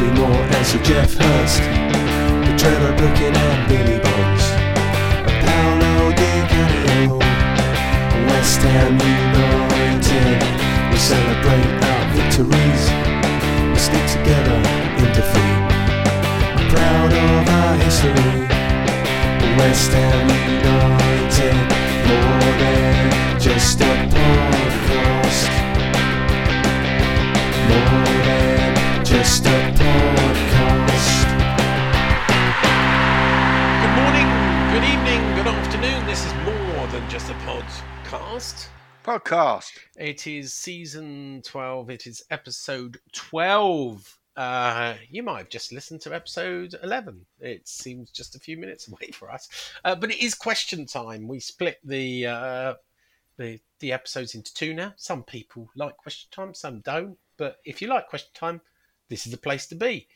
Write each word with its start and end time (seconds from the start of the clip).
Bobby 0.00 0.18
Moore 0.18 0.46
Geoff 0.82 1.12
Hurst, 1.12 1.60
the 1.60 2.54
Trevor 2.56 2.96
Brooking 2.96 3.36
and 3.36 3.68
Billy 3.68 3.98
Bonds, 4.00 4.44
a 5.28 5.32
Paolo 5.44 6.10
Di 6.16 6.32
Canio, 6.48 7.18
West 8.28 8.62
Ham 8.62 8.96
United. 8.96 10.40
We 10.90 10.96
celebrate 10.96 11.84
our 11.84 12.04
victories, 12.16 12.82
we 13.68 13.78
stick 13.78 14.06
together 14.16 14.56
in 15.00 15.12
defeat. 15.12 15.60
I'm 16.56 16.68
proud 16.70 17.12
of 17.12 17.48
our 17.60 17.74
history, 17.84 18.48
West 19.58 19.92
Ham 19.92 20.28
United, 20.48 21.56
more 22.08 22.52
than 22.56 23.38
just 23.38 23.80
a 23.82 23.92
podcast. 24.08 25.50
More 27.68 28.19
just 29.10 29.44
a 29.44 29.48
podcast. 29.48 31.24
Good 33.82 33.94
morning, 33.98 34.28
good 34.70 34.84
evening, 34.84 35.20
good 35.34 35.48
afternoon. 35.48 36.06
This 36.06 36.24
is 36.24 36.32
more 36.44 36.86
than 36.86 37.10
just 37.10 37.28
a 37.28 37.34
podcast. 37.42 38.68
Podcast. 39.04 39.72
It 39.96 40.28
is 40.28 40.54
season 40.54 41.42
12, 41.44 41.90
it 41.90 42.06
is 42.06 42.22
episode 42.30 43.00
12. 43.12 44.16
Uh, 44.36 44.94
you 45.08 45.24
might 45.24 45.38
have 45.38 45.48
just 45.48 45.72
listened 45.72 46.00
to 46.02 46.14
episode 46.14 46.76
11. 46.80 47.26
It 47.40 47.66
seems 47.66 48.12
just 48.12 48.36
a 48.36 48.38
few 48.38 48.56
minutes 48.56 48.86
away 48.86 49.10
for 49.12 49.28
us. 49.28 49.72
Uh, 49.84 49.96
but 49.96 50.12
it 50.12 50.22
is 50.22 50.34
question 50.36 50.86
time. 50.86 51.26
We 51.26 51.40
split 51.40 51.78
the, 51.82 52.28
uh, 52.28 52.74
the, 53.38 53.58
the 53.80 53.90
episodes 53.90 54.36
into 54.36 54.54
two 54.54 54.72
now. 54.72 54.94
Some 54.96 55.24
people 55.24 55.68
like 55.74 55.96
question 55.96 56.28
time, 56.30 56.54
some 56.54 56.78
don't. 56.82 57.18
But 57.36 57.56
if 57.64 57.82
you 57.82 57.88
like 57.88 58.06
question 58.06 58.30
time, 58.34 58.60
this 59.10 59.26
is 59.26 59.32
the 59.32 59.38
place 59.38 59.66
to 59.66 59.74
be. 59.74 60.06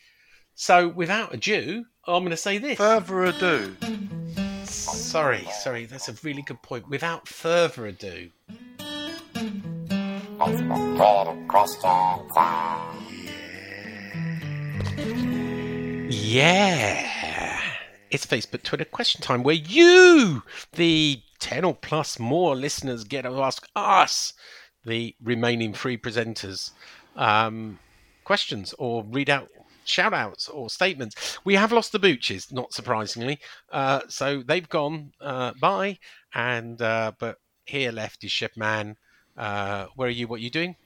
So, 0.54 0.88
without 0.88 1.34
ado, 1.34 1.84
I'm 2.06 2.22
going 2.22 2.30
to 2.30 2.36
say 2.36 2.58
this. 2.58 2.78
Further 2.78 3.24
ado. 3.24 3.76
Sorry, 4.64 5.46
sorry, 5.60 5.84
that's 5.84 6.08
a 6.08 6.14
really 6.22 6.42
good 6.42 6.62
point. 6.62 6.88
Without 6.88 7.28
further 7.28 7.86
ado, 7.86 8.30
yeah, 16.10 17.60
it's 18.10 18.26
Facebook 18.26 18.62
Twitter 18.62 18.84
question 18.84 19.20
time 19.20 19.42
where 19.42 19.54
you, 19.54 20.44
the 20.72 21.20
10 21.40 21.64
or 21.64 21.74
plus 21.74 22.18
more 22.18 22.54
listeners, 22.54 23.04
get 23.04 23.22
to 23.22 23.42
ask 23.42 23.66
us, 23.74 24.32
the 24.84 25.14
remaining 25.22 25.72
three 25.72 25.96
presenters, 25.96 26.70
um, 27.16 27.78
questions 28.24 28.74
or 28.78 29.04
read 29.04 29.30
out 29.30 29.48
shout 29.84 30.14
outs 30.14 30.48
or 30.48 30.70
statements. 30.70 31.38
We 31.44 31.54
have 31.54 31.72
lost 31.72 31.92
the 31.92 31.98
Booches, 31.98 32.50
not 32.50 32.72
surprisingly. 32.72 33.38
Uh, 33.70 34.00
so 34.08 34.42
they've 34.42 34.68
gone 34.68 35.12
uh, 35.20 35.52
by, 35.60 35.98
and 36.34 36.80
uh, 36.80 37.12
but 37.18 37.36
here 37.66 37.92
left 37.92 38.24
is 38.24 38.32
Chef 38.32 38.56
Man. 38.56 38.96
Uh, 39.36 39.86
where 39.96 40.08
are 40.08 40.10
you? 40.10 40.26
What 40.26 40.36
are 40.40 40.44
you 40.44 40.50
doing? 40.50 40.76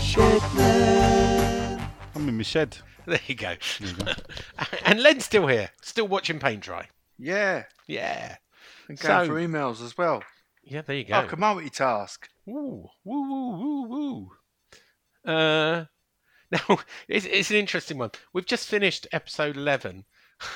Shipman. 0.00 1.80
I'm 2.14 2.28
in 2.28 2.36
my 2.36 2.42
shed. 2.42 2.78
There 3.06 3.20
you 3.26 3.34
go. 3.34 3.54
and 4.86 5.02
Len's 5.02 5.24
still 5.26 5.46
here, 5.46 5.70
still 5.82 6.08
watching 6.08 6.38
paint 6.38 6.62
dry. 6.62 6.88
Yeah. 7.18 7.64
Yeah. 7.86 8.36
And 8.88 8.98
going 8.98 9.26
So- 9.26 9.32
for 9.32 9.40
emails 9.40 9.84
as 9.84 9.98
well. 9.98 10.22
Yeah, 10.62 10.80
there 10.80 10.96
you 10.96 11.04
go. 11.04 11.20
Oh, 11.20 11.26
come 11.26 11.44
on 11.44 11.56
with 11.56 11.64
your 11.66 11.70
task. 11.72 12.30
Woo, 12.46 12.88
woo, 13.04 13.28
woo, 13.28 13.58
woo, 13.58 13.82
woo. 13.88 14.30
Uh, 15.24 15.84
now, 16.50 16.78
it's, 17.08 17.26
it's 17.26 17.50
an 17.50 17.56
interesting 17.56 17.98
one. 17.98 18.10
We've 18.32 18.46
just 18.46 18.68
finished 18.68 19.06
episode 19.12 19.56
11. 19.56 20.04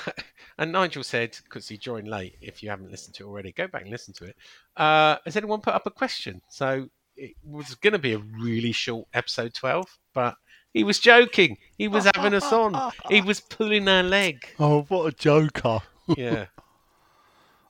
and 0.57 0.71
Nigel 0.71 1.03
said, 1.03 1.37
because 1.43 1.67
he 1.67 1.77
joined 1.77 2.07
late, 2.07 2.35
if 2.41 2.61
you 2.61 2.69
haven't 2.69 2.91
listened 2.91 3.15
to 3.15 3.23
it 3.23 3.27
already, 3.27 3.51
go 3.51 3.67
back 3.67 3.83
and 3.83 3.91
listen 3.91 4.13
to 4.15 4.25
it. 4.25 4.35
Uh, 4.77 5.17
has 5.25 5.35
anyone 5.35 5.61
put 5.61 5.73
up 5.73 5.85
a 5.85 5.91
question? 5.91 6.41
So 6.49 6.89
it 7.15 7.35
was 7.43 7.75
going 7.75 7.93
to 7.93 7.99
be 7.99 8.13
a 8.13 8.19
really 8.19 8.71
short 8.71 9.07
episode 9.13 9.53
12, 9.53 9.85
but 10.13 10.35
he 10.73 10.83
was 10.83 10.99
joking. 10.99 11.57
He 11.77 11.87
was 11.87 12.07
having 12.15 12.33
us 12.33 12.51
on. 12.51 12.91
He 13.09 13.21
was 13.21 13.39
pulling 13.39 13.87
our 13.87 14.03
leg. 14.03 14.45
Oh, 14.59 14.83
what 14.83 15.05
a 15.05 15.15
joker. 15.15 15.79
Yeah. 16.15 16.45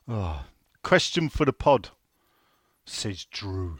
Oh. 0.06 0.44
Question 0.82 1.28
for 1.28 1.44
the 1.44 1.52
pod, 1.52 1.90
says 2.86 3.24
Drew. 3.24 3.78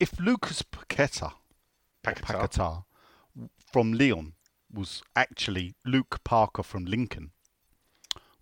If 0.00 0.18
Lucas 0.18 0.62
Paqueta, 0.62 1.32
Paquetá 2.14 2.84
from 3.72 3.92
Lyon 3.92 4.34
was 4.72 5.02
actually 5.14 5.74
Luke 5.84 6.20
Parker 6.24 6.62
from 6.62 6.84
Lincoln, 6.84 7.32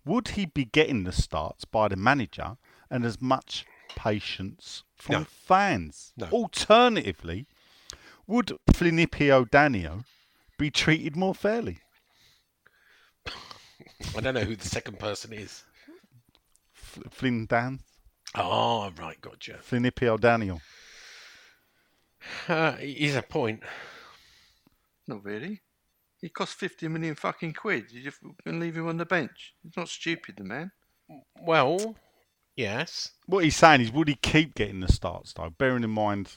would 0.05 0.29
he 0.29 0.45
be 0.45 0.65
getting 0.65 1.03
the 1.03 1.11
starts 1.11 1.65
by 1.65 1.87
the 1.87 1.95
manager 1.95 2.57
and 2.89 3.05
as 3.05 3.21
much 3.21 3.65
patience 3.95 4.83
from 4.95 5.13
No. 5.21 5.23
fans? 5.25 6.13
No. 6.15 6.27
Alternatively, 6.27 7.47
would 8.27 8.57
Flinipio 8.71 9.49
Danio 9.49 10.05
be 10.57 10.69
treated 10.71 11.15
more 11.15 11.35
fairly? 11.35 11.79
I 14.15 14.21
don't 14.21 14.33
know 14.35 14.41
who 14.43 14.55
the 14.55 14.67
second 14.67 14.99
person 14.99 15.33
is. 15.33 15.63
F- 16.75 16.99
Flynn 17.11 17.45
Dan? 17.45 17.79
Oh, 18.35 18.91
right, 18.99 19.19
gotcha. 19.21 19.53
Flinipio 19.67 20.19
Daniel. 20.19 20.61
Uh, 22.47 22.73
he's 22.73 23.15
a 23.15 23.21
point. 23.21 23.61
Not 25.07 25.23
really. 25.23 25.61
He 26.21 26.29
cost 26.29 26.55
50 26.55 26.87
million 26.87 27.15
fucking 27.15 27.53
quid. 27.53 27.85
You're 27.91 28.03
just 28.03 28.19
can 28.43 28.59
leave 28.59 28.75
him 28.77 28.87
on 28.87 28.97
the 28.97 29.05
bench. 29.05 29.53
He's 29.63 29.77
not 29.77 29.89
stupid, 29.89 30.37
the 30.37 30.43
man. 30.43 30.71
Well, 31.41 31.95
yes. 32.55 33.11
What 33.27 33.43
he's 33.43 33.55
saying 33.55 33.81
is, 33.81 33.91
would 33.91 34.07
he 34.07 34.15
keep 34.15 34.55
getting 34.55 34.79
the 34.79 34.91
starts 34.91 35.33
though? 35.33 35.51
Bearing 35.51 35.83
in 35.83 35.91
mind, 35.91 36.33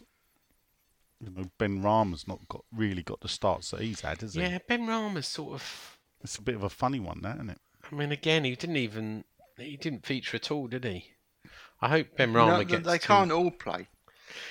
you 1.21 1.31
know, 1.31 1.45
Benrahma's 1.59 2.29
not 2.29 2.47
got 2.49 2.65
really 2.75 3.03
got 3.03 3.21
the 3.21 3.29
starts 3.29 3.71
that 3.71 3.81
he's 3.81 4.03
had, 4.03 4.21
has 4.21 4.35
he? 4.35 4.43
Yeah, 4.43 4.59
Benrahma's 4.69 5.27
sort 5.27 5.55
of. 5.55 5.99
It's 6.23 6.37
a 6.37 6.43
bit 6.43 6.57
of 6.57 6.65
a 6.65 6.69
funny 6.69 7.01
one, 7.01 7.21
that 7.23 7.37
isn't 7.37 7.51
it? 7.51 7.61
I 7.91 7.95
mean, 7.95 8.13
again, 8.13 8.45
he 8.45 8.55
didn't 8.57 8.77
even. 8.77 9.25
He 9.57 9.77
didn't 9.77 10.05
feature 10.05 10.37
at 10.37 10.51
all, 10.51 10.67
did 10.67 10.85
he? 10.85 11.05
I 11.81 11.89
hope 11.89 12.09
Ben 12.17 12.31
You 12.33 12.37
Rama 12.37 12.59
know, 12.59 12.65
gets. 12.65 12.87
they 12.87 12.99
can't 12.99 13.33
all 13.33 13.51
play. 13.51 13.89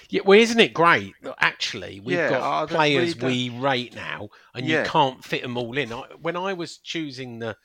Yeah, 0.10 0.22
well, 0.26 0.40
isn't 0.40 0.60
it 0.60 0.74
great? 0.74 1.14
that 1.24 1.36
Actually, 1.40 2.00
we've 2.00 2.20
Yeah, 2.20 2.30
got 2.30 2.42
uh, 2.44 2.66
that 2.66 2.76
players 2.76 3.16
we 3.16 3.50
we 3.50 3.60
rate 3.60 3.96
now, 3.96 4.30
and 4.54 4.66
Yeah. 4.66 4.84
you 4.84 4.90
can't 4.90 5.24
fit 5.24 5.42
them 5.42 5.58
all 5.58 5.78
in. 5.78 5.92
I, 5.94 6.04
when 6.22 6.36
I 6.36 6.54
was 6.54 6.78
choosing 6.78 7.40
the 7.40 7.58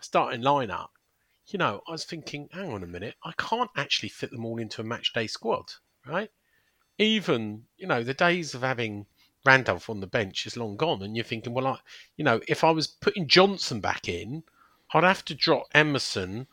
starting 0.00 0.42
lineup, 0.42 0.88
you 1.48 1.58
know, 1.58 1.82
I 1.88 1.92
was 1.92 2.04
thinking, 2.04 2.48
hang 2.52 2.72
on 2.72 2.82
a 2.82 2.86
minute, 2.86 3.16
I 3.24 3.32
can't 3.38 3.70
actually 3.76 4.10
fit 4.10 4.30
them 4.30 4.44
all 4.44 4.58
into 4.58 4.80
a 4.80 4.84
match 4.84 5.12
day 5.12 5.26
squad, 5.26 5.72
right? 6.06 6.30
Even 6.98 7.66
you 7.76 7.86
know, 7.86 8.02
the 8.02 8.14
days 8.14 8.54
of 8.54 8.62
having 8.62 9.06
Randolph 9.44 9.88
on 9.90 10.00
the 10.00 10.06
bench 10.06 10.46
is 10.46 10.56
long 10.56 10.76
gone, 10.76 11.02
and 11.02 11.16
you're 11.16 11.24
thinking, 11.24 11.54
well, 11.54 11.66
I, 11.66 11.78
you 12.16 12.24
know, 12.24 12.40
if 12.48 12.64
I 12.64 12.70
was 12.70 12.86
putting 12.86 13.26
Johnson 13.28 13.80
back 13.80 14.08
in, 14.08 14.42
I'd 14.92 15.04
have 15.04 15.24
to 15.26 15.34
drop 15.34 15.66
Emerson 15.74 16.46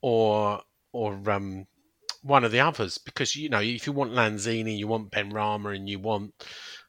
or 0.00 0.62
or 0.92 1.30
um, 1.30 1.66
one 2.22 2.44
of 2.44 2.52
the 2.52 2.60
others 2.60 2.98
because 2.98 3.36
you 3.36 3.48
know 3.48 3.60
if 3.60 3.86
you 3.86 3.92
want 3.92 4.12
Lanzini, 4.12 4.76
you 4.76 4.88
want 4.88 5.10
Benrahma, 5.10 5.74
and 5.76 5.88
you 5.88 5.98
want 5.98 6.32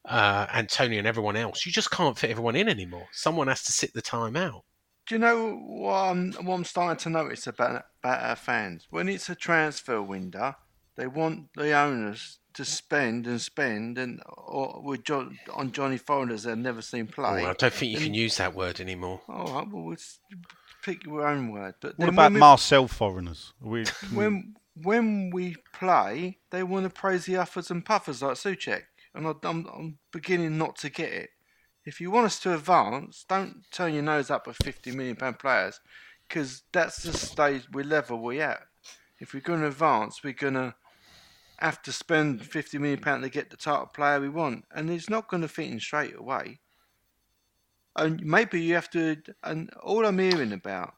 uh, 0.05 0.47
Antonio 0.53 0.99
and 0.99 1.07
everyone 1.07 1.35
else, 1.35 1.65
you 1.65 1.71
just 1.71 1.91
can't 1.91 2.17
fit 2.17 2.29
everyone 2.29 2.55
in 2.55 2.69
anymore. 2.69 3.07
Someone 3.11 3.47
has 3.47 3.63
to 3.63 3.71
sit 3.71 3.93
the 3.93 4.01
time 4.01 4.35
out. 4.35 4.63
Do 5.07 5.15
you 5.15 5.19
know 5.19 5.55
what 5.55 5.93
I'm, 5.93 6.31
what 6.33 6.55
I'm 6.55 6.63
starting 6.63 6.97
to 7.03 7.09
notice 7.09 7.47
about, 7.47 7.83
about 8.01 8.23
our 8.23 8.35
fans? 8.37 8.87
When 8.89 9.09
it's 9.09 9.29
a 9.29 9.35
transfer 9.35 10.01
window, 10.01 10.55
they 10.95 11.07
want 11.07 11.49
the 11.55 11.73
owners 11.73 12.39
to 12.53 12.63
spend 12.63 13.25
and 13.25 13.41
spend 13.41 13.97
and 13.97 14.21
or 14.27 14.79
with 14.83 15.03
John, 15.03 15.39
on 15.55 15.71
Johnny 15.71 15.97
Foreigners 15.97 16.43
they've 16.43 16.57
never 16.57 16.83
seen 16.83 17.09
Oh, 17.09 17.13
play. 17.13 17.45
I 17.45 17.53
don't 17.53 17.73
think 17.73 17.91
you 17.91 17.97
can 17.97 18.13
use 18.13 18.37
that 18.37 18.53
word 18.53 18.79
anymore. 18.79 19.21
All 19.27 19.55
right, 19.55 19.67
well, 19.69 19.89
let's 19.89 20.19
pick 20.83 21.03
your 21.05 21.27
own 21.27 21.51
word. 21.51 21.73
But 21.81 21.97
What 21.97 22.09
about 22.09 22.25
when, 22.25 22.33
we, 22.35 22.39
Marcel 22.39 22.87
foreigners? 22.87 23.53
We, 23.59 23.85
when 24.13 24.55
when 24.75 25.29
we 25.29 25.55
play, 25.73 26.39
they 26.51 26.63
want 26.63 26.85
to 26.85 26.89
praise 26.89 27.25
the 27.25 27.33
uffers 27.33 27.69
and 27.69 27.85
puffers 27.85 28.21
like 28.21 28.33
Souček. 28.33 28.83
and 29.13 29.27
I'm, 29.27 29.37
I'm 29.43 29.97
beginning 30.11 30.57
not 30.57 30.77
to 30.77 30.89
get 30.89 31.11
it. 31.11 31.29
If 31.85 31.99
you 31.99 32.11
want 32.11 32.27
us 32.27 32.39
to 32.41 32.53
advance, 32.53 33.25
don't 33.27 33.63
turn 33.71 33.93
your 33.93 34.03
nose 34.03 34.31
up 34.31 34.47
at 34.47 34.55
50 34.63 34.91
million 34.91 35.15
pound 35.15 35.39
players, 35.39 35.79
because 36.27 36.63
that's 36.71 37.03
the 37.03 37.13
stage 37.13 37.67
we 37.71 37.83
level 37.83 38.21
we 38.21 38.41
at. 38.41 38.61
If 39.19 39.33
we're 39.33 39.41
going 39.41 39.61
to 39.61 39.67
advance, 39.67 40.23
we're 40.23 40.33
going 40.33 40.55
to 40.55 40.73
have 41.59 41.81
to 41.83 41.91
spend 41.91 42.45
50 42.45 42.77
million 42.77 42.99
pound 42.99 43.23
to 43.23 43.29
get 43.29 43.49
the 43.49 43.57
type 43.57 43.81
of 43.81 43.93
player 43.93 44.19
we 44.19 44.29
want, 44.29 44.65
and 44.73 44.89
it's 44.89 45.09
not 45.09 45.29
going 45.29 45.41
to 45.41 45.47
fit 45.47 45.69
in 45.69 45.79
straight 45.79 46.15
away. 46.17 46.59
And 47.95 48.25
maybe 48.25 48.59
you 48.59 48.73
have 48.73 48.89
to. 48.91 49.17
And 49.43 49.69
all 49.83 50.05
I'm 50.05 50.17
hearing 50.17 50.51
about 50.51 50.95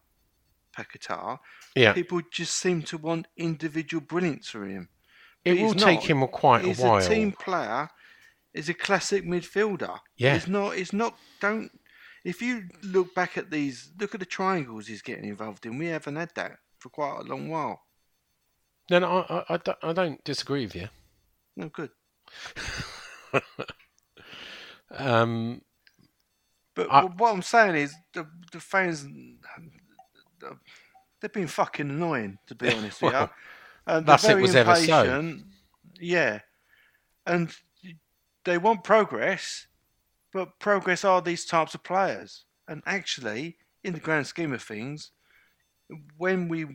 Paquetá, 0.77 1.39
Yeah, 1.75 1.93
people 1.93 2.21
just 2.31 2.55
seem 2.57 2.81
to 2.83 2.97
want 2.97 3.27
individual 3.37 4.01
brilliance 4.01 4.49
from 4.49 4.69
him. 4.69 4.89
it 5.43 5.59
will 5.61 5.73
he's 5.73 5.83
take 5.83 6.01
him 6.03 6.23
a 6.23 6.27
quite 6.27 6.65
He's 6.65 6.79
a 6.79 6.83
while. 6.83 6.97
He's 6.97 7.07
a 7.07 7.09
team 7.09 7.31
player. 7.31 7.89
He's 8.53 8.69
a 8.69 8.73
classic 8.73 9.25
midfielder. 9.25 9.99
Yeah. 10.17 10.35
It's 10.35 10.47
not. 10.47 10.77
It's 10.77 10.93
not. 10.93 11.17
Don't. 11.41 11.69
If 12.23 12.41
you 12.41 12.63
look 12.81 13.13
back 13.13 13.37
at 13.37 13.51
these, 13.51 13.91
look 13.99 14.13
at 14.15 14.19
the 14.19 14.25
triangles 14.25 14.87
he's 14.87 15.01
getting 15.01 15.25
involved 15.25 15.65
in. 15.65 15.77
We 15.77 15.87
haven't 15.87 16.15
had 16.15 16.31
that 16.35 16.53
for 16.79 16.89
quite 16.89 17.19
a 17.19 17.23
long 17.23 17.49
while. 17.49 17.81
No, 18.89 18.99
no, 18.99 19.07
I, 19.29 19.35
I, 19.35 19.45
I, 19.49 19.57
don't, 19.57 19.77
I 19.83 19.93
don't 19.93 20.23
disagree 20.23 20.65
with 20.65 20.75
you. 20.75 20.89
No 21.55 21.69
good. 21.69 21.91
Um, 24.91 25.61
But, 26.75 26.87
I- 26.91 27.01
but 27.03 27.17
what 27.17 27.33
I'm 27.33 27.41
saying 27.41 27.75
is 27.75 27.95
the 28.13 28.27
the 28.51 28.59
fans, 28.59 29.05
they've 31.21 31.33
been 31.33 31.47
fucking 31.47 31.89
annoying 31.89 32.39
to 32.47 32.55
be 32.55 32.69
honest 32.73 33.01
with 33.01 33.17
you. 33.19 33.19
Well, 33.19 33.31
And 33.87 34.05
that's 34.05 34.27
it 34.27 34.37
they're 34.37 34.37
very 34.37 34.55
ever 34.55 34.75
so. 34.75 35.03
impatient. 35.03 35.45
Yeah, 35.99 36.39
and 37.25 37.55
they 38.43 38.57
want 38.57 38.83
progress, 38.83 39.67
but 40.33 40.59
progress 40.59 41.03
are 41.03 41.21
these 41.21 41.45
types 41.45 41.73
of 41.75 41.83
players. 41.83 42.45
And 42.67 42.81
actually, 42.85 43.57
in 43.83 43.93
the 43.93 43.99
grand 43.99 44.27
scheme 44.27 44.53
of 44.53 44.61
things, 44.63 45.11
when 46.17 46.47
we, 46.47 46.65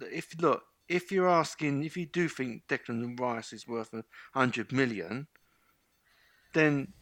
if 0.00 0.34
look, 0.40 0.62
if 0.88 1.10
you're 1.12 1.28
asking, 1.28 1.84
if 1.84 1.96
you 1.96 2.06
do 2.06 2.28
think 2.28 2.66
Declan 2.68 3.18
Rice 3.18 3.52
is 3.52 3.66
worth 3.66 3.94
a 3.94 4.04
hundred 4.34 4.72
million, 4.72 5.26
then 6.52 6.92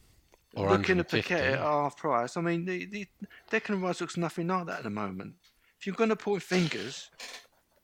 Or 0.54 0.68
looking 0.68 0.98
at 1.00 1.10
150. 1.10 1.22
Paquet 1.22 1.52
at 1.54 1.58
half 1.58 1.96
price, 1.96 2.36
I 2.36 2.40
mean, 2.42 2.64
the, 2.64 2.84
the 2.86 3.06
Declan 3.50 3.82
Rice 3.82 4.00
looks 4.00 4.16
nothing 4.16 4.46
like 4.48 4.66
that 4.66 4.78
at 4.78 4.84
the 4.84 4.90
moment. 4.90 5.34
If 5.82 5.86
you're 5.88 5.96
going 5.96 6.10
to 6.10 6.16
point 6.16 6.44
fingers, 6.44 7.10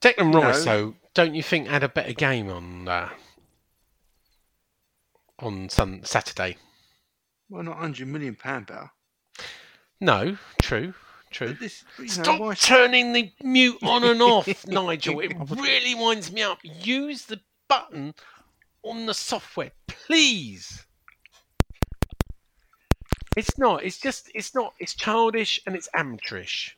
Declan 0.00 0.32
Rice, 0.32 0.64
know- 0.64 0.90
though, 0.90 0.94
don't 1.14 1.34
you 1.34 1.42
think 1.42 1.66
had 1.66 1.82
a 1.82 1.88
better 1.88 2.12
game 2.12 2.48
on 2.48 2.86
uh, 2.86 3.08
on 5.40 5.68
sun, 5.68 6.04
Saturday? 6.04 6.58
well, 7.50 7.64
not 7.64 7.78
hundred 7.78 8.06
million 8.06 8.36
pound 8.36 8.66
better. 8.66 8.92
No, 10.00 10.38
true, 10.62 10.94
true. 11.32 11.48
But 11.48 11.58
this, 11.58 11.84
know, 11.98 12.06
Stop 12.06 12.40
why- 12.40 12.54
turning 12.54 13.12
the 13.14 13.32
mute 13.42 13.78
on 13.82 14.04
and 14.04 14.22
off, 14.22 14.46
Nigel. 14.68 15.18
It 15.18 15.32
really 15.50 15.96
winds 15.96 16.30
me 16.30 16.42
up. 16.42 16.60
Use 16.62 17.24
the 17.24 17.40
button 17.68 18.14
on 18.84 19.06
the 19.06 19.14
software, 19.14 19.72
please. 19.88 20.86
It's 23.36 23.58
not. 23.58 23.82
It's 23.82 23.98
just. 23.98 24.30
It's 24.36 24.54
not. 24.54 24.74
It's 24.78 24.94
childish 24.94 25.60
and 25.66 25.74
it's 25.74 25.88
amateurish. 25.94 26.76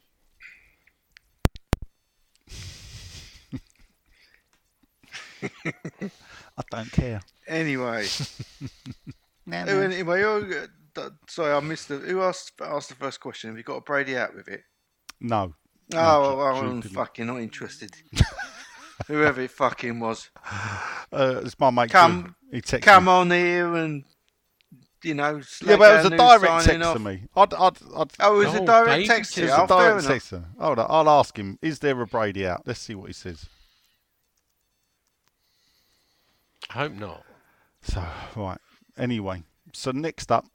I 6.03 6.63
don't 6.71 6.91
care. 6.93 7.21
Anyway, 7.47 8.07
Nah, 9.47 9.65
who- 9.65 9.81
anyway, 9.83 10.21
who, 10.23 10.55
uh, 10.97 11.11
sorry, 11.29 11.53
I 11.55 11.61
missed 11.61 11.89
the. 11.89 11.97
Who 11.99 12.23
asked 12.23 12.53
asked 12.61 12.89
the 12.91 12.95
first 12.95 13.21
question? 13.21 13.51
Have 13.51 13.57
you 13.57 13.65
got 13.65 13.77
a 13.77 13.81
Brady 13.81 14.17
out 14.17 14.35
with 14.35 14.49
it? 14.49 14.63
No. 15.21 15.55
Oh, 15.93 15.97
No, 15.97 16.01
well, 16.01 16.31
Ju- 16.31 16.37
well, 16.37 16.55
Jude 16.63 16.85
I'm 16.87 16.91
fucking 16.93 17.27
not 17.27 17.41
interested. 17.41 17.91
Whoever 19.07 19.41
it 19.41 19.51
fucking 19.51 19.99
was, 19.99 20.31
Uh, 21.13 21.41
it's 21.45 21.59
my 21.59 21.71
mate. 21.71 21.91
Come- 21.91 22.35
come 22.83 23.05
me. 23.07 23.11
on 23.11 23.31
here 23.31 23.75
and 23.77 24.05
you 25.03 25.15
know. 25.15 25.41
Yeah, 25.65 25.77
but 25.77 25.95
it 25.95 26.05
was 26.05 26.07
a 26.07 26.17
direct 26.17 26.65
text 26.67 26.83
off. 26.83 26.93
to 26.95 26.99
me. 27.01 27.23
I'd, 27.35 27.55
I'd, 27.55 27.79
I'd, 27.97 28.13
Oh, 28.21 28.41
it 28.41 28.47
was 28.47 28.55
a 28.55 28.61
Oh, 28.63 28.67
direct 28.67 28.99
Dave, 29.01 29.07
text 29.09 29.35
to 29.35 29.41
it 29.41 29.45
you. 29.47 29.51
was 29.51 29.59
a 29.59 29.63
Oh, 29.63 29.67
direct 29.67 30.07
text. 30.07 30.29
to. 30.31 30.45
Hold 30.61 30.79
on, 30.79 30.87
I'll 30.91 31.09
ask 31.19 31.37
him. 31.39 31.59
Is 31.63 31.79
there 31.79 31.99
a 32.01 32.07
Brady 32.07 32.47
out? 32.47 32.63
Let's 32.67 32.81
see 32.81 32.95
what 32.95 33.07
he 33.07 33.13
says. 33.15 33.47
I 36.71 36.73
hope 36.75 36.93
not. 36.93 37.25
So, 37.83 38.05
right. 38.37 38.59
Anyway, 38.97 39.43
so 39.73 39.91
next 39.91 40.31
up, 40.31 40.47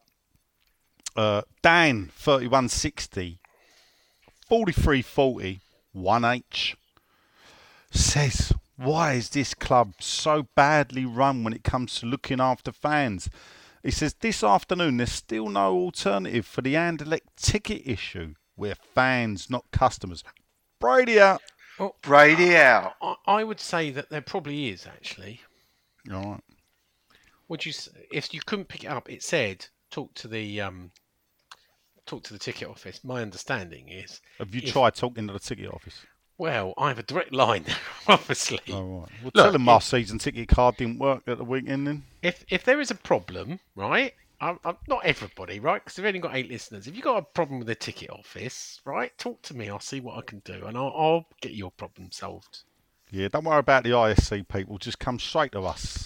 uh, 1.16 1.42
Dan, 1.62 2.10
3160, 2.16 3.40
4340, 4.48 5.60
1H, 5.96 6.76
says, 7.92 8.54
Why 8.78 9.14
is 9.14 9.30
this 9.30 9.54
club 9.54 9.96
so 10.00 10.48
badly 10.56 11.06
run 11.06 11.44
when 11.44 11.54
it 11.54 11.64
comes 11.64 12.00
to 12.00 12.06
looking 12.06 12.40
after 12.40 12.72
fans? 12.72 13.30
He 13.84 13.92
says, 13.92 14.14
This 14.14 14.42
afternoon, 14.42 14.98
there's 14.98 15.12
still 15.12 15.50
no 15.50 15.74
alternative 15.76 16.46
for 16.46 16.62
the 16.62 16.76
Anderlecht 16.76 17.36
ticket 17.36 17.82
issue. 17.86 18.36
We're 18.56 18.76
fans, 18.76 19.50
not 19.50 19.66
customers. 19.72 20.24
Brady 20.80 21.20
out. 21.20 21.42
Brady 22.02 22.56
out. 22.56 22.94
I, 23.02 23.16
I 23.28 23.44
would 23.44 23.60
say 23.60 23.92
that 23.92 24.10
there 24.10 24.22
probably 24.22 24.70
is 24.70 24.88
actually. 24.88 25.42
All 26.14 26.32
right. 26.32 26.44
Would 27.48 27.66
you? 27.66 27.72
s- 27.72 27.90
If 28.12 28.34
you 28.34 28.42
couldn't 28.46 28.68
pick 28.68 28.84
it 28.84 28.88
up, 28.88 29.10
it 29.10 29.24
said 29.24 29.66
talk 29.92 30.14
to 30.16 30.28
the 30.28 30.62
um, 30.62 30.92
talk 32.06 32.24
to 32.24 32.34
the 32.34 32.40
ticket 32.40 32.68
office. 32.68 33.04
My 33.04 33.22
understanding 33.22 33.90
is, 33.90 34.22
Have 34.40 34.54
you 34.54 34.62
If- 34.64 34.72
tried 34.74 34.96
talking 34.96 35.28
to 35.28 35.34
the 35.34 35.40
ticket 35.40 35.70
office? 35.70 36.06
well, 36.38 36.74
I 36.78 36.90
have 36.90 37.00
a 37.00 37.04
direct 37.04 37.32
line, 37.34 37.66
obviously. 38.08 38.60
All 38.74 38.84
right. 39.02 39.10
Well, 39.22 39.32
Look, 39.34 39.34
tell 39.36 39.52
them 39.54 39.62
my 39.64 39.80
season 39.80 40.20
ticket 40.20 40.48
card 40.50 40.78
didn't 40.78 41.00
work 41.00 41.24
at 41.28 41.38
the 41.38 41.46
weekend 41.46 41.88
then. 41.88 42.04
If 42.22 42.44
if 42.50 42.64
there 42.64 42.80
is 42.82 42.92
a 42.92 42.96
problem, 42.96 43.60
right? 43.76 44.14
I'm, 44.42 44.60
I'm 44.66 44.76
not 44.90 45.06
everybody, 45.06 45.62
right? 45.62 45.82
Because 45.82 45.98
we've 45.98 46.08
only 46.08 46.20
got 46.20 46.36
eight 46.36 46.50
listeners. 46.50 46.88
If 46.88 46.96
you've 46.96 47.06
got 47.06 47.18
a 47.18 47.22
problem 47.22 47.58
with 47.60 47.70
the 47.70 47.76
ticket 47.76 48.10
office, 48.10 48.82
right, 48.84 49.18
talk 49.18 49.42
to 49.44 49.56
me. 49.56 49.70
I'll 49.70 49.80
see 49.80 50.02
what 50.02 50.18
I 50.18 50.22
can 50.24 50.40
do, 50.40 50.66
and 50.66 50.76
I'll, 50.78 50.94
I'll 50.94 51.26
get 51.42 51.54
your 51.54 51.72
problem 51.72 52.12
solved. 52.12 52.64
Yeah, 53.16 53.30
don't 53.30 53.46
worry 53.46 53.60
about 53.60 53.86
the 53.86 53.92
ISC 53.92 54.46
people. 54.50 54.78
Just 54.78 55.00
come 55.00 55.20
straight 55.20 55.54
to 55.54 55.62
us. 55.62 56.04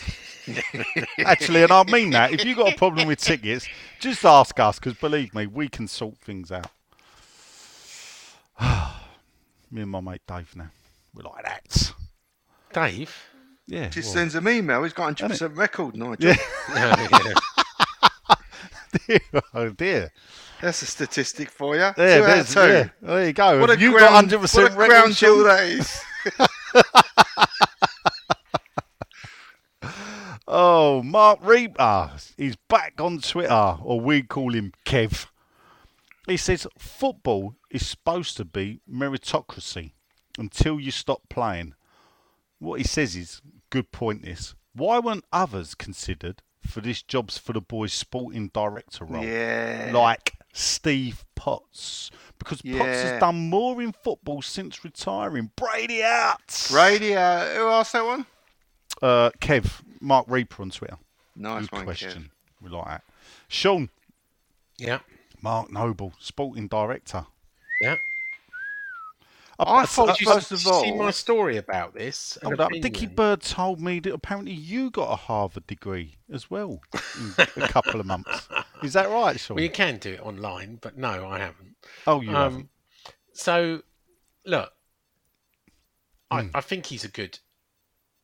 Actually, 1.26 1.64
and 1.64 1.72
I 1.72 1.84
mean 1.86 2.12
that. 2.12 2.32
If 2.32 2.46
you've 2.46 2.56
got 2.56 2.72
a 2.74 2.78
problem 2.78 3.08
with 3.08 3.20
tickets, 3.20 3.68
just 4.00 4.24
ask 4.24 4.60
us 4.60 4.78
because 4.78 4.94
believe 4.94 5.34
me, 5.34 5.48
we 5.48 5.70
can 5.70 5.88
sort 5.88 6.20
things 6.20 6.52
out. 6.52 6.70
me 9.72 9.82
and 9.82 9.90
my 9.90 10.02
mate 10.02 10.22
Dave 10.28 10.56
now. 10.56 10.70
We're 11.16 11.24
like 11.24 11.46
that. 11.46 11.94
Dave. 12.74 13.26
Yeah. 13.66 13.90
Just 13.90 14.10
well, 14.10 14.14
sends 14.14 14.36
an 14.36 14.48
email. 14.48 14.84
He's 14.84 14.94
got 14.94 15.18
100% 15.18 15.58
record, 15.58 15.96
Nigel. 15.96 16.30
Yeah. 16.30 16.36
Yeah. 16.76 17.34
oh 19.56 19.70
dear. 19.70 20.12
That's 20.62 20.84
a 20.84 20.86
statistic 20.86 21.50
for 21.50 21.74
you. 21.74 21.82
Yeah, 21.82 21.94
two 21.94 22.24
out 22.24 22.40
of 22.40 22.50
two. 22.50 22.60
yeah. 22.60 22.90
There 23.02 23.26
you 23.26 23.34
go. 23.34 23.60
What 23.62 23.72
a 23.72 23.74
Have 23.74 23.82
you 23.82 23.94
ground, 23.94 24.30
got 24.30 24.42
100% 24.42 24.54
what 24.56 24.72
a 24.74 24.76
record, 24.76 24.90
ground 24.90 25.16
jewel 25.16 25.38
Sean? 25.38 25.48
that 25.48 25.64
is. 25.64 26.04
Oh, 30.52 31.04
Mark 31.04 31.38
Reaper 31.44 31.76
ah, 31.78 32.18
is 32.36 32.56
back 32.56 33.00
on 33.00 33.20
Twitter, 33.20 33.78
or 33.84 34.02
we 34.02 34.24
call 34.24 34.56
him 34.56 34.74
Kev. 34.84 35.28
He 36.28 36.38
says 36.38 36.66
football 36.76 37.56
is 37.70 37.86
supposed 37.86 38.36
to 38.38 38.46
be 38.46 38.82
meritocracy 38.92 39.92
until 40.40 40.80
you 40.80 40.90
stop 40.90 41.22
playing. 41.30 41.76
What 42.58 42.80
he 42.80 42.84
says 42.88 43.16
is 43.16 43.44
good 43.70 43.92
point. 43.92 44.24
This 44.24 44.56
why 44.74 44.98
weren't 44.98 45.26
others 45.32 45.76
considered 45.76 46.42
for 46.66 46.82
this 46.82 47.04
jobs 47.04 47.38
for 47.38 47.54
the 47.54 47.62
boys 47.62 47.94
sporting 47.94 48.50
director 48.52 49.06
role? 49.06 49.24
Yeah. 49.24 49.92
like 49.94 50.39
Steve 50.60 51.24
Potts, 51.36 52.12
because 52.38 52.62
Potts 52.62 53.02
has 53.02 53.20
done 53.20 53.50
more 53.50 53.82
in 53.82 53.94
football 53.94 54.42
since 54.42 54.84
retiring. 54.84 55.52
Brady 55.56 56.04
out. 56.04 56.68
Brady, 56.70 57.16
uh, 57.16 57.46
who 57.56 57.68
asked 57.68 57.94
that 57.94 58.06
one? 58.06 58.26
Uh, 59.02 59.30
Kev, 59.40 59.82
Mark 60.02 60.26
Reaper 60.28 60.62
on 60.62 60.70
Twitter. 60.70 60.98
Nice 61.36 61.62
Good 61.68 61.72
one, 61.72 61.86
question. 61.86 62.32
We 62.62 62.70
like 62.70 62.88
that. 62.88 63.04
Sean, 63.48 63.90
yeah. 64.78 65.00
Mark 65.42 65.72
Noble, 65.72 66.14
sporting 66.20 66.68
director. 66.68 67.26
Yeah. 67.82 67.96
I 69.60 69.86
thought, 69.86 70.22
you 70.22 70.26
first 70.26 70.52
of 70.54 70.66
all, 70.68 70.82
see 70.82 70.94
my 70.94 71.12
story 71.12 71.58
about 71.58 71.94
this? 71.94 72.38
An 72.42 72.48
Hold 72.48 72.62
up, 72.62 72.72
Dickie? 72.72 73.08
Bird 73.08 73.42
told 73.42 73.82
me 73.82 74.00
that 74.00 74.14
apparently 74.14 74.54
you 74.54 74.90
got 74.90 75.12
a 75.12 75.18
Harvard 75.18 75.68
degree 75.68 76.16
as 76.32 76.50
well 76.50 76.80
in 77.20 77.64
a 77.64 77.68
couple 77.68 78.00
of 78.00 78.06
months. 78.06 78.48
Is 78.84 78.94
that 78.94 79.10
right, 79.10 79.38
Sean? 79.38 79.56
Well, 79.56 79.64
you 79.64 79.70
can 79.70 79.98
do 79.98 80.14
it 80.14 80.22
online, 80.22 80.80
but 80.82 80.98
no, 80.98 81.28
I 81.28 81.40
haven't. 81.40 81.76
oh, 82.08 82.22
you 82.22 82.30
haven't. 82.30 82.58
Um, 82.62 82.70
so, 83.34 83.82
look, 84.46 84.72
I, 86.32 86.44
Hmm. 86.44 86.50
I 86.54 86.62
think 86.62 86.86
he's 86.86 87.04
a 87.04 87.10
good 87.10 87.40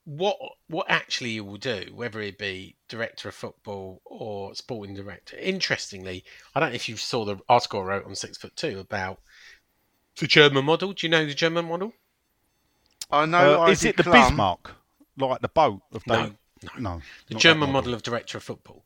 what 0.06 0.38
what 0.68 0.86
actually 0.88 1.32
he 1.32 1.42
will 1.42 1.58
do, 1.58 1.92
whether 1.94 2.22
it 2.22 2.38
be 2.38 2.78
director 2.88 3.28
of 3.28 3.36
football 3.36 4.02
or 4.06 4.54
sporting 4.54 4.96
director. 4.96 5.36
Interestingly, 5.38 6.24
I 6.54 6.60
don't 6.60 6.70
know 6.70 6.76
if 6.76 6.88
you 6.88 6.96
saw 6.96 7.26
the 7.26 7.38
article 7.50 7.82
I 7.82 7.84
wrote 7.84 8.06
on 8.06 8.16
Six 8.16 8.38
Foot 8.38 8.56
Two 8.56 8.80
about 8.80 9.20
the 10.18 10.28
German 10.28 10.66
model. 10.66 10.94
Do 10.94 11.06
you 11.06 11.12
know 11.12 11.26
the 11.26 11.34
German 11.34 11.66
model? 11.66 11.94
I 13.12 13.26
know. 13.26 13.64
Uh, 13.64 13.68
is 13.68 13.84
it 13.86 13.98
the 13.98 14.04
Klum- 14.04 14.30
Bismarck, 14.30 14.72
like 15.18 15.42
the 15.42 15.48
boat 15.48 15.82
of 15.94 16.06
No, 16.08 16.26
no. 16.26 16.36
no. 16.80 17.02
The 17.28 17.36
German 17.36 17.68
that 17.68 17.74
model 17.74 17.94
of 17.94 18.04
director 18.04 18.38
of 18.38 18.44
football. 18.44 18.84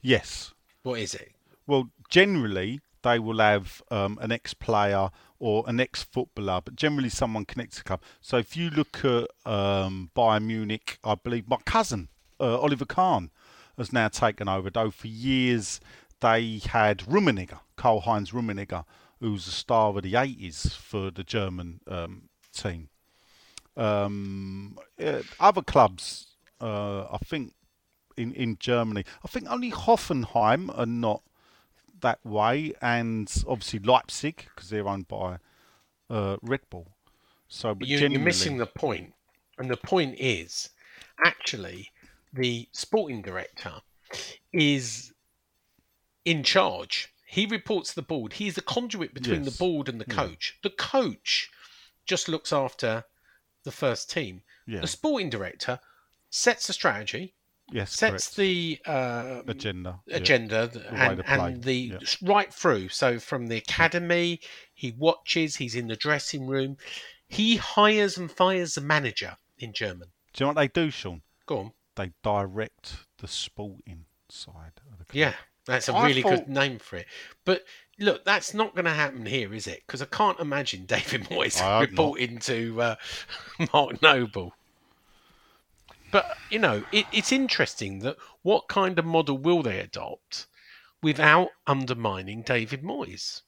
Yes. 0.00 0.52
What 0.82 1.00
is 1.00 1.14
it? 1.14 1.32
Well, 1.66 1.90
generally 2.08 2.80
they 3.02 3.18
will 3.18 3.38
have 3.38 3.82
um, 3.90 4.18
an 4.20 4.32
ex-player 4.32 5.10
or 5.38 5.64
an 5.66 5.80
ex-footballer, 5.80 6.60
but 6.64 6.76
generally 6.76 7.08
someone 7.08 7.44
connected 7.44 7.76
to 7.78 7.82
the 7.82 7.88
club. 7.88 8.02
So 8.20 8.38
if 8.38 8.56
you 8.56 8.70
look 8.70 9.04
at 9.04 9.28
um, 9.44 10.10
Bayern 10.16 10.44
Munich, 10.44 10.98
I 11.04 11.14
believe 11.14 11.48
my 11.48 11.58
cousin 11.64 12.08
uh, 12.40 12.58
Oliver 12.60 12.84
Kahn 12.84 13.30
has 13.76 13.92
now 13.92 14.08
taken 14.08 14.48
over. 14.48 14.70
Though 14.70 14.90
for 14.90 15.08
years 15.08 15.80
they 16.20 16.60
had 16.66 16.98
Rummenigge, 17.00 17.58
Karl 17.76 18.00
Heinz 18.00 18.30
Rummenigge, 18.30 18.84
who's 19.20 19.46
a 19.46 19.50
star 19.52 19.90
of 19.96 20.02
the 20.02 20.12
80s 20.12 20.74
for 20.74 21.10
the 21.10 21.24
German 21.24 21.80
um, 21.88 22.28
team. 22.52 22.88
Um, 23.76 24.78
uh, 25.02 25.22
other 25.38 25.62
clubs, 25.62 26.28
uh, 26.60 27.02
I 27.04 27.18
think 27.24 27.54
in, 28.16 28.32
in 28.32 28.56
Germany, 28.58 29.04
I 29.24 29.28
think 29.28 29.50
only 29.50 29.70
Hoffenheim 29.70 30.76
are 30.76 30.86
not 30.86 31.22
that 32.00 32.24
way, 32.24 32.72
and 32.80 33.32
obviously 33.46 33.80
Leipzig 33.80 34.46
because 34.54 34.70
they're 34.70 34.88
owned 34.88 35.08
by 35.08 35.38
uh, 36.10 36.36
Red 36.42 36.60
Bull. 36.70 36.88
So, 37.48 37.74
but 37.74 37.88
You, 37.88 37.98
you're 37.98 38.20
missing 38.20 38.58
the 38.58 38.66
point, 38.66 39.12
and 39.58 39.70
the 39.70 39.76
point 39.76 40.16
is 40.18 40.70
actually 41.24 41.90
the 42.32 42.68
sporting 42.72 43.22
director 43.22 43.72
is 44.52 45.12
in 46.24 46.42
charge. 46.42 47.12
He 47.28 47.44
reports 47.46 47.90
to 47.90 47.94
the 47.96 48.02
board. 48.02 48.34
He's 48.34 48.54
the 48.54 48.62
conduit 48.62 49.12
between 49.12 49.42
Yes. 49.44 49.52
the 49.52 49.58
board 49.58 49.88
and 49.88 50.00
the 50.00 50.06
Yeah. 50.08 50.14
coach. 50.14 50.56
The 50.62 50.70
coach 50.70 51.50
just 52.06 52.28
looks 52.28 52.52
after 52.52 53.04
the 53.64 53.72
first 53.72 54.08
team. 54.10 54.42
yeah, 54.66 54.80
The 54.80 54.86
sporting 54.86 55.28
director 55.28 55.80
sets 56.30 56.66
the 56.68 56.72
strategy, 56.72 57.34
yes, 57.72 57.92
sets 57.92 58.28
correct. 58.28 58.36
the 58.36 58.80
uh, 58.86 59.42
agenda. 59.48 60.00
agenda 60.08 60.68
th- 60.68 60.84
way 60.84 60.98
and, 60.98 61.24
play, 61.24 61.52
and 61.52 61.62
the 61.64 61.74
yeah. 61.74 61.98
right 62.22 62.52
through. 62.54 62.88
So 62.90 63.18
from 63.18 63.48
the 63.48 63.56
academy, 63.56 64.40
he 64.72 64.92
watches. 64.92 65.56
He's 65.56 65.74
in 65.74 65.88
the 65.88 65.96
dressing 65.96 66.46
room. 66.46 66.76
He 67.28 67.56
hires 67.56 68.16
and 68.16 68.30
fires 68.30 68.74
the 68.76 68.80
manager 68.82 69.36
in 69.58 69.72
German. 69.72 70.12
Do 70.32 70.44
you 70.44 70.44
know 70.44 70.48
what 70.54 70.56
they 70.60 70.68
do, 70.68 70.90
Sean? 70.90 71.22
Go 71.46 71.58
on. 71.58 71.72
They 71.96 72.12
direct 72.22 72.96
the 73.18 73.26
sporting 73.28 74.04
side 74.28 74.80
of 74.92 74.98
the 74.98 75.04
club. 75.06 75.14
Yeah, 75.16 75.34
that's 75.66 75.88
a 75.88 75.94
I 75.94 76.06
really 76.06 76.22
thought- 76.22 76.46
good 76.46 76.48
name 76.48 76.78
for 76.78 76.96
it. 76.96 77.06
But 77.44 77.64
look, 77.98 78.24
that's 78.24 78.54
not 78.54 78.74
going 78.74 78.84
to 78.86 78.90
happen 78.92 79.26
here, 79.26 79.52
is 79.52 79.66
it? 79.66 79.82
Because 79.86 80.00
I 80.02 80.06
can't 80.06 80.38
imagine 80.40 80.84
David 80.86 81.24
Moyes 81.24 81.60
I 81.60 81.80
hope 81.80 81.90
not. 81.90 81.90
reporting 81.90 82.38
to 82.40 82.80
uh, 82.82 82.94
Mark 83.72 84.00
Noble. 84.02 84.54
But 86.12 86.36
you 86.50 86.58
know, 86.60 86.84
it, 86.92 87.06
it's 87.12 87.32
interesting 87.32 87.98
that 88.00 88.16
what 88.42 88.68
kind 88.68 88.98
of 88.98 89.04
model 89.04 89.36
will 89.36 89.62
they 89.62 89.80
adopt 89.80 90.46
without 91.02 91.48
undermining 91.66 92.42
David 92.42 92.82
Moyes? 92.82 93.42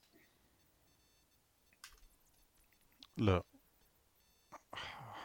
Look, 3.17 3.47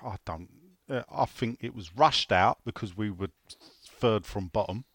I 0.03 0.15
don't. 0.25 0.49
Uh, 0.89 1.01
I 1.11 1.25
think 1.25 1.59
it 1.61 1.73
was 1.75 1.95
rushed 1.95 2.31
out 2.31 2.59
because 2.65 2.95
we 2.95 3.09
were 3.09 3.29
third 3.99 4.25
from 4.25 4.47
bottom. 4.47 4.85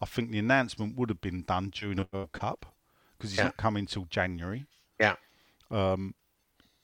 I 0.00 0.06
think 0.06 0.30
the 0.30 0.38
announcement 0.38 0.96
would 0.96 1.08
have 1.10 1.20
been 1.20 1.42
done 1.42 1.70
during 1.70 1.96
the 1.96 2.08
World 2.12 2.32
Cup 2.32 2.66
because 3.18 3.30
he's 3.32 3.38
Yeah. 3.38 3.44
not 3.44 3.56
coming 3.56 3.86
till 3.86 4.06
January. 4.06 4.64
Yeah. 4.98 5.16
Um, 5.70 6.14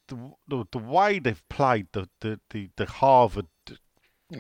the, 0.09 0.17
the 0.49 0.65
the 0.71 0.79
way 0.79 1.19
they've 1.19 1.43
played 1.49 1.89
the 1.93 2.09
the 2.21 2.41
the, 2.51 2.71
the 2.77 2.87
Harvard 2.87 3.47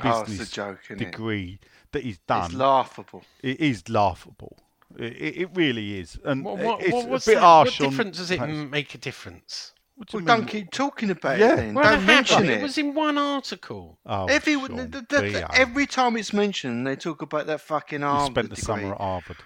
Oh, 0.02 0.22
a 0.22 0.24
business 0.26 0.50
joke, 0.50 0.80
isn't 0.86 1.00
it? 1.00 1.12
degree 1.12 1.60
that 1.92 2.02
he's 2.02 2.18
done, 2.26 2.46
It's 2.46 2.54
laughable. 2.54 3.22
it 3.40 3.60
is 3.60 3.88
laughable. 3.88 4.58
It, 4.98 5.12
it, 5.12 5.36
it 5.42 5.50
really 5.54 6.00
is, 6.00 6.18
and 6.24 6.44
What, 6.44 6.58
what, 6.58 6.82
it's 6.82 6.92
what, 6.92 7.04
a 7.06 7.08
bit 7.10 7.24
that? 7.36 7.40
harsh 7.40 7.78
what 7.80 7.86
on 7.86 7.90
difference 7.92 8.16
does 8.18 8.30
it 8.32 8.38
perhaps- 8.40 8.70
make 8.70 8.94
a 8.96 8.98
difference? 8.98 9.72
What 9.96 10.08
do 10.08 10.16
Well, 10.18 10.22
you 10.22 10.26
don't 10.26 10.38
mean? 10.40 10.48
keep 10.48 10.70
talking 10.70 11.10
about 11.10 11.38
Yeah. 11.38 11.52
it 11.54 11.56
then. 11.56 11.74
Well, 11.74 11.84
don't 11.90 12.02
it 12.02 12.06
mention 12.06 12.44
it. 12.44 12.50
It 12.50 12.62
was 12.62 12.76
in 12.78 12.94
one 12.94 13.16
article. 13.16 13.98
Oh, 14.04 14.26
every, 14.26 14.52
Sean, 14.54 14.76
the- 14.76 14.86
the- 14.88 15.00
the- 15.08 15.48
every 15.54 15.86
time 15.86 16.16
it's 16.16 16.32
mentioned, 16.34 16.86
they 16.86 16.96
talk 16.96 17.22
about 17.22 17.46
that 17.46 17.62
fucking 17.62 18.02
Harvard. 18.02 18.28
you 18.28 18.32
spent 18.34 18.50
the 18.50 18.56
degree. 18.56 18.62
summer 18.82 18.94
at 18.94 19.00
Harvard. 19.00 19.36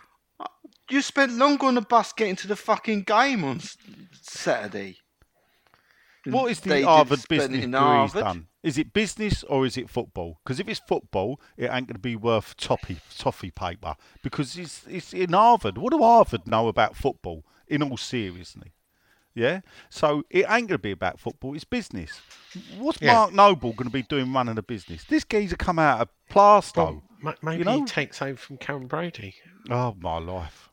Uh, 0.41 0.47
you 0.91 1.03
spent 1.03 1.33
longer 1.33 1.67
on 1.67 1.77
the 1.77 1.83
bus 1.83 2.13
getting 2.13 2.35
to 2.37 2.49
the 2.49 2.57
fucking 2.57 3.03
game 3.03 3.45
on 3.45 3.61
Saturday. 4.23 4.99
What 6.27 6.51
is 6.51 6.61
the 6.61 6.71
did 6.71 6.85
Harvard 6.85 7.21
business 7.29 7.61
degree 7.63 7.73
Harvard. 7.79 8.25
done? 8.25 8.47
Is 8.63 8.77
it 8.77 8.93
business 8.93 9.43
or 9.45 9.65
is 9.65 9.79
it 9.79 9.89
football? 9.89 10.39
Because 10.45 10.61
if 10.61 10.69
it's 10.69 10.81
football, 10.87 11.41
it 11.57 11.65
ain't 11.73 11.87
going 11.87 11.95
to 11.95 11.99
be 11.99 12.15
worth 12.17 12.57
toffee 12.59 12.99
toffee 13.17 13.51
paper. 13.51 13.95
Because 14.23 14.59
it's 14.59 14.85
it's 14.87 15.15
in 15.15 15.33
Harvard. 15.33 15.79
What 15.79 15.93
do 15.93 16.03
Harvard 16.03 16.47
know 16.47 16.69
about 16.69 16.97
football? 16.97 17.45
In 17.69 17.83
all 17.85 17.97
seriousness, 17.97 18.73
yeah. 19.35 19.61
So 19.89 20.25
it 20.31 20.41
ain't 20.49 20.69
going 20.69 20.69
to 20.69 20.79
be 20.79 20.91
about 20.93 21.19
football. 21.21 21.55
It's 21.55 21.65
business. 21.65 22.21
What's 22.79 23.01
Yeah. 23.01 23.13
Mark 23.15 23.33
Noble 23.33 23.73
going 23.73 23.89
to 23.89 23.93
be 23.93 24.03
doing 24.03 24.33
running 24.33 24.59
a 24.59 24.63
business? 24.63 25.05
This 25.05 25.25
geezer 25.25 25.57
come 25.57 25.79
out 25.79 26.01
of 26.01 26.09
Plaistow. 26.31 26.77
Well, 26.77 27.03
ma- 27.23 27.35
maybe 27.43 27.65
know- 27.65 27.79
he 27.81 27.85
takes 27.85 28.21
over 28.23 28.37
from 28.37 28.59
Karren 28.59 28.89
Brady. 28.89 29.35
oh 29.71 29.97
my 30.01 30.19
life. 30.19 30.69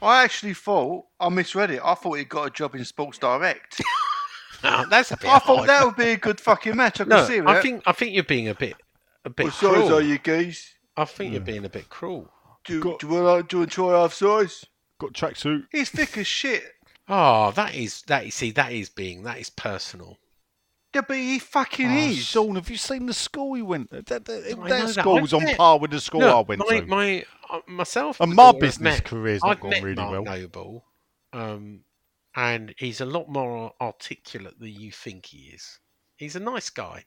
I 0.00 0.24
actually 0.24 0.54
thought 0.54 1.04
I 1.20 1.28
misread 1.28 1.70
it. 1.70 1.80
I 1.84 1.94
thought 1.94 2.14
he 2.14 2.24
got 2.24 2.46
a 2.48 2.50
job 2.50 2.74
in 2.74 2.84
Sports 2.84 3.18
Direct. 3.18 3.80
Ah, 4.64 4.86
that's 4.88 5.10
a 5.10 5.16
bit. 5.16 5.28
I 5.28 5.40
thought 5.40 5.66
that 5.66 5.84
would 5.84 5.96
be 5.96 6.10
a 6.10 6.16
good 6.16 6.38
fucking 6.38 6.76
match. 6.76 7.00
I 7.00 7.04
could 7.04 7.08
No, 7.08 7.24
see 7.24 7.40
that. 7.40 7.48
I 7.48 7.60
think 7.60 7.82
I 7.84 7.90
think 7.90 8.14
you're 8.14 8.22
being 8.22 8.46
a 8.46 8.54
bit 8.54 8.76
a 9.24 9.30
bit 9.30 9.46
What 9.46 9.54
size 9.54 9.70
cruel. 9.74 9.94
are 9.94 10.00
you, 10.00 10.18
geese? 10.18 10.74
I 10.96 11.04
think 11.04 11.32
you're 11.32 11.40
being 11.40 11.64
a 11.64 11.68
bit 11.68 11.88
cruel. 11.88 12.30
Do, 12.64 12.80
Got- 12.80 13.00
do, 13.00 13.08
you 13.08 13.12
want, 13.24 13.48
do 13.48 13.56
you 13.56 13.60
want 13.62 13.70
to 13.70 13.74
try 13.74 13.90
half 14.00 14.12
size? 14.14 14.64
Got 15.00 15.14
tracksuit. 15.14 15.64
He's 15.72 15.90
thick 15.90 16.16
as 16.16 16.28
shit. 16.28 16.62
Oh, 17.08 17.50
that 17.52 17.74
is 17.74 18.02
that 18.02 18.26
is 18.26 18.34
see 18.34 18.50
that 18.52 18.72
is 18.72 18.88
being 18.88 19.24
that 19.24 19.38
is 19.38 19.50
personal. 19.50 20.18
Yeah, 20.94 21.00
but 21.08 21.16
he 21.16 21.38
fucking 21.38 21.88
Oh, 21.90 21.96
is. 21.96 22.18
Sean, 22.18 22.54
have 22.56 22.68
you 22.68 22.76
seen 22.76 23.06
the 23.06 23.14
school 23.14 23.54
he 23.54 23.62
went? 23.62 23.90
That, 23.90 24.06
that, 24.06 24.24
that, 24.26 24.44
I 24.46 24.50
know 24.56 24.68
that 24.68 24.86
that. 24.94 25.00
school 25.00 25.20
was 25.20 25.32
on 25.32 25.40
bet- 25.44 25.56
par 25.56 25.78
with 25.78 25.90
the 25.90 26.00
school 26.00 26.22
I 26.22 26.26
Look, 26.26 26.48
went 26.48 26.60
my, 26.68 26.80
to. 26.80 26.86
my 26.86 27.24
uh, 27.50 27.60
myself 27.66 28.20
And 28.20 28.32
the 28.32 28.36
my 28.36 28.42
daughter 28.44 28.56
have 28.56 28.60
business 28.60 28.96
met- 28.98 29.04
career's 29.04 29.42
not 29.42 29.50
I've 29.52 29.60
gone 29.60 29.70
met 29.70 29.82
really 29.82 29.96
Mark 29.96 30.12
well. 30.12 30.24
Noble, 30.24 30.84
um, 31.32 31.80
and 32.36 32.74
he's 32.78 33.00
a 33.00 33.06
lot 33.06 33.28
more 33.30 33.72
articulate 33.80 34.58
than 34.60 34.68
you 34.68 34.92
think 34.92 35.26
he 35.26 35.50
is. 35.54 35.78
He's 36.16 36.36
a 36.36 36.40
nice 36.40 36.68
guy. 36.70 37.04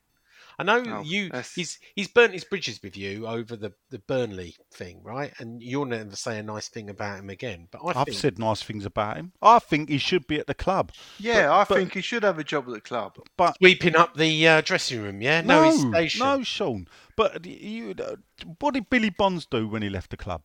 I 0.58 0.64
know 0.64 0.84
Oh, 0.88 1.02
you. 1.04 1.26
that's- 1.30 1.54
He's 1.56 1.80
he's 1.96 2.08
burnt 2.08 2.34
his 2.34 2.44
bridges 2.44 2.80
with 2.84 2.96
you 2.98 3.28
over 3.28 3.56
the, 3.56 3.74
the 3.90 4.00
Burnley 4.00 4.56
thing, 4.74 5.02
right? 5.04 5.34
And 5.40 5.62
you'll 5.62 5.86
never 5.86 6.16
say 6.16 6.38
a 6.40 6.44
nice 6.44 6.68
thing 6.70 6.90
about 6.90 7.20
him 7.20 7.30
again. 7.30 7.68
But 7.72 7.82
I 7.84 8.00
I've 8.00 8.06
think 8.06 8.18
said 8.18 8.40
nice 8.40 8.64
things 8.64 8.86
about 8.86 9.18
him. 9.18 9.34
I 9.42 9.60
think 9.60 9.90
he 9.90 9.98
should 9.98 10.28
be 10.28 10.40
at 10.40 10.48
the 10.48 10.54
club. 10.54 10.92
yeah, 11.20 11.48
but- 11.48 11.54
I 11.54 11.64
but- 11.66 11.78
think 11.78 11.94
he 11.94 12.02
should 12.02 12.24
have 12.24 12.40
a 12.40 12.44
job 12.44 12.66
at 12.68 12.74
the 12.74 12.82
club. 12.82 13.18
But 13.38 13.58
sweeping 13.58 13.96
up 13.96 14.16
the 14.16 14.48
uh, 14.48 14.62
dressing 14.62 15.02
room, 15.02 15.22
yeah. 15.22 15.42
No, 15.42 15.64
no, 15.64 15.72
he's 15.72 15.82
station. 15.82 16.20
no, 16.26 16.44
Sean. 16.44 16.88
But 17.16 17.46
you, 17.46 17.96
uh, 18.00 18.16
what 18.60 18.74
did 18.74 18.90
Billy 18.90 19.10
Bonds 19.10 19.46
do 19.46 19.68
when 19.68 19.82
he 19.82 19.90
left 19.90 20.10
the 20.12 20.18
club? 20.18 20.44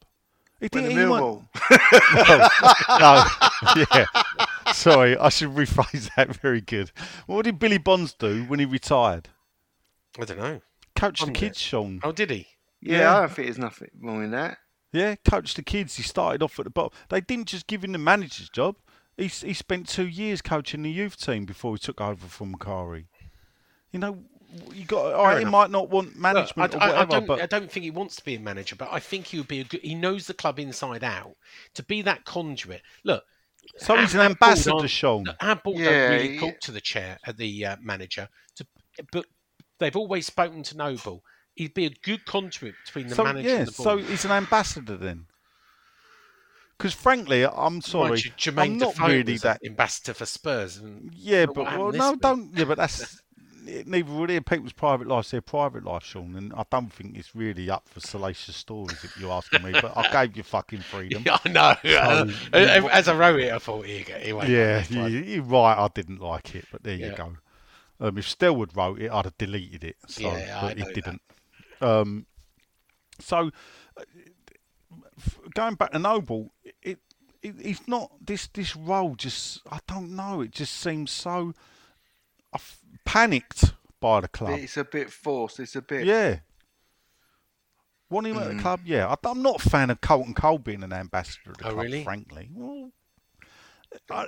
He 0.60 0.68
When 0.72 0.82
the 0.84 0.88
didn't- 0.90 1.04
he 1.04 1.08
went- 1.10 1.24
Millwall. 1.24 2.40
no, 3.00 3.24
yeah. 3.94 4.72
Sorry, 4.72 5.16
I 5.16 5.28
should 5.30 5.50
rephrase 5.50 6.10
that. 6.16 6.36
Very 6.36 6.60
good. 6.60 6.92
What 7.26 7.44
did 7.44 7.58
Billy 7.58 7.78
Bonds 7.78 8.12
do 8.14 8.44
when 8.44 8.58
he 8.60 8.66
retired? 8.66 9.28
I 10.18 10.24
don't 10.24 10.38
know. 10.38 10.60
Coach 10.96 11.20
the 11.20 11.26
Won 11.26 11.34
it. 11.36 11.38
kids, 11.38 11.58
Sean. 11.60 12.00
Oh, 12.02 12.12
did 12.12 12.30
he? 12.30 12.46
Yeah, 12.80 12.98
Yeah. 12.98 13.16
I 13.16 13.20
don't 13.20 13.32
think 13.32 13.46
there's 13.46 13.58
nothing 13.58 13.90
wrong 14.00 14.24
in 14.24 14.30
that. 14.32 14.58
Yeah, 14.92 15.14
coach 15.28 15.54
the 15.54 15.62
kids. 15.62 15.96
He 15.96 16.02
started 16.02 16.42
off 16.42 16.58
at 16.58 16.64
the 16.64 16.70
bottom. 16.70 16.90
They 17.08 17.20
didn't 17.20 17.46
just 17.46 17.66
give 17.68 17.84
him 17.84 17.92
the 17.92 17.98
manager's 17.98 18.48
job. 18.48 18.76
He 19.16 19.28
he 19.28 19.52
spent 19.54 19.88
two 19.88 20.06
years 20.08 20.42
coaching 20.42 20.82
the 20.82 20.90
youth 20.90 21.16
team 21.18 21.44
before 21.44 21.74
he 21.74 21.78
took 21.78 22.00
over 22.00 22.26
from 22.26 22.54
Macari. 22.54 23.04
You 23.92 24.00
know, 24.00 24.24
you 24.72 24.84
got. 24.86 25.12
All 25.14 25.26
right, 25.26 25.36
he 25.36 25.42
enough. 25.42 25.52
might 25.52 25.70
not 25.70 25.90
want 25.90 26.08
Look, 26.08 26.16
management 26.16 26.74
I, 26.74 26.78
or 26.78 26.80
I- 26.96 27.00
I 27.02 27.04
don't, 27.04 27.26
but 27.26 27.40
I 27.40 27.46
don't 27.46 27.70
think 27.70 27.84
he 27.84 27.90
wants 27.92 28.16
to 28.16 28.24
be 28.24 28.34
a 28.34 28.40
manager, 28.40 28.74
but 28.76 28.88
I 28.90 28.98
think 28.98 29.26
he 29.28 29.38
would 29.38 29.46
be 29.48 29.60
a 29.60 29.64
good. 29.64 29.80
He 29.82 29.94
knows 29.94 30.26
the 30.26 30.34
club 30.34 30.58
inside 30.58 31.04
out. 31.04 31.36
To 31.74 31.82
be 31.84 32.02
that 32.02 32.24
conduit. 32.24 32.82
Look. 33.04 33.22
so 33.76 33.94
he's 33.96 34.14
an 34.14 34.20
our- 34.20 34.24
our 34.24 34.28
board 34.30 34.42
ambassador, 34.42 34.74
aren't- 34.76 34.90
Sean. 34.90 35.24
look, 35.24 35.36
Our 35.40 35.54
board 35.56 35.78
Yeah, 35.78 35.84
don't 35.90 36.10
really 36.12 36.32
he- 36.32 36.38
talk 36.38 36.58
to 36.60 36.72
the 36.72 36.80
chair, 36.80 37.18
uh, 37.26 37.32
the 37.36 37.66
uh, 37.66 37.76
manager, 37.80 38.28
to, 38.56 38.66
but 39.12 39.26
they've 39.80 39.96
always 39.96 40.26
spoken 40.26 40.62
to 40.64 40.76
Noble. 40.76 41.24
He'd 41.56 41.74
be 41.74 41.86
a 41.86 41.90
good 41.90 42.24
conduit 42.26 42.74
between 42.86 43.08
the 43.08 43.14
So 43.16 43.24
manager 43.24 43.48
yeah, 43.48 43.56
and 43.56 43.66
the 43.68 43.72
so 43.72 43.96
he's 43.98 44.24
an 44.24 44.30
ambassador 44.30 44.96
then. 44.96 45.26
Because 46.78 46.94
frankly, 46.94 47.44
I'm 47.44 47.82
sorry, 47.82 48.20
you, 48.20 48.52
I'm 48.56 48.78
not 48.78 48.94
Defoe 48.94 49.08
really 49.08 49.36
that. 49.38 49.60
ambassador 49.66 50.14
for 50.14 50.24
Spurs. 50.24 50.78
And 50.78 51.12
Yeah, 51.14 51.46
but 51.46 51.64
well, 51.64 51.92
no, 51.92 52.12
week. 52.12 52.20
don't. 52.20 52.56
Yeah, 52.56 52.64
but 52.64 52.78
that's 52.78 53.20
neither 53.84 54.26
they. 54.26 54.40
People's 54.40 54.72
private 54.72 55.06
life's 55.06 55.30
their 55.30 55.42
private 55.42 55.84
life, 55.84 56.04
Sean, 56.04 56.34
and 56.36 56.54
I 56.54 56.64
don't 56.70 56.90
think 56.90 57.18
it's 57.18 57.36
really 57.36 57.68
up 57.68 57.86
for 57.86 58.00
salacious 58.00 58.56
stories 58.56 59.04
if 59.04 59.14
you're 59.20 59.30
asking 59.30 59.62
me. 59.62 59.72
But 59.72 59.94
I 59.94 60.10
gave 60.24 60.38
you 60.38 60.42
fucking 60.42 60.80
freedom. 60.80 61.22
Yeah, 61.26 61.36
I 61.44 61.48
know. 61.50 61.74
So- 61.84 62.30
As 62.88 63.08
I 63.08 63.14
wrote 63.14 63.40
it, 63.40 63.52
I 63.52 63.58
thought, 63.58 63.84
here 63.84 63.98
you 63.98 64.04
go. 64.06 64.42
Yeah, 64.44 64.82
you, 64.88 65.18
you're 65.20 65.42
right. 65.42 65.76
I 65.76 65.88
didn't 65.88 66.22
like 66.22 66.54
it, 66.54 66.64
but 66.72 66.82
there 66.82 66.94
you 66.96 67.12
go. 67.14 67.36
Um, 68.00 68.16
if 68.18 68.26
Stelwood 68.26 68.74
wrote 68.76 69.00
it, 69.00 69.10
I'd 69.10 69.26
have 69.26 69.36
deleted 69.38 69.84
it. 69.84 69.96
So, 70.08 70.22
Yeah, 70.22 70.58
I 70.62 70.68
but 70.68 70.78
know 70.78 70.86
he 70.86 70.92
didn't. 70.94 71.22
Um, 71.82 72.26
so, 73.20 73.50
uh, 73.96 74.02
going 75.54 75.74
back 75.74 75.92
to 75.92 75.98
Noble, 75.98 76.52
it, 76.82 76.98
it 77.42 77.54
it's 77.60 77.86
not 77.86 78.10
this 78.24 78.46
this 78.48 78.74
role. 78.74 79.14
Just 79.16 79.60
I 79.70 79.78
don't 79.86 80.14
know. 80.16 80.40
It 80.40 80.50
just 80.52 80.74
seems 80.74 81.10
so 81.10 81.52
I 82.52 82.56
f- 82.56 82.80
panicked 83.04 83.74
by 84.00 84.20
the 84.20 84.28
club. 84.28 84.58
It's 84.58 84.76
a 84.76 84.84
bit 84.84 85.10
forced. 85.10 85.60
It's 85.60 85.76
a 85.76 85.82
bit. 85.82 86.06
Yeah. 86.06 86.38
Want 88.08 88.26
him 88.26 88.38
at 88.38 88.48
Mm. 88.50 88.56
the 88.56 88.62
club? 88.62 88.80
Yeah. 88.84 89.14
I, 89.24 89.28
am 89.30 89.40
not 89.42 89.64
a 89.64 89.68
fan 89.68 89.88
of 89.90 90.00
Carlton 90.00 90.34
Cole 90.34 90.58
being 90.58 90.82
an 90.82 90.92
ambassador 90.92 91.50
of 91.52 91.58
the 91.58 91.68
Oh, 91.68 91.72
club, 91.74 91.84
really? 91.84 92.02
frankly. 92.02 92.50
Well, 92.52 92.90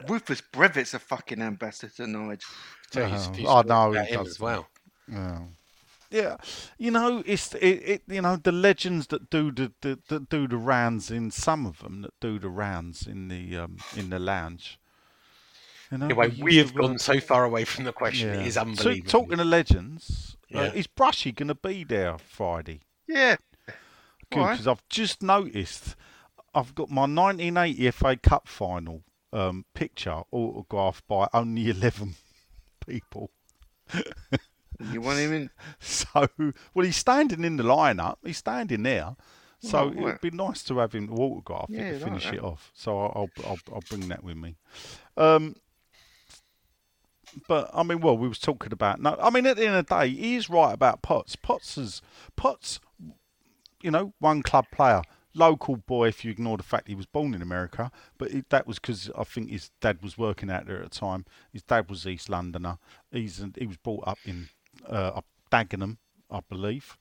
Rufus 0.09 0.40
Brevett's 0.40 0.95
a 0.95 0.99
fucking 0.99 1.40
ambassador, 1.40 2.07
Nigel. 2.07 2.38
Tell 2.90 3.09
you, 3.09 3.14
Oh, 3.16 3.31
if 3.33 3.38
you 3.38 3.49
I 3.49 3.61
spoke 3.61 3.66
know 3.66 3.92
about 3.92 4.07
he 4.07 4.16
does 4.16 4.28
as 4.28 4.40
well. 4.40 4.66
Yeah. 5.11 5.38
Yeah, 6.11 6.37
you 6.76 6.90
know 6.90 7.23
it's 7.25 7.54
it, 7.54 7.64
it. 7.64 8.02
You 8.07 8.21
know 8.21 8.37
the 8.37 8.52
legends 8.52 9.07
that 9.07 9.31
do 9.31 9.50
the, 9.50 9.73
the 9.81 9.99
that 10.09 10.28
do 10.28 10.47
the 10.47 10.59
rounds 10.59 11.11
in 11.11 11.31
some 11.31 11.64
of 11.64 11.78
them 11.78 12.02
that 12.02 12.12
do 12.21 12.38
the 12.38 12.50
rounds 12.50 13.07
in 13.07 13.28
the 13.28 13.57
um 13.57 13.78
in 13.97 14.11
the 14.11 14.19
lounge. 14.19 14.78
You 15.90 15.97
know, 15.99 16.04
Anyway, 16.04 16.35
we 16.38 16.57
have 16.59 16.75
gone 16.75 16.99
so 16.99 17.19
far 17.19 17.45
away 17.45 17.64
from 17.64 17.85
the 17.85 17.92
question. 17.92 18.28
It 18.28 18.47
is 18.47 18.59
unbelievable. 18.59 19.09
So, 19.11 19.21
talking 19.21 19.40
of 19.40 19.47
legends, 19.47 20.37
uh, 20.54 20.71
is 20.75 20.87
Brushy 20.87 21.33
going 21.33 21.49
to 21.49 21.54
be 21.54 21.85
there 21.85 22.19
Friday? 22.19 22.81
Yeah. 23.09 23.37
Good, 24.31 24.38
Why? 24.38 24.52
because 24.52 24.66
I've 24.66 24.87
just 24.88 25.23
noticed 25.23 25.97
I've 26.54 26.75
got 26.75 26.90
my 26.90 27.02
1980 27.02 27.90
FA 27.90 28.16
Cup 28.16 28.49
final 28.49 29.02
um, 29.33 29.65
picture 29.75 30.23
autographed 30.31 31.07
by 31.07 31.29
only 31.33 31.71
11 31.71 32.15
people. 32.87 33.31
You 34.93 35.01
want 35.01 35.19
him 35.19 35.33
in? 35.33 35.51
So, 35.81 36.29
well, 36.75 36.85
he's 36.87 36.97
standing 36.97 37.45
in 37.45 37.57
the 37.57 37.62
lineup. 37.65 38.17
He's 38.25 38.39
standing 38.39 38.83
there. 38.83 39.17
So 39.61 39.93
Oh, 39.97 40.07
it'd 40.09 40.21
be 40.21 40.31
nice 40.33 40.62
to 40.65 40.79
have 40.79 40.93
him 40.93 41.07
to 41.09 41.15
autograph 41.15 41.67
Yeah, 41.69 41.83
it 41.83 41.99
to 41.99 42.05
finish 42.05 42.25
that. 42.25 42.35
it 42.35 42.43
off. 42.43 42.73
So 42.75 42.99
I'll, 42.99 43.12
I'll 43.15 43.31
I'll 43.47 43.59
I'll 43.75 43.83
bring 43.89 44.09
that 44.09 44.25
with 44.25 44.37
me. 44.37 44.57
Um, 45.17 45.55
but 47.49 47.71
I 47.73 47.83
mean, 47.85 48.01
well, 48.01 48.17
we 48.19 48.27
was 48.29 48.39
talking 48.41 48.73
about 48.73 49.01
no. 49.01 49.17
I 49.21 49.31
mean, 49.31 49.47
at 49.47 49.57
the 49.57 49.67
end 49.67 49.77
of 49.77 49.87
the 49.87 49.95
day, 50.01 50.09
he 50.09 50.35
is 50.35 50.51
right 50.51 50.73
about 50.75 51.01
Potts. 51.03 51.37
Potts 51.37 51.79
is 51.79 52.03
Potts. 52.37 52.81
You 53.83 53.91
know, 53.93 54.12
one 54.19 54.43
club 54.43 54.67
player, 54.73 55.03
local 55.35 55.77
boy. 55.77 56.09
If 56.09 56.25
you 56.25 56.31
ignore 56.31 56.57
the 56.57 56.62
fact 56.62 56.89
he 56.89 56.95
was 56.95 57.07
born 57.07 57.35
in 57.35 57.43
America, 57.43 57.91
but 58.19 58.31
it, 58.31 58.49
that 58.51 58.67
was 58.67 58.79
because 58.79 59.11
I 59.17 59.25
think 59.25 59.51
his 59.51 59.71
dad 59.81 60.03
was 60.03 60.17
working 60.19 60.51
out 60.51 60.67
there 60.67 60.83
at 60.83 60.91
the 60.91 60.99
time. 60.99 61.25
His 61.53 61.62
dad 61.62 61.89
was 61.91 62.07
East 62.07 62.29
Londoner. 62.29 62.79
He's 63.11 63.45
he 63.59 63.67
was 63.67 63.77
brought 63.77 64.07
up 64.07 64.19
in 64.25 64.49
uh, 64.87 65.21
Dagenham, 65.51 65.97
I 66.31 66.41
believe. 66.49 66.97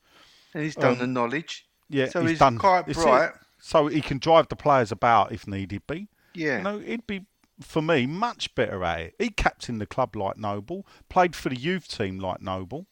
And 0.54 0.62
he's 0.62 0.74
done 0.76 0.92
Um, 0.92 0.98
the 0.98 1.06
knowledge. 1.06 1.66
Yeah, 1.88 2.08
So 2.08 2.20
he's, 2.22 2.30
he's 2.30 2.38
done. 2.38 2.58
quite 2.58 2.86
bright. 2.86 3.32
So 3.58 3.86
he 3.86 4.00
can 4.00 4.18
drive 4.18 4.48
the 4.48 4.56
players 4.56 4.90
about 4.90 5.32
if 5.32 5.46
needed 5.46 5.86
be. 5.86 6.08
Yeah. 6.34 6.58
You 6.58 6.62
know, 6.64 6.78
he'd 6.78 7.06
be 7.06 7.26
for 7.60 7.80
me 7.82 8.06
much 8.06 8.54
better 8.54 8.82
at 8.82 9.00
it. 9.00 9.14
He 9.18 9.28
captained 9.28 9.80
the 9.80 9.86
club 9.86 10.16
like 10.16 10.36
Noble, 10.36 10.86
played 11.08 11.36
for 11.36 11.48
the 11.48 11.56
youth 11.58 11.86
team 11.88 12.18
like 12.18 12.40
Noble. 12.40 12.86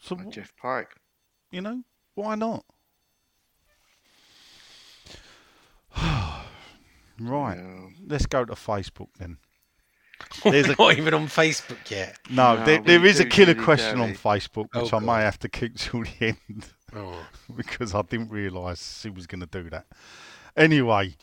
So 0.00 0.14
Like 0.14 0.30
Jeff 0.30 0.54
Pike. 0.56 0.94
you 1.50 1.60
know, 1.60 1.82
why 2.14 2.34
not? 2.36 2.64
right. 7.20 7.56
Yeah. 7.58 7.86
Let's 8.06 8.26
go 8.26 8.44
to 8.44 8.54
Facebook 8.54 9.08
then. 9.18 9.38
We're 10.44 10.50
There's 10.52 10.68
a- 10.68 10.76
not 10.78 10.98
even 10.98 11.14
on 11.14 11.26
Facebook 11.28 11.90
yet. 11.90 12.18
No, 12.30 12.56
No, 12.56 12.64
there, 12.64 12.80
there 12.80 13.04
is 13.06 13.20
a 13.20 13.24
killer 13.24 13.52
really 13.54 13.64
question 13.64 14.00
on. 14.00 14.10
Facebook, 14.14 14.66
which 14.74 14.92
Oh, 14.92 14.96
I 14.96 15.00
may 15.00 15.22
have 15.22 15.38
to 15.40 15.48
keep 15.48 15.76
till 15.78 16.02
the 16.02 16.10
end 16.48 16.66
Oh. 16.94 17.14
because 17.56 17.94
I 17.94 18.02
didn't 18.02 18.30
realise 18.30 19.02
he 19.02 19.10
was 19.10 19.26
going 19.26 19.40
to 19.40 19.46
do 19.46 19.68
that. 19.70 19.86
Anyway, 20.56 21.14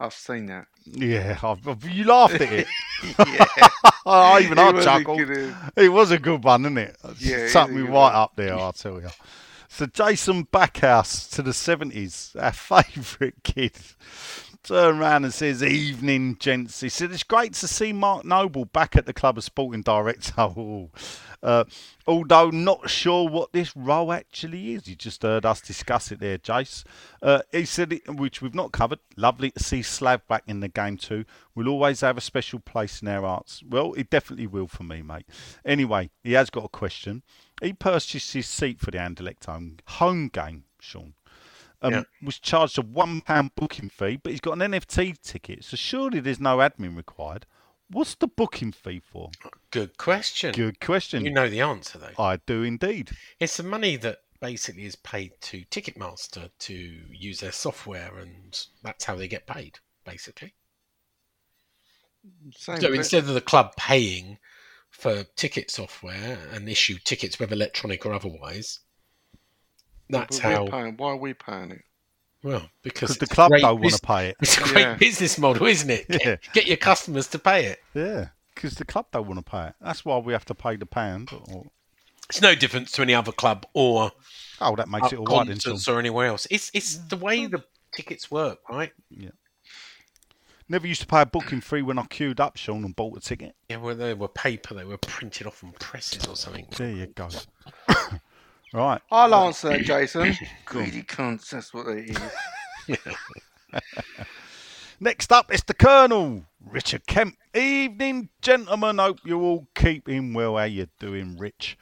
I've 0.00 0.14
seen 0.14 0.46
that. 0.46 0.66
yeah, 0.84 1.38
I've, 1.42 1.66
I've- 1.68 1.90
you 1.92 2.04
laughed 2.04 2.34
at 2.34 2.52
it. 2.52 2.66
Yeah. 3.18 3.44
oh, 4.06 4.38
even 4.40 4.58
It 4.58 4.62
I 4.62 4.70
was 4.72 4.84
a 4.84 4.88
chuckled. 4.88 5.18
good, 5.18 5.52
uh, 5.54 5.70
It 5.76 5.88
was 5.90 6.10
a 6.10 6.18
good 6.18 6.42
one, 6.42 6.62
isn't 6.62 6.78
it? 6.78 6.96
Yeah, 7.18 7.36
it 7.36 7.40
is 7.44 7.52
Something 7.52 7.76
a 7.76 7.80
me 7.82 7.86
right 7.86 7.92
one. 7.92 8.14
up 8.14 8.32
there, 8.36 8.54
I'll 8.54 8.72
tell 8.72 9.00
you. 9.00 9.08
So 9.72 9.86
Jason 9.86 10.46
Backhouse 10.46 11.30
to 11.30 11.42
the 11.42 11.54
seventies, 11.54 12.34
our 12.38 12.52
favourite 12.52 13.42
kid, 13.44 13.72
turned 14.64 15.00
around 15.00 15.24
and 15.24 15.32
says, 15.32 15.62
"Evening, 15.62 16.36
gents." 16.38 16.80
He 16.80 16.88
said, 16.88 17.12
"It's 17.12 17.22
great 17.22 17.54
to 17.54 17.68
see 17.68 17.92
Mark 17.92 18.24
Noble 18.24 18.64
back 18.64 18.96
at 18.96 19.06
the 19.06 19.12
club 19.14 19.38
as 19.38 19.44
sporting 19.46 19.82
director." 19.82 20.50
Uh, 21.42 21.64
although 22.06 22.50
not 22.50 22.90
sure 22.90 23.26
what 23.26 23.52
this 23.52 23.74
role 23.74 24.12
actually 24.12 24.74
is. 24.74 24.86
You 24.86 24.94
just 24.94 25.22
heard 25.22 25.46
us 25.46 25.62
discuss 25.62 26.12
it 26.12 26.20
there, 26.20 26.36
Jace. 26.36 26.84
Uh, 27.22 27.40
he 27.50 27.64
said, 27.64 27.94
it, 27.94 28.14
which 28.14 28.42
we've 28.42 28.54
not 28.54 28.72
covered. 28.72 28.98
Lovely 29.16 29.50
to 29.52 29.62
see 29.62 29.80
Slav 29.80 30.26
back 30.28 30.42
in 30.46 30.60
the 30.60 30.68
game 30.68 30.98
too. 30.98 31.24
We'll 31.54 31.68
always 31.68 32.02
have 32.02 32.18
a 32.18 32.20
special 32.20 32.58
place 32.58 33.00
in 33.00 33.08
our 33.08 33.22
hearts. 33.22 33.62
Well, 33.66 33.94
it 33.94 34.10
definitely 34.10 34.48
will 34.48 34.68
for 34.68 34.82
me, 34.82 35.00
mate. 35.00 35.26
Anyway, 35.64 36.10
he 36.22 36.34
has 36.34 36.50
got 36.50 36.66
a 36.66 36.68
question. 36.68 37.22
He 37.60 37.72
purchased 37.72 38.32
his 38.32 38.46
seat 38.46 38.80
for 38.80 38.90
the 38.90 38.98
Anderlecht 38.98 39.44
home, 39.46 39.78
home 39.86 40.28
game, 40.28 40.64
Sean. 40.80 41.14
Um, 41.82 41.92
Yeah. 41.92 42.02
Was 42.22 42.38
charged 42.38 42.78
a 42.78 42.82
one 42.82 43.20
pound 43.22 43.54
booking 43.54 43.88
fee, 43.88 44.16
but 44.22 44.32
he's 44.32 44.40
got 44.40 44.60
an 44.60 44.72
NFT 44.72 45.20
ticket, 45.22 45.64
so 45.64 45.76
surely 45.76 46.20
there's 46.20 46.40
no 46.40 46.58
admin 46.58 46.96
required. 46.96 47.46
What's 47.88 48.14
the 48.14 48.28
booking 48.28 48.72
fee 48.72 49.00
for? 49.00 49.30
Good 49.70 49.96
question. 49.98 50.52
Good 50.52 50.78
question. 50.80 51.24
You 51.24 51.32
know 51.32 51.48
the 51.48 51.60
answer 51.62 51.98
though. 51.98 52.22
I 52.22 52.36
do 52.46 52.62
indeed. 52.62 53.10
It's 53.40 53.56
the 53.56 53.62
money 53.64 53.96
that 53.96 54.18
basically 54.40 54.84
is 54.84 54.96
paid 54.96 55.32
to 55.40 55.64
Ticketmaster 55.70 56.50
to 56.60 56.74
use 56.74 57.40
their 57.40 57.52
software, 57.52 58.16
and 58.18 58.58
that's 58.82 59.04
how 59.04 59.16
they 59.16 59.26
get 59.28 59.46
paid, 59.46 59.78
basically. 60.04 60.54
Same 62.56 62.76
So 62.80 62.88
bit. 62.88 62.94
instead 62.96 63.24
of 63.24 63.34
the 63.34 63.40
club 63.40 63.74
paying 63.76 64.38
for 65.00 65.24
ticket 65.36 65.70
software 65.70 66.38
and 66.52 66.68
issue 66.68 66.98
tickets, 67.04 67.40
whether 67.40 67.54
electronic 67.54 68.04
or 68.06 68.12
otherwise, 68.12 68.80
that's 70.08 70.38
But 70.40 70.44
we're 70.44 70.56
how. 70.56 70.66
paying- 70.70 70.96
why 70.96 71.10
are 71.10 71.16
we 71.16 71.34
paying 71.34 71.70
it? 71.70 71.82
Well, 72.42 72.70
because 72.82 73.12
Because 73.14 73.18
the 73.18 73.26
club 73.26 73.52
don't 73.58 73.80
want 73.80 73.94
to 73.94 74.00
pay 74.00 74.28
it. 74.30 74.36
It's 74.40 74.56
a 74.56 74.62
great 74.62 74.82
Yeah. 74.82 74.94
business 74.94 75.38
model, 75.38 75.66
isn't 75.66 75.90
it? 75.90 76.08
Get, 76.08 76.24
Yeah. 76.24 76.36
get 76.52 76.66
your 76.66 76.78
customers 76.78 77.26
to 77.28 77.38
pay 77.38 77.66
it. 77.66 77.80
Yeah, 77.94 78.28
because 78.54 78.74
the 78.74 78.84
club 78.84 79.06
don't 79.12 79.26
want 79.26 79.44
to 79.44 79.50
pay 79.50 79.66
it. 79.68 79.74
That's 79.80 80.04
why 80.04 80.18
we 80.18 80.32
have 80.32 80.46
to 80.46 80.54
pay 80.54 80.76
the 80.76 80.86
pound. 80.86 81.30
Or, 81.32 81.64
It's 82.28 82.40
no 82.40 82.54
difference 82.54 82.92
to 82.92 83.02
any 83.02 83.14
other 83.14 83.32
club 83.32 83.66
or 83.74 84.12
oh, 84.60 84.76
that 84.76 84.88
makes 84.88 85.12
it 85.12 85.18
all 85.18 85.26
right 85.26 85.46
then, 85.46 85.58
Sean. 85.58 85.72
concerts 85.72 85.88
or 85.88 85.98
anywhere 85.98 86.26
else. 86.26 86.46
It's 86.50 86.70
it's 86.72 86.96
mm. 86.96 87.08
the 87.08 87.16
way 87.16 87.46
the 87.46 87.64
tickets 87.92 88.30
work, 88.30 88.60
right? 88.70 88.92
Never 90.70 90.86
used 90.86 91.00
to 91.00 91.06
pay 91.08 91.22
a 91.22 91.26
booking 91.26 91.60
fee 91.60 91.82
when 91.82 91.98
I 91.98 92.06
queued 92.06 92.38
up, 92.38 92.56
Sean, 92.56 92.84
and 92.84 92.94
bought 92.94 93.16
a 93.16 93.20
ticket. 93.20 93.56
Yeah, 93.68 93.78
well, 93.78 93.96
they 93.96 94.14
were 94.14 94.28
paper. 94.28 94.72
They 94.72 94.84
were 94.84 94.98
printed 94.98 95.48
off 95.48 95.64
on 95.64 95.72
presses 95.72 96.28
or 96.28 96.36
something. 96.36 96.68
There 96.76 96.92
you 96.92 97.08
go. 97.08 97.28
right. 98.72 99.02
I'll 99.10 99.34
answer 99.34 99.70
that, 99.70 99.80
Jason. 99.80 100.36
Greedy 100.64 101.02
cunts, 101.02 101.50
that's 101.50 101.74
what 101.74 101.86
they 101.86 102.14
is. 102.86 102.98
Next 105.00 105.32
up, 105.32 105.52
it's 105.52 105.64
the 105.64 105.74
Colonel, 105.74 106.44
Richard 106.64 107.04
Kemp. 107.08 107.36
Evening, 107.52 108.28
gentlemen. 108.40 108.98
Hope 108.98 109.18
you're 109.24 109.42
all 109.42 109.66
keeping 109.74 110.34
well. 110.34 110.56
How 110.56 110.64
you 110.64 110.86
doing, 111.00 111.36
Rich? 111.36 111.76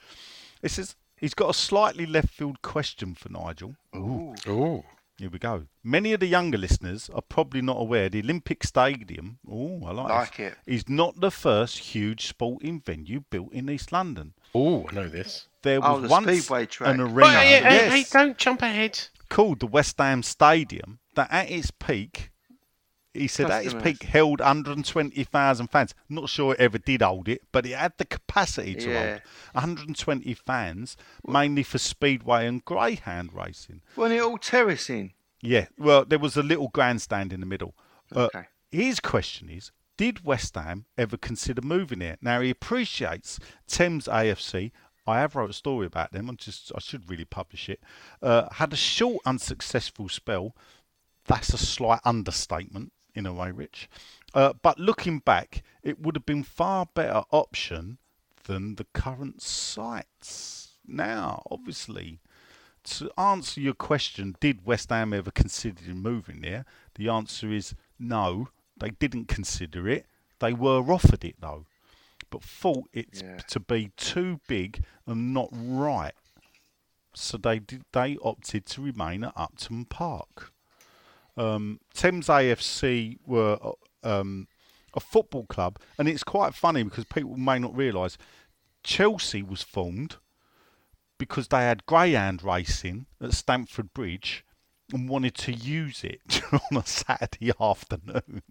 This 0.62 0.78
is. 0.78 0.96
He's 1.14 1.34
got 1.34 1.50
a 1.50 1.54
slightly 1.54 2.06
left 2.06 2.30
field 2.30 2.62
question 2.62 3.14
for 3.14 3.28
Nigel. 3.28 3.74
Ooh. 3.94 4.34
Oh, 4.46 4.84
Here 5.18 5.28
we 5.30 5.38
go. 5.40 5.64
Many 5.82 6.12
of 6.12 6.20
the 6.20 6.26
younger 6.28 6.56
listeners 6.58 7.10
are 7.12 7.22
probably 7.22 7.60
not 7.60 7.76
aware 7.80 8.08
the 8.08 8.20
Olympic 8.20 8.62
Stadium. 8.62 9.38
Oh, 9.50 9.84
I 9.84 9.90
like, 9.90 10.08
Like 10.08 10.40
it. 10.40 10.54
Is 10.64 10.88
not 10.88 11.20
the 11.20 11.32
first 11.32 11.78
huge 11.78 12.26
sporting 12.28 12.80
venue 12.80 13.24
built 13.28 13.52
in 13.52 13.68
East 13.68 13.90
London. 13.90 14.34
oh, 14.54 14.86
I 14.88 14.94
know 14.94 15.08
this. 15.08 15.48
There 15.62 15.80
Oh, 15.82 15.94
was 15.94 16.02
the 16.02 16.08
once 16.08 16.26
Speedway 16.44 16.66
track. 16.66 16.94
an 16.94 17.00
Right, 17.02 17.10
arena, 17.10 17.26
oh, 17.26 17.40
hey, 17.40 17.48
hey, 17.48 17.74
yes, 17.74 17.92
hey, 17.92 18.04
don't 18.12 18.38
jump 18.38 18.62
ahead. 18.62 19.00
called 19.28 19.58
the 19.58 19.66
West 19.66 19.96
Ham 19.98 20.22
Stadium, 20.22 21.00
that 21.16 21.28
at 21.32 21.50
its 21.50 21.72
peak, 21.72 22.30
he 23.14 23.26
said 23.26 23.50
at 23.50 23.64
its 23.64 23.72
Customers. 23.72 23.98
peak 23.98 24.02
held 24.08 24.40
120,000 24.40 25.66
fans. 25.68 25.94
Not 26.08 26.28
sure 26.28 26.54
it 26.54 26.60
ever 26.60 26.78
did 26.78 27.02
hold 27.02 27.28
it, 27.28 27.42
but 27.52 27.66
it 27.66 27.74
had 27.76 27.94
the 27.98 28.04
capacity 28.04 28.74
to 28.76 28.90
Yeah. 28.90 29.08
hold 29.10 29.22
120 29.54 30.34
fans, 30.34 30.96
mainly 31.26 31.62
for 31.62 31.78
speedway 31.78 32.46
and 32.46 32.64
greyhound 32.64 33.32
racing. 33.32 33.82
Wasn't 33.96 34.18
it 34.18 34.22
all 34.22 34.38
terracing? 34.38 35.14
Yeah, 35.40 35.66
well, 35.78 36.04
there 36.04 36.18
was 36.18 36.36
a 36.36 36.42
little 36.42 36.68
grandstand 36.68 37.32
in 37.32 37.40
the 37.40 37.46
middle. 37.46 37.74
Uh, 38.14 38.28
Okay. 38.34 38.46
his 38.70 39.00
question 39.00 39.48
is, 39.48 39.70
Did 39.96 40.24
West 40.24 40.54
Ham 40.54 40.84
ever 40.96 41.16
consider 41.16 41.60
moving 41.60 42.00
here? 42.00 42.18
Now 42.22 42.40
he 42.40 42.50
appreciates 42.50 43.40
Thames 43.66 44.06
AFC. 44.06 44.70
I 45.08 45.18
have 45.18 45.34
wrote 45.34 45.50
a 45.50 45.54
story 45.54 45.86
about 45.86 46.12
them. 46.12 46.30
I 46.30 46.34
just 46.34 46.70
I 46.72 46.78
should 46.78 47.10
really 47.10 47.24
publish 47.24 47.68
it. 47.68 47.80
Uh, 48.22 48.48
had 48.52 48.72
a 48.72 48.76
short 48.76 49.22
unsuccessful 49.26 50.08
spell. 50.08 50.54
That's 51.26 51.52
a 51.52 51.58
slight 51.58 51.98
understatement 52.04 52.92
in 53.18 53.26
a 53.26 53.32
way, 53.32 53.50
Rich. 53.50 53.88
Uh, 54.32 54.52
but 54.62 54.78
looking 54.78 55.18
back, 55.18 55.62
it 55.82 56.00
would 56.00 56.14
have 56.16 56.24
been 56.24 56.44
far 56.44 56.86
better 56.94 57.22
option 57.32 57.98
than 58.44 58.76
the 58.76 58.86
current 58.94 59.42
sites. 59.42 60.76
Now, 60.86 61.42
obviously, 61.50 62.20
to 62.84 63.10
answer 63.18 63.60
your 63.60 63.74
question, 63.74 64.36
did 64.40 64.64
West 64.64 64.90
Ham 64.90 65.12
ever 65.12 65.30
consider 65.30 65.82
moving 65.94 66.40
there? 66.40 66.64
The 66.94 67.08
answer 67.08 67.50
is 67.52 67.74
no, 67.98 68.48
they 68.78 68.90
didn't 68.90 69.26
consider 69.28 69.88
it. 69.88 70.06
They 70.38 70.52
were 70.52 70.80
offered 70.90 71.24
it 71.24 71.36
though, 71.40 71.66
but 72.30 72.42
thought 72.42 72.84
it 72.92 73.08
Yeah. 73.22 73.38
to 73.48 73.60
be 73.60 73.90
too 73.96 74.40
big 74.46 74.84
and 75.06 75.34
not 75.34 75.48
right. 75.52 76.14
So 77.14 77.36
they 77.36 77.58
did, 77.58 77.84
they 77.92 78.16
opted 78.22 78.64
to 78.66 78.80
remain 78.82 79.24
at 79.24 79.32
Upton 79.36 79.84
Park. 79.86 80.52
Um, 81.38 81.80
Thames 81.94 82.26
AFC 82.26 83.18
were 83.26 83.58
uh, 83.62 84.20
um, 84.20 84.48
a 84.94 85.00
football 85.00 85.46
club, 85.46 85.78
and 85.98 86.08
it's 86.08 86.24
quite 86.24 86.54
funny 86.54 86.82
because 86.82 87.04
people 87.04 87.36
may 87.36 87.58
not 87.58 87.76
realise 87.76 88.18
Chelsea 88.82 89.42
was 89.42 89.62
formed 89.62 90.16
because 91.18 91.48
they 91.48 91.58
had 91.62 91.86
greyhound 91.86 92.42
racing 92.42 93.06
at 93.20 93.32
Stamford 93.34 93.92
Bridge 93.92 94.44
and 94.92 95.08
wanted 95.08 95.34
to 95.34 95.52
use 95.52 96.02
it 96.04 96.40
on 96.52 96.78
a 96.78 96.86
Saturday 96.86 97.52
afternoon 97.60 98.42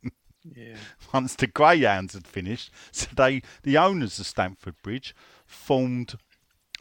Yeah. 0.43 0.75
once 1.13 1.35
the 1.35 1.47
greyhounds 1.47 2.13
had 2.13 2.27
finished. 2.27 2.71
So 2.91 3.07
they, 3.15 3.41
the 3.63 3.77
owners 3.77 4.19
of 4.19 4.27
Stamford 4.27 4.75
Bridge, 4.83 5.15
formed 5.45 6.15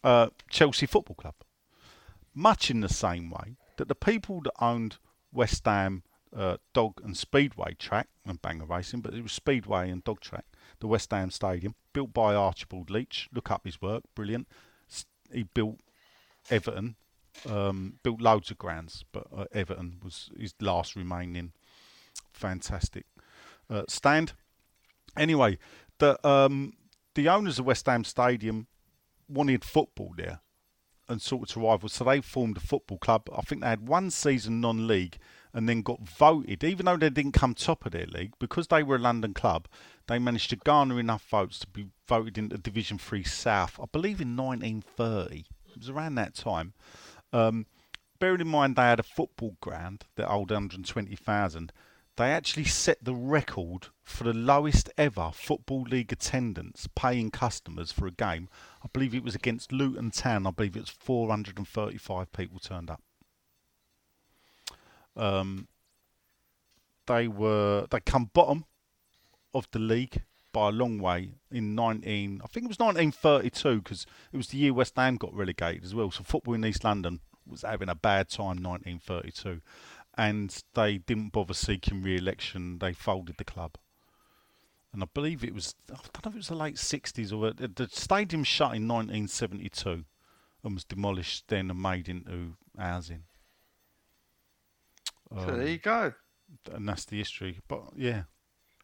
uh, 0.04 0.28
Chelsea 0.50 0.86
Football 0.86 1.16
Club. 1.16 1.34
Much 2.34 2.70
in 2.70 2.80
the 2.80 2.88
same 2.88 3.30
way 3.30 3.56
that 3.78 3.88
the 3.88 3.94
people 3.94 4.40
that 4.42 4.52
owned 4.60 4.98
West 5.36 5.64
Ham 5.66 6.02
uh, 6.34 6.56
Dog 6.72 7.00
and 7.04 7.16
Speedway 7.16 7.74
track 7.74 8.08
and 8.24 8.40
Banger 8.42 8.64
Racing, 8.64 9.00
but 9.00 9.14
it 9.14 9.22
was 9.22 9.32
Speedway 9.32 9.90
and 9.90 10.02
Dog 10.02 10.20
track, 10.20 10.46
the 10.80 10.86
West 10.86 11.10
Ham 11.10 11.30
Stadium, 11.30 11.74
built 11.92 12.12
by 12.12 12.34
Archibald 12.34 12.90
Leitch. 12.90 13.28
Look 13.32 13.50
up 13.50 13.64
his 13.64 13.80
work, 13.80 14.02
brilliant. 14.14 14.48
He 15.32 15.44
built 15.44 15.78
Everton, 16.50 16.96
um, 17.48 17.98
built 18.02 18.20
loads 18.20 18.50
of 18.50 18.58
grounds, 18.58 19.04
but 19.12 19.26
uh, 19.34 19.44
Everton 19.52 20.00
was 20.02 20.30
his 20.38 20.54
last 20.60 20.96
remaining 20.96 21.52
fantastic 22.32 23.06
uh, 23.68 23.82
stand. 23.88 24.32
Anyway, 25.16 25.58
the 25.98 26.26
um, 26.26 26.74
the 27.14 27.28
owners 27.28 27.58
of 27.58 27.66
West 27.66 27.86
Ham 27.86 28.04
Stadium 28.04 28.66
wanted 29.28 29.64
football 29.64 30.14
there 30.16 30.40
and 31.08 31.22
sort 31.22 31.50
of 31.50 31.62
rival, 31.62 31.88
so 31.88 32.04
they 32.04 32.20
formed 32.20 32.56
a 32.56 32.60
football 32.60 32.98
club. 32.98 33.28
I 33.34 33.42
think 33.42 33.62
they 33.62 33.68
had 33.68 33.88
one 33.88 34.10
season 34.10 34.60
non-league 34.60 35.18
and 35.52 35.68
then 35.68 35.82
got 35.82 36.06
voted, 36.06 36.64
even 36.64 36.86
though 36.86 36.96
they 36.96 37.10
didn't 37.10 37.32
come 37.32 37.54
top 37.54 37.86
of 37.86 37.92
their 37.92 38.06
league, 38.06 38.32
because 38.38 38.66
they 38.66 38.82
were 38.82 38.96
a 38.96 39.00
London 39.00 39.32
club. 39.32 39.68
They 40.06 40.18
managed 40.18 40.50
to 40.50 40.56
garner 40.56 41.00
enough 41.00 41.26
votes 41.28 41.58
to 41.60 41.66
be 41.66 41.86
voted 42.06 42.36
into 42.36 42.58
Division 42.58 42.98
Three 42.98 43.24
South. 43.24 43.78
I 43.80 43.86
believe 43.90 44.20
in 44.20 44.36
1930. 44.36 45.46
It 45.70 45.78
was 45.78 45.88
around 45.88 46.16
that 46.16 46.34
time. 46.34 46.74
Um, 47.32 47.66
bearing 48.18 48.40
in 48.40 48.48
mind 48.48 48.76
they 48.76 48.82
had 48.82 49.00
a 49.00 49.04
football 49.04 49.56
ground 49.60 50.04
that 50.16 50.30
old 50.30 50.50
120,000, 50.50 51.72
they 52.16 52.32
actually 52.32 52.64
set 52.64 53.04
the 53.04 53.14
record 53.14 53.88
for 54.02 54.24
the 54.24 54.32
lowest 54.32 54.90
ever 54.96 55.30
Football 55.34 55.82
League 55.82 56.12
attendance 56.12 56.88
paying 56.94 57.30
customers 57.30 57.92
for 57.92 58.06
a 58.06 58.10
game. 58.10 58.48
I 58.82 58.88
believe 58.92 59.14
it 59.14 59.24
was 59.24 59.34
against 59.34 59.72
Luton 59.72 60.10
Town. 60.10 60.46
I 60.46 60.50
believe 60.50 60.76
it 60.76 60.80
was 60.80 60.90
435 60.90 62.32
people 62.32 62.58
turned 62.58 62.90
up. 62.90 63.02
Um, 65.14 65.68
they 67.06 67.28
were 67.28 67.86
they 67.90 68.00
come 68.00 68.30
bottom 68.32 68.64
of 69.54 69.68
the 69.70 69.78
league 69.78 70.22
by 70.52 70.68
a 70.68 70.72
long 70.72 70.98
way 70.98 71.32
in 71.50 71.74
19 71.74 72.40
I 72.42 72.46
think 72.48 72.64
it 72.64 72.68
was 72.68 72.78
1932 72.78 73.82
because 73.82 74.06
it 74.32 74.36
was 74.36 74.48
the 74.48 74.58
year 74.58 74.74
West 74.74 74.94
Ham 74.96 75.16
got 75.16 75.34
relegated 75.34 75.84
as 75.84 75.94
well 75.94 76.10
so 76.10 76.22
football 76.22 76.54
in 76.54 76.64
East 76.64 76.84
London 76.84 77.20
was 77.46 77.62
having 77.62 77.88
a 77.88 77.94
bad 77.94 78.28
time 78.28 78.62
1932 78.62 79.60
and 80.16 80.62
they 80.74 80.98
didn't 80.98 81.32
bother 81.32 81.54
seeking 81.54 82.02
re-election 82.02 82.78
they 82.78 82.92
folded 82.92 83.36
the 83.36 83.44
club 83.44 83.76
and 84.92 85.02
I 85.02 85.06
believe 85.12 85.44
it 85.44 85.54
was 85.54 85.74
I 85.90 85.94
don't 85.94 86.24
know 86.24 86.28
if 86.30 86.34
it 86.34 86.38
was 86.38 86.48
the 86.48 86.54
late 86.56 86.78
60s 86.78 87.32
or 87.32 87.52
the, 87.52 87.68
the 87.68 87.88
stadium 87.88 88.44
shut 88.44 88.74
in 88.74 88.88
1972 88.88 90.04
and 90.64 90.74
was 90.74 90.84
demolished 90.84 91.48
then 91.48 91.70
and 91.70 91.80
made 91.80 92.08
into 92.08 92.56
housing 92.78 93.24
So 95.36 95.56
there 95.56 95.66
Um, 95.66 95.68
you 95.68 95.78
go. 95.78 96.12
and 96.72 96.88
that's 96.88 97.04
the 97.06 97.18
history 97.18 97.60
but 97.68 97.82
yeah 97.96 98.24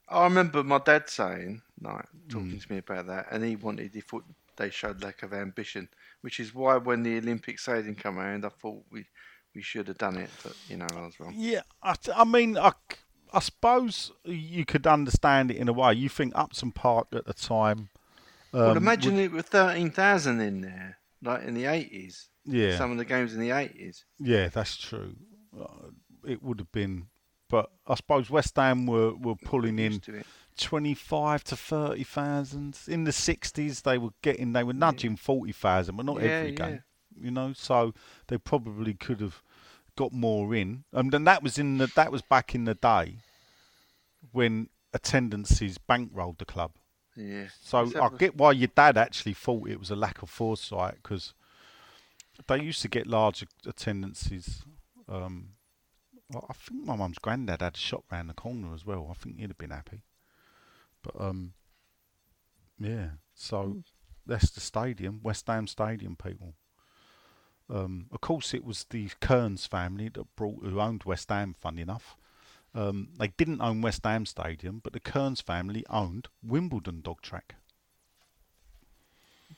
I 0.09 0.25
remember 0.25 0.63
my 0.63 0.79
dad 0.79 1.09
saying, 1.09 1.63
like, 1.81 2.07
talking 2.29 2.59
Hmm. 2.59 2.61
to 2.61 2.73
me 2.73 2.79
about 2.79 3.07
that, 3.07 3.29
and 3.31 3.45
he 3.45 3.57
wanted, 3.57 3.95
he 3.95 4.01
thought 4.01 4.25
they 4.57 4.71
showed 4.71 5.03
lack 5.03 5.23
of 5.23 5.33
ambition, 5.33 5.89
which 6.21 6.39
is 6.39 6.55
why 6.55 6.77
when 6.77 7.03
the 7.03 7.19
Olympic 7.19 7.59
stadium 7.59 7.95
came 7.95 8.19
around, 8.19 8.45
I 8.45 8.51
thought 8.51 8.85
we 8.91 9.07
we 9.55 9.63
should 9.63 9.89
have 9.89 9.99
done 9.99 10.17
it, 10.17 10.31
but 10.43 10.55
you 10.69 10.77
know, 10.77 10.87
I 10.95 11.01
was 11.03 11.19
wrong. 11.21 11.35
Yeah, 11.37 11.63
I, 11.83 11.95
I 12.15 12.25
mean, 12.25 12.57
I, 12.57 12.73
I 13.33 13.41
suppose 13.41 14.13
you 14.25 14.65
could 14.65 14.87
understand 14.87 15.51
it 15.51 15.57
in 15.57 15.69
a 15.69 15.73
way. 15.73 15.95
You 15.95 16.09
think 16.09 16.33
Upton 16.35 16.73
Park 16.73 17.09
at 17.13 17.27
the 17.27 17.35
time. 17.35 17.89
Um, 18.55 18.61
well, 18.61 18.77
imagine 18.77 19.17
would- 19.17 19.25
it 19.25 19.33
with 19.33 19.47
thirteen 19.49 19.91
thousand 19.91 20.41
in 20.41 20.61
there, 20.61 20.99
like 21.23 21.43
in 21.45 21.55
the 21.55 21.67
eighties. 21.67 22.29
Yeah. 22.45 22.77
Some 22.77 22.91
of 22.91 22.99
the 22.99 23.05
games 23.05 23.35
in 23.35 23.41
the 23.41 23.53
eighties. 23.53 24.05
Yeah, 24.19 24.49
that's 24.49 24.77
true. 24.77 25.15
Uh, 25.59 25.91
it 26.27 26.43
would 26.43 26.59
have 26.59 26.73
been, 26.73 27.07
but 27.49 27.71
I 27.87 27.95
suppose 27.95 28.31
West 28.31 28.57
Ham 28.57 28.87
were, 28.87 29.15
were 29.15 29.37
pulling 29.37 29.79
in 29.79 29.93
Used 29.93 30.05
to 30.05 30.23
twenty-five 30.59 31.45
to 31.45 31.57
thirty 31.57 32.05
thousand. 32.05 32.79
In 32.89 33.05
the 33.05 33.13
sixties, 33.13 33.83
they 33.83 33.97
were 33.99 34.11
getting, 34.23 34.53
they 34.55 34.65
were 34.65 34.73
nudging 34.73 35.17
forty 35.17 35.53
thousand, 35.53 35.97
but 35.97 36.07
not 36.07 36.21
Yeah, 36.21 36.29
every 36.29 36.51
yeah. 36.51 36.57
game. 36.57 36.83
You 37.21 37.31
know, 37.31 37.53
so 37.53 37.95
they 38.29 38.39
probably 38.39 38.95
could 38.95 39.21
have 39.21 39.43
got 39.97 40.13
more 40.13 40.55
in. 40.55 40.85
And 40.93 41.13
then 41.13 41.25
that 41.25 41.43
was 41.43 41.59
in 41.59 41.79
the 41.79 41.87
that 41.95 42.13
was 42.13 42.23
back 42.23 42.55
in 42.55 42.65
the 42.65 42.75
day 42.75 43.17
when 44.33 44.69
attendances 44.95 45.79
bankrolled 45.79 46.39
the 46.39 46.45
club. 46.45 46.73
Yeah. 47.17 47.49
So 47.61 47.83
Let's 47.83 47.95
have 47.95 48.03
I 48.03 48.15
a- 48.15 48.19
get 48.19 48.37
why 48.37 48.53
your 48.53 48.69
dad 48.69 48.97
actually 48.97 49.35
thought 49.35 49.69
it 49.69 49.79
was 49.79 49.91
a 49.91 49.97
lack 49.97 50.23
of 50.23 50.31
foresight 50.31 50.97
because 51.03 51.35
they 52.49 52.61
used 52.61 52.83
to 52.83 52.89
get 52.89 53.07
large 53.07 53.45
attendances. 53.67 54.63
Um, 55.09 55.51
well, 56.31 56.47
I 56.49 56.55
think 56.55 56.87
my 56.87 56.97
mum's 56.97 57.19
granddad 57.19 57.61
had 57.61 57.75
a 57.75 57.79
shop 57.79 58.05
round 58.11 58.31
the 58.31 58.35
corner 58.35 58.73
as 58.75 58.87
well. 58.87 59.09
I 59.11 59.15
think 59.15 59.39
he'd 59.39 59.49
have 59.51 59.59
been 59.59 59.71
happy. 59.71 60.01
But 61.03 61.21
um, 61.21 61.53
yeah. 62.79 63.11
So 63.35 63.83
that's 64.27 64.51
the 64.51 64.61
stadium, 64.61 65.21
West 65.23 65.47
Ham 65.49 65.67
Stadium, 65.67 66.17
people. 66.17 66.55
Um, 67.71 68.07
of 68.13 68.21
course, 68.21 68.55
it 68.55 68.65
was 68.65 68.85
the 68.91 69.09
Cearns 69.23 69.67
family 69.67 70.09
that 70.11 70.37
brought 70.37 70.65
who 70.65 70.81
owned 70.81 71.05
West 71.05 71.29
Ham. 71.31 71.55
Funny 71.59 71.83
enough, 71.83 72.17
um, 72.75 73.09
they 73.19 73.29
didn't 73.29 73.61
own 73.61 73.81
West 73.81 74.05
Ham 74.05 74.27
Stadium, 74.27 74.81
but 74.83 74.93
the 74.93 75.01
Cearns 75.01 75.41
family 75.41 75.85
owned 75.89 76.29
Wimbledon 76.43 77.01
Dog 77.01 77.23
Track. 77.23 77.55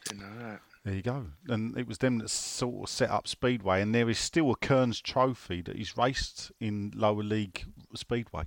Didn't 0.05 0.21
know 0.21 0.39
that. 0.47 0.61
There 0.85 0.95
you 0.95 1.03
go. 1.03 1.27
And 1.49 1.79
it 1.79 1.87
was 1.87 1.99
them 1.99 2.19
that 2.19 2.29
sort 2.29 2.85
of 2.85 2.89
set 2.91 3.11
up 3.11 3.27
Speedway, 3.27 3.81
and 3.81 3.95
there 3.95 4.11
is 4.11 4.19
still 4.19 4.51
a 4.51 4.67
Cearns 4.67 5.01
Trophy 5.01 5.63
that 5.63 5.77
is 5.77 5.97
raced 5.97 6.53
in 6.61 6.93
lower 6.95 7.23
league 7.23 7.65
Speedway. 7.95 8.45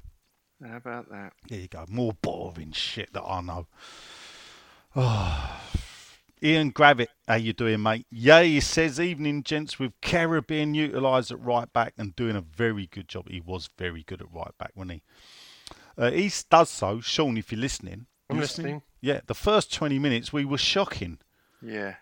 How 0.63 0.78
about 0.78 1.10
that? 1.10 1.34
There 1.50 1.60
you 1.60 1.67
go. 1.67 1.86
More 1.88 2.13
boring 2.13 2.72
shit 2.72 3.13
that 3.13 3.24
I 3.24 3.41
know. 3.41 3.67
Oh. 5.80 5.87
Ian 6.43 6.71
Gravitt, 6.71 7.08
how 7.28 7.36
you 7.36 7.52
doing, 7.54 7.82
mate? 7.82 8.06
Yeah, 8.12 8.43
he 8.43 8.60
says 8.60 9.00
evening, 9.00 9.41
gents, 9.43 9.80
with 9.80 9.93
Caribbean 10.02 10.76
utilised 10.76 11.32
at 11.32 11.39
right 11.43 11.71
back 11.73 11.93
and 11.97 12.15
doing 12.15 12.36
a 12.36 12.41
very 12.41 12.86
good 12.88 13.08
job. 13.08 13.28
He 13.30 13.41
was 13.41 13.69
very 13.78 14.04
good 14.04 14.21
at 14.21 14.32
right 14.32 14.56
back, 14.60 14.71
wasn't 14.76 14.91
he? 14.93 15.02
Uh, 15.97 16.12
he 16.12 16.32
does 16.50 16.69
so, 16.69 17.02
Sean. 17.02 17.38
If 17.38 17.52
you're 17.52 17.60
listening, 17.62 18.06
I'm 18.30 18.36
You 18.36 18.41
listening. 18.43 18.84
Yeah, 19.02 19.21
the 19.26 19.34
first 19.34 19.73
20 19.73 19.97
minutes 19.97 20.32
we 20.32 20.45
were 20.45 20.60
shocking, 20.60 21.17
Yeah. 21.62 21.95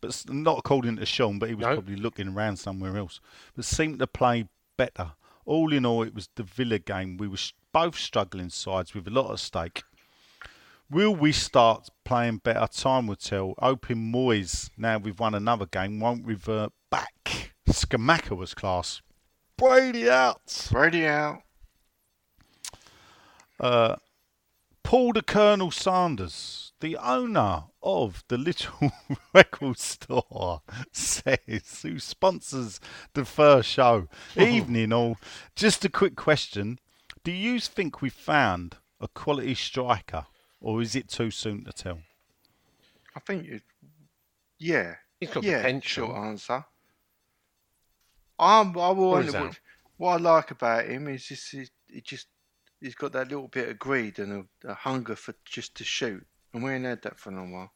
but 0.00 0.08
s- 0.08 0.26
not 0.28 0.58
according 0.58 0.96
to 0.96 1.06
Sean. 1.06 1.38
But 1.38 1.50
he 1.50 1.54
was 1.54 1.66
No. 1.66 1.74
probably 1.74 1.96
looking 1.96 2.28
around 2.28 2.56
somewhere 2.56 2.96
else. 2.96 3.20
But 3.54 3.64
seemed 3.64 4.00
to 4.00 4.08
play 4.08 4.48
better. 4.76 5.12
All 5.44 5.72
in 5.72 5.86
all, 5.86 6.02
it 6.02 6.14
was 6.14 6.28
the 6.34 6.42
Villa 6.42 6.80
game. 6.80 7.16
We 7.16 7.28
were 7.28 7.38
both 7.72 7.96
struggling 7.96 8.50
sides 8.50 8.92
with 8.92 9.06
a 9.06 9.10
lot 9.10 9.30
at 9.32 9.38
stake. 9.38 9.84
Will 10.90 11.14
we 11.14 11.32
start 11.32 11.90
playing 12.04 12.38
better? 12.38 12.66
Time 12.66 13.06
will 13.06 13.16
tell. 13.16 13.54
Hoping 13.58 14.10
Moyes, 14.10 14.70
now 14.76 14.96
we've 14.96 15.20
won 15.20 15.34
another 15.34 15.66
game, 15.66 16.00
won't 16.00 16.26
revert 16.26 16.72
back. 16.90 17.52
Scamacca 17.68 18.34
was 18.34 18.54
class. 18.54 19.02
Brady 19.58 20.08
out. 20.08 20.68
Brady 20.70 21.06
out. 21.06 21.42
Uh, 23.60 23.96
Paul 24.82 25.12
the 25.12 25.20
Colonel 25.20 25.70
Sanders, 25.70 26.72
the 26.80 26.96
owner 26.96 27.64
of 27.82 28.24
the 28.28 28.38
Little 28.38 28.90
Record 29.34 29.78
Store, 29.78 30.62
says, 30.92 31.82
who 31.82 31.98
sponsors 31.98 32.80
the 33.12 33.26
first 33.26 33.68
show. 33.68 34.08
Evening 34.36 34.94
all. 34.94 35.18
Just 35.54 35.84
a 35.84 35.90
quick 35.90 36.16
question. 36.16 36.78
Do 37.24 37.32
you 37.32 37.60
think 37.60 38.00
we 38.00 38.08
found 38.08 38.76
a 39.00 39.08
quality 39.08 39.54
striker, 39.54 40.24
or 40.60 40.82
is 40.82 40.94
it 40.96 41.08
too 41.08 41.30
soon 41.30 41.64
to 41.64 41.72
tell? 41.72 42.00
I 43.14 43.20
think 43.20 43.44
you. 43.46 43.60
Yeah. 44.58 44.96
He's 45.20 45.30
got 45.30 45.44
yeah. 45.44 45.58
potential. 45.62 46.06
Short 46.06 46.16
answer. 46.16 46.64
I'm, 48.38 48.76
I 48.78 48.90
will 48.90 49.14
What 49.14 49.18
only, 49.18 49.26
is 49.26 49.32
that? 49.32 49.42
what, 49.46 49.60
what 49.96 50.12
I 50.14 50.16
like 50.16 50.50
about 50.50 50.86
him 50.86 51.08
is 51.08 51.26
just 51.26 51.50
he, 51.50 51.68
he 51.88 52.00
just 52.00 52.28
he's 52.80 52.94
got 52.94 53.12
that 53.12 53.28
little 53.28 53.48
bit 53.48 53.68
of 53.68 53.78
greed 53.78 54.18
and 54.18 54.46
a, 54.64 54.70
a 54.70 54.74
hunger 54.74 55.16
for 55.16 55.34
just 55.44 55.76
to 55.76 55.84
shoot, 55.84 56.26
and 56.52 56.62
we 56.62 56.72
ain't 56.72 56.84
had 56.84 57.02
that 57.02 57.18
for 57.18 57.30
a 57.30 57.34
long 57.34 57.52
while. 57.52 57.72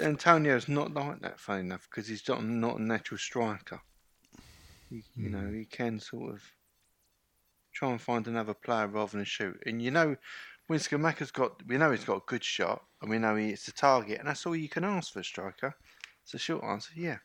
Antonio's 0.00 0.68
not 0.68 0.94
like 0.94 1.20
that, 1.20 1.38
funny 1.38 1.60
enough, 1.60 1.88
because 1.88 2.08
he's 2.08 2.26
not 2.28 2.42
not 2.44 2.78
a 2.78 2.82
natural 2.82 3.18
striker. 3.18 3.80
He, 4.90 5.04
you 5.16 5.28
Hmm. 5.28 5.30
know, 5.30 5.50
he 5.50 5.64
can 5.64 6.00
sort 6.00 6.34
of 6.34 6.42
try 7.72 7.90
and 7.90 8.00
find 8.00 8.26
another 8.26 8.54
player 8.54 8.86
rather 8.86 9.16
than 9.16 9.24
shoot. 9.24 9.62
And 9.66 9.80
you 9.82 9.90
know, 9.90 10.16
when 10.70 10.78
Scamacca's 10.78 11.32
got, 11.32 11.66
we 11.66 11.78
know 11.78 11.90
he's 11.90 12.04
got 12.04 12.18
a 12.18 12.22
good 12.26 12.44
shot, 12.44 12.84
and 13.02 13.10
we 13.10 13.18
know 13.18 13.34
he 13.34 13.48
hits 13.48 13.66
the 13.66 13.72
target, 13.72 14.20
and 14.20 14.28
that's 14.28 14.46
all 14.46 14.54
you 14.54 14.68
can 14.68 14.84
ask 14.84 15.12
for 15.12 15.18
a 15.18 15.24
striker. 15.24 15.74
So 16.24 16.38
short 16.38 16.62
answer, 16.62 16.92
yeah. 16.94 17.16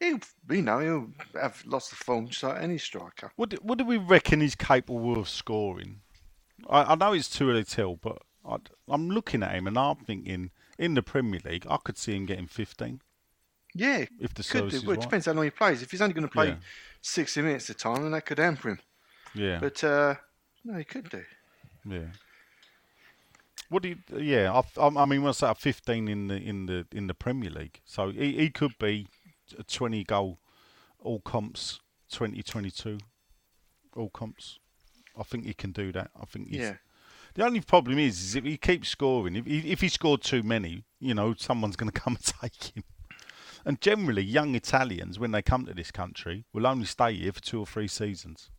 He'll, 0.00 0.20
you 0.48 0.62
know, 0.62 0.78
he'll 0.78 1.08
have 1.38 1.62
lots 1.66 1.92
of 1.92 1.98
form 1.98 2.28
just 2.28 2.42
like 2.42 2.62
any 2.62 2.78
striker. 2.78 3.32
What 3.36 3.50
do, 3.50 3.58
what 3.60 3.76
do 3.76 3.84
we 3.84 3.98
reckon 3.98 4.40
he's 4.40 4.54
capable 4.54 5.18
of 5.18 5.28
scoring? 5.28 6.00
I, 6.70 6.84
I 6.84 6.94
know 6.94 7.12
it's 7.12 7.28
too 7.28 7.50
early 7.50 7.64
to 7.64 7.70
tell, 7.70 7.96
but 7.96 8.22
I, 8.48 8.56
I'm 8.88 9.10
looking 9.10 9.42
at 9.42 9.54
him 9.54 9.66
and 9.66 9.78
I'm 9.78 9.96
thinking 9.96 10.52
in 10.78 10.94
the 10.94 11.02
Premier 11.02 11.40
League, 11.44 11.66
I 11.68 11.76
could 11.84 11.98
see 11.98 12.16
him 12.16 12.24
getting 12.24 12.46
15 12.46 13.02
Yeah, 13.74 14.06
if 14.18 14.32
the 14.32 14.42
could 14.42 14.70
do. 14.70 14.80
Well, 14.80 14.92
it 14.92 14.96
right. 14.96 15.00
depends 15.02 15.26
how 15.26 15.32
long 15.32 15.44
he 15.44 15.50
plays. 15.50 15.82
If 15.82 15.90
he's 15.90 16.00
only 16.00 16.14
going 16.14 16.26
to 16.26 16.32
play 16.32 16.48
Yeah. 16.48 16.56
60 17.02 17.42
minutes 17.42 17.68
at 17.68 17.76
a 17.76 17.78
time, 17.78 18.04
then 18.04 18.12
that 18.12 18.24
could 18.24 18.38
hamper 18.38 18.70
him. 18.70 18.78
Yeah, 19.34 19.58
But 19.60 19.84
uh, 19.84 20.14
no, 20.64 20.78
he 20.78 20.84
could 20.84 21.10
do. 21.10 21.22
Yeah. 21.88 22.08
What 23.68 23.82
do 23.82 23.88
you? 23.90 23.96
Yeah, 24.14 24.62
I, 24.76 24.86
I, 24.86 25.06
mean, 25.06 25.22
what's 25.22 25.40
that? 25.40 25.58
15 25.58 26.08
in 26.08 26.28
the 26.28 26.36
in 26.36 26.66
the 26.66 26.86
in 26.92 27.06
the 27.06 27.14
Premier 27.14 27.50
League, 27.50 27.80
so 27.84 28.10
he, 28.10 28.32
he 28.32 28.50
could 28.50 28.78
be 28.78 29.06
a 29.58 29.62
20 29.62 30.04
goal 30.04 30.38
all 31.00 31.20
comps 31.20 31.80
2022 32.10 32.98
all 33.96 34.10
comps. 34.10 34.58
I 35.18 35.22
think 35.22 35.44
he 35.44 35.54
can 35.54 35.72
do 35.72 35.92
that. 35.92 36.10
I 36.20 36.24
think 36.24 36.48
he's, 36.48 36.60
Yeah. 36.60 36.76
The 37.34 37.44
only 37.44 37.60
problem 37.62 37.98
is, 37.98 38.20
is 38.22 38.36
if 38.36 38.44
he 38.44 38.58
keeps 38.58 38.90
scoring, 38.90 39.36
if 39.36 39.46
he, 39.46 39.70
if 39.70 39.80
he 39.80 39.88
scored 39.88 40.22
too 40.22 40.42
many, 40.42 40.84
you 41.00 41.14
know, 41.14 41.34
someone's 41.36 41.76
going 41.76 41.90
to 41.90 42.00
come 42.00 42.16
and 42.16 42.24
take 42.42 42.76
him. 42.76 42.84
And 43.64 43.80
generally, 43.80 44.22
young 44.22 44.54
Italians, 44.54 45.18
when 45.18 45.30
they 45.30 45.40
come 45.40 45.64
to 45.66 45.74
this 45.74 45.90
country, 45.90 46.44
will 46.52 46.66
only 46.66 46.84
stay 46.84 47.14
here 47.14 47.32
for 47.32 47.40
two 47.40 47.60
or 47.60 47.66
three 47.66 47.88
seasons. 47.88 48.50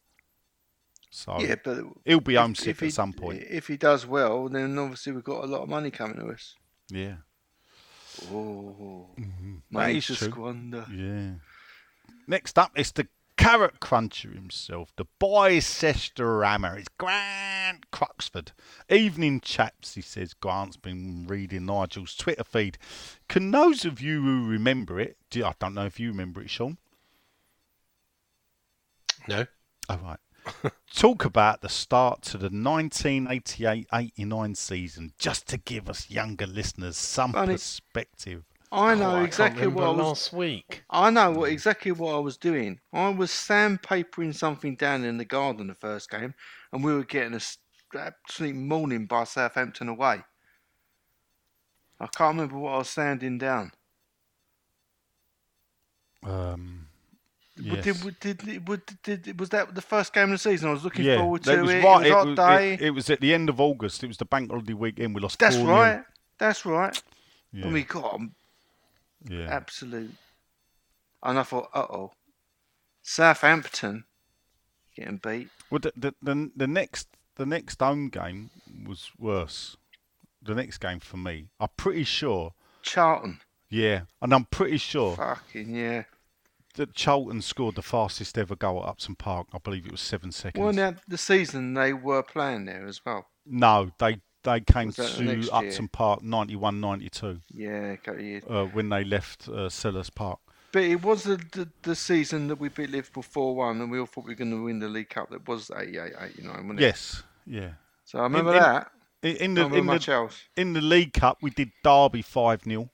So 1.16 1.40
Yeah, 1.40 1.56
but 1.64 1.78
he'll 2.06 2.20
be 2.22 2.34
if- 2.34 2.42
homesick 2.42 2.68
if 2.70 2.80
he- 2.80 2.88
at 2.88 2.94
some 2.94 3.14
point. 3.14 3.44
If 3.48 3.68
he 3.68 3.78
does 3.78 4.04
well, 4.06 4.50
then 4.50 4.78
obviously 4.80 5.12
we've 5.14 5.24
got 5.24 5.44
a 5.44 5.48
lot 5.48 5.62
of 5.62 5.70
money 5.70 5.92
coming 5.92 6.18
to 6.18 6.28
us. 6.30 6.56
Yeah, 6.90 7.18
Oh, 8.32 9.10
mm-hmm. 9.20 9.56
That 9.56 9.62
money 9.72 9.98
is 9.98 10.08
to 10.08 10.16
true. 10.16 10.30
squander. 10.30 10.86
yeah. 10.92 11.34
Next 12.28 12.58
up, 12.58 12.72
is 12.78 12.92
the 12.92 13.08
carrot 13.38 13.80
cruncher 13.80 14.30
himself, 14.30 14.92
the 14.96 15.06
Bicester 15.20 16.44
Hammer. 16.44 16.78
It's 16.80 16.88
Grant 16.98 17.92
Cruxford. 17.92 18.52
Evening, 18.90 19.40
chaps, 19.42 19.94
he 19.96 20.02
says. 20.02 20.34
Grant's 20.34 20.78
been 20.78 21.26
reading 21.28 21.66
Nigel's 21.68 22.16
Twitter 22.16 22.44
feed. 22.44 22.78
Can 23.30 23.52
those 23.52 23.86
of 23.86 24.02
you 24.02 24.22
who 24.22 24.48
remember 24.48 25.00
it, 25.00 25.18
do, 25.30 25.46
I 25.46 25.54
don't 25.60 25.74
know 25.76 25.86
if 25.86 26.00
you 26.00 26.10
remember 26.10 26.42
it, 26.42 26.50
Sean. 26.50 26.78
No. 29.28 29.46
All 29.90 29.98
right. 30.00 30.20
Talk 30.96 31.26
about 31.26 31.62
the 31.62 31.70
start 31.70 32.22
to 32.24 32.38
the 32.38 32.50
1988-89 32.50 34.58
season, 34.58 35.14
just 35.18 35.48
to 35.50 35.58
give 35.58 35.90
us 35.90 36.10
younger 36.10 36.48
listeners 36.48 36.98
some 36.98 37.34
Funny. 37.34 37.54
perspective. 37.54 38.44
I 38.72 38.96
know 38.96 39.18
Oh, 39.18 39.22
I 39.22 39.26
exactly 39.26 39.68
what 39.68 39.84
I 39.86 39.90
was. 39.90 39.98
last 39.98 40.34
week. 40.34 40.84
I 40.90 41.10
know 41.12 41.32
what 41.32 41.52
exactly 41.52 41.92
what 41.92 42.16
I 42.16 42.20
was 42.20 42.38
doing. 42.38 42.80
I 42.92 43.10
was 43.10 43.30
sandpapering 43.32 44.34
something 44.34 44.76
down 44.76 45.04
in 45.04 45.18
the 45.18 45.26
garden 45.26 45.68
the 45.68 45.76
first 45.76 46.10
game, 46.10 46.34
and 46.72 46.84
we 46.84 46.94
were 46.94 47.04
getting 47.04 47.34
a 47.34 47.38
s- 47.38 47.60
absolute 47.96 48.56
morning 48.56 49.06
by 49.06 49.26
Southampton 49.26 49.90
away. 49.90 50.24
I 52.00 52.08
can't 52.08 52.36
remember 52.36 52.58
what 52.58 52.74
I 52.74 52.78
was 52.80 52.90
sanding 52.90 53.38
down. 53.38 53.72
Um, 56.24 56.24
Did, 56.24 56.83
yes. 57.64 57.84
did, 57.84 58.20
did, 58.20 58.66
did, 59.04 59.22
did, 59.24 59.40
was 59.40 59.50
that 59.50 59.74
the 59.76 59.82
first 59.82 60.14
game 60.14 60.26
of 60.26 60.30
the 60.32 60.38
season? 60.38 60.70
I 60.70 60.74
was 60.74 60.84
looking 60.84 61.06
yeah, 61.06 61.18
forward 61.20 61.44
to 61.44 61.62
was 61.62 61.72
it. 61.72 61.84
right. 61.84 62.06
It 62.06 62.16
was 62.16 62.26
was, 62.26 62.36
day. 62.36 62.74
it- 62.74 62.82
it 62.82 62.90
was 62.92 63.10
at 63.10 63.22
the 63.22 63.34
end 63.34 63.50
of 63.50 63.60
August. 63.62 64.04
It 64.04 64.08
was 64.08 64.18
the 64.18 64.26
bank 64.26 64.50
holiday 64.52 64.74
weekend. 64.74 65.16
We 65.16 65.22
lost. 65.22 65.40
That's 65.40 65.56
4-0. 65.56 65.68
right. 65.68 66.04
That's 66.40 66.66
right. 66.66 67.02
Yeah. 67.52 67.66
And 67.66 67.74
we 67.74 67.84
got 67.84 68.14
'em 68.16 68.36
yeah. 69.30 69.48
absolute. 69.50 70.12
And 71.22 71.40
I 71.40 71.44
thought, 71.44 71.70
uh 71.74 71.86
oh, 71.90 72.12
Southampton 73.02 74.06
getting 74.96 75.18
beat. 75.18 75.50
Well, 75.70 75.80
the, 75.80 75.94
the 75.96 76.14
the 76.22 76.52
the 76.56 76.68
next 76.68 77.08
the 77.36 77.46
next 77.46 77.80
home 77.80 78.10
game 78.10 78.50
was 78.88 79.12
worse. 79.20 79.78
The 80.42 80.56
next 80.56 80.80
game 80.80 81.00
for 81.00 81.18
me, 81.18 81.48
I'm 81.60 81.70
pretty 81.78 82.04
sure. 82.04 82.54
Charlton, 82.82 83.40
Yeah, 83.70 84.02
and 84.22 84.34
I'm 84.34 84.44
pretty 84.46 84.78
sure 84.78 85.16
fucking 85.16 85.74
yeah. 85.74 86.04
That 86.76 86.96
Charlton 86.96 87.42
scored 87.42 87.76
the 87.76 87.82
fastest 87.84 88.38
ever 88.38 88.56
goal 88.56 88.82
at 88.84 88.90
Upton 88.90 89.16
Park. 89.16 89.48
I 89.54 89.60
believe 89.60 89.86
it 89.86 89.92
was 89.92 90.02
seven 90.02 90.32
seconds. 90.32 90.64
Well, 90.64 90.74
now 90.74 90.96
the 91.08 91.18
season 91.20 91.76
they 91.76 91.94
were 91.94 92.24
playing 92.24 92.66
there 92.66 92.88
as 92.88 93.00
well. 93.06 93.28
No, 93.46 93.92
they 94.00 94.22
they 94.44 94.60
came 94.60 94.92
to 94.94 95.02
next 95.02 95.20
year? 95.20 95.44
Upton 95.54 95.88
Park 95.88 96.24
91 96.24 96.80
92 96.82 97.40
Yeah, 97.54 97.70
a 97.92 97.98
couple 97.98 98.20
of 98.20 98.26
years. 98.26 98.44
uh, 98.50 98.66
when 98.66 98.90
they 98.90 99.04
left 99.04 99.48
uh, 99.48 99.70
Selhurst 99.70 100.16
Park. 100.16 100.40
But 100.72 100.84
it 100.84 101.04
was 101.04 101.24
the, 101.24 101.38
the, 101.52 101.70
the 101.84 101.96
season 101.96 102.48
that 102.48 102.56
we 102.60 102.70
beat 102.70 102.90
Liverpool 102.90 103.22
4 103.24 103.56
1 103.56 103.80
and 103.82 103.92
we 103.92 104.00
all 104.00 104.08
thought 104.08 104.26
we 104.26 104.32
were 104.32 104.36
going 104.36 104.50
to 104.52 104.64
win 104.64 104.80
the 104.80 104.90
League 104.90 105.10
Cup. 105.10 105.30
That 105.30 105.48
was 105.48 105.70
88 105.70 106.14
89, 106.20 106.52
wasn't 106.52 106.80
it? 106.80 106.82
Yes, 106.82 107.22
yeah. 107.46 107.74
So 108.06 108.20
I 108.20 108.24
remember 108.24 108.54
in- 108.54 108.60
that. 108.60 108.92
In, 109.22 109.36
in 109.38 109.54
the 109.54 109.66
in 109.76 109.86
much 109.86 110.08
the, 110.08 110.14
else. 110.14 110.42
in 110.58 110.74
the 110.74 110.82
League 110.82 111.14
Cup, 111.14 111.38
we 111.42 111.52
did 111.52 111.70
Derby 111.84 112.22
5 112.24 112.64
0 112.64 112.90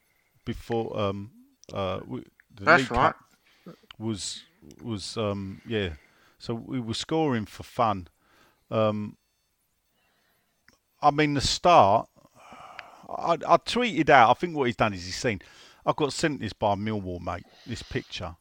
before 0.46 1.00
um 1.00 1.32
uh 1.74 2.00
we, 2.06 2.20
the 2.54 2.66
That's 2.66 2.84
League 2.84 2.92
right. 2.92 3.14
Cup 3.14 3.16
was 4.00 4.44
was 4.82 5.18
um 5.18 5.62
yeah. 5.68 5.90
So 6.38 6.54
we 6.54 6.80
were 6.80 6.94
scoring 6.94 7.46
for 7.46 7.64
fun. 7.64 8.08
Um 8.72 9.18
I 11.02 11.12
mean 11.12 11.34
the 11.36 11.42
start 11.42 12.10
I, 13.10 13.34
I 13.34 13.58
tweeted 13.58 14.10
out 14.10 14.30
I 14.30 14.34
think 14.34 14.56
what 14.56 14.66
he's 14.66 14.76
done 14.76 14.94
is 14.94 15.06
he's 15.06 15.18
seen 15.18 15.42
I 15.86 15.94
got 15.96 16.14
sent 16.14 16.40
this 16.42 16.54
by 16.54 16.76
Millwall 16.76 17.22
mate, 17.22 17.46
this 17.66 17.84
picture. 17.84 18.36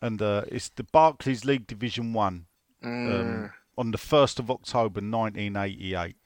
And 0.00 0.20
uh, 0.20 0.42
it's 0.48 0.68
the 0.68 0.84
Barclays 0.84 1.44
League 1.44 1.66
Division 1.66 2.12
One 2.12 2.46
Mm, 2.84 3.20
um, 3.20 3.52
on 3.78 3.90
the 3.90 3.98
1st 3.98 4.38
of 4.38 4.50
October 4.50 5.00
1988. 5.00 6.16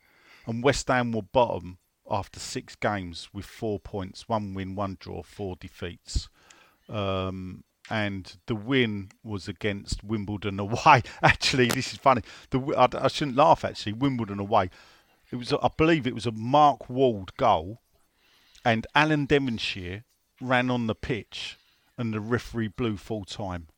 And 0.47 0.63
West 0.63 0.89
Ham 0.89 1.13
were 1.13 1.23
bottom 1.23 1.79
after 2.11 2.41
six 2.41 2.75
games 2.75 3.29
with 3.33 3.45
four 3.45 3.79
points, 3.79 4.29
one 4.29 4.55
win, 4.55 4.75
one 4.75 4.97
draw, 4.99 5.23
four 5.23 5.57
defeats. 5.57 6.29
Um, 6.89 7.65
and 7.91 8.37
the 8.47 8.55
win 8.55 9.11
was 9.23 9.49
against 9.49 10.05
Wimbledon 10.05 10.59
away. 10.59 11.03
Actually, 11.23 11.69
this 11.69 11.93
is 11.93 11.99
funny. 11.99 12.23
The 12.51 12.61
I, 12.77 13.05
I 13.05 13.09
shouldn't 13.09 13.37
laugh. 13.37 13.65
Actually, 13.65 13.95
Wimbledon 13.95 14.39
away. 14.39 14.71
It 15.31 15.37
was, 15.37 15.53
I 15.53 15.71
believe, 15.77 16.07
it 16.07 16.15
was 16.15 16.27
a 16.27 16.33
Mark 16.33 16.89
Ward 16.89 17.37
goal, 17.37 17.83
and 18.65 18.87
Alan 18.95 19.27
Devonshire 19.27 20.05
ran 20.41 20.71
on 20.71 20.87
the 20.87 20.95
pitch, 20.95 21.59
and 21.99 22.15
the 22.15 22.21
referee 22.21 22.69
blew 22.69 22.97
full 22.97 23.25
time. 23.25 23.69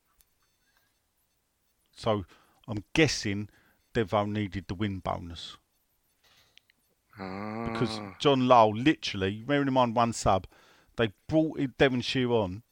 So 1.96 2.24
I'm 2.68 2.84
guessing 2.94 3.48
Devo 3.94 4.30
needed 4.30 4.66
the 4.68 4.74
win 4.74 5.00
bonus 5.00 5.56
because 7.20 7.98
ah. 7.98 8.14
John 8.18 8.42
Lyall 8.42 8.72
literally, 8.82 9.42
bearing 9.46 9.68
in 9.68 9.74
mind 9.74 9.94
one 9.94 10.12
sub, 10.12 10.46
they 10.96 11.12
brought 11.28 11.60
Devonshire 11.76 12.30
on. 12.30 12.62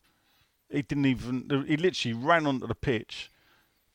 He 0.70 0.82
didn't 0.82 1.06
even. 1.06 1.64
He 1.66 1.76
literally 1.76 2.14
ran 2.14 2.46
onto 2.46 2.66
the 2.66 2.74
pitch. 2.74 3.30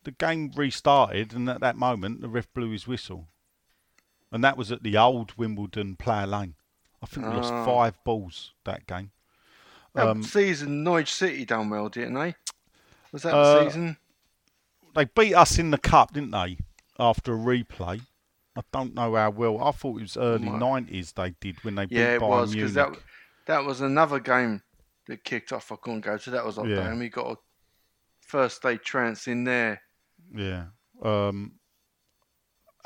The 0.04 0.12
game 0.12 0.52
restarted, 0.56 1.34
and 1.34 1.50
at 1.50 1.62
that 1.62 1.78
moment, 1.78 2.22
the 2.22 2.28
ref 2.28 2.52
blew 2.54 2.72
his 2.72 2.88
whistle. 2.88 3.28
And 4.32 4.44
that 4.44 4.58
was 4.58 4.72
at 4.72 4.84
the 4.84 4.98
old 4.98 5.38
Wimbledon 5.38 5.96
Plough 5.96 6.26
Lane. 6.26 6.56
I 7.02 7.06
think 7.06 7.28
we 7.28 7.34
lost 7.34 7.54
Ah. 7.54 7.66
five 7.66 8.04
balls 8.04 8.52
that 8.64 8.88
game. 8.88 9.12
That 9.94 10.08
Um, 10.08 10.24
season, 10.24 10.84
Norwich 10.84 11.14
City 11.14 11.46
done 11.46 11.70
well, 11.70 11.88
didn't 11.88 12.16
they? 12.16 12.36
Was 13.12 13.22
that 13.24 13.34
Uh, 13.36 13.54
the 13.64 13.66
season? 13.70 13.98
They 14.96 15.06
beat 15.06 15.36
us 15.36 15.60
in 15.60 15.70
the 15.72 15.78
cup, 15.78 16.14
didn't 16.14 16.32
they? 16.32 16.58
after 17.00 17.34
a 17.34 17.38
replay. 17.38 18.02
I 18.56 18.62
don't 18.72 18.94
know 18.94 19.16
how 19.16 19.32
well. 19.32 19.64
I 19.64 19.72
thought 19.72 19.98
it 19.98 20.04
was 20.04 20.16
early 20.18 20.48
nineties 20.50 21.12
they 21.14 21.32
did 21.40 21.64
when 21.64 21.74
they 21.76 21.88
beat 21.88 21.98
Yeah, 21.98 22.16
it 22.16 22.22
Bayern 22.22 22.30
was 22.30 22.54
Munich. 22.54 22.74
that 22.76 22.96
that 23.46 23.64
was 23.66 23.82
another 23.82 24.20
game 24.20 24.62
that 25.08 25.24
kicked 25.24 25.52
off. 25.52 25.72
I 25.72 25.76
couldn't 25.76 26.02
go 26.02 26.18
to. 26.18 26.30
That 26.30 26.46
was 26.46 26.58
October, 26.58 26.76
Yeah. 26.76 26.90
and 26.90 27.00
we 27.00 27.10
got 27.10 27.32
a 27.32 27.36
first 28.20 28.62
day 28.62 28.78
trance 28.78 29.28
in 29.28 29.44
there. 29.44 29.82
Yeah. 30.34 30.66
Um, 31.02 31.54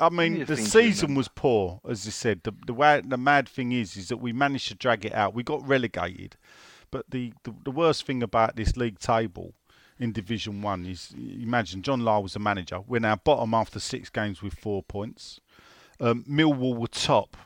I 0.00 0.10
mean, 0.10 0.44
the 0.44 0.56
season 0.56 1.14
was 1.14 1.28
poor, 1.28 1.80
as 1.88 2.06
you 2.06 2.12
said. 2.12 2.42
The 2.44 2.52
the, 2.66 2.74
way, 2.74 3.02
the 3.04 3.16
mad 3.16 3.48
thing 3.48 3.72
is, 3.72 3.96
is 3.96 4.08
that 4.08 4.18
we 4.18 4.32
managed 4.32 4.68
to 4.68 4.74
drag 4.74 5.04
it 5.04 5.12
out. 5.14 5.34
We 5.34 5.42
got 5.42 5.66
relegated, 5.66 6.36
but 6.90 7.10
the, 7.10 7.32
the, 7.44 7.54
the 7.64 7.70
worst 7.72 8.04
thing 8.06 8.22
about 8.22 8.54
this 8.56 8.76
league 8.76 9.00
table 9.00 9.54
in 9.98 10.12
Division 10.12 10.62
One 10.62 10.86
is, 10.86 11.12
imagine 11.16 11.82
John 11.82 12.02
Lyall 12.02 12.22
was 12.22 12.34
the 12.34 12.38
manager. 12.38 12.80
We're 12.86 13.00
now 13.00 13.16
bottom 13.16 13.54
after 13.54 13.80
six 13.80 14.08
games 14.08 14.40
with 14.40 14.54
four 14.54 14.84
points. 14.84 15.40
Um, 15.98 16.24
Millwall 16.30 16.76
were 16.76 16.86
top, 16.86 17.36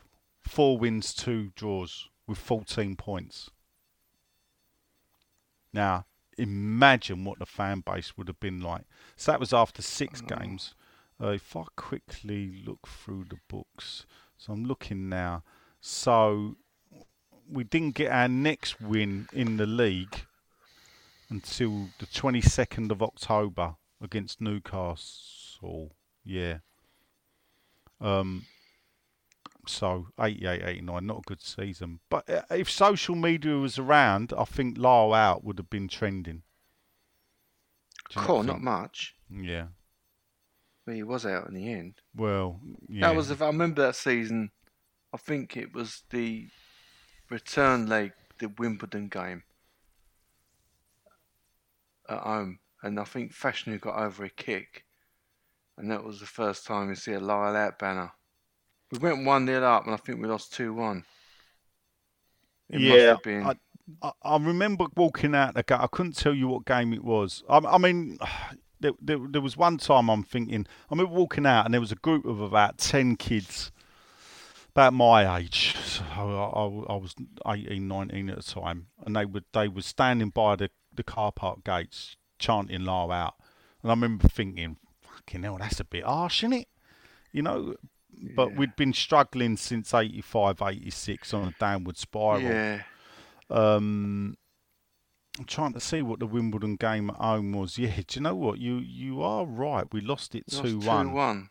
four 0.43 0.77
wins, 0.77 1.15
two 1.15 1.51
draws 1.55 2.07
with 2.27 2.37
fourteen 2.37 2.95
points. 2.95 3.49
Now, 5.73 6.05
imagine 6.37 7.25
what 7.25 7.39
the 7.39 7.45
fan 7.45 7.81
base 7.85 8.17
would 8.17 8.27
have 8.27 8.39
been 8.39 8.61
like. 8.61 8.83
So 9.15 9.31
that 9.31 9.39
was 9.39 9.53
after 9.53 9.81
six 9.81 10.21
games. 10.21 10.75
Uh, 11.21 11.29
if 11.29 11.55
I 11.55 11.63
quickly 11.75 12.61
look 12.65 12.87
through 12.87 13.25
the 13.29 13.37
books, 13.47 14.05
so 14.37 14.53
I'm 14.53 14.65
looking 14.65 15.09
now. 15.09 15.43
So 15.79 16.55
we 17.49 17.63
didn't 17.63 17.95
get 17.95 18.11
our 18.11 18.27
next 18.27 18.81
win 18.81 19.27
in 19.33 19.57
the 19.57 19.65
league 19.65 20.25
until 21.29 21.89
the 21.99 22.05
22nd 22.05 22.91
of 22.91 23.01
October 23.01 23.75
against 24.01 24.41
Newcastle. 24.41 25.91
Yeah. 26.23 26.59
Um. 28.01 28.45
So 29.65 30.07
88, 30.19 30.63
89, 30.63 31.05
not 31.05 31.19
a 31.19 31.21
good 31.21 31.41
season. 31.41 31.99
But 32.09 32.29
uh, 32.29 32.41
if 32.51 32.69
social 32.69 33.15
media 33.15 33.55
was 33.55 33.79
around, 33.79 34.33
I 34.37 34.43
think 34.43 34.77
Lyall 34.77 35.15
out 35.15 35.43
would 35.43 35.57
have 35.57 35.69
been 35.69 35.87
trending. 35.87 36.43
Cool, 38.15 38.43
not 38.43 38.61
much. 38.61 39.15
Yeah. 39.29 39.67
But 40.85 40.95
he 40.95 41.03
was 41.03 41.25
out 41.25 41.47
in 41.47 41.55
the 41.55 41.71
end. 41.71 41.95
Well, 42.15 42.59
yeah. 42.89 43.07
That 43.07 43.15
was 43.15 43.31
if 43.31 43.41
I 43.41 43.47
remember 43.47 43.81
that 43.83 43.95
season. 43.95 44.51
I 45.13 45.17
think 45.17 45.55
it 45.55 45.73
was 45.73 46.03
the 46.09 46.47
return 47.29 47.87
leg, 47.87 48.13
the 48.39 48.49
Wimbledon 48.49 49.07
game 49.07 49.43
at 52.09 52.19
home, 52.19 52.59
and 52.81 52.99
I 52.99 53.03
think 53.03 53.31
Fashanu 53.31 53.79
got 53.79 53.97
over 53.97 54.25
a 54.25 54.29
kick, 54.29 54.85
and 55.77 55.89
that 55.91 56.03
was 56.03 56.19
the 56.19 56.25
first 56.25 56.65
time 56.65 56.89
we 56.89 56.95
see 56.95 57.13
a 57.13 57.19
Lyall 57.19 57.55
out 57.55 57.79
banner. 57.79 58.11
We 58.93 58.99
went 58.99 59.25
one 59.25 59.47
0 59.47 59.63
up, 59.63 59.85
and 59.85 59.93
I 59.93 59.97
think 59.97 60.21
we 60.21 60.27
lost 60.27 60.53
two 60.53 60.71
one. 60.71 61.03
Yeah, 62.69 63.15
been. 63.23 63.43
I, 63.43 63.55
I, 64.03 64.11
I 64.21 64.37
remember 64.37 64.85
walking 64.95 65.33
out 65.33 65.55
the 65.55 65.63
gate. 65.63 65.79
I 65.79 65.87
couldn't 65.87 66.15
tell 66.15 66.33
you 66.33 66.47
what 66.47 66.65
game 66.65 66.93
it 66.93 67.03
was. 67.03 67.43
I, 67.49 67.57
I 67.57 67.77
mean, 67.79 68.19
there, 68.79 68.91
there, 69.01 69.17
there 69.27 69.41
was 69.41 69.57
one 69.57 69.77
time 69.77 70.09
I'm 70.09 70.23
thinking. 70.23 70.67
I 70.91 70.93
remember 70.93 71.11
walking 71.11 71.47
out 71.47 71.65
and 71.65 71.73
there 71.73 71.81
was 71.81 71.91
a 71.91 71.95
group 71.95 72.23
of 72.25 72.39
about 72.39 72.77
ten 72.77 73.15
kids, 73.15 73.71
about 74.69 74.93
my 74.93 75.37
age. 75.37 75.75
So 75.75 76.03
I, 76.15 76.21
I, 76.21 76.93
I 76.93 76.97
was 76.97 77.15
18, 77.47 77.87
19 77.87 78.29
at 78.29 78.35
the 78.35 78.43
time, 78.43 78.87
and 79.03 79.15
they 79.15 79.25
were 79.25 79.43
they 79.53 79.67
were 79.67 79.81
standing 79.81 80.29
by 80.29 80.55
the, 80.55 80.69
the 80.93 81.03
car 81.03 81.31
park 81.31 81.63
gates 81.63 82.15
chanting 82.37 82.81
"Lyall 82.81 83.11
out," 83.11 83.33
and 83.81 83.91
I 83.91 83.95
remember 83.95 84.27
thinking, 84.27 84.77
"Fucking 85.01 85.41
hell, 85.41 85.57
that's 85.57 85.79
a 85.79 85.83
bit 85.83 86.03
harsh, 86.03 86.43
isn't 86.43 86.53
it?" 86.53 86.67
You 87.31 87.41
know. 87.41 87.73
But 88.35 88.51
Yeah. 88.51 88.57
we'd 88.57 88.75
been 88.75 88.93
struggling 88.93 89.57
since 89.57 89.93
85, 89.93 90.61
86 90.61 91.33
on 91.33 91.47
a 91.47 91.51
downward 91.59 91.97
spiral. 91.97 92.41
yeah, 92.41 92.83
Um, 93.49 94.37
I'm 95.39 95.45
trying 95.45 95.73
to 95.73 95.79
see 95.79 96.01
what 96.01 96.19
the 96.19 96.27
Wimbledon 96.27 96.75
game 96.75 97.09
at 97.09 97.15
home 97.17 97.51
was. 97.53 97.77
Yeah, 97.79 97.95
do 97.95 98.19
you 98.19 98.21
know 98.21 98.35
what? 98.35 98.59
You 98.59 98.77
you 98.77 99.21
are 99.23 99.45
right. 99.45 99.85
We 99.91 99.99
lost 100.01 100.35
it 100.35 100.43
lost 100.51 100.63
two 100.63 100.79
two 100.79 100.87
one. 100.87 101.11
one. 101.13 101.49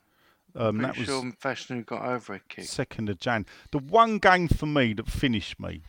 Um, 0.54 0.78
that 0.78 0.96
was 0.98 1.06
sure 1.06 1.22
Fashanu 1.42 1.84
got 1.86 2.04
over 2.04 2.34
a 2.34 2.40
kick. 2.40 2.64
second 2.64 3.08
of 3.08 3.18
Jan. 3.18 3.46
The 3.70 3.78
one 3.78 4.18
game 4.18 4.48
for 4.48 4.66
me 4.66 4.92
that 4.94 5.08
finished 5.08 5.58
me, 5.58 5.82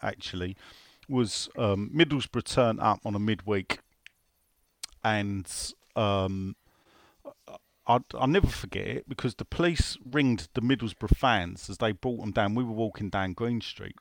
actually, 0.00 0.56
was 1.08 1.48
um, 1.58 1.90
Middlesbrough 1.94 2.44
turned 2.44 2.80
up 2.80 3.00
on 3.04 3.14
a 3.16 3.18
midweek, 3.18 3.80
and 5.02 5.46
um, 5.96 6.54
I 7.86 8.00
I'll 8.14 8.26
never 8.26 8.48
forget 8.48 8.86
it 8.86 9.08
because 9.08 9.34
the 9.34 9.44
police 9.44 9.96
ringed 10.04 10.48
the 10.54 10.60
Middlesbrough 10.60 11.16
fans 11.16 11.70
as 11.70 11.78
they 11.78 11.92
brought 11.92 12.20
them 12.20 12.32
down. 12.32 12.54
We 12.54 12.64
were 12.64 12.72
walking 12.72 13.10
down 13.10 13.32
Green 13.32 13.60
Street, 13.60 13.96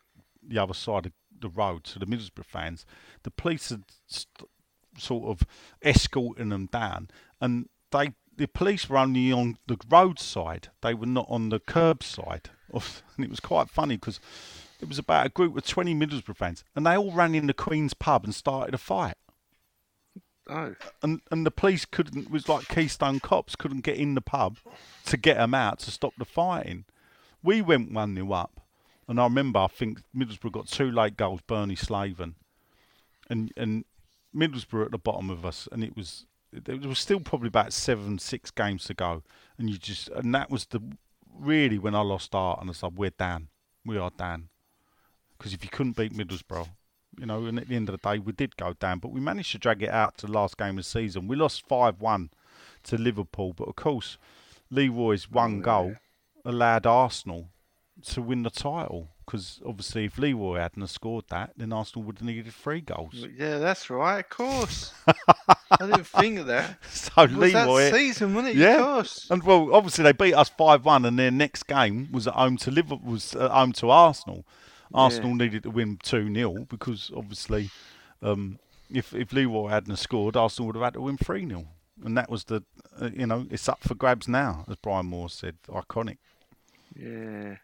the 0.45 0.60
other 0.60 0.74
side 0.74 1.06
of 1.06 1.12
the 1.39 1.50
road 1.50 1.84
to 1.86 2.00
the 2.00 2.06
Middlesbrough 2.06 2.45
fans. 2.45 2.86
The 3.24 3.32
police 3.32 3.69
had 3.69 3.84
st- 4.08 4.50
sort 4.98 5.30
of 5.30 5.48
escorting 5.82 6.50
them 6.50 6.67
down, 6.67 7.10
and 7.39 7.69
they 7.91 8.13
the 8.38 8.48
police 8.48 8.89
were 8.89 8.98
only 8.98 9.32
on 9.32 9.58
the 9.67 9.78
roadside. 9.89 10.69
They 10.82 10.93
were 10.93 11.06
not 11.06 11.28
on 11.30 11.50
the 11.50 11.60
curb 11.60 12.04
side. 12.04 12.50
Of, 12.74 13.04
and 13.15 13.26
it 13.26 13.30
was 13.30 13.39
quite 13.39 13.69
funny 13.69 13.95
because 13.95 14.19
it 14.82 14.88
was 14.88 15.00
about 15.00 15.26
a 15.26 15.30
group 15.30 15.56
of 15.58 15.65
20 15.65 15.95
Middlesbrough 15.95 16.36
fans, 16.36 16.63
and 16.76 16.86
they 16.86 16.98
all 16.98 17.12
ran 17.12 17.36
in 17.36 17.48
the 17.48 17.54
Queen's 17.54 17.93
pub 17.93 18.26
and 18.26 18.36
started 18.36 18.74
a 18.74 18.78
fight. 18.78 19.15
Oh, 20.47 20.75
And 21.01 21.21
and 21.31 21.45
the 21.45 21.51
police 21.51 21.86
couldn't. 21.86 22.29
Was 22.29 22.47
like 22.47 22.67
Keystone 22.67 23.19
cops 23.19 23.55
couldn't 23.55 23.81
get 23.81 23.97
in 23.97 24.15
the 24.15 24.21
pub 24.21 24.58
to 25.05 25.17
get 25.17 25.38
them 25.38 25.53
out 25.53 25.79
to 25.79 25.91
stop 25.91 26.13
the 26.17 26.25
fighting. 26.25 26.86
We 27.41 27.62
went 27.62 27.91
one 27.91 28.13
nil 28.13 28.34
up, 28.34 28.62
and 29.08 29.19
I 29.19 29.23
remember 29.23 29.60
I 29.60 29.67
think 29.67 30.01
Middlesbrough 30.15 30.51
got 30.51 30.67
two 30.67 30.91
late 30.91 31.17
goals. 31.17 31.41
Bernie 31.47 31.75
Slaven, 31.75 32.36
and 33.29 33.51
and 33.58 33.86
Middlesbrough 34.36 34.86
at 34.86 34.91
the 34.91 34.97
bottom 34.99 35.29
of 35.29 35.45
us, 35.45 35.67
and 35.71 35.84
it 35.84 35.95
was 35.95 36.25
there 36.51 36.77
was 36.77 36.99
still 36.99 37.19
probably 37.19 37.47
about 37.47 37.73
seven 37.73 38.19
six 38.19 38.51
games 38.51 38.86
to 38.86 38.93
go, 38.93 39.23
and 39.58 39.69
you 39.69 39.77
just 39.77 40.10
and 40.10 40.34
that 40.36 40.51
was 40.51 40.65
the 40.67 40.81
really 41.38 41.79
when 41.79 41.95
I 41.95 42.01
lost 42.01 42.34
heart 42.34 42.62
and 42.62 42.69
I 42.69 42.73
said 42.73 42.97
we're 42.97 43.10
down, 43.10 43.47
we 43.84 43.97
are 43.97 44.12
down, 44.12 44.49
because 45.38 45.53
if 45.53 45.63
you 45.63 45.69
couldn't 45.69 45.97
beat 45.97 46.13
Middlesbrough. 46.13 46.69
You 47.19 47.25
know, 47.25 47.45
and 47.45 47.58
at 47.60 47.67
the 47.67 47.75
end 47.75 47.89
of 47.89 47.99
the 47.99 48.10
day, 48.10 48.19
we 48.19 48.32
did 48.32 48.58
go 48.58 48.73
down, 48.73 48.99
but 48.99 49.12
we 49.12 49.19
managed 49.19 49.51
to 49.54 49.58
drag 49.58 49.82
it 49.84 49.89
out 49.89 50.17
to 50.17 50.28
the 50.28 50.32
last 50.32 50.58
game 50.58 50.78
of 50.78 50.78
the 50.78 50.84
season. 50.84 51.28
We 51.28 51.36
lost 51.36 51.67
5 51.67 52.01
1 52.01 52.30
to 52.84 52.97
Liverpool, 52.97 53.54
but 53.54 53.67
of 53.67 53.75
course, 53.75 54.17
Leroy's 54.69 55.30
one 55.30 55.60
oh, 55.60 55.62
goal 55.62 55.95
allowed 56.43 56.86
Arsenal 56.86 57.49
to 58.04 58.21
win 58.21 58.43
the 58.43 58.49
title. 58.49 59.10
Because 59.25 59.60
obviously, 59.65 60.06
if 60.06 60.19
Leroy 60.19 60.60
hadn't 60.60 60.86
scored 60.88 61.25
that, 61.30 61.54
then 61.58 61.73
Arsenal 61.73 62.06
would 62.06 62.19
have 62.19 62.28
needed 62.28 62.54
three 62.54 62.82
goals. 62.82 63.25
yeah, 63.36 63.58
that's 63.58 63.89
right. 63.89 64.19
Of 64.19 64.30
course. 64.30 64.93
I 65.08 65.78
didn't 65.80 66.06
think 66.06 66.39
of 66.39 66.45
that. 66.45 66.78
So 66.91 67.23
Was 67.23 67.32
Leroy, 67.32 67.84
that 67.86 67.93
season, 67.93 68.36
wasn't 68.36 68.56
it? 68.56 68.60
Yeah. 68.60 68.75
Of 68.75 68.86
course. 68.86 69.28
and 69.32 69.41
well, 69.41 69.73
obviously 69.73 70.04
they 70.04 70.12
beat 70.12 70.36
us 70.36 70.49
five 70.49 70.86
one, 70.86 71.06
and 71.06 71.17
their 71.17 71.32
next 71.32 71.63
game 71.63 72.10
was 72.12 72.28
at 72.28 72.36
home 72.36 72.58
to 72.58 72.71
Liverpool, 72.71 73.01
was 73.04 73.36
at 73.36 73.49
home 73.49 73.71
to 73.73 73.89
Arsenal. 73.89 74.45
Arsenal 74.93 75.36
needed 75.36 75.63
to 75.63 75.71
win 75.71 75.98
two 76.02 76.34
0 76.34 76.65
because 76.69 77.12
obviously, 77.15 77.69
um, 78.21 78.60
if 78.93 79.13
if 79.13 79.34
Leroy 79.34 79.69
hadn't 79.69 79.95
scored, 79.98 80.38
Arsenal 80.38 80.67
would 80.67 80.76
have 80.76 80.84
had 80.84 80.93
to 80.93 81.02
win 81.02 81.17
three 81.17 81.48
0 81.48 81.65
and 82.04 82.17
that 82.17 82.30
was 82.30 82.45
the, 82.45 82.63
uh, 83.00 83.10
you 83.13 83.26
know, 83.26 83.45
it's 83.50 83.69
up 83.69 83.82
for 83.82 83.95
grabs 83.95 84.28
now, 84.28 84.65
as 84.69 84.76
Brian 84.76 85.06
Moore 85.06 85.30
said. 85.30 85.56
Iconic. 85.67 86.17
Yeah. 86.95 87.56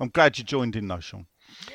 I'm 0.00 0.08
glad 0.08 0.38
you 0.38 0.44
joined 0.44 0.76
in, 0.76 0.88
though, 0.88 1.00
Sean. 1.00 1.26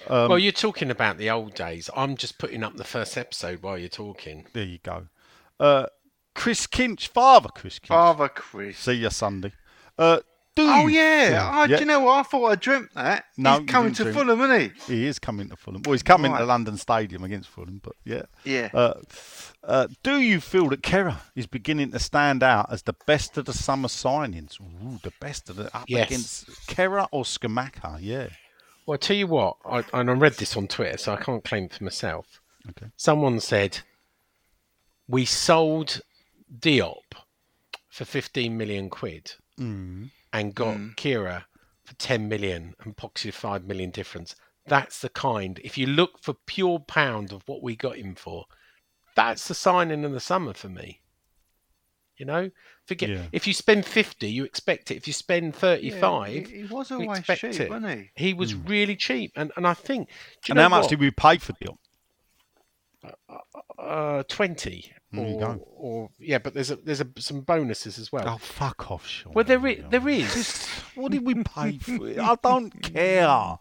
Um, 0.08 0.30
well, 0.30 0.40
you're 0.40 0.52
talking 0.52 0.92
about 0.92 1.18
the 1.18 1.30
old 1.30 1.56
days. 1.56 1.90
I'm 1.96 2.18
just 2.18 2.38
putting 2.38 2.64
up 2.64 2.76
the 2.76 2.84
first 2.84 3.18
episode 3.18 3.64
while 3.64 3.78
you're 3.78 3.90
talking. 3.90 4.46
There 4.54 4.64
you 4.64 4.80
go. 4.84 5.08
Uh, 5.60 5.86
Chris 6.36 6.68
Kinch, 6.68 7.08
father 7.08 7.50
Chris 7.50 7.80
Kinch. 7.80 7.88
Father 7.88 8.28
Chris. 8.28 8.78
See 8.78 8.94
you 8.94 9.10
Sunday. 9.10 9.54
Uh, 9.98 10.20
do 10.56 10.64
Oh 10.68 10.88
you 10.88 10.90
yeah. 11.00 11.30
feel- 11.30 11.62
Oh, 11.62 11.68
do 11.68 11.80
you 11.82 11.86
know 11.86 12.00
what? 12.02 12.20
I 12.20 12.24
thought 12.24 12.46
I 12.48 12.56
dreamt 12.56 12.94
that. 12.96 13.26
No, 13.38 13.60
He's 13.60 13.70
coming 13.70 13.94
to 13.94 14.04
dream- 14.04 14.14
Fulham, 14.16 14.42
isn't 14.52 14.74
he? 14.88 14.94
He 14.96 15.06
is 15.08 15.18
coming 15.20 15.50
to 15.50 15.56
Fulham. 15.56 15.82
Well, 15.86 15.94
he's 15.94 16.04
coming 16.04 16.32
to 16.32 16.38
Right. 16.40 16.48
London 16.48 16.78
Stadium 16.78 17.24
against 17.24 17.50
Fulham, 17.50 17.80
but 17.84 17.94
yeah. 18.04 18.24
Yeah. 18.44 18.70
Uh, 18.74 18.96
uh, 19.64 19.88
do 20.04 20.20
you 20.20 20.42
feel 20.42 20.68
that 20.70 20.82
Kehrer 20.82 21.18
is 21.36 21.48
beginning 21.48 21.92
to 21.92 22.00
stand 22.00 22.44
out 22.44 22.72
as 22.72 22.82
the 22.84 22.96
best 23.06 23.38
of 23.38 23.46
the 23.46 23.54
summer 23.54 23.88
signings? 23.88 24.60
Ooh, 24.60 25.00
the 25.04 25.14
best 25.22 25.50
of 25.50 25.56
the 25.56 25.76
up 25.76 25.86
Yes. 25.88 26.08
against 26.08 26.48
Kehrer 26.68 27.08
or 27.12 27.24
Scamacca? 27.24 28.00
Yeah. 28.02 28.28
Well, 28.86 28.96
I 28.96 28.98
tell 28.98 29.16
you 29.16 29.28
what, 29.28 29.58
I, 29.66 29.84
and 29.94 30.10
I 30.10 30.14
read 30.14 30.34
this 30.34 30.58
on 30.58 30.68
Twitter, 30.68 30.98
so 30.98 31.14
I 31.14 31.18
can't 31.18 31.44
claim 31.44 31.70
for 31.70 31.84
myself. 31.84 32.42
Okay. 32.70 32.88
Someone 32.98 33.40
said 33.40 33.80
we 35.08 35.24
sold 35.26 36.02
Diop 36.60 37.14
for 37.90 38.06
15 38.06 38.58
million 38.58 38.90
quid 38.90 39.34
Mm. 39.60 40.10
And 40.34 40.56
got 40.56 40.78
mm. 40.78 40.96
Kehrer 40.96 41.44
for 41.84 41.94
10 41.96 42.28
million 42.30 42.76
and 42.84 42.96
pocketed 42.96 43.34
5 43.34 43.66
million 43.66 43.90
difference. 43.90 44.36
That's 44.66 45.00
the 45.00 45.10
kind, 45.10 45.60
if 45.64 45.78
you 45.78 45.88
look 45.88 46.20
for 46.22 46.34
pure 46.46 46.80
pound 46.80 47.32
of 47.32 47.48
what 47.48 47.64
we 47.64 47.76
got 47.76 47.98
him 47.98 48.16
for, 48.16 48.46
that's 49.16 49.48
the 49.48 49.54
signing 49.54 50.04
in 50.04 50.12
the 50.14 50.20
summer 50.20 50.54
for 50.54 50.70
me. 50.70 51.02
You 52.18 52.26
know, 52.26 52.52
forget 52.86 53.10
Yeah. 53.10 53.26
if 53.32 53.48
you 53.48 53.54
spend 53.54 53.84
fifty, 53.84 54.30
you 54.30 54.44
expect 54.44 54.92
it. 54.92 54.96
If 54.96 55.08
you 55.08 55.14
spend 55.14 55.56
thirty-five, 55.56 56.34
Yeah, 56.34 56.48
he, 56.48 56.58
he 56.58 56.64
was 56.66 56.92
always 56.92 57.22
cheap, 57.24 57.44
it. 57.44 57.68
wasn't 57.68 57.92
he? 57.98 58.12
He 58.14 58.34
was 58.36 58.52
hmm. 58.52 58.64
really 58.68 58.96
cheap, 58.96 59.32
and 59.36 59.52
and 59.56 59.66
I 59.66 59.74
think. 59.74 60.08
And 60.48 60.60
how 60.60 60.70
much 60.70 60.84
what? 60.84 60.90
did 60.92 61.00
we 61.00 61.10
pay 61.10 61.40
for 61.40 61.54
Dion? 61.60 61.80
Uh, 63.80 64.24
twenty, 64.28 64.92
or, 65.18 65.60
or 65.76 66.10
yeah, 66.20 66.38
but 66.38 66.54
there's 66.54 66.72
a, 66.72 66.76
there's 66.78 67.02
a, 67.02 67.08
some 67.18 67.42
bonuses 67.42 67.98
as 68.00 68.12
well. 68.12 68.26
Oh, 68.28 68.38
fuck 68.38 68.92
off, 68.92 69.06
Sean. 69.08 69.34
well, 69.34 69.44
there 69.46 69.66
is, 69.68 69.84
there 69.90 70.08
is. 70.08 70.34
Just, 70.34 70.68
what 70.96 71.12
did 71.12 71.26
we 71.26 71.36
pay 71.44 71.78
for 71.78 72.08
it? 72.08 72.20
I 72.20 72.36
don't 72.44 72.70
care. 72.82 73.58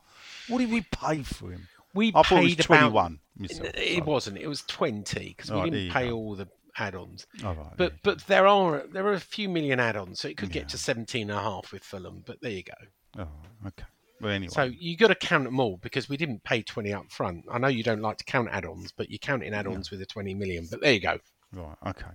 What 0.48 0.58
did 0.58 0.70
we 0.70 0.82
pay 0.82 1.22
for 1.22 1.50
him? 1.52 1.68
We 1.94 2.12
I 2.14 2.22
thought 2.22 2.42
it 2.44 2.44
was 2.44 2.54
paid 2.56 2.66
about. 2.66 2.78
21 2.92 3.20
myself. 3.38 3.70
It 3.74 3.98
so- 3.98 4.04
wasn't. 4.04 4.38
It 4.38 4.46
was 4.48 4.62
twenty 4.62 5.28
because 5.36 5.50
we 5.50 5.56
Alright, 5.56 5.72
didn't 5.72 5.92
pay 5.92 6.08
go. 6.08 6.16
all 6.16 6.34
the 6.36 6.48
add-ons. 6.78 7.26
All 7.44 7.54
right, 7.54 7.76
But 7.76 7.94
but 8.02 8.20
there 8.26 8.46
are 8.46 8.84
there 8.92 9.06
are 9.06 9.14
a 9.14 9.20
few 9.20 9.48
million 9.48 9.80
add-ons, 9.80 10.20
so 10.20 10.28
it 10.28 10.36
could 10.36 10.48
Yeah. 10.54 10.60
get 10.62 10.68
to 10.70 10.78
seventeen 10.78 11.30
and 11.30 11.38
a 11.38 11.42
half 11.42 11.72
with 11.72 11.82
Fulham. 11.82 12.22
But 12.26 12.40
there 12.42 12.52
you 12.52 12.62
go. 12.62 12.74
Oh, 13.22 13.28
okay. 13.66 13.84
Well, 14.20 14.32
anyway. 14.32 14.52
So 14.52 14.64
you 14.64 14.96
got 14.96 15.08
to 15.08 15.14
count 15.14 15.44
them 15.44 15.60
all 15.60 15.78
because 15.78 16.08
we 16.08 16.16
didn't 16.16 16.44
pay 16.44 16.62
twenty 16.62 16.92
up 16.92 17.10
front. 17.10 17.44
I 17.50 17.58
know 17.58 17.68
you 17.68 17.82
don't 17.82 18.02
like 18.02 18.18
to 18.18 18.24
count 18.24 18.48
add-ons, 18.50 18.92
but 18.92 19.10
you're 19.10 19.18
counting 19.18 19.54
add-ons 19.54 19.90
with 19.90 20.00
the 20.00 20.06
twenty 20.06 20.34
million. 20.34 20.66
But 20.70 20.80
there 20.82 20.92
you 20.92 21.00
go. 21.00 21.18
right, 21.52 21.76
okay. 21.86 22.12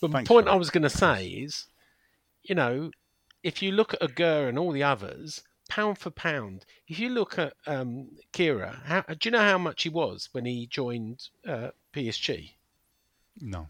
But 0.00 0.12
Thanks 0.12 0.28
the 0.28 0.34
point 0.34 0.48
I 0.48 0.54
was 0.54 0.70
going 0.70 0.84
to 0.84 0.90
say 0.90 1.26
is, 1.26 1.66
you 2.42 2.54
know, 2.54 2.90
if 3.42 3.62
you 3.62 3.72
look 3.72 3.94
at 3.94 4.00
Aguerd 4.00 4.50
and 4.50 4.58
all 4.58 4.72
the 4.72 4.84
others, 4.84 5.42
pound 5.68 5.98
for 5.98 6.10
pound, 6.10 6.64
if 6.86 6.98
you 6.98 7.10
look 7.10 7.38
at 7.38 7.52
um, 7.66 8.08
Kehrer, 8.32 8.82
how, 8.84 9.02
do 9.02 9.16
you 9.24 9.30
know 9.30 9.40
how 9.40 9.58
much 9.58 9.82
he 9.82 9.88
was 9.88 10.28
when 10.32 10.44
he 10.44 10.66
joined 10.66 11.28
uh, 11.46 11.70
PSG? 11.92 12.52
No. 13.40 13.68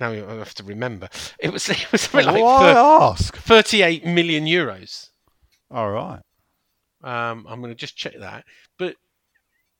Now 0.00 0.10
I 0.12 0.34
have 0.34 0.54
to 0.54 0.64
remember. 0.64 1.08
It 1.38 1.52
was 1.52 1.68
it 1.70 1.92
was 1.92 2.02
something 2.02 2.26
Why 2.26 2.40
like 2.40 2.74
thir- 2.74 2.80
ask? 2.80 3.36
38 3.36 4.06
million 4.06 4.46
euros. 4.46 5.10
All 5.72 5.90
right. 5.90 6.20
Um, 7.02 7.46
I'm 7.48 7.60
going 7.60 7.72
to 7.72 7.74
just 7.74 7.96
check 7.96 8.18
that. 8.20 8.44
But 8.78 8.96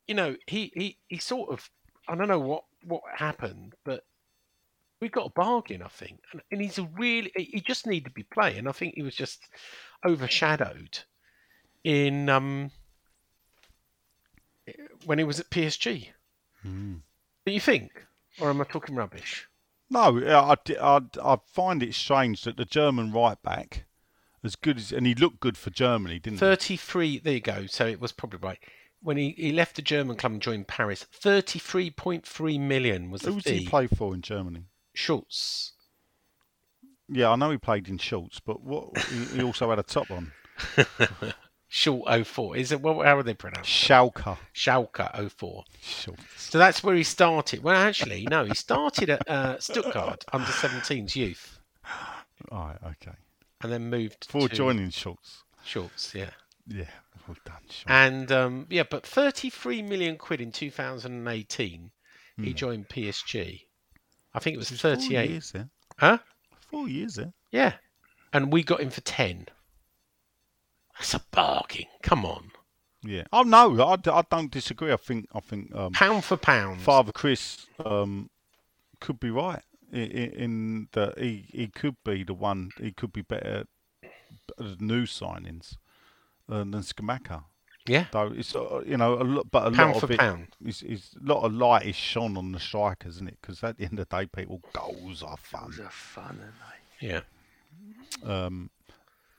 you 0.07 0.15
know, 0.15 0.37
he, 0.47 0.73
he, 0.75 0.99
he 1.09 1.19
sort 1.19 1.51
of 1.51 1.71
I 2.09 2.17
don't 2.17 2.29
know 2.29 2.39
what 2.39 2.65
what 2.85 3.03
happened, 3.15 3.75
but 3.85 4.05
we 5.01 5.09
got 5.09 5.27
a 5.27 5.31
bargain, 5.31 5.83
I 5.83 5.89
think. 5.89 6.21
And, 6.33 6.43
and 6.51 6.61
he's 6.61 6.79
a 6.79 6.89
really 6.99 7.33
he 7.37 7.61
just 7.61 7.87
needed 7.87 8.07
to 8.07 8.11
be 8.11 8.25
playing. 8.25 8.67
I 8.67 8.73
think 8.73 8.95
he 8.95 9.03
was 9.03 9.15
just 9.15 9.41
overshadowed 10.05 10.99
in 11.85 12.29
um 12.29 12.71
when 15.05 15.19
he 15.19 15.25
was 15.25 15.41
at 15.41 15.51
PSG. 15.51 16.09
Hmm. 16.63 16.95
Do 17.45 17.53
you 17.53 17.61
think, 17.61 18.07
or 18.41 18.51
am 18.51 18.61
I 18.61 18.65
talking 18.65 18.95
rubbish? 18.95 19.49
No, 19.91 20.19
I, 20.25 20.57
I, 20.81 21.01
I 21.23 21.37
find 21.47 21.83
it 21.83 21.95
strange 21.95 22.45
that 22.45 22.57
the 22.57 22.65
German 22.65 23.13
right 23.13 23.41
back, 23.43 23.85
as 24.45 24.57
good 24.57 24.77
as, 24.79 24.93
and 24.93 25.07
he 25.07 25.15
looked 25.15 25.41
good 25.41 25.57
for 25.57 25.71
Germany, 25.71 26.19
didn't 26.19 26.39
33 26.39 27.19
there 27.19 27.35
you 27.35 27.41
go 27.41 27.67
so 27.67 27.87
it 27.87 28.01
was 28.01 28.13
probably 28.13 28.39
right 28.43 28.59
when 29.01 29.17
he, 29.17 29.31
he 29.37 29.53
left 29.53 29.77
the 29.77 29.83
german 29.83 30.17
club 30.17 30.33
and 30.33 30.43
joined 30.43 30.69
paris 30.69 31.07
33.3 31.21 32.61
million 32.61 33.11
was 33.11 33.23
he? 33.23 33.27
the 33.27 33.33
Who 33.33 33.41
did 33.41 33.55
he 33.63 33.69
play 33.69 33.87
for 33.87 34.15
in 34.15 34.23
Germany? 34.23 34.65
schultz 34.95 35.73
Yeah, 37.09 37.31
I 37.31 37.37
know 37.37 37.51
he 37.51 37.59
played 37.59 37.89
in 37.89 37.99
Schultz, 37.99 38.41
but 38.41 38.63
what 38.63 38.97
he, 38.99 39.37
he 39.37 39.43
also 39.43 39.69
had 39.71 39.79
a 39.79 39.83
top 39.83 40.11
on. 40.11 40.33
Schultz 41.69 42.29
04 42.29 42.57
is 42.57 42.71
it 42.73 42.81
what 42.83 43.07
how 43.07 43.17
are 43.17 43.23
they 43.23 43.33
pronounced 43.35 43.71
Schalke. 43.71 44.37
Schalke 44.55 45.31
04 45.33 45.65
Schultz. 45.81 46.23
so 46.37 46.59
that's 46.59 46.83
where 46.85 46.95
he 46.95 47.03
started 47.03 47.63
well 47.63 47.75
actually 47.77 48.27
no 48.31 48.45
he 48.45 48.55
started 48.55 49.09
at 49.09 49.29
uh, 49.29 49.59
stuttgart 49.59 50.23
under 50.33 50.47
17s 50.47 51.17
youth 51.17 51.59
All 52.51 52.67
right, 52.67 52.79
okay. 52.85 53.17
And 53.63 53.73
then 53.73 53.89
moved 53.91 54.27
Before 54.27 54.49
to 54.49 54.55
joining 54.55 54.91
Schultz. 54.91 55.43
schultz 55.65 56.15
yeah 56.15 56.31
Yeah, 56.67 56.85
well 57.27 57.37
done, 57.45 57.63
Schultz. 57.69 57.85
and 57.89 58.31
um, 58.33 58.67
yeah 58.71 58.83
but 58.89 59.07
33 59.07 59.83
million 59.83 60.17
quid 60.17 60.41
in 60.41 60.53
2018 60.53 61.91
he 62.39 62.51
Hmm. 62.51 62.57
joined 62.57 62.89
psg 62.89 63.63
i 64.35 64.39
think 64.39 64.55
it 64.55 64.59
was 64.59 64.69
Four 64.71 64.97
38 64.97 65.31
years 65.31 65.51
there. 65.53 65.69
huh 65.99 66.19
Four 66.71 66.89
years 66.89 67.17
there. 67.17 67.35
Yeah. 67.51 67.75
And 68.33 68.51
we 68.51 68.63
got 68.63 68.81
him 68.81 68.89
for 68.89 69.03
10. 69.03 69.47
That's 70.95 71.13
a 71.13 71.21
bargain. 71.31 71.85
Come 72.03 72.25
on. 72.25 72.51
Yeah. 73.03 73.25
Oh 73.31 73.43
no, 73.43 73.79
I, 73.83 73.97
I 74.11 74.23
don't 74.31 74.51
disagree. 74.51 74.91
I 74.91 74.97
think 74.97 75.27
I 75.35 75.41
think 75.41 75.75
um, 75.75 75.93
Pound 75.93 76.25
for 76.25 76.39
pound. 76.39 76.81
Father 76.81 77.13
Chris 77.13 77.67
um, 77.85 78.31
could 79.01 79.21
be 79.21 79.29
right 79.31 79.63
in, 79.93 80.33
in 80.33 80.89
that 80.93 81.19
he 81.19 81.47
he 81.53 81.69
could 81.69 81.97
be 82.05 82.25
the 82.25 82.35
one. 82.35 82.71
He 82.81 82.93
could 82.93 83.13
be 83.13 83.23
better 83.23 83.65
at 84.59 84.81
new 84.81 85.05
signings 85.07 85.77
uh, 86.49 86.59
than 86.59 86.73
Scamacca. 86.83 87.45
Yeah. 87.87 88.07
Though 88.13 88.33
it's 88.35 88.55
uh, 88.55 88.83
you 88.87 88.97
know 88.97 89.15
a 89.15 89.25
lot, 89.25 89.51
but 89.51 89.67
a 89.67 89.71
Pound 89.73 89.93
lot 89.95 90.01
for 90.01 90.07
of 90.07 90.11
it 90.13 90.19
pound. 90.21 90.49
is 90.65 90.83
is 90.83 91.15
a 91.21 91.27
lot 91.27 91.43
of 91.43 91.53
light 91.53 91.87
is 91.87 91.97
shone 91.97 92.37
on 92.37 92.53
the 92.53 92.61
strikers, 92.61 93.17
isn't 93.17 93.29
it? 93.29 93.39
Because 93.41 93.63
at 93.65 93.77
the 93.79 93.85
end 93.85 93.99
of 93.99 94.09
the 94.09 94.17
day, 94.17 94.27
people 94.27 94.63
goals 94.73 95.23
are 95.23 95.37
fun. 95.37 95.71
Those 95.71 95.81
are 95.81 95.91
fun, 95.91 96.39
aren't 96.41 96.55
Yeah. 97.01 97.21
Um, 98.25 98.71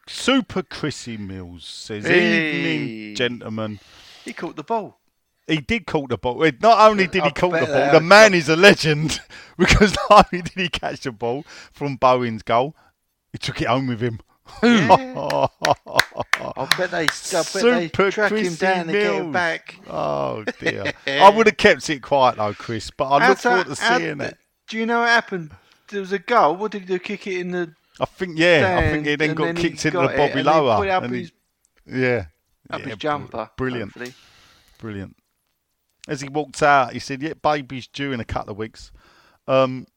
Super 0.06 0.64
Chrissy 0.64 1.16
Mills 1.16 1.64
says, 1.64 2.06
Hey. 2.06 2.50
"Evening, 2.50 3.16
gentlemen." 3.16 3.80
He 4.26 4.34
caught 4.34 4.58
the 4.58 4.64
ball. 4.64 5.00
He 5.48 5.58
did 5.58 5.86
caught 5.86 6.10
the 6.10 6.18
ball. 6.18 6.50
Not 6.62 6.90
only 6.90 7.08
did 7.08 7.24
he 7.24 7.30
I 7.30 7.32
caught 7.32 7.60
the 7.60 7.66
ball, 7.66 7.92
the 7.92 8.02
man 8.02 8.34
is 8.34 8.48
a 8.50 8.56
legend 8.56 9.20
because 9.58 9.96
not 10.10 10.28
only 10.32 10.44
did 10.44 10.54
he 10.54 10.70
catch 10.70 11.02
the 11.02 11.12
ball 11.12 11.44
from 11.72 11.98
Bowen's 11.98 12.44
goal, 12.44 12.76
he 13.32 13.38
took 13.38 13.62
it 13.62 13.68
home 13.68 13.88
with 13.88 14.02
him. 14.02 14.20
Yeah. 14.62 15.48
I 15.62 16.68
bet 16.78 16.92
they, 16.92 17.04
I 17.04 17.06
bet 17.06 17.46
Super 17.46 17.74
they 17.74 17.90
track 17.90 18.32
him 18.32 18.38
Chrissy 18.38 18.58
down 18.58 18.82
and 18.82 18.92
get 18.92 19.16
him 19.16 19.32
back. 19.32 19.80
Oh 19.90 20.44
dear! 20.60 20.92
I 21.08 21.30
would 21.30 21.48
have 21.48 21.58
kept 21.58 21.90
it 21.90 22.02
quiet 22.02 22.36
though, 22.36 22.54
Chris, 22.54 22.92
but 22.92 23.06
I 23.06 23.30
look 23.30 23.38
forward 23.38 23.68
to 23.68 23.76
seeing 23.76 24.22
it. 24.22 24.38
Do 24.68 24.78
you 24.78 24.86
know 24.86 25.00
what 25.00 25.10
happened? 25.10 25.52
There 25.90 26.02
was 26.02 26.12
a 26.12 26.20
goal. 26.20 26.56
What 26.56 26.72
did 26.72 26.82
he 26.82 26.88
do? 26.88 27.00
Kick 27.00 27.28
it 27.28 27.40
in 27.40 27.52
the 27.52 27.74
I 28.00 28.06
think 28.06 28.38
yeah, 28.38 28.80
I 28.80 28.92
think 28.92 29.06
he 29.06 29.16
then 29.16 29.36
got 29.36 29.46
then 29.46 29.56
kicked 29.56 29.86
into 29.86 29.92
got 29.92 30.12
the 30.12 30.18
Bobby 30.18 30.44
Lower. 30.44 30.78
put 30.78 30.88
it 30.88 30.92
up 30.92 31.04
and 31.04 31.16
his, 31.16 31.32
yeah, 31.86 32.26
up 32.70 32.82
yeah, 32.82 32.88
his 32.88 32.98
jumper. 32.98 33.50
brilliant. 33.56 33.92
hopefully. 33.94 34.14
Brilliant. 34.80 35.16
As 36.08 36.22
he 36.22 36.30
walked 36.30 36.62
out, 36.62 36.94
he 36.94 37.00
said, 37.00 37.22
"Yeah, 37.22 37.34
baby's 37.42 37.88
due 37.88 38.12
in 38.12 38.20
a 38.20 38.26
couple 38.26 38.52
of 38.52 38.58
weeks." 38.58 38.92
Um, 39.48 39.88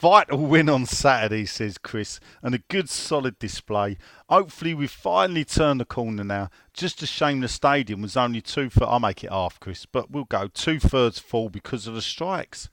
vital 0.00 0.38
win 0.38 0.68
on 0.68 0.86
Saturday, 0.86 1.46
says 1.46 1.78
Chris, 1.78 2.20
and 2.42 2.54
a 2.54 2.62
good 2.68 2.88
solid 2.88 3.38
display. 3.38 3.96
Hopefully, 4.28 4.74
we've 4.74 4.90
finally 4.90 5.44
turned 5.44 5.80
the 5.80 5.84
corner 5.84 6.24
now. 6.24 6.50
Just 6.72 7.02
a 7.02 7.06
shame 7.06 7.40
the 7.40 7.48
stadium 7.48 8.02
was 8.02 8.16
only 8.16 8.40
two. 8.40 8.68
Th- 8.68 8.86
I'll 8.88 9.00
make 9.00 9.24
it 9.24 9.30
half, 9.30 9.58
Chris, 9.60 9.86
but 9.86 10.10
we'll 10.10 10.24
go 10.24 10.48
two 10.48 10.78
thirds 10.78 11.18
full 11.18 11.48
because 11.48 11.86
of 11.86 11.94
the 11.94 12.02
strikes. 12.02 12.68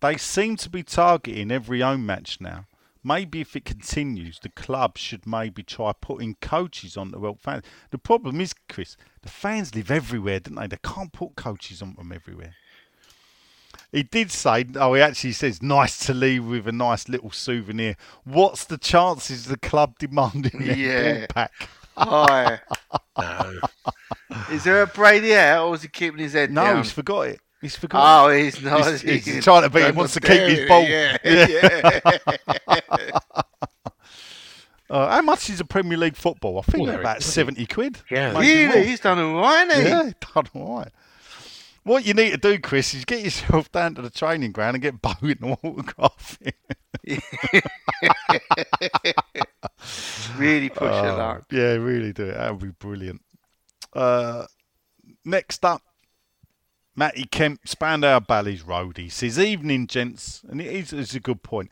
They 0.00 0.16
seem 0.16 0.56
to 0.56 0.70
be 0.70 0.82
targeting 0.82 1.50
every 1.50 1.80
home 1.80 2.06
match 2.06 2.40
now. 2.40 2.66
Maybe 3.06 3.40
if 3.40 3.54
it 3.54 3.64
continues, 3.64 4.40
the 4.40 4.48
club 4.48 4.98
should 4.98 5.28
maybe 5.28 5.62
try 5.62 5.92
putting 5.92 6.34
coaches 6.40 6.96
on 6.96 7.12
the 7.12 7.20
well 7.20 7.38
fans. 7.40 7.62
The 7.90 7.98
problem 7.98 8.40
is, 8.40 8.52
Chris, 8.68 8.96
the 9.22 9.28
fans 9.28 9.76
live 9.76 9.92
everywhere, 9.92 10.40
don't 10.40 10.56
they? 10.56 10.66
They 10.66 10.78
can't 10.82 11.12
put 11.12 11.36
coaches 11.36 11.80
on 11.80 11.94
them 11.94 12.10
everywhere. 12.10 12.54
He 13.92 14.02
did 14.02 14.32
say, 14.32 14.66
oh, 14.74 14.94
he 14.94 15.00
actually 15.00 15.32
says, 15.34 15.62
nice 15.62 16.04
to 16.06 16.14
leave 16.14 16.44
with 16.46 16.66
a 16.66 16.72
nice 16.72 17.08
little 17.08 17.30
souvenir. 17.30 17.94
What's 18.24 18.64
the 18.64 18.76
chances 18.76 19.44
of 19.44 19.50
the 19.52 19.68
club 19.68 19.94
demanding 20.00 20.64
their 20.64 20.76
Yeah. 20.76 21.18
ball 21.18 21.26
back? 21.34 21.68
Hi. 21.96 22.60
No. 23.18 23.60
Is 24.52 24.64
there 24.64 24.82
a 24.82 24.86
Brady 24.86 25.34
out, 25.34 25.68
or 25.68 25.74
is 25.74 25.82
he 25.82 25.88
keeping 25.88 26.18
his 26.18 26.34
head 26.34 26.50
No, 26.50 26.64
down? 26.64 26.76
he's 26.82 26.92
forgot 26.92 27.28
it. 27.28 27.40
He's 27.66 27.74
forgot 27.74 28.26
Oh, 28.26 28.28
he's 28.30 28.62
not. 28.62 28.86
He's- 29.02 29.24
he's 29.24 29.42
trying 29.42 29.62
to 29.62 29.70
be- 29.70 29.82
he 29.82 29.90
wants 29.90 30.14
to 30.14 30.20
keep 30.20 30.40
his 30.40 30.58
There, 30.60 30.68
ball. 30.68 30.82
Yeah, 30.84 31.18
Yeah. 31.24 32.00
yeah. 32.68 33.18
Uh, 34.88 35.10
how 35.10 35.20
much 35.20 35.50
is 35.50 35.58
a 35.58 35.64
Premier 35.64 35.98
League 35.98 36.14
football? 36.14 36.60
I 36.60 36.62
think 36.62 36.86
Well, 36.86 37.00
about 37.00 37.20
70 37.20 37.66
quid. 37.66 37.98
Yeah. 38.08 38.38
Really, 38.38 38.86
he's 38.86 39.00
done 39.00 39.18
all 39.18 39.40
right, 39.40 39.66
hasn't 39.66 39.82
he? 39.84 39.90
Yeah, 39.90 40.10
done 40.32 40.44
all 40.54 40.78
right. 40.78 40.92
What 41.82 42.06
you 42.06 42.14
need 42.14 42.30
to 42.30 42.36
do, 42.36 42.60
Chris, 42.60 42.94
is 42.94 43.04
get 43.04 43.24
yourself 43.24 43.72
down 43.72 43.96
to 43.96 44.02
the 44.02 44.10
training 44.10 44.52
ground 44.52 44.76
and 44.76 44.82
get 44.82 45.02
Bowen 45.02 45.38
and 45.42 45.56
autograph 45.64 46.38
it. 46.40 46.54
Really 50.36 50.68
push 50.68 50.82
it 50.82 51.04
Oh, 51.04 51.16
luck. 51.16 51.46
Yeah, 51.50 51.72
really 51.74 52.12
do 52.12 52.26
it. 52.26 52.34
That 52.36 52.52
would 52.52 52.60
be 52.62 52.68
brilliant. 52.78 53.22
Uh, 53.92 54.46
next 55.24 55.64
up, 55.64 55.82
Matty 56.96 57.24
Kemp, 57.26 57.60
Spandau 57.68 58.20
Ballet's 58.20 58.62
roadie 58.62 59.12
says, 59.12 59.38
Evening, 59.38 59.86
gents. 59.86 60.42
And 60.48 60.60
it 60.60 60.66
is, 60.74 60.92
it's 60.92 61.14
a 61.14 61.20
good 61.20 61.42
point. 61.42 61.70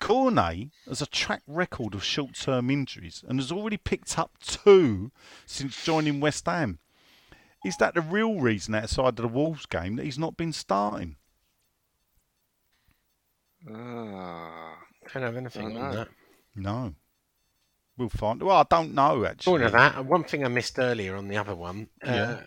Cornet 0.00 0.68
has 0.88 1.00
a 1.00 1.06
track 1.06 1.42
record 1.46 1.94
of 1.94 2.04
short 2.04 2.34
term 2.34 2.68
injuries 2.68 3.24
and 3.26 3.38
has 3.38 3.50
already 3.52 3.76
picked 3.78 4.18
up 4.18 4.32
two 4.40 5.10
since 5.46 5.82
joining 5.84 6.20
West 6.20 6.44
Ham. 6.46 6.80
Is 7.64 7.76
that 7.78 7.94
the 7.94 8.00
real 8.02 8.40
reason 8.40 8.74
outside 8.74 9.10
of 9.10 9.16
the 9.16 9.28
Wolves 9.28 9.66
game 9.66 9.96
that 9.96 10.04
he's 10.04 10.18
not 10.18 10.36
been 10.36 10.52
starting? 10.52 11.16
Uh, 13.68 14.74
Don't 15.12 15.22
have 15.22 15.36
anything 15.36 15.74
Don't 15.74 15.82
on 15.82 15.94
that. 15.94 16.08
No. 16.54 16.94
We'll 17.96 18.08
find. 18.10 18.42
Well, 18.42 18.58
I 18.58 18.64
don't 18.68 18.94
know 18.94 19.24
actually. 19.24 19.52
Talking 19.60 19.66
of 19.66 19.72
that, 19.72 20.04
one 20.04 20.24
thing 20.24 20.44
I 20.44 20.48
missed 20.48 20.78
earlier 20.78 21.16
on 21.16 21.28
the 21.28 21.38
other 21.38 21.54
one, 21.54 21.88
Yeah. 22.04 22.12
uh, 22.14 22.40
I, 22.40 22.46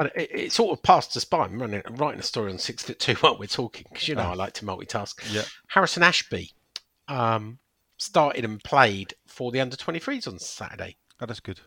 it, 0.00 0.12
it 0.16 0.52
sort 0.52 0.76
of 0.76 0.82
passed 0.82 1.16
us 1.16 1.24
by. 1.24 1.44
I'm 1.44 1.60
running, 1.60 1.82
writing 1.90 2.20
a 2.20 2.24
story 2.24 2.50
on 2.52 2.58
six 2.58 2.82
foot 2.82 2.98
two 2.98 3.14
while 3.14 3.38
we're 3.38 3.46
talking 3.46 3.86
because 3.92 4.08
you 4.08 4.14
know 4.14 4.22
Oh. 4.22 4.30
I 4.30 4.34
like 4.34 4.52
to 4.54 4.64
multitask. 4.64 5.14
Yeah. 5.32 5.42
Harrison 5.68 6.02
Ashby 6.02 6.52
um, 7.08 7.58
started 7.98 8.44
and 8.44 8.62
played 8.62 9.14
for 9.26 9.50
the 9.52 9.60
under 9.60 9.76
23s 9.76 10.26
on 10.28 10.38
Saturday. 10.38 10.96
Oh, 11.20 11.26
that's 11.26 11.40
good. 11.40 11.60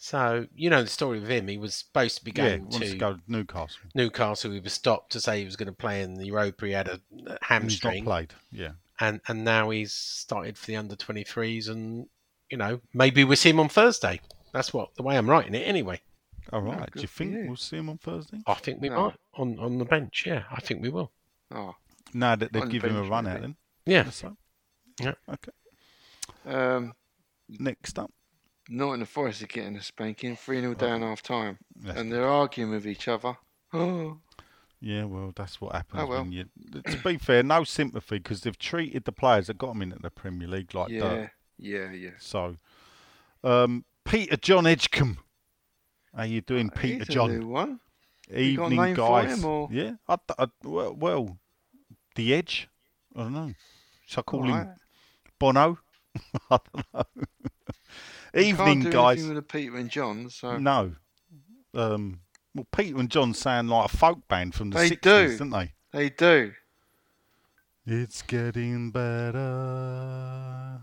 So 0.00 0.46
you 0.54 0.70
know 0.70 0.82
the 0.82 0.88
story 0.88 1.18
of 1.18 1.28
him. 1.28 1.48
He 1.48 1.58
was 1.58 1.74
supposed 1.74 2.18
to 2.18 2.24
be 2.24 2.30
going 2.30 2.62
wants 2.62 2.78
to 2.78 2.90
to 2.92 2.96
go 2.96 3.14
to 3.14 3.20
Newcastle. 3.26 3.80
Newcastle. 3.94 4.52
He 4.52 4.60
was 4.60 4.72
stopped 4.72 5.10
to 5.12 5.20
say 5.20 5.40
he 5.40 5.44
was 5.44 5.56
going 5.56 5.66
to 5.66 5.72
play 5.72 6.02
in 6.02 6.14
the 6.14 6.26
Europa. 6.26 6.66
He 6.66 6.72
had 6.72 6.86
a 6.88 7.00
And 7.50 7.64
He's 7.64 7.82
not 7.82 7.94
played. 8.04 8.34
Yeah. 8.52 8.72
and 9.00 9.20
and 9.26 9.44
now 9.44 9.70
he's 9.70 9.92
started 9.92 10.56
for 10.56 10.66
the 10.66 10.76
under 10.76 10.94
23s. 10.94 11.68
And 11.68 12.06
you 12.48 12.56
know 12.56 12.80
maybe 12.94 13.24
we'll 13.24 13.36
see 13.36 13.50
him 13.50 13.58
on 13.58 13.68
Thursday. 13.68 14.20
That's 14.52 14.72
what 14.72 14.94
the 14.94 15.02
way 15.02 15.18
I'm 15.18 15.28
writing 15.28 15.54
it 15.56 15.66
anyway. 15.66 16.00
All 16.52 16.62
right. 16.62 16.90
Do 16.94 17.00
you 17.02 17.06
think 17.08 17.32
you. 17.32 17.44
we'll 17.46 17.56
see 17.56 17.76
him 17.76 17.88
on 17.90 17.98
Thursday? 17.98 18.38
I 18.46 18.54
think 18.54 18.80
we 18.80 18.88
No. 18.88 19.06
might 19.06 19.16
on 19.34 19.58
on 19.58 19.78
the 19.78 19.84
bench. 19.84 20.24
Yeah, 20.26 20.44
I 20.50 20.60
think 20.60 20.82
we 20.82 20.88
will. 20.88 21.12
Oh, 21.50 21.74
Now 22.14 22.36
that 22.36 22.52
they've 22.52 22.62
On 22.62 22.68
the 22.68 22.78
him 22.78 22.96
a 22.96 23.02
run 23.02 23.26
out, 23.26 23.34
maybe. 23.34 23.40
then. 23.40 23.56
Yeah, 23.86 24.02
That's 24.04 24.16
so. 24.16 24.36
Yeah. 25.00 25.14
Okay. 25.28 25.52
um, 26.46 26.92
Next 27.48 27.98
up. 27.98 28.10
Nottingham 28.68 29.06
Forest 29.06 29.42
are 29.42 29.46
getting 29.46 29.76
a 29.76 29.82
spanking, 29.82 30.36
3 30.36 30.60
0 30.60 30.74
down 30.74 31.00
half 31.00 31.22
time. 31.22 31.58
That's 31.76 31.98
And 31.98 32.12
they're 32.12 32.28
arguing 32.28 32.70
with 32.70 32.86
each 32.86 33.08
other. 33.08 33.36
Oh, 33.72 34.18
Yeah, 34.80 35.04
well, 35.04 35.32
that's 35.34 35.60
what 35.60 35.74
happens 35.74 36.02
Oh, 36.02 36.06
well. 36.06 36.22
when 36.22 36.32
you. 36.32 36.44
To 36.84 36.98
be 37.02 37.16
fair, 37.16 37.42
no 37.42 37.64
sympathy 37.64 38.18
because 38.18 38.42
they've 38.42 38.58
treated 38.58 39.04
the 39.04 39.12
players 39.12 39.46
that 39.48 39.58
got 39.58 39.68
them 39.68 39.82
into 39.82 39.98
the 40.00 40.10
Premier 40.10 40.46
League 40.46 40.72
like 40.74 40.90
yeah, 40.90 41.00
dirt. 41.00 41.30
yeah, 41.58 41.90
yeah. 41.92 42.10
So, 42.20 42.56
um, 43.42 43.84
Peter 44.04 44.36
John 44.36 44.66
Edgecombe. 44.66 45.18
How 46.18 46.24
you 46.24 46.40
doing, 46.40 46.68
Peter 46.70 47.04
John? 47.04 47.38
new 47.38 47.46
one. 47.46 47.78
got 48.28 48.36
a 48.36 48.40
Evening, 48.40 48.94
guys. 48.94 49.40
Yeah, 49.70 49.92
I, 50.08 50.16
I, 50.36 50.48
well, 50.64 50.92
well, 50.92 51.38
the 52.16 52.34
Edge. 52.34 52.68
I 53.14 53.20
don't 53.22 53.32
know. 53.32 53.54
Shall 54.04 54.22
I 54.22 54.28
call 54.28 54.42
him 54.42 54.50
Alright. 54.50 54.68
Bono? 55.38 55.78
I 56.50 56.58
don't 56.72 56.86
know. 56.92 57.04
Evening, 58.34 58.82
can't 58.82 58.82
do 58.82 58.90
guys. 58.90 59.24
with 59.28 59.46
Peter 59.46 59.76
and 59.76 59.88
John, 59.88 60.28
so 60.28 60.58
No. 60.58 60.96
Um, 61.72 62.18
well, 62.52 62.66
Peter 62.72 62.98
and 62.98 63.08
John 63.08 63.32
sound 63.32 63.70
like 63.70 63.84
a 63.92 63.96
folk 63.96 64.26
band 64.26 64.56
from 64.56 64.70
the 64.70 64.78
They 64.78 64.90
60s, 64.90 65.00
do. 65.02 65.38
don't 65.38 65.50
they? 65.50 65.72
they 65.92 66.10
do. 66.10 66.52
It's 67.86 68.22
getting 68.22 68.90
better. 68.90 70.80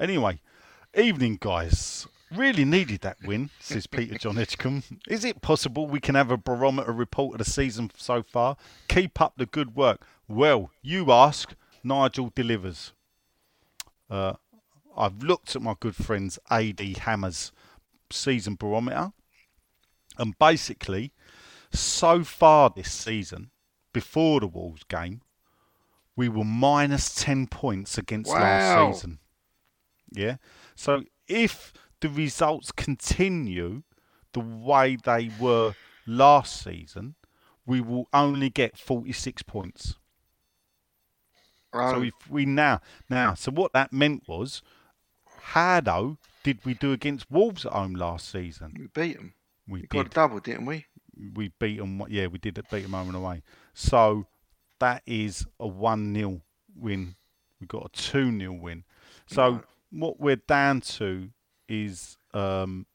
Anyway, 0.00 0.40
evening, 0.96 1.36
guys. 1.38 2.06
Really 2.34 2.64
needed 2.64 3.02
that 3.02 3.18
win, 3.22 3.50
says 3.60 3.86
Peter 3.86 4.18
John 4.18 4.36
Edgecombe. 4.36 4.82
Is 5.08 5.24
it 5.24 5.42
possible 5.42 5.86
we 5.86 6.00
can 6.00 6.16
have 6.16 6.30
a 6.30 6.36
barometer 6.36 6.90
report 6.92 7.34
of 7.34 7.38
the 7.46 7.50
season 7.50 7.90
so 7.96 8.22
far? 8.22 8.56
Keep 8.88 9.20
up 9.20 9.34
the 9.36 9.46
good 9.46 9.76
work. 9.76 10.04
Well, 10.28 10.70
you 10.82 11.12
ask, 11.12 11.54
Nigel 11.84 12.32
delivers. 12.34 12.92
Uh, 14.10 14.34
I've 14.96 15.22
looked 15.22 15.54
at 15.54 15.62
my 15.62 15.74
good 15.78 15.94
friends 15.94 16.38
AD 16.50 16.80
Hammer's 16.80 17.52
season 18.10 18.56
barometer, 18.56 19.12
and 20.18 20.36
basically, 20.38 21.12
so 21.72 22.24
far 22.24 22.70
this 22.74 22.90
season, 22.90 23.50
before 23.92 24.40
the 24.40 24.46
Wolves 24.48 24.82
game, 24.84 25.20
we 26.16 26.28
were 26.28 26.44
minus 26.44 27.14
10 27.14 27.46
points 27.46 27.98
against 27.98 28.32
Wow. 28.32 28.40
last 28.40 28.96
season. 28.96 29.18
Yeah. 30.10 30.36
So 30.74 31.04
if 31.28 31.72
the 32.00 32.08
results 32.08 32.72
continue 32.72 33.82
the 34.32 34.40
way 34.40 34.96
they 34.96 35.30
were 35.40 35.74
last 36.06 36.62
season, 36.62 37.14
we 37.66 37.80
will 37.80 38.08
only 38.12 38.50
get 38.50 38.76
46 38.78 39.42
points. 39.42 39.96
So 41.72 41.96
Oh, 41.96 42.02
if 42.02 42.14
we 42.30 42.46
now 42.46 42.80
now 43.10 43.34
so 43.34 43.50
what 43.52 43.72
that 43.74 43.92
meant 43.92 44.26
was 44.26 44.62
how 45.40 45.80
though 45.80 46.16
did 46.42 46.64
we 46.64 46.74
do 46.74 46.92
against 46.92 47.30
Wolves 47.30 47.66
at 47.66 47.72
home 47.72 47.94
last 47.94 48.28
season? 48.30 48.72
we 48.78 48.86
beat 48.86 49.16
them. 49.16 49.34
We 49.68 49.80
We 49.82 49.86
got 49.88 50.06
a 50.06 50.10
double, 50.10 50.38
didn't 50.40 50.64
we? 50.66 50.86
We 51.34 51.48
beat 51.58 51.78
them. 51.78 52.02
Yeah, 52.08 52.28
we 52.28 52.38
did 52.38 52.54
beat 52.70 52.82
them 52.82 52.92
home 52.92 53.08
and 53.08 53.16
away. 53.16 53.42
So 53.74 54.26
that 54.78 55.02
is 55.06 55.44
a 55.58 55.66
one 55.66 56.14
0 56.14 56.40
win. 56.74 57.16
We 57.60 57.66
got 57.66 57.86
a 57.86 57.88
two 57.90 58.38
0 58.38 58.52
win. 58.54 58.84
So 59.26 59.50
Right. 59.52 59.64
what 59.90 60.20
we're 60.20 60.36
down 60.36 60.80
to 60.82 61.30
is 61.68 62.16
um 62.34 62.86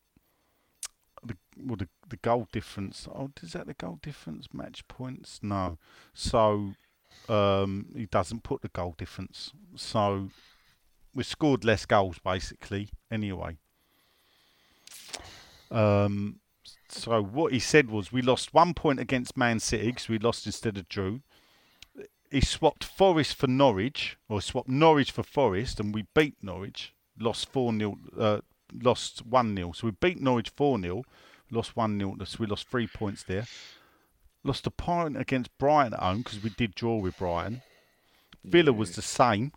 the 1.24 1.38
well 1.58 1.78
the, 1.78 1.88
the 2.08 2.18
goal 2.18 2.48
difference. 2.52 3.08
Oh, 3.14 3.32
is 3.42 3.54
that 3.54 3.68
the 3.68 3.74
goal 3.74 4.00
difference? 4.02 4.48
Match 4.54 4.88
points? 4.88 5.40
No. 5.42 5.78
So 6.14 6.74
um 7.30 7.88
he 7.96 8.06
doesn't 8.06 8.44
put 8.44 8.62
the 8.62 8.70
goal 8.70 8.96
difference. 8.98 9.52
So 9.76 10.30
we 11.14 11.24
scored 11.24 11.64
less 11.64 11.86
goals 11.86 12.20
basically 12.24 12.90
anyway. 13.12 13.58
Um 15.70 16.42
so 16.90 17.22
what 17.22 17.54
he 17.54 17.60
said 17.60 17.90
was 17.90 18.12
we 18.12 18.22
lost 18.22 18.54
one 18.54 18.74
point 18.74 19.00
against 19.00 19.38
Man 19.38 19.60
City 19.60 19.88
because 19.88 20.10
we 20.10 20.20
lost 20.20 20.46
instead 20.46 20.78
of 20.78 20.90
drew. 20.90 21.22
He 22.30 22.42
swapped 22.42 22.84
Forest 22.84 23.36
for 23.36 23.48
Norwich, 23.48 24.18
or 24.30 24.42
swapped 24.42 24.70
Norwich 24.70 25.12
for 25.12 25.24
Forest, 25.24 25.80
and 25.80 25.94
we 25.94 26.06
beat 26.14 26.36
Norwich. 26.42 26.94
Lost 27.20 27.50
four 27.52 27.74
0 27.74 27.98
uh, 28.18 28.40
lost 28.74 29.26
one 29.26 29.56
0 29.56 29.72
So 29.74 29.88
we 29.88 29.92
beat 29.92 30.20
Norwich 30.20 30.50
four 30.50 30.80
0 30.80 31.04
lost 31.52 31.76
one 31.76 32.00
0 32.00 32.18
So 32.26 32.38
we 32.40 32.48
lost 32.48 32.70
three 32.70 32.88
points 32.88 33.24
there. 33.24 33.46
Lost 34.44 34.66
a 34.66 34.72
point 34.72 35.18
against 35.18 35.56
Brighton 35.58 35.94
at 35.94 36.00
home 36.00 36.20
because 36.20 36.42
we 36.42 36.50
did 36.52 36.74
draw 36.74 36.98
with 36.98 37.18
Brighton. 37.18 37.62
Villa 38.44 38.74
was 38.74 38.96
the 38.96 39.04
same, 39.04 39.52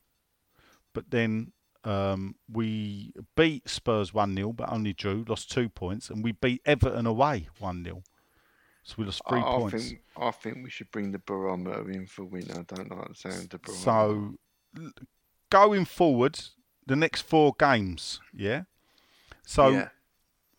but 0.93 1.11
then 1.11 1.53
um, 1.85 2.35
we 2.53 3.15
beat 3.35 3.69
Spurs 3.69 4.13
1 4.13 4.35
0, 4.35 4.53
but 4.53 4.71
only 4.71 4.93
drew, 4.93 5.25
lost 5.27 5.51
two 5.51 5.71
points, 5.71 6.11
and 6.11 6.23
we 6.23 6.33
beat 6.33 6.61
Everton 6.67 7.07
away 7.07 7.49
1 7.59 7.85
0. 7.85 8.03
So 8.83 8.97
we 8.99 9.05
lost 9.07 9.23
three 9.27 9.41
I, 9.41 9.43
I 9.43 9.59
points. 9.59 9.89
think 9.89 10.01
I 10.17 10.31
think 10.31 10.59
we 10.63 10.71
should 10.71 10.91
bring 10.91 11.11
the 11.11 11.19
barometer 11.19 11.91
in 11.91 12.07
for 12.07 12.25
winter. 12.25 12.53
I 12.59 12.75
don't 12.75 12.91
like 12.91 13.09
the 13.09 13.15
sound 13.15 13.45
of 13.45 13.49
the 13.51 13.59
barometer. 13.59 13.83
So 13.83 14.35
going 15.51 15.87
forward, 15.87 16.39
the 16.87 16.97
next 16.97 17.23
four 17.23 17.55
games, 17.59 18.21
yeah. 18.35 18.65
So 19.47 19.69
yeah. 19.69 19.89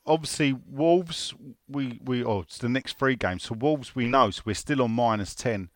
obviously 0.05 0.53
Wolves, 0.53 1.33
we 1.67 1.99
we 2.03 2.23
oh 2.23 2.41
it's 2.41 2.57
the 2.57 2.69
next 2.69 2.97
three 2.97 3.15
games. 3.15 3.43
So 3.43 3.55
Wolves, 3.55 3.95
we 3.95 4.05
know, 4.07 4.29
so 4.31 4.43
we're 4.45 4.55
still 4.55 4.81
on 4.81 4.91
minus 4.91 5.35
ten. 5.35 5.69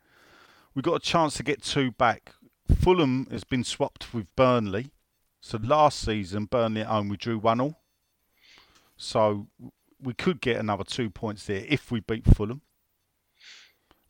We 0.75 0.81
got 0.81 0.95
a 0.95 0.99
chance 0.99 1.35
to 1.35 1.43
get 1.43 1.63
two 1.63 1.91
back. 1.91 2.33
Fulham 2.73 3.27
has 3.31 3.43
been 3.43 3.63
swapped 3.63 4.13
with 4.13 4.33
Burnley. 4.35 4.91
So 5.41 5.57
last 5.61 5.99
season, 5.99 6.45
Burnley 6.45 6.81
at 6.81 6.87
home, 6.87 7.09
we 7.09 7.17
drew 7.17 7.39
one 7.39 7.61
all. 7.61 7.79
So 8.95 9.47
we 10.01 10.13
could 10.13 10.41
get 10.41 10.57
another 10.57 10.83
two 10.83 11.09
points 11.09 11.45
there 11.45 11.65
if 11.67 11.91
we 11.91 12.01
beat 12.01 12.25
Fulham. 12.35 12.61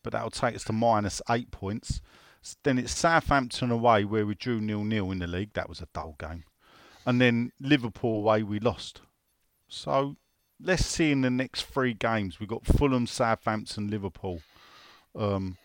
But 0.03 0.13
that'll 0.13 0.31
take 0.31 0.55
us 0.55 0.63
to 0.65 0.73
minus 0.73 1.21
eight 1.29 1.51
points. 1.51 2.01
Then 2.63 2.77
it's 2.79 2.95
Southampton 2.95 3.69
away 3.69 4.05
where 4.05 4.25
we 4.25 4.33
drew 4.33 4.59
nil 4.61 4.83
nil 4.83 5.11
in 5.11 5.19
the 5.19 5.27
league. 5.27 5.53
That 5.53 5.69
was 5.69 5.81
a 5.81 5.87
dull 5.93 6.15
game. 6.19 6.43
And 7.05 7.19
then 7.21 7.51
Liverpool 7.59 8.17
away 8.17 8.43
we 8.43 8.59
lost. 8.59 9.01
So 9.67 10.15
let's 10.61 10.85
see 10.85 11.11
in 11.11 11.21
the 11.21 11.29
next 11.29 11.63
three 11.63 11.93
games. 11.93 12.39
We've 12.39 12.49
got 12.49 12.65
Fulham, 12.65 13.07
Southampton, 13.07 13.89
Liverpool. 13.89 14.41
Um, 15.15 15.57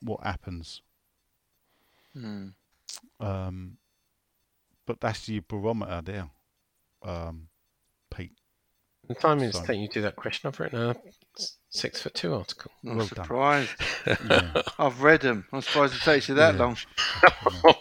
what 0.00 0.22
happens? 0.22 0.82
Hmm. 2.14 2.48
Um, 3.18 3.76
but 4.86 5.00
that's 5.00 5.28
your 5.28 5.42
barometer 5.46 6.00
there, 6.02 6.30
um, 7.02 7.48
Pete. 8.14 8.32
The 9.06 9.14
time 9.14 9.40
is 9.40 9.54
So- 9.54 9.64
taking 9.64 9.82
you 9.82 9.88
to 9.88 10.00
that 10.02 10.16
question, 10.16 10.48
I've 10.48 10.58
written 10.58 10.80
a 10.80 10.90
s- 10.90 11.18
six 11.70 12.02
foot 12.02 12.14
two 12.14 12.34
article. 12.34 12.70
Not 12.82 12.96
Well 12.96 13.06
surprised. 13.06 13.70
Yeah. 14.06 14.62
I've 14.78 15.02
read 15.02 15.20
them. 15.22 15.46
I'm 15.52 15.62
surprised 15.62 15.94
it 15.94 16.02
takes 16.02 16.28
you 16.28 16.34
that 16.36 16.54
Yeah. 16.54 16.60
long. 16.60 16.76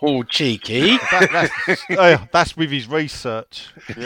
Oh, 0.01 0.23
cheeky! 0.23 0.97
that, 1.11 1.51
that's, 1.67 1.81
uh, 1.97 2.25
that's 2.31 2.55
with 2.55 2.71
his 2.71 2.87
research. 2.87 3.67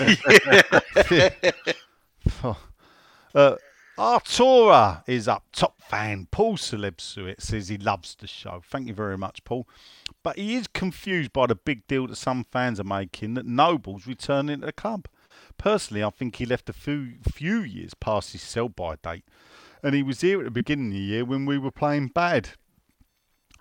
uh, 2.43 3.55
Artura 3.97 5.03
is 5.07 5.27
up. 5.27 5.43
Top 5.51 5.81
fan. 5.81 6.27
Paul 6.31 6.57
Celebsuit 6.57 7.41
says 7.41 7.67
he 7.67 7.77
loves 7.77 8.15
the 8.15 8.27
show. 8.27 8.61
Thank 8.67 8.87
you 8.87 8.93
very 8.93 9.17
much, 9.17 9.43
Paul. 9.43 9.67
But 10.23 10.37
he 10.37 10.55
is 10.55 10.67
confused 10.67 11.33
by 11.33 11.47
the 11.47 11.55
big 11.55 11.85
deal 11.87 12.07
that 12.07 12.15
some 12.15 12.45
fans 12.51 12.79
are 12.79 12.83
making 12.85 13.33
that 13.35 13.45
Noble's 13.45 14.07
returning 14.07 14.61
to 14.61 14.67
the 14.67 14.73
club. 14.73 15.07
Personally, 15.57 16.03
I 16.03 16.09
think 16.09 16.35
he 16.35 16.45
left 16.45 16.69
a 16.69 16.73
few, 16.73 17.13
few 17.31 17.61
years 17.61 17.93
past 17.93 18.33
his 18.33 18.41
sell 18.41 18.69
by 18.69 18.95
date. 19.01 19.23
And 19.81 19.95
he 19.95 20.03
was 20.03 20.21
here 20.21 20.39
at 20.39 20.45
the 20.45 20.51
beginning 20.51 20.87
of 20.87 20.93
the 20.93 20.99
year 20.99 21.25
when 21.25 21.45
we 21.45 21.57
were 21.57 21.71
playing 21.71 22.09
bad. 22.09 22.49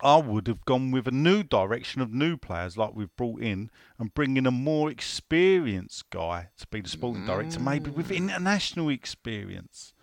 I 0.03 0.17
would 0.17 0.49
have 0.49 0.65
gone 0.65 0.91
with 0.91 1.07
a 1.07 1.13
new 1.13 1.45
direction 1.45 2.01
of 2.01 2.13
new 2.13 2.37
players 2.37 2.77
like 2.77 2.95
we've 2.95 3.15
brought 3.17 3.41
in 3.41 3.71
and 3.99 4.13
bring 4.13 4.37
in 4.37 4.47
a 4.47 4.51
more 4.51 4.91
experienced 4.91 6.11
guy 6.11 6.49
to 6.59 6.67
be 6.67 6.81
the 6.81 6.89
sporting 6.89 7.25
director, 7.25 7.61
maybe 7.61 7.91
with 7.91 8.09
mm. 8.09 8.17
international 8.17 8.89
experience. 8.89 9.95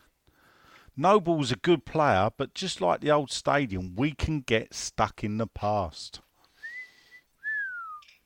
Noble's 0.96 1.52
a 1.52 1.58
good 1.58 1.86
player, 1.86 2.30
but 2.38 2.54
just 2.54 2.80
like 2.80 3.02
the 3.02 3.12
old 3.12 3.32
stadium, 3.32 3.96
we 3.96 4.12
can 4.12 4.40
get 4.40 4.74
stuck 4.74 5.24
in 5.24 5.38
the 5.38 5.48
past. 5.48 6.22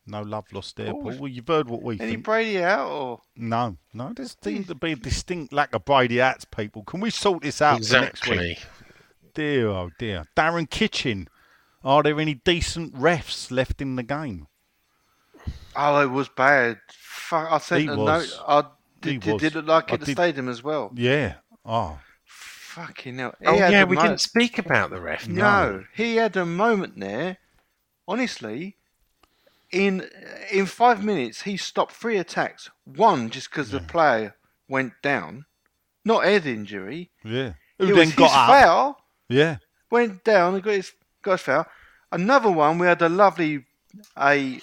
No 0.06 0.22
love 0.22 0.45
lost 0.51 0.76
there, 0.76 0.89
Oh, 0.89 1.01
Paul. 1.01 1.18
Well, 1.18 1.28
you've 1.30 1.47
heard 1.47 1.70
what 1.70 1.82
we 1.82 1.97
Any 1.99 2.12
think. 2.14 2.26
Brady 2.26 2.62
out 2.62 2.89
or 2.89 3.22
No, 3.38 3.78
no, 3.93 4.12
there 4.14 4.26
seems 4.43 4.68
to 4.68 4.76
be 4.76 4.91
a 4.91 4.95
distinct 4.97 5.54
lack 5.54 5.74
of 5.74 5.86
Brady 5.86 6.18
hats, 6.18 6.43
people. 6.45 6.84
Can 6.84 6.99
we 6.99 7.10
sort 7.10 7.43
this 7.43 7.62
out 7.62 7.84
for 7.86 8.01
next 8.01 8.28
week? 8.28 8.39
Exactly. 8.39 8.58
Dear, 9.34 9.68
oh 9.70 9.91
dear. 9.97 10.26
Darren 10.36 10.70
Kitchen, 10.70 11.30
are 11.84 12.04
there 12.04 12.20
any 12.20 12.34
decent 12.34 12.93
refs 12.95 13.49
left 13.49 13.82
in 13.82 13.95
the 13.95 14.04
game? 14.04 14.47
Oh, 15.76 16.01
it 16.01 16.12
was 16.12 16.30
bad. 16.30 16.80
Fuck, 16.91 17.51
I 17.51 17.58
sent 17.60 17.82
He 17.84 17.88
a 17.88 17.95
was. 17.95 18.06
note. 18.38 18.43
I 18.47 18.62
He 19.08 19.12
did, 19.14 19.22
did, 19.22 19.34
was. 19.34 19.41
did 19.41 19.56
it 19.56 19.66
like 19.66 19.89
I 19.89 19.93
at 19.95 19.99
the 20.01 20.06
did- 20.08 20.18
stadium 20.18 20.49
as 20.49 20.62
well. 20.64 20.91
Yeah. 20.95 21.36
Oh, 21.66 21.99
Fucking 22.26 23.20
hell. 23.20 23.36
He 23.39 23.45
Oh 23.45 23.54
yeah, 23.54 23.84
we 23.84 23.95
mo- 23.95 24.01
didn't 24.01 24.22
speak 24.22 24.58
about 24.58 24.89
the 24.89 24.99
ref. 24.99 25.28
No, 25.28 25.84
he 25.95 26.16
had 26.16 26.36
a 26.36 26.45
moment 26.45 26.99
there. 26.99 27.38
Honestly, 28.08 28.78
in 29.74 30.07
in 30.51 30.65
five 30.67 31.03
minutes, 31.03 31.41
he 31.41 31.57
stopped 31.57 31.93
three 31.93 32.17
attacks. 32.17 32.69
One 32.86 33.30
just 33.30 33.49
because 33.49 33.71
the 33.71 33.80
player 33.82 34.36
went 34.69 34.93
down, 35.01 35.45
not 36.05 36.24
head 36.26 36.45
injury. 36.45 37.11
yeah. 37.24 37.53
It 37.80 37.88
Who 37.88 37.95
was 37.95 37.97
then 38.09 38.15
got 38.15 38.30
his 38.30 38.38
up? 38.38 38.47
foul. 38.49 38.97
Yeah. 39.30 39.57
went 39.89 40.24
down 40.24 40.53
and 40.53 40.63
got 40.63 40.74
his 40.76 40.93
got 41.24 41.32
his 41.34 41.41
foul. 41.41 41.65
Another 42.11 42.51
one, 42.51 42.78
we 42.78 42.86
had 42.88 43.01
a 43.01 43.09
lovely 43.09 43.65
a 44.17 44.61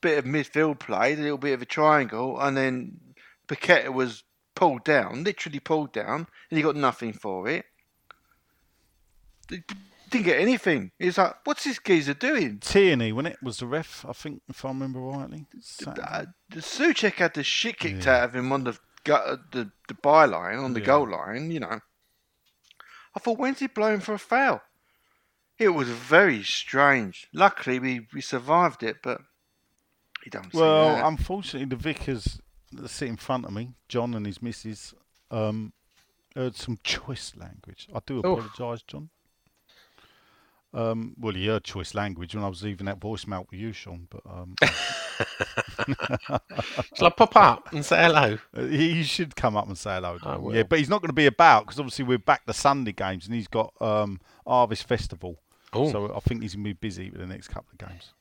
bit 0.00 0.18
of 0.18 0.24
midfield 0.24 0.78
play, 0.78 1.14
a 1.14 1.16
little 1.16 1.38
bit 1.38 1.52
of 1.54 1.62
a 1.62 1.66
triangle, 1.66 2.40
and 2.40 2.56
then 2.56 3.00
Paqueta 3.48 3.92
was 3.92 4.22
pulled 4.54 4.84
down, 4.84 5.24
literally 5.24 5.58
pulled 5.60 5.92
down, 5.92 6.26
and 6.50 6.56
he 6.56 6.62
got 6.62 6.76
nothing 6.76 7.12
for 7.12 7.48
it. 7.48 7.64
He 10.12 10.18
Didn't 10.18 10.26
get 10.26 10.40
anything. 10.40 10.90
He's 10.98 11.16
like, 11.18 11.34
"What's 11.44 11.64
this 11.64 11.78
geezer 11.78 12.14
doing?" 12.14 12.58
Tierney, 12.60 13.12
when 13.12 13.26
it 13.26 13.38
was 13.42 13.58
the 13.58 13.66
ref, 13.66 14.04
I 14.06 14.12
think, 14.12 14.42
if 14.48 14.64
I 14.64 14.68
remember 14.68 15.00
rightly. 15.00 15.46
Saturday. 15.60 16.02
Uh, 16.02 16.24
the 16.50 16.60
Souček 16.60 17.14
had 17.14 17.34
the 17.34 17.42
shit 17.42 17.78
kicked 17.78 18.04
Yeah. 18.04 18.18
out 18.18 18.24
of 18.24 18.36
him 18.36 18.52
on 18.52 18.64
the 18.64 18.78
gu- 19.04 19.12
uh, 19.14 19.36
the 19.52 19.70
the 19.88 19.94
byline 19.94 20.62
on 20.62 20.74
the 20.74 20.80
Yeah. 20.80 20.86
goal 20.86 21.08
line. 21.10 21.50
You 21.50 21.60
know, 21.60 21.80
I 23.14 23.18
thought, 23.20 23.38
when's 23.38 23.58
he 23.60 23.66
blowing 23.66 24.00
for 24.00 24.14
a 24.14 24.18
foul? 24.18 24.62
It 25.58 25.70
was 25.70 25.88
very 25.88 26.42
strange. 26.42 27.28
Luckily, 27.32 27.78
we, 27.78 28.06
we 28.12 28.20
survived 28.20 28.82
it, 28.82 28.96
but 29.02 29.20
you 30.24 30.30
don't 30.30 30.52
Well, 30.52 30.96
that. 30.96 31.04
unfortunately, 31.06 31.66
the 31.68 31.76
vicars 31.76 32.40
that 32.72 32.88
sit 32.88 33.08
in 33.08 33.16
front 33.16 33.44
of 33.44 33.52
me, 33.52 33.74
John 33.88 34.14
and 34.14 34.26
his 34.26 34.40
missus, 34.42 34.94
um, 35.30 35.72
heard 36.34 36.56
some 36.56 36.78
choice 36.84 37.34
language. 37.36 37.88
I 37.94 38.00
do 38.04 38.22
Oh. 38.24 38.36
apologise, 38.38 38.82
John. 38.82 39.10
Um, 40.74 41.14
well, 41.18 41.34
heard 41.34 41.64
choice 41.64 41.94
language 41.94 42.34
when 42.34 42.42
I 42.44 42.48
was 42.48 42.62
leaving 42.62 42.86
that 42.86 42.98
voicemail 42.98 43.44
with 43.50 43.60
you, 43.60 43.72
Sean. 43.72 44.08
But 44.10 44.22
um, 44.26 44.54
Shall 46.96 47.06
I 47.08 47.10
pop 47.10 47.36
up 47.36 47.72
and 47.72 47.84
say 47.84 48.02
hello? 48.02 48.38
uh, 48.56 48.62
he 48.62 49.02
should 49.02 49.36
come 49.36 49.56
up 49.56 49.66
and 49.66 49.76
say 49.76 49.94
hello. 49.94 50.18
to 50.18 50.28
I 50.28 50.34
him. 50.36 50.42
will. 50.42 50.54
Yeah, 50.54 50.62
but 50.62 50.78
he's 50.78 50.88
not 50.88 51.00
going 51.02 51.08
to 51.10 51.14
be 51.14 51.26
about 51.26 51.66
because 51.66 51.78
obviously 51.78 52.04
we're 52.04 52.18
back 52.18 52.46
to 52.46 52.52
Sunday 52.52 52.92
games 52.92 53.26
and 53.26 53.34
he's 53.34 53.48
got 53.48 53.72
um, 53.80 54.20
Harvest 54.46 54.86
Festival. 54.86 55.38
Oh, 55.72 55.90
So 55.90 56.14
I 56.14 56.20
think 56.20 56.42
he's 56.42 56.54
going 56.54 56.64
to 56.64 56.70
be 56.70 56.74
busy 56.74 57.10
with 57.10 57.20
the 57.20 57.26
next 57.26 57.48
couple 57.48 57.68
of 57.72 57.88
games. 57.88 58.12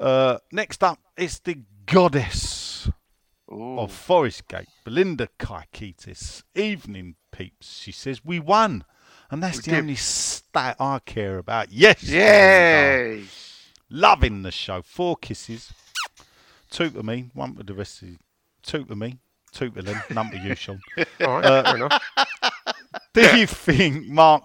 Uh, 0.00 0.38
next 0.50 0.82
up, 0.82 0.98
it's 1.16 1.38
the 1.38 1.58
goddess 1.86 2.88
Ooh. 3.52 3.78
of 3.78 3.92
Forest 3.92 4.48
Gate, 4.48 4.68
Belinda 4.84 5.28
Kaikitis. 5.38 6.42
Evening, 6.54 7.16
peeps. 7.30 7.78
She 7.78 7.92
says, 7.92 8.24
We 8.24 8.40
won. 8.40 8.84
And 9.32 9.42
that's 9.42 9.56
We 9.56 9.62
the 9.62 9.70
did. 9.70 9.78
only 9.80 9.94
stat 9.96 10.76
I 10.78 10.98
care 10.98 11.38
about. 11.38 11.72
Yes. 11.72 12.02
Yay! 12.02 13.24
Loving 13.88 14.42
the 14.42 14.50
show. 14.50 14.82
Four 14.82 15.16
kisses. 15.16 15.72
Two 16.70 16.90
to 16.90 17.02
me, 17.02 17.30
one 17.32 17.54
to 17.56 17.62
the 17.62 17.72
rest 17.72 18.02
of 18.02 18.08
you. 18.10 18.18
Two 18.62 18.84
to 18.84 18.94
me, 18.94 19.18
two 19.50 19.70
to 19.70 19.80
them, 19.82 20.02
none 20.10 20.30
to 20.30 20.38
you, 20.38 20.54
Sean. 20.54 20.80
all 20.98 21.04
right, 21.40 21.44
uh, 21.44 21.62
fair 21.64 21.76
enough. 21.76 22.02
Do 23.14 23.36
you 23.38 23.46
think 23.46 24.06
Mark 24.06 24.44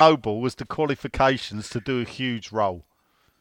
Noble 0.00 0.40
was 0.40 0.54
the 0.56 0.64
qualifications 0.64 1.68
to 1.70 1.80
do 1.80 2.00
a 2.00 2.04
huge 2.04 2.50
role? 2.50 2.84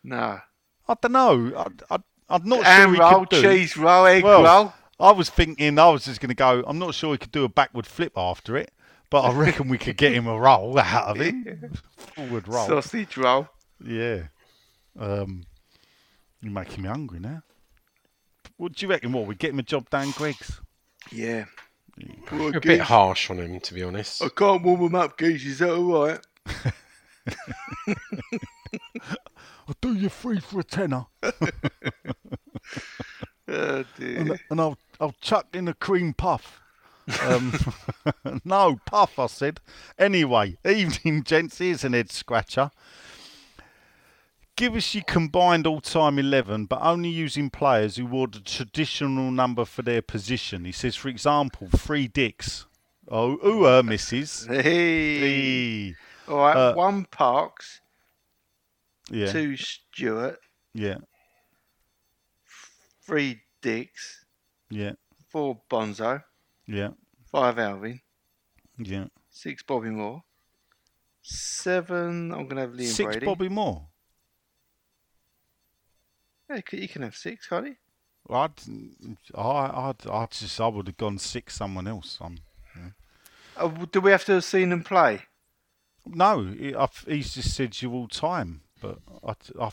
No. 0.03 0.39
I 0.87 0.93
don't 1.01 1.11
know. 1.11 1.53
I, 1.89 1.95
I, 1.95 1.99
I'm 2.29 2.43
not 2.47 2.63
Ham 2.63 2.89
sure 2.89 2.93
he 2.95 2.99
roll, 2.99 3.19
could 3.25 3.29
do. 3.29 3.41
cheese 3.41 3.77
roll, 3.77 4.05
egg 4.05 4.23
Well, 4.23 4.43
roll. 4.43 4.73
I 4.99 5.11
was 5.13 5.29
thinking 5.29 5.79
I 5.79 5.89
was 5.89 6.05
just 6.05 6.19
going 6.19 6.29
to 6.29 6.35
go. 6.35 6.63
I'm 6.67 6.77
not 6.79 6.93
sure 6.93 7.13
he 7.13 7.17
could 7.17 7.31
do 7.31 7.43
a 7.45 7.49
backward 7.49 7.85
flip 7.87 8.13
after 8.17 8.57
it, 8.57 8.71
but 9.09 9.21
I 9.21 9.31
reckon 9.33 9.69
we 9.69 9.77
could 9.77 9.97
get 9.97 10.13
him 10.13 10.27
a 10.27 10.37
roll 10.37 10.77
out 10.79 11.07
of 11.15 11.21
it. 11.21 11.33
Forward 12.15 12.47
roll. 12.47 12.67
Sausage 12.67 13.15
roll. 13.17 13.47
Yeah. 13.83 14.23
Um, 14.99 15.45
you're 16.41 16.51
making 16.51 16.83
me 16.83 16.89
hungry 16.89 17.19
now. 17.19 17.41
What 18.57 18.73
do 18.73 18.85
you 18.85 18.89
reckon? 18.89 19.13
What 19.13 19.25
we 19.25 19.35
get 19.35 19.51
him 19.51 19.59
a 19.59 19.63
job 19.63 19.89
down 19.89 20.11
Greggs? 20.11 20.59
Yeah. 21.11 21.45
You're 22.31 22.57
a 22.57 22.61
bit 22.61 22.81
harsh 22.81 23.29
on 23.29 23.39
him, 23.39 23.59
to 23.59 23.73
be 23.73 23.83
honest. 23.83 24.21
I 24.21 24.29
can't 24.29 24.63
warm 24.63 24.81
him 24.81 24.95
up, 24.95 25.17
geese. 25.17 25.45
Is 25.45 25.59
that 25.59 25.71
all 25.71 26.07
right? 26.07 26.19
I'll 29.67 29.75
do 29.81 29.93
you 29.93 30.09
free 30.09 30.39
for 30.39 30.59
a 30.61 30.63
tenner, 30.63 31.05
Oh, 33.51 33.83
and, 33.99 34.39
and 34.51 34.61
I'll 34.61 34.77
I'll 34.99 35.15
chuck 35.21 35.47
in 35.53 35.67
a 35.67 35.73
cream 35.73 36.13
puff. 36.13 36.61
Um, 37.23 37.51
no 38.45 38.79
puff, 38.85 39.17
I 39.17 39.25
said. 39.25 39.59
Anyway, 39.97 40.57
evening, 40.63 41.23
gents. 41.23 41.57
Here's 41.57 41.83
an 41.83 41.93
head 41.93 42.11
scratcher. 42.11 42.69
Give 44.55 44.75
us 44.75 44.93
your 44.93 45.03
combined 45.05 45.65
all-time 45.65 46.19
eleven, 46.19 46.65
but 46.65 46.79
only 46.81 47.09
using 47.09 47.49
players 47.49 47.95
who 47.95 48.05
wore 48.05 48.27
the 48.27 48.39
traditional 48.41 49.31
number 49.31 49.65
for 49.65 49.81
their 49.81 50.01
position. 50.01 50.65
He 50.65 50.71
says, 50.71 50.95
for 50.95 51.07
example, 51.07 51.69
three 51.75 52.07
Dicks. 52.07 52.65
Oh, 53.07 53.37
who 53.37 53.65
are 53.65 53.81
misses? 53.81 54.45
Hey. 54.47 54.61
Hey. 55.19 55.95
All 56.29 56.37
right. 56.37 56.55
Uh, 56.55 56.73
one 56.75 57.05
Parkes, 57.05 57.81
Yeah. 59.09 59.31
two 59.31 59.57
Stewart, 59.57 60.39
Yeah. 60.73 60.97
three 63.01 63.41
Dicks, 63.61 64.25
Yeah. 64.69 64.93
four 65.29 65.61
Bonzo, 65.69 66.23
Yeah. 66.67 66.91
five 67.31 67.57
Alvin, 67.57 68.01
Yeah. 68.77 69.07
six 69.29 69.63
Bobby 69.63 69.89
Moore, 69.89 70.23
seven. 71.23 72.31
I'm 72.31 72.47
gonna 72.47 72.61
have 72.61 72.71
Liam 72.71 72.85
Six 72.93 73.05
Brady. 73.13 73.25
Bobby 73.25 73.49
Moore. 73.49 73.87
Yeah, 76.49 76.61
you 76.71 76.87
can- 76.87 77.01
have 77.03 77.15
six, 77.15 77.47
can't 77.47 77.67
you? 77.67 77.75
I'd, 78.29 78.51
I, 79.35 79.89
I'd, 79.89 80.07
I 80.07 80.25
just, 80.27 80.59
I 80.61 80.67
would 80.67 80.87
have 80.87 80.97
gone 80.97 81.17
six 81.17 81.55
someone 81.55 81.87
else. 81.87 82.17
Um, 82.21 82.37
Oh, 83.57 83.69
do 83.87 83.99
we 83.99 84.11
have 84.11 84.23
to 84.25 84.33
have 84.33 84.45
seen 84.45 84.69
them 84.69 84.83
play? 84.85 85.25
No, 86.13 86.43
he's 87.07 87.33
just 87.33 87.55
said 87.55 87.81
you 87.81 87.93
all 87.93 88.07
time, 88.07 88.61
but 88.81 88.99
I, 89.25 89.33
I, 89.61 89.69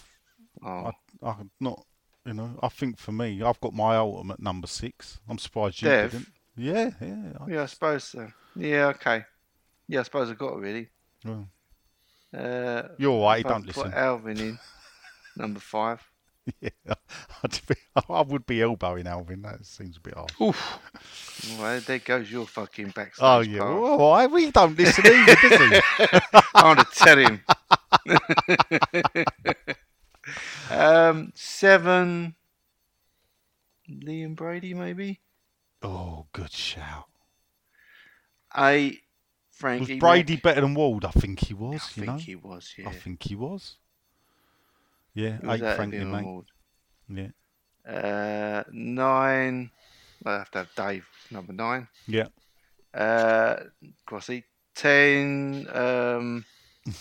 Oh, 0.64 0.92
I, 1.22 1.28
I, 1.28 1.34
not, 1.60 1.84
you 2.24 2.32
know, 2.34 2.58
I 2.62 2.68
think 2.68 2.98
for 2.98 3.12
me, 3.12 3.42
I've 3.42 3.60
got 3.60 3.74
my 3.74 3.96
ultimate 3.96 4.40
number 4.40 4.66
six. 4.66 5.20
I'm 5.28 5.38
surprised 5.38 5.82
you 5.82 5.88
Dev? 5.88 6.10
didn't. 6.10 6.28
Yeah, 6.56 6.90
yeah. 7.00 7.32
I, 7.38 7.50
yeah, 7.50 7.62
I 7.62 7.66
suppose 7.66 8.04
so. 8.04 8.28
Yeah, 8.54 8.86
okay. 8.86 9.24
Yeah, 9.88 10.00
I 10.00 10.02
suppose 10.04 10.30
I've 10.30 10.38
got 10.38 10.54
it 10.54 10.60
really. 10.60 10.88
well, 11.24 11.46
Uh, 12.34 12.82
you're 12.98 13.12
all 13.12 13.24
right. 13.24 13.44
I 13.44 13.48
Don't 13.48 13.70
put. 13.72 13.92
Alvin 13.92 14.40
in 14.40 14.58
number 15.36 15.60
five. 15.60 16.02
yeah, 16.60 16.70
I'd 17.42 17.60
be, 17.66 17.74
I 18.08 18.22
would 18.22 18.46
be 18.46 18.62
elbowing 18.62 19.06
Alvin. 19.06 19.42
That 19.42 19.64
seems 19.64 19.96
a 19.96 20.00
bit 20.00 20.14
harsh. 20.14 20.32
Oof. 20.40 20.78
Well, 21.58 21.80
there 21.80 21.98
goes 21.98 22.30
your 22.30 22.46
fucking 22.46 22.90
backstage. 22.90 23.20
Oh 23.20 23.40
yeah, 23.40 23.60
pass. 23.60 23.80
well, 23.80 23.98
why? 23.98 24.26
We 24.26 24.50
don't 24.50 24.76
listen 24.76 25.06
either, 25.06 25.36
does 25.36 25.60
he? 25.60 25.80
I 26.54 26.62
want 26.64 26.80
to 26.80 26.86
tell 26.94 27.18
him. 27.18 27.40
um, 30.70 31.32
seven. 31.34 32.34
Liam 33.88 34.34
Brady, 34.34 34.74
maybe. 34.74 35.20
Oh, 35.82 36.26
good 36.32 36.52
shout. 36.52 37.06
Eight. 38.56 39.02
Was 39.62 39.88
Brady 39.98 40.34
Mac- 40.34 40.42
better 40.42 40.60
than 40.60 40.74
Ward. 40.74 41.04
I 41.06 41.12
think 41.12 41.40
he 41.46 41.54
was. 41.54 41.74
I 41.74 41.78
think 41.78 42.06
know, 42.06 42.16
he 42.16 42.36
was. 42.36 42.74
Yeah. 42.76 42.88
I 42.90 42.92
think 42.92 43.22
he 43.22 43.34
was. 43.34 43.76
Yeah, 45.16 45.30
Who 45.38 45.46
was 45.48 45.56
eight 45.56 45.64
that, 45.64 45.76
Frankie 45.76 46.04
mate. 46.04 46.24
Ward? 46.24 46.46
Yeah, 47.08 47.28
Uh, 47.90 48.64
nine. 48.70 49.70
I 50.24 50.32
have 50.32 50.50
to 50.52 50.58
have 50.58 50.74
Dave 50.74 51.08
number 51.30 51.52
nine. 51.52 51.88
yeah. 52.06 52.26
Uh, 52.92 53.64
Crossy. 54.08 54.44
Ten. 54.74 55.66
Um, 55.72 56.44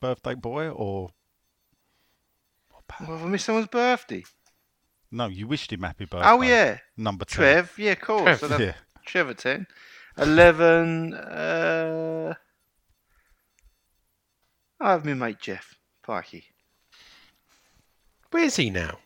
Birthday 0.00 0.34
boy 0.34 0.68
or 0.70 1.10
well, 3.00 3.08
have 3.08 3.22
I 3.22 3.26
missed 3.26 3.44
someone's 3.46 3.68
birthday? 3.68 4.24
no? 5.10 5.26
You 5.28 5.46
wished 5.46 5.72
him 5.72 5.82
happy 5.82 6.04
birthday. 6.06 6.28
Oh 6.28 6.40
yeah, 6.42 6.78
number 6.96 7.24
ten. 7.26 7.36
Trev. 7.36 7.72
Yeah, 7.78 7.92
of 7.92 8.00
course. 8.00 8.38
Trev, 8.40 8.52
I'd 8.52 8.60
Yeah. 8.60 8.74
Trevor 9.04 9.34
ten. 9.34 9.66
Eleven. 10.16 11.12
Uh, 11.14 12.34
I 14.80 14.90
have 14.92 15.04
my 15.04 15.14
mate 15.14 15.40
Geoff 15.40 15.74
Pikey. 16.06 16.44
Where's 18.34 18.56
he 18.56 18.68
now? 18.68 18.98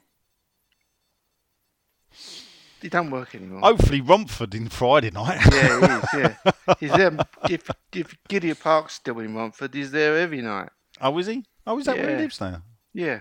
He 2.80 2.88
don't 2.88 3.10
work 3.10 3.34
anymore. 3.34 3.60
Hopefully 3.60 4.00
Romford 4.00 4.54
in 4.54 4.70
Friday 4.70 5.10
night. 5.10 5.38
Yeah, 5.52 6.00
he 6.10 6.16
is. 6.22 6.34
Yeah, 6.48 6.74
he's 6.80 6.92
there. 6.92 7.18
If 7.50 7.70
if 7.92 8.16
Gidea 8.26 8.58
Park's 8.58 8.94
still 8.94 9.18
in 9.18 9.34
Romford, 9.34 9.74
he's 9.74 9.90
there 9.90 10.16
every 10.16 10.40
night. 10.40 10.70
oh, 11.02 11.18
is 11.18 11.26
he? 11.26 11.44
Oh, 11.66 11.78
is 11.78 11.84
that 11.84 11.98
where 11.98 12.08
he 12.08 12.22
lives 12.22 12.40
now? 12.40 12.62
Yeah. 12.94 13.20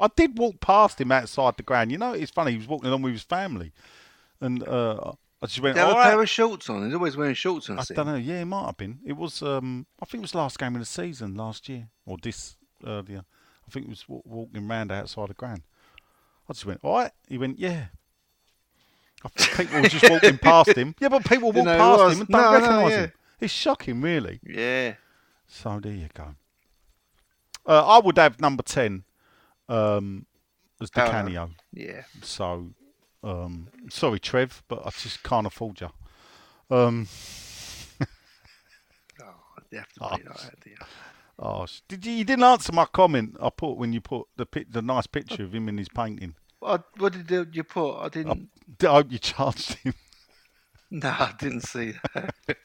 I 0.00 0.08
did 0.16 0.36
walk 0.36 0.58
past 0.60 1.00
him 1.00 1.12
outside 1.12 1.56
the 1.56 1.62
ground. 1.62 1.92
You 1.92 1.98
know, 1.98 2.14
it's 2.14 2.32
funny. 2.32 2.50
He 2.50 2.56
was 2.56 2.66
walking 2.66 2.88
along 2.88 3.02
with 3.02 3.12
his 3.12 3.22
family, 3.22 3.70
and 4.40 4.66
uh, 4.66 5.12
I 5.40 5.46
just 5.46 5.60
went. 5.60 5.76
They 5.76 5.82
have 5.82 5.90
"All 5.90 5.94
a 5.94 5.98
right." 5.98 6.10
pair 6.10 6.20
of 6.20 6.28
shorts 6.28 6.68
on. 6.68 6.84
He's 6.84 6.94
always 6.94 7.16
wearing 7.16 7.36
shorts 7.36 7.70
on. 7.70 7.78
I 7.78 7.82
scene. 7.84 7.96
don't 7.96 8.06
know. 8.06 8.16
Yeah, 8.16 8.40
it 8.40 8.46
might 8.46 8.66
have 8.66 8.76
been. 8.76 8.98
It 9.06 9.12
was. 9.12 9.40
Um, 9.40 9.86
I 10.02 10.04
think 10.06 10.22
it 10.22 10.24
was 10.24 10.32
the 10.32 10.38
last 10.38 10.58
game 10.58 10.74
of 10.74 10.80
the 10.80 10.84
season 10.86 11.36
last 11.36 11.68
year 11.68 11.90
or 12.06 12.16
this 12.20 12.56
earlier. 12.84 13.24
I 13.66 13.70
think 13.70 13.86
he 13.86 13.90
was 13.90 14.08
wa- 14.08 14.20
walking 14.24 14.68
round 14.68 14.92
outside 14.92 15.28
the 15.30 15.34
ground. 15.34 15.62
I 16.48 16.52
just 16.52 16.66
went. 16.66 16.80
All 16.82 16.96
right. 16.98 17.12
He 17.28 17.38
went. 17.38 17.58
Yeah. 17.58 17.86
People 19.56 19.80
were 19.80 19.88
just 19.88 20.08
walking 20.10 20.36
past 20.42 20.76
him. 20.76 20.94
Yeah, 21.00 21.08
but 21.08 21.24
people 21.24 21.48
walk 21.48 21.54
Didn't 21.54 21.66
know 21.66 21.96
who 21.96 21.96
past 21.96 22.14
him 22.14 22.20
and 22.20 22.28
don't 22.28 22.42
No, 22.42 22.50
no, 22.50 22.52
recognise 22.58 22.90
yeah. 22.90 22.98
him. 23.04 23.12
It's 23.40 23.52
shocking, 23.52 24.00
really. 24.02 24.40
Yeah. 24.44 24.94
So 25.46 25.80
there 25.80 25.92
you 25.92 26.08
go. 26.12 26.34
Uh, 27.66 27.86
I 27.86 27.98
would 28.04 28.18
have 28.18 28.38
number 28.40 28.62
ten 28.62 29.04
um, 29.68 30.26
as 30.80 30.90
Di. 30.90 31.06
Canio. 31.08 31.50
Yeah. 31.72 32.02
So, 32.22 32.66
um, 33.22 33.68
sorry, 33.88 34.18
Trev, 34.18 34.62
but 34.68 34.86
I 34.86 34.90
just 34.90 35.22
can't 35.22 35.46
afford 35.46 35.80
you. 35.80 35.90
Um, 36.70 37.08
Oh, 39.22 39.34
definitely 39.70 40.08
like 40.10 40.24
that. 40.24 40.86
Yeah. 41.38 41.44
oh, 41.46 41.66
did 41.88 42.04
you? 42.06 42.12
You 42.12 42.24
didn't 42.24 42.44
answer 42.44 42.72
my 42.72 42.84
comment 42.86 43.36
I 43.40 43.50
put 43.50 43.76
when 43.76 43.92
you 43.92 44.00
put 44.00 44.26
the 44.36 44.46
pic, 44.46 44.70
the 44.72 44.82
nice 44.82 45.06
picture 45.06 45.42
of 45.44 45.54
him 45.54 45.68
in 45.68 45.78
his 45.78 45.88
painting. 45.88 46.34
What, 46.60 46.84
what 46.98 47.12
did 47.12 47.30
you- 47.30 47.46
you 47.52 47.64
put? 47.64 47.98
I 47.98 48.08
didn't. 48.08 48.48
I 48.82 48.86
hope 48.86 49.12
you 49.12 49.18
charged 49.18 49.74
him. 49.74 49.94
No, 50.90 51.08
I 51.08 51.32
didn't 51.40 51.62
see 51.62 51.94
that. 52.14 52.34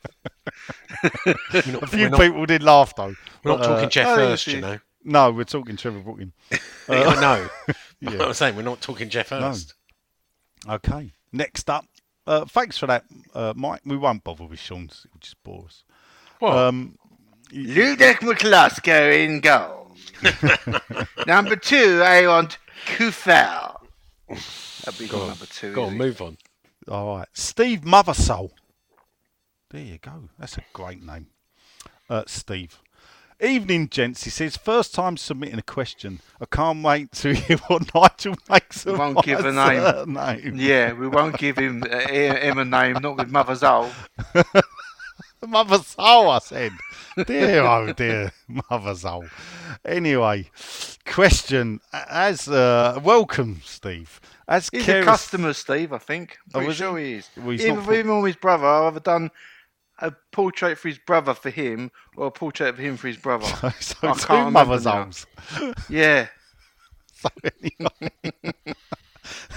Not, 1.03 1.83
A 1.83 1.87
few 1.87 1.99
we're 2.03 2.09
not, 2.09 2.19
people 2.19 2.45
did 2.45 2.61
laugh 2.61 2.93
though. 2.95 3.15
we're 3.43 3.51
not 3.51 3.59
but, 3.59 3.61
uh, 3.61 3.67
talking 3.75 3.89
Geoff 3.89 4.05
I 4.07 4.15
think 4.15 4.29
Hurst, 4.29 4.47
you 4.47 4.61
know. 4.61 4.79
No, 5.03 5.31
we're 5.31 5.45
talking 5.45 5.77
Trevor 5.77 6.01
Brooking. 6.01 6.33
I 6.89 7.19
know. 7.19 7.47
Yeah. 8.01 8.23
I'm 8.25 8.33
saying 8.33 8.55
we're 8.55 8.61
not 8.61 8.81
talking 8.81 9.09
Geoff 9.09 9.29
Hurst. 9.29 9.73
Okay. 10.67 11.11
Next 11.31 11.71
up, 11.71 11.85
uh, 12.27 12.45
thanks 12.45 12.77
for 12.77 12.85
that, 12.85 13.05
uh, 13.33 13.53
Mike. 13.55 13.81
We 13.85 13.97
won't 13.97 14.23
bother 14.23 14.45
with 14.45 14.59
Sean's. 14.59 15.07
It'll 15.07 15.19
just 15.19 15.41
bore 15.43 15.65
us. 15.65 15.83
What? 16.37 16.55
Um, 16.55 16.97
Ludek 17.51 18.17
Miklosko 18.19 19.25
in 19.25 19.39
goal. 19.39 19.95
number 21.27 21.55
two, 21.55 22.01
I 22.03 22.27
want 22.27 22.57
Kufel. 22.85 23.77
That'd 24.85 24.99
be 24.99 25.07
Go 25.07 25.21
on. 25.21 25.27
number 25.29 25.45
two. 25.45 25.73
Go 25.73 25.83
on, 25.85 25.97
move 25.97 26.21
on. 26.21 26.37
All 26.87 27.17
right. 27.17 27.27
Steve 27.33 27.81
Mothersoul. 27.81 28.51
There 29.71 29.81
you 29.81 29.97
go. 29.99 30.29
That's 30.39 30.57
a 30.57 30.63
great 30.73 31.03
name. 31.03 31.27
Uh, 32.09 32.23
Steve. 32.27 32.79
Evening, 33.41 33.87
gents. 33.87 34.25
He 34.25 34.29
says, 34.29 34.57
first 34.57 34.93
time 34.93 35.15
submitting 35.15 35.59
a 35.59 35.63
question. 35.63 36.19
I 36.41 36.45
can't 36.45 36.83
wait 36.83 37.11
to 37.13 37.33
hear 37.35 37.57
what 37.67 37.93
Nigel 37.95 38.35
makes 38.49 38.85
of 38.85 38.93
we 38.93 38.99
Won't 38.99 39.23
give 39.23 39.39
a 39.45 39.51
name. 39.53 39.81
surname. 39.81 40.55
Yeah, 40.57 40.91
we 40.93 41.07
won't 41.07 41.37
give 41.37 41.57
him 41.57 41.83
uh, 41.89 41.97
him 41.99 42.57
a 42.57 42.65
name, 42.65 42.97
not 43.01 43.17
with 43.17 43.29
Mother's 43.31 43.63
Owl. 43.63 43.89
Mother 45.47 45.77
Soul, 45.79 46.29
I 46.29 46.39
said. 46.39 46.71
dear, 47.27 47.61
oh 47.63 47.93
dear, 47.93 48.31
Mother 48.69 48.95
Soul. 48.95 49.25
Anyway, 49.85 50.49
question. 51.05 51.79
As 51.93 52.47
uh, 52.47 52.99
welcome, 53.03 53.61
Steve. 53.63 54.19
As 54.47 54.69
He's 54.71 54.85
Keris- 54.85 55.01
a 55.01 55.05
customer, 55.05 55.53
Steve. 55.53 55.93
I 55.93 55.97
think. 55.97 56.37
Oh, 56.53 56.59
Pretty 56.59 56.71
is 56.71 56.77
he? 56.77 56.83
sure 56.83 56.97
he 56.97 57.13
is. 57.13 57.29
Well, 57.37 57.49
he's 57.49 57.61
Either 57.61 57.73
not 57.75 57.83
for 57.85 57.91
put- 57.91 57.99
him 57.99 58.09
or 58.09 58.27
his 58.27 58.35
brother. 58.35 58.65
I've 58.67 58.93
either 58.93 58.99
done 58.99 59.31
a 60.01 60.13
portrait 60.31 60.77
for 60.77 60.87
his 60.87 60.97
brother 60.99 61.33
for 61.33 61.49
him, 61.49 61.91
or 62.17 62.27
a 62.27 62.31
portrait 62.31 62.69
of 62.69 62.77
him 62.77 62.97
for 62.97 63.07
his 63.07 63.17
brother. 63.17 63.45
so 63.79 63.97
I 64.03 64.13
two 64.13 64.25
can't 64.27 64.51
Mother 64.51 64.77
remember 64.77 65.15
Yeah. 65.89 66.27
So 67.13 67.29
anyway, 67.43 68.11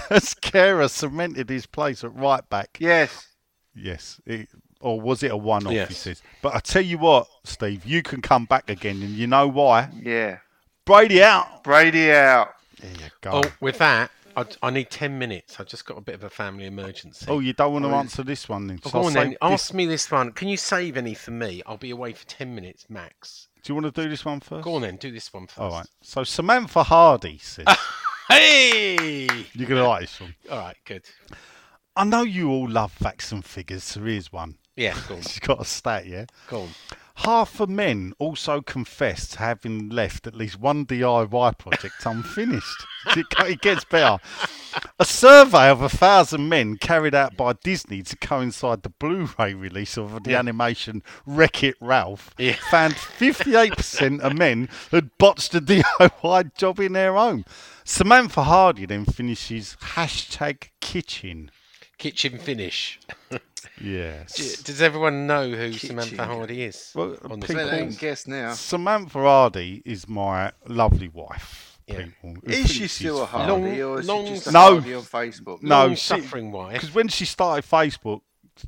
has 0.09 0.33
Kehrer 0.35 0.89
cemented 0.89 1.49
his 1.49 1.65
place 1.65 2.03
at 2.03 2.13
right 2.13 2.47
back? 2.49 2.77
Yes. 2.79 3.27
Yes. 3.73 4.19
It, 4.25 4.49
or 4.83 4.99
was 5.01 5.23
it 5.23 5.31
a 5.31 5.37
one-off? 5.37 5.71
He 5.71 5.77
Yes. 5.77 5.97
says. 5.97 6.21
But 6.41 6.55
I 6.55 6.59
tell 6.59 6.81
you 6.83 6.97
what, 6.97 7.27
Steve, 7.43 7.85
you 7.85 8.03
can 8.03 8.21
come 8.21 8.45
back 8.45 8.69
again, 8.69 9.01
and 9.01 9.11
you 9.11 9.27
know 9.27 9.47
why? 9.47 9.89
Yeah. 10.01 10.39
Brady 10.85 11.23
out. 11.23 11.63
Brady 11.63 12.11
out. 12.11 12.49
There 12.79 12.91
you 12.91 13.09
go. 13.21 13.31
Oh, 13.45 13.51
with 13.61 13.77
that, 13.77 14.11
I, 14.35 14.45
I 14.61 14.69
need 14.71 14.89
10 14.89 15.17
minutes. 15.17 15.59
I've 15.59 15.67
just 15.67 15.85
got 15.85 15.97
a 15.97 16.01
bit 16.01 16.15
of 16.15 16.23
a 16.23 16.29
family 16.29 16.65
emergency. 16.65 17.25
Oh, 17.29 17.39
you 17.39 17.53
don't 17.53 17.71
want 17.71 17.85
to 17.85 17.91
Oh, 17.91 17.95
answer 17.95 18.23
this 18.23 18.49
one 18.49 18.67
then? 18.67 18.81
So 18.83 18.89
go 18.89 19.03
on 19.05 19.13
then. 19.13 19.29
this- 19.29 19.37
Ask 19.41 19.73
me 19.73 19.85
this 19.85 20.09
one. 20.11 20.31
Can 20.33 20.47
you 20.49 20.57
save 20.57 20.97
any 20.97 21.13
for 21.13 21.31
me? 21.31 21.61
I'll 21.65 21.77
be 21.77 21.91
away 21.91 22.13
for 22.13 22.25
10 22.25 22.53
minutes 22.53 22.85
max. 22.89 23.47
Do 23.63 23.71
you 23.71 23.79
want 23.81 23.93
to 23.95 24.01
do 24.03 24.09
this 24.09 24.25
one 24.25 24.41
first? 24.41 24.65
Go 24.65 24.75
on 24.75 24.81
then. 24.81 24.97
Do 24.97 25.09
this 25.11 25.31
one 25.33 25.47
first. 25.47 25.59
All 25.59 25.71
right. 25.71 25.85
So 26.01 26.23
Samantha 26.25 26.83
Hardy 26.83 27.37
says, 27.37 27.65
Hey! 28.27 29.27
"You're 29.53 29.67
gonna 29.69 29.87
like 29.87 30.01
this 30.01 30.19
one." 30.19 30.33
All 30.51 30.57
right, 30.57 30.75
good. 30.85 31.03
I 31.95 32.03
know 32.03 32.23
you 32.23 32.49
all 32.49 32.67
love 32.69 32.91
facts 32.91 33.31
and 33.31 33.43
figures. 33.45 33.83
So 33.83 34.01
here's 34.01 34.31
one. 34.31 34.55
Yeah, 34.75 34.95
go 35.07 35.15
on. 35.15 35.21
She's 35.21 35.39
got 35.39 35.61
a 35.61 35.65
stat, 35.65 36.05
yeah. 36.07 36.25
Go 36.49 36.61
on. 36.63 36.69
Half 37.17 37.59
of 37.59 37.69
men 37.69 38.13
also 38.17 38.59
confessed 38.61 39.35
having 39.35 39.89
left 39.89 40.25
at 40.25 40.33
least 40.33 40.59
one 40.59 40.83
DIY 40.83 41.57
project 41.59 41.93
unfinished. 42.05 42.85
it, 43.15 43.27
it 43.41 43.61
gets 43.61 43.83
better. 43.85 44.17
A 44.99 45.05
survey 45.05 45.69
of 45.69 45.83
a 45.83 45.89
thousand 45.89 46.49
men 46.49 46.77
carried 46.77 47.13
out 47.13 47.37
by 47.37 47.53
Disney 47.53 48.01
to 48.01 48.15
coincide 48.17 48.81
the 48.81 48.89
Blu-ray 48.89 49.53
release 49.53 49.95
of 49.95 50.23
the 50.23 50.31
Yeah. 50.31 50.39
animation 50.39 51.03
Wreck-It 51.27 51.75
Ralph 51.79 52.31
Yeah. 52.39 52.55
found 52.71 52.95
58% 52.95 54.19
of 54.21 54.35
men 54.35 54.67
had 54.89 55.15
botched 55.19 55.53
a 55.53 55.61
DIY 55.61 56.55
job 56.57 56.79
in 56.79 56.93
their 56.93 57.13
home. 57.13 57.45
Samantha 57.83 58.41
Hardy 58.41 58.87
then 58.87 59.05
finishes 59.05 59.77
hashtag 59.93 60.69
kitchen. 60.81 61.51
Kitchen 61.97 62.37
finish. 62.37 62.99
Yes. 63.81 64.61
Does 64.63 64.81
everyone 64.81 65.25
know 65.27 65.49
who 65.49 65.71
Kitchen. 65.71 65.89
Samantha 65.89 66.25
Hardy 66.25 66.63
is? 66.63 66.91
Well, 66.95 67.17
on 67.29 67.39
the 67.39 67.47
people- 67.47 67.63
Well, 67.65 67.77
can 67.77 67.91
guess 67.93 68.27
now. 68.27 68.53
Samantha 68.53 69.19
Hardy 69.19 69.81
is 69.85 70.07
my 70.07 70.51
lovely 70.67 71.07
wife. 71.07 71.79
Yeah. 71.87 72.05
People. 72.05 72.35
who 72.43 72.51
Is 72.51 72.55
think 72.57 72.67
she 72.69 72.87
still 72.87 73.23
a. 73.23 73.25
Hardy, 73.25 73.51
Long- 73.51 73.81
or 73.81 73.99
is 73.99 74.07
long- 74.07 74.25
she 74.25 74.33
just 74.33 74.47
a 74.47 74.51
No. 74.51 74.59
Hardy 74.59 74.93
on 74.93 75.01
Facebook? 75.03 75.61
No, 75.63 75.77
Long 75.87 75.89
she- 75.95 76.01
suffering 76.01 76.51
wife. 76.51 76.73
Because 76.73 76.93
when 76.95 77.07
she 77.09 77.25
started 77.25 77.69
Facebook, 77.69 78.21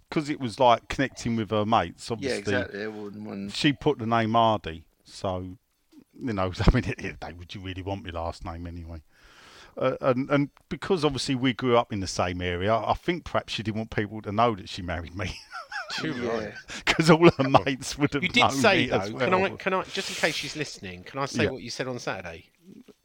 because 0.10 0.30
it 0.30 0.40
was 0.40 0.60
like 0.60 0.88
connecting 0.88 1.36
with 1.36 1.50
her 1.52 1.66
mates, 1.66 2.10
Yeah, 2.10 2.14
obviously, 2.14 2.40
exactly. 2.40 2.84
I 2.84 2.88
wouldn't 2.88 3.52
she 3.54 3.74
put 3.74 4.00
the 4.00 4.06
name 4.06 4.34
Hardy. 4.34 4.84
So, 5.04 5.58
you 6.20 6.34
know, 6.34 6.52
I 6.60 6.72
mean, 6.74 6.86
at 6.86 6.98
the 6.98 7.04
end 7.04 7.14
of 7.14 7.20
the 7.20 7.26
day, 7.28 7.34
would 7.34 7.54
you 7.56 7.62
really 7.62 7.82
want 7.82 8.04
my 8.04 8.10
last 8.12 8.44
name 8.44 8.66
anyway? 8.68 9.02
Uh, 9.78 9.98
and, 10.02 10.30
and 10.30 10.50
because 10.70 11.04
obviously 11.04 11.36
we 11.36 11.54
grew 11.54 11.78
up 11.78 11.92
in 11.92 12.00
the 12.00 12.08
same 12.08 12.42
area, 12.42 12.74
I 12.74 12.94
think 12.94 13.26
perhaps 13.26 13.54
she 13.54 13.62
didn't 13.64 13.78
want 13.78 13.90
people 13.90 14.22
to 14.22 14.32
know 14.32 14.56
that 14.56 14.70
she 14.70 14.82
married 14.82 15.16
me. 15.16 15.36
Too 15.92 16.14
right. 16.14 16.44
Yeah. 16.44 16.52
Because 16.86 17.10
all 17.10 17.30
her 17.30 17.50
mates 17.66 17.98
would 17.98 18.14
have 18.14 18.24
You 18.24 18.30
did 18.30 18.40
known 18.42 18.52
say 18.52 18.78
me 18.84 18.88
though. 18.88 18.98
well. 18.98 19.20
Can 19.20 19.34
I? 19.34 19.50
Can 19.52 19.74
I? 19.74 19.84
Just 19.84 20.10
in 20.10 20.16
case 20.16 20.36
she's 20.36 20.56
listening, 20.56 21.04
can 21.04 21.20
I 21.20 21.26
say 21.26 21.44
Yeah. 21.44 21.52
what 21.52 21.62
you 21.62 21.70
said 21.70 21.88
on 21.88 22.00
Saturday? 22.00 22.46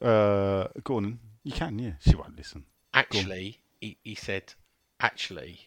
Uh, 0.01 0.67
go 0.83 0.95
on. 0.97 1.19
You 1.43 1.51
can, 1.51 1.77
yeah. 1.79 1.93
She 1.99 2.15
won't 2.15 2.35
listen. 2.37 2.65
Actually, 2.93 3.61
he, 3.79 3.97
he 4.03 4.15
said, 4.15 4.53
actually, 4.99 5.59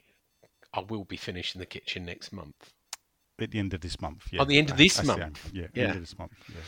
I 0.73 0.81
will 0.81 1.05
be 1.05 1.17
finishing 1.17 1.59
the 1.61 1.67
kitchen 1.67 2.05
next 2.05 2.33
month. 2.33 2.73
At 3.41 3.51
the 3.51 3.59
end 3.59 3.75
of 3.75 3.81
this 3.81 4.01
month, 4.01 4.23
yeah. 4.33 4.41
Oh, 4.43 4.45
the 4.45 4.59
end 4.59 4.71
of 4.71 4.77
this 4.77 4.97
That's 4.97 5.09
month? 5.09 5.23
aim. 5.23 5.33
Yeah, 5.53 5.67
Yeah. 5.75 5.85
end 5.89 5.95
of 5.97 6.01
this 6.01 6.17
month, 6.19 6.33
yeah. 6.49 6.61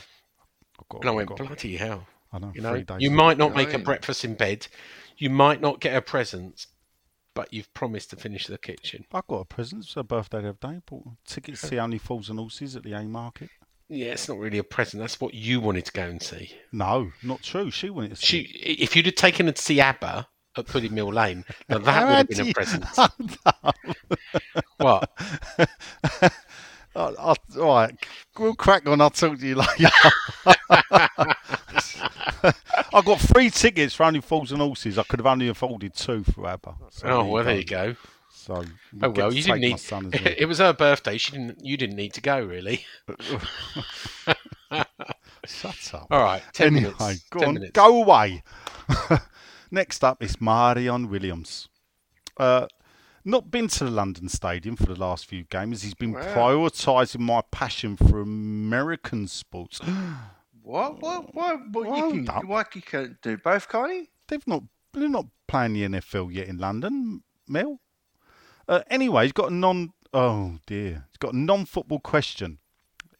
I've 0.79 0.89
got, 0.89 1.01
And 1.01 1.09
I 1.09 1.13
went, 1.13 1.35
bloody 1.35 1.77
hell. 1.77 2.05
I 2.31 2.39
know, 2.39 2.51
You 2.53 2.61
know, 2.61 2.83
you 2.99 3.11
might 3.11 3.37
not 3.37 3.55
make 3.55 3.73
a 3.73 3.79
breakfast 3.79 4.25
in 4.25 4.35
bed. 4.35 4.67
You 5.17 5.29
might 5.29 5.61
not 5.61 5.79
get 5.79 5.95
a 5.95 6.01
present, 6.01 6.67
but 7.33 7.53
you've 7.53 7.73
promised 7.73 8.09
to 8.11 8.15
finish 8.15 8.47
the 8.47 8.57
kitchen. 8.57 9.05
I 9.13 9.21
got 9.27 9.37
a 9.37 9.45
present. 9.45 9.85
It's 9.85 9.93
her 9.93 10.03
birthday 10.03 10.41
the 10.41 10.49
other 10.49 10.73
day. 10.73 10.81
Bought 10.85 11.07
tickets 11.25 11.61
to 11.61 11.67
see 11.67 11.79
Only 11.79 11.97
Fools 11.97 12.29
and 12.29 12.37
Horses 12.39 12.75
at 12.75 12.83
the 12.83 12.91
Haymarket. 12.91 13.49
Yeah, 13.89 14.07
it's 14.07 14.27
not 14.27 14.37
really 14.37 14.57
a 14.57 14.63
present. 14.63 15.01
That's 15.01 15.19
what 15.21 15.33
you 15.33 15.61
wanted 15.61 15.85
to 15.85 15.91
go 15.93 16.03
and 16.03 16.21
see. 16.21 16.51
No, 16.73 17.11
not 17.23 17.41
true. 17.41 17.71
She 17.71 17.89
wanted 17.89 18.09
to 18.11 18.15
see. 18.17 18.25
She, 18.25 18.39
if 18.59 18.95
you'd 18.95 19.05
have 19.05 19.15
taken 19.15 19.45
her 19.45 19.53
to 19.53 19.61
see 19.61 19.79
ABBA 19.79 20.27
at 20.57 20.65
Pudding 20.67 20.93
Mill 20.93 21.13
Lane, 21.13 21.45
now 21.69 21.77
that 21.77 22.05
would 22.05 22.15
have 22.17 22.27
been 22.27 22.39
a 22.41 22.43
you- 22.45 22.53
present. 22.53 22.85
No. 22.97 23.07
What? 24.77 25.09
I, 26.97 27.13
I, 27.19 27.35
all 27.59 27.75
right, 27.75 27.95
we'll 28.37 28.55
crack 28.55 28.87
on. 28.87 29.01
I'll 29.01 29.09
talk 29.11 29.37
to 29.39 29.47
you 29.47 29.55
later. 29.55 29.89
I've 32.93 33.05
got 33.05 33.19
three 33.19 33.49
tickets 33.49 33.93
for 33.93 34.05
Only 34.05 34.21
Fools 34.21 34.51
and 34.51 34.61
Horses. 34.61 34.97
I 34.97 35.03
could 35.03 35.19
have 35.19 35.25
only 35.27 35.47
afforded 35.47 35.93
two 35.93 36.23
for 36.23 36.47
ABBA. 36.47 36.75
So 36.91 37.07
Oh 37.07 37.25
well, 37.25 37.43
there 37.43 37.57
you 37.57 37.65
go. 37.65 37.95
So 38.31 38.63
Oh 39.01 39.09
well, 39.09 39.33
you 39.33 39.43
didn't 39.43 39.61
need. 39.61 39.81
well. 39.91 40.09
It 40.13 40.47
was 40.47 40.59
her 40.59 40.73
birthday. 40.73 41.17
She 41.17 41.31
didn't. 41.33 41.63
You 41.63 41.77
didn't 41.77 41.95
need 41.97 42.13
to 42.13 42.21
go 42.21 42.39
really. 42.43 42.85
Shut 45.45 45.93
up. 45.93 46.07
All 46.09 46.23
right, 46.23 46.41
ten 46.53 46.75
anyway, 46.75 46.93
minutes. 46.99 47.23
go 47.29 47.39
ten 47.39 47.47
on, 47.49 47.53
minutes. 47.55 47.71
go 47.73 48.01
away. 48.01 48.43
Next 49.71 50.03
up 50.03 50.23
is 50.23 50.39
Marion 50.41 51.09
Williams. 51.09 51.67
Uh, 52.37 52.67
not 53.27 53.51
been 53.51 53.67
to 53.67 53.83
the 53.83 53.91
London 53.91 54.29
Stadium 54.29 54.75
for 54.75 54.85
the 54.85 54.95
last 54.95 55.25
few 55.25 55.43
games. 55.43 55.83
He's 55.83 55.93
been 55.93 56.13
Wow. 56.13 56.21
prioritising 56.33 57.19
my 57.19 57.41
passion 57.51 57.97
for 57.97 58.21
American 58.21 59.27
sports. 59.27 59.79
What? 60.63 60.99
What? 61.01 61.33
What? 61.33 61.59
what 61.71 61.87
Well 61.89 62.13
you 62.13 62.25
can, 62.25 62.45
why 62.45 62.65
you 62.75 62.81
can 62.81 63.17
do 63.21 63.37
both, 63.37 63.69
can't 63.69 63.89
you? 63.93 64.07
They've 64.27 64.45
not 64.45 64.63
they're 64.91 65.07
not 65.07 65.27
playing 65.47 65.73
the 65.73 65.83
NFL 65.87 66.33
yet 66.33 66.47
in 66.49 66.57
London, 66.57 67.23
Mel. 67.47 67.79
Uh, 68.67 68.81
anyway, 68.89 69.23
he's 69.23 69.31
got 69.31 69.49
a 69.49 69.53
non 69.53 69.93
oh 70.13 70.57
dear. 70.65 71.05
He's 71.09 71.17
got 71.19 71.33
a 71.33 71.37
non 71.37 71.63
football 71.63 71.99
question. 71.99 72.57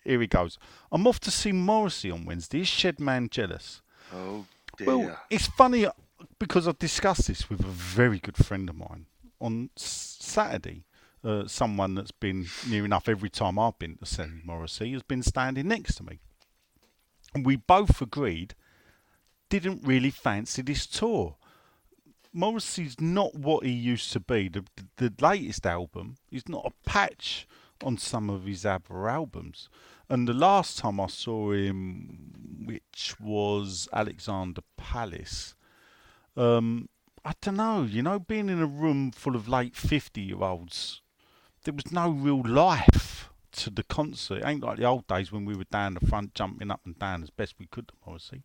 Here 0.03 0.19
he 0.19 0.27
goes. 0.27 0.57
I'm 0.91 1.07
off 1.07 1.21
to 1.21 1.31
see 1.31 1.53
Morrissey 1.53 2.11
on 2.11 2.25
Wednesday. 2.25 2.61
Is 2.61 2.67
Shedman 2.67 3.29
jealous? 3.29 3.81
Oh 4.13 4.45
dear. 4.77 4.87
Well, 4.87 5.19
it's 5.29 5.47
funny 5.47 5.87
because 6.39 6.67
I've 6.67 6.79
discussed 6.79 7.27
this 7.27 7.49
with 7.49 7.61
a 7.61 7.67
very 7.69 8.19
good 8.19 8.35
friend 8.35 8.67
of 8.69 8.75
mine 8.75 9.05
on 9.39 9.69
Saturday. 9.75 10.83
Uh, 11.23 11.47
someone 11.47 11.95
that's 11.95 12.11
been 12.11 12.45
near 12.69 12.85
enough 12.85 13.09
every 13.09 13.29
time 13.29 13.57
I've 13.57 13.77
been 13.79 13.97
to 13.97 14.05
see 14.05 14.27
Morrissey 14.45 14.93
has 14.93 15.03
been 15.03 15.23
standing 15.23 15.67
next 15.67 15.95
to 15.95 16.03
me. 16.03 16.19
And 17.33 17.45
we 17.45 17.55
both 17.55 18.01
agreed 18.01 18.55
didn't 19.49 19.83
really 19.83 20.11
fancy 20.11 20.61
this 20.61 20.85
tour. 20.85 21.35
Morrissey's 22.33 23.01
not 23.01 23.35
what 23.35 23.65
he 23.65 23.71
used 23.71 24.13
to 24.13 24.19
be. 24.19 24.47
The, 24.47 24.63
the 24.97 25.13
latest 25.19 25.65
album 25.65 26.17
is 26.31 26.47
not 26.47 26.65
a 26.65 26.89
patch 26.89 27.47
on 27.83 27.97
some 27.97 28.29
of 28.29 28.45
his 28.45 28.65
ABBA 28.65 28.93
albums. 28.93 29.69
And 30.09 30.27
the 30.27 30.33
last 30.33 30.77
time 30.77 30.99
I 30.99 31.07
saw 31.07 31.51
him, 31.51 32.63
which 32.65 33.15
was 33.19 33.89
Alexander 33.91 34.61
Palace, 34.77 35.55
um, 36.35 36.89
I 37.27 37.33
don't 37.41 37.57
know, 37.57 37.83
you 37.83 38.01
know, 38.01 38.19
being 38.19 38.47
in 38.47 38.61
a 38.61 38.65
room 38.65 39.11
full 39.11 39.35
of 39.35 39.49
late 39.49 39.75
50 39.75 40.21
year 40.21 40.41
olds, 40.41 41.01
there 41.65 41.73
was 41.73 41.91
no 41.91 42.09
real 42.09 42.41
life 42.41 43.29
to 43.51 43.69
the 43.69 43.83
concert. 43.83 44.37
It 44.37 44.45
ain't 44.45 44.63
like 44.63 44.77
the 44.77 44.85
old 44.85 45.07
days 45.07 45.29
when 45.29 45.43
we 45.43 45.53
were 45.53 45.65
down 45.65 45.95
the 45.95 46.07
front 46.07 46.33
jumping 46.35 46.71
up 46.71 46.79
and 46.85 46.97
down 46.97 47.23
as 47.23 47.29
best 47.29 47.55
we 47.59 47.65
could 47.65 47.91
Morrissey. 48.05 48.43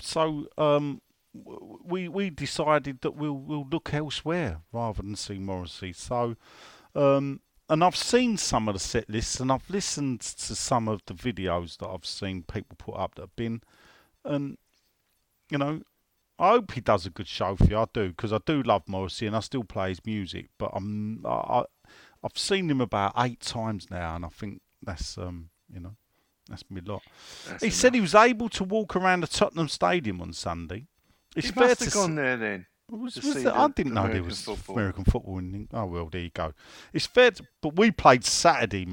So 0.00 0.48
um, 0.58 1.00
we 1.32 2.06
we 2.10 2.28
decided 2.28 3.00
that 3.00 3.12
we'll 3.12 3.38
we'll 3.38 3.66
look 3.72 3.94
elsewhere 3.94 4.60
rather 4.70 5.00
than 5.00 5.16
see 5.16 5.38
Morrissey. 5.38 5.94
So 5.94 6.36
um, 6.94 7.40
and 7.70 7.82
I've 7.82 7.96
seen 7.96 8.36
some 8.36 8.68
of 8.68 8.74
the 8.74 8.80
set 8.80 9.08
lists 9.08 9.40
and 9.40 9.50
I've 9.50 9.70
listened 9.70 10.20
to 10.20 10.54
some 10.54 10.88
of 10.88 11.00
the 11.06 11.14
videos 11.14 11.78
that 11.78 11.88
I've 11.88 12.04
seen 12.04 12.42
people 12.42 12.76
put 12.76 12.96
up 12.96 13.14
that 13.14 13.22
have 13.22 13.36
been 13.36 13.62
and 14.26 14.58
you 15.50 15.56
know 15.56 15.80
I 16.38 16.50
hope 16.50 16.72
he 16.72 16.80
does 16.80 17.06
a 17.06 17.10
good 17.10 17.28
show 17.28 17.54
for 17.56 17.64
you. 17.64 17.78
I 17.78 17.86
do 17.92 18.08
because 18.08 18.32
I 18.32 18.38
do 18.44 18.62
love 18.62 18.82
Morrissey 18.88 19.26
and 19.26 19.36
I 19.36 19.40
still 19.40 19.64
play 19.64 19.90
his 19.90 20.04
music. 20.04 20.48
But 20.58 20.70
I'm 20.74 21.24
I, 21.24 21.64
I've 22.22 22.36
seen 22.38 22.70
him 22.70 22.80
about 22.80 23.12
eight 23.18 23.40
times 23.40 23.88
now, 23.90 24.16
and 24.16 24.24
I 24.24 24.28
think 24.28 24.60
that's 24.82 25.16
um 25.18 25.50
you 25.72 25.80
know 25.80 25.94
that's 26.48 26.68
me 26.70 26.80
lot. 26.84 27.02
That's 27.48 27.62
he 27.62 27.68
enough. 27.68 27.76
said 27.76 27.94
he 27.94 28.00
was 28.00 28.14
able 28.14 28.48
to 28.50 28.64
walk 28.64 28.96
around 28.96 29.20
the 29.22 29.26
Tottenham 29.28 29.68
Stadium 29.68 30.20
on 30.20 30.32
Sunday. 30.32 30.86
It's 31.36 31.46
He 31.46 31.52
fair 31.52 31.68
must 31.68 31.78
to 31.80 31.84
have 31.84 31.94
s- 31.94 31.94
gone 31.94 32.14
there 32.16 32.36
then. 32.36 32.66
was, 32.90 33.16
was 33.16 33.42
there- 33.42 33.56
I 33.56 33.68
didn't 33.68 33.94
know 33.94 34.08
there 34.08 34.22
was 34.22 34.42
football. 34.42 34.76
American 34.76 35.04
football. 35.04 35.38
In, 35.38 35.68
oh 35.72 35.86
well, 35.86 36.08
there 36.10 36.20
you 36.22 36.30
go. 36.30 36.52
It's 36.92 37.06
fair, 37.06 37.30
to, 37.30 37.44
but 37.62 37.76
we 37.76 37.90
played 37.92 38.24
Saturday, 38.24 38.86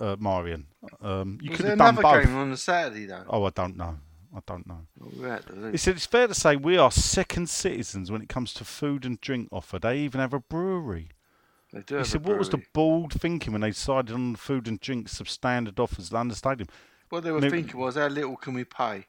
uh, 0.00 0.16
Marion. 0.18 0.66
Um, 1.00 1.38
you 1.42 1.50
Was 1.50 1.56
could 1.58 1.64
there 1.66 1.70
have 1.72 1.78
done 1.78 1.98
another 1.98 2.02
both. 2.02 2.24
game 2.26 2.36
on 2.36 2.50
the 2.50 2.56
Saturday 2.56 3.06
though? 3.06 3.24
Oh, 3.28 3.44
I 3.44 3.50
don't 3.50 3.76
know. 3.76 3.98
I 4.34 4.40
don't 4.46 4.66
know. 4.66 4.86
Had. 5.22 5.72
He 5.72 5.78
said 5.78 5.96
it's 5.96 6.06
fair 6.06 6.26
to 6.26 6.34
say 6.34 6.56
we 6.56 6.76
are 6.76 6.90
second 6.90 7.48
citizens 7.48 8.10
when 8.10 8.20
it 8.22 8.28
comes 8.28 8.52
to 8.54 8.64
food 8.64 9.04
and 9.04 9.20
drink 9.20 9.48
offer. 9.50 9.78
They 9.78 9.98
even 10.00 10.20
have 10.20 10.34
a 10.34 10.40
brewery. 10.40 11.10
They 11.72 11.80
do 11.82 11.98
He 11.98 12.04
said, 12.04 12.24
what 12.24 12.38
was 12.38 12.48
the 12.50 12.62
bold 12.72 13.12
thinking 13.12 13.52
when 13.52 13.60
they 13.62 13.70
decided 13.70 14.14
on 14.14 14.32
the 14.32 14.38
food 14.38 14.68
and 14.68 14.80
drinks 14.80 15.20
of 15.20 15.28
standard 15.28 15.78
offers 15.78 16.08
at 16.08 16.12
London 16.12 16.34
Stadium? 16.34 16.68
What 17.10 17.24
they 17.24 17.30
were 17.30 17.40
No- 17.40 17.50
thinking 17.50 17.78
was, 17.78 17.96
how 17.96 18.06
little 18.08 18.36
can 18.36 18.54
we 18.54 18.64
pay? 18.64 19.06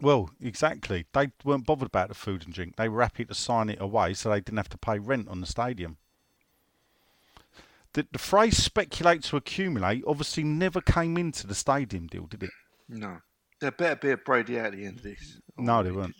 Well, 0.00 0.30
exactly. 0.40 1.06
They 1.12 1.30
weren't 1.44 1.66
bothered 1.66 1.86
about 1.86 2.08
the 2.08 2.14
food 2.14 2.44
and 2.44 2.52
drink. 2.52 2.74
They 2.76 2.88
were 2.88 3.02
happy 3.02 3.24
to 3.24 3.34
sign 3.34 3.68
it 3.68 3.80
away 3.80 4.14
so 4.14 4.30
they 4.30 4.40
didn't 4.40 4.56
have 4.56 4.68
to 4.70 4.78
pay 4.78 4.98
rent 4.98 5.28
on 5.28 5.40
the 5.40 5.46
stadium. 5.46 5.98
The, 7.92 8.06
the 8.10 8.18
phrase 8.18 8.56
speculate 8.56 9.22
to 9.24 9.36
accumulate 9.36 10.02
obviously 10.06 10.44
never 10.44 10.80
came 10.80 11.16
into 11.16 11.46
the 11.46 11.54
stadium 11.54 12.06
deal, 12.06 12.26
did 12.26 12.42
it? 12.44 12.50
No. 12.88 13.18
There 13.62 13.70
better 13.70 13.94
be 13.94 14.10
a 14.10 14.16
Brady 14.16 14.58
out 14.58 14.66
at 14.66 14.72
the 14.72 14.84
end 14.86 14.96
of 14.98 15.04
this. 15.04 15.38
No, 15.56 15.84
there 15.84 15.94
weren't. 15.94 16.16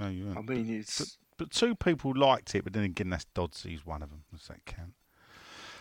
No, 0.00 0.08
you 0.08 0.26
weren't. 0.26 0.38
I 0.38 0.42
mean, 0.42 0.68
it's 0.80 1.16
But 1.36 1.52
two 1.52 1.76
people 1.76 2.12
liked 2.16 2.52
it, 2.56 2.64
but 2.64 2.72
then 2.72 2.82
again, 2.82 3.10
that's 3.10 3.26
Dodsy's 3.32 3.86
one 3.86 4.02
of 4.02 4.10
them. 4.10 4.24
Does 4.32 4.48
that 4.48 4.66
count? 4.66 4.94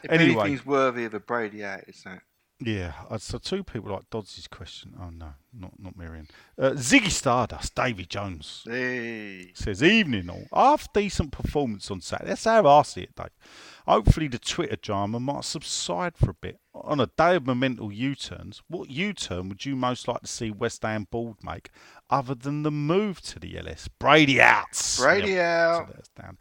if 0.04 0.12
anyway. 0.12 0.41
anything's 0.41 0.68
worthy 0.68 1.06
of 1.06 1.16
a 1.16 1.20
Brady 1.20 1.66
out, 1.66 1.82
is 1.88 2.04
that. 2.04 2.22
Yeah, 2.60 2.93
uh, 3.08 3.20
so 3.20 3.38
two 3.38 3.64
people 3.64 3.91
like 3.91 4.10
Dodsy's 4.10 4.47
question. 4.47 4.95
Oh 4.99 5.12
no, 5.12 5.34
not 5.53 5.74
not 5.78 5.95
Miriam. 5.95 6.28
Uh, 6.58 6.72
Ziggy 6.72 7.12
Stardust, 7.12 7.76
Davy 7.76 8.05
Jones 8.05 8.64
Hey, 8.66 9.51
says 9.53 9.84
evening 9.84 10.28
all. 10.28 10.47
Half 10.51 10.91
decent 10.91 11.32
performance 11.32 11.91
on 11.91 12.01
Saturday. 12.01 12.30
That's 12.30 12.45
how 12.45 12.66
I 12.66 12.82
see 12.82 13.01
it, 13.01 13.16
Dave. 13.16 13.30
Hopefully 13.86 14.28
the 14.28 14.39
Twitter 14.39 14.76
drama 14.76 15.20
might 15.20 15.43
subside 15.43 16.18
for 16.18 16.32
a 16.32 16.34
bit. 16.34 16.60
On 16.74 16.99
a 16.99 17.05
day 17.05 17.36
of 17.36 17.43
momental 17.43 17.95
U-turns, 17.95 18.64
what 18.68 18.89
U-turn 18.89 19.49
would 19.49 19.66
you 19.66 19.76
most 19.76 20.08
like 20.08 20.22
to 20.22 20.28
see 20.28 20.49
West 20.49 20.82
Ham 20.82 21.08
board 21.12 21.38
make, 21.43 21.70
other 22.10 22.34
than 22.34 22.64
the 22.64 22.72
move 22.72 23.22
to 23.22 23.39
the 23.39 23.55
LS? 23.58 23.88
Brady 23.88 24.41
out. 24.41 24.66
Brady 24.97 25.36
so 25.36 25.41
out. 25.41 25.93
that's 25.93 26.10
down. 26.10 26.39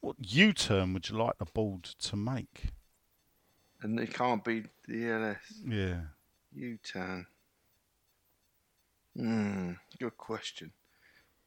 What 0.00 0.16
U-turn 0.18 0.94
would 0.94 1.08
you 1.08 1.16
like 1.16 1.38
the 1.38 1.46
board 1.46 1.84
to 1.84 2.16
make? 2.16 2.72
And 3.84 4.00
it 4.00 4.12
can't 4.14 4.42
be 4.42 4.64
the 4.88 5.10
LS 5.10 5.36
Yeah. 5.64 6.00
U-turn. 6.54 7.26
Hmm, 9.14 9.72
good 10.00 10.16
question. 10.16 10.72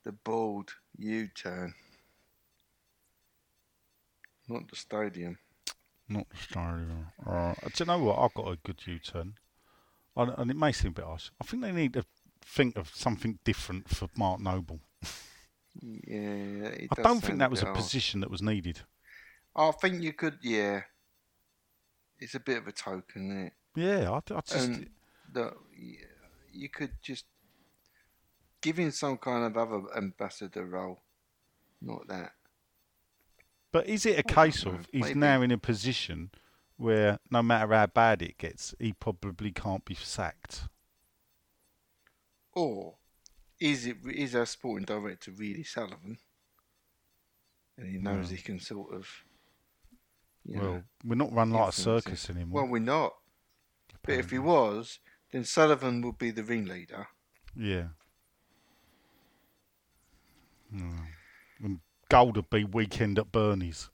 The 0.03 0.11
bold 0.13 0.73
U-turn, 0.97 1.73
not 4.47 4.69
the 4.69 4.75
stadium. 4.77 5.37
Not 6.07 6.29
the 6.29 6.37
stadium. 6.37 7.07
Uh, 7.25 7.53
do 7.65 7.71
you 7.79 7.85
know 7.85 7.99
what? 7.99 8.19
I've 8.19 8.33
got 8.33 8.47
a 8.51 8.55
good 8.63 8.81
U-turn, 8.85 9.33
and, 10.15 10.31
and 10.37 10.51
it 10.51 10.55
may 10.55 10.71
seem 10.71 10.91
a 10.91 10.93
bit 10.93 11.05
harsh. 11.05 11.29
I 11.41 11.45
think 11.45 11.63
they 11.63 11.73
need 11.73 11.93
to 11.93 12.05
think 12.45 12.77
of 12.77 12.89
something 12.95 13.39
different 13.43 13.89
for 13.89 14.07
Mark 14.15 14.39
Noble. 14.39 14.79
Yeah, 15.81 16.69
it 16.69 16.87
I 16.97 17.01
don't 17.01 17.21
think 17.21 17.39
that 17.39 17.51
was 17.51 17.61
a 17.63 17.65
harsh. 17.65 17.77
position 17.79 18.21
that 18.21 18.31
was 18.31 18.41
needed. 18.41 18.79
I 19.55 19.71
think 19.71 20.01
you 20.01 20.13
could, 20.13 20.37
yeah. 20.41 20.83
It's 22.19 22.35
a 22.35 22.39
bit 22.39 22.57
of 22.57 22.67
a 22.67 22.71
token, 22.71 23.31
isn't 23.31 23.45
it? 23.47 23.53
Yeah, 23.75 24.11
I, 24.11 24.17
I 24.17 24.41
just 24.41 24.53
and 24.53 24.89
y- 25.35 25.97
you 26.51 26.69
could 26.69 26.91
just 27.01 27.25
give 28.61 28.77
him 28.77 28.91
some 28.91 29.17
kind 29.17 29.45
of 29.45 29.57
other 29.57 29.83
ambassador 29.95 30.65
role, 30.65 31.03
not 31.81 32.07
that. 32.07 32.31
But 33.71 33.87
is 33.87 34.05
it 34.05 34.17
a 34.17 34.23
case 34.23 34.65
know, 34.65 34.71
of 34.71 34.87
he's 34.91 35.03
maybe. 35.03 35.19
now 35.19 35.41
in 35.41 35.51
a 35.51 35.57
position 35.57 36.31
where 36.77 37.19
no 37.29 37.43
matter 37.43 37.73
how 37.73 37.87
bad 37.87 38.21
it 38.21 38.37
gets, 38.37 38.73
he 38.79 38.93
probably 38.93 39.51
can't 39.51 39.85
be 39.85 39.93
sacked? 39.93 40.63
Or 42.53 42.95
is 43.59 43.85
it 43.85 43.97
is 44.11 44.35
our 44.35 44.45
sporting 44.45 44.85
director 44.85 45.31
really 45.31 45.63
Sullivan? 45.63 46.17
And 47.77 47.87
he 47.87 47.97
knows 47.97 48.29
he 48.29 48.37
can 48.37 48.59
sort 48.59 48.93
of. 48.93 49.07
You 50.47 50.55
know, 50.55 50.71
Well, 50.71 50.83
we're 51.03 51.15
not 51.15 51.33
run 51.33 51.51
like 51.51 51.69
a 51.69 51.71
circus 51.73 52.29
anymore. 52.29 52.61
Well, 52.63 52.71
we're 52.71 52.79
not. 52.79 53.13
But 54.03 54.15
if 54.15 54.29
he 54.31 54.39
was, 54.39 54.99
then 55.31 55.43
Sullivan 55.43 56.01
would 56.03 56.17
be 56.17 56.31
the 56.31 56.43
ringleader. 56.43 57.07
yeah. 57.55 57.87
Mm. 60.73 60.99
And 61.63 61.79
gold 62.09 62.35
would 62.35 62.49
be 62.49 62.63
weekend 62.65 63.17
at 63.19 63.31
Bernie's. 63.31 63.89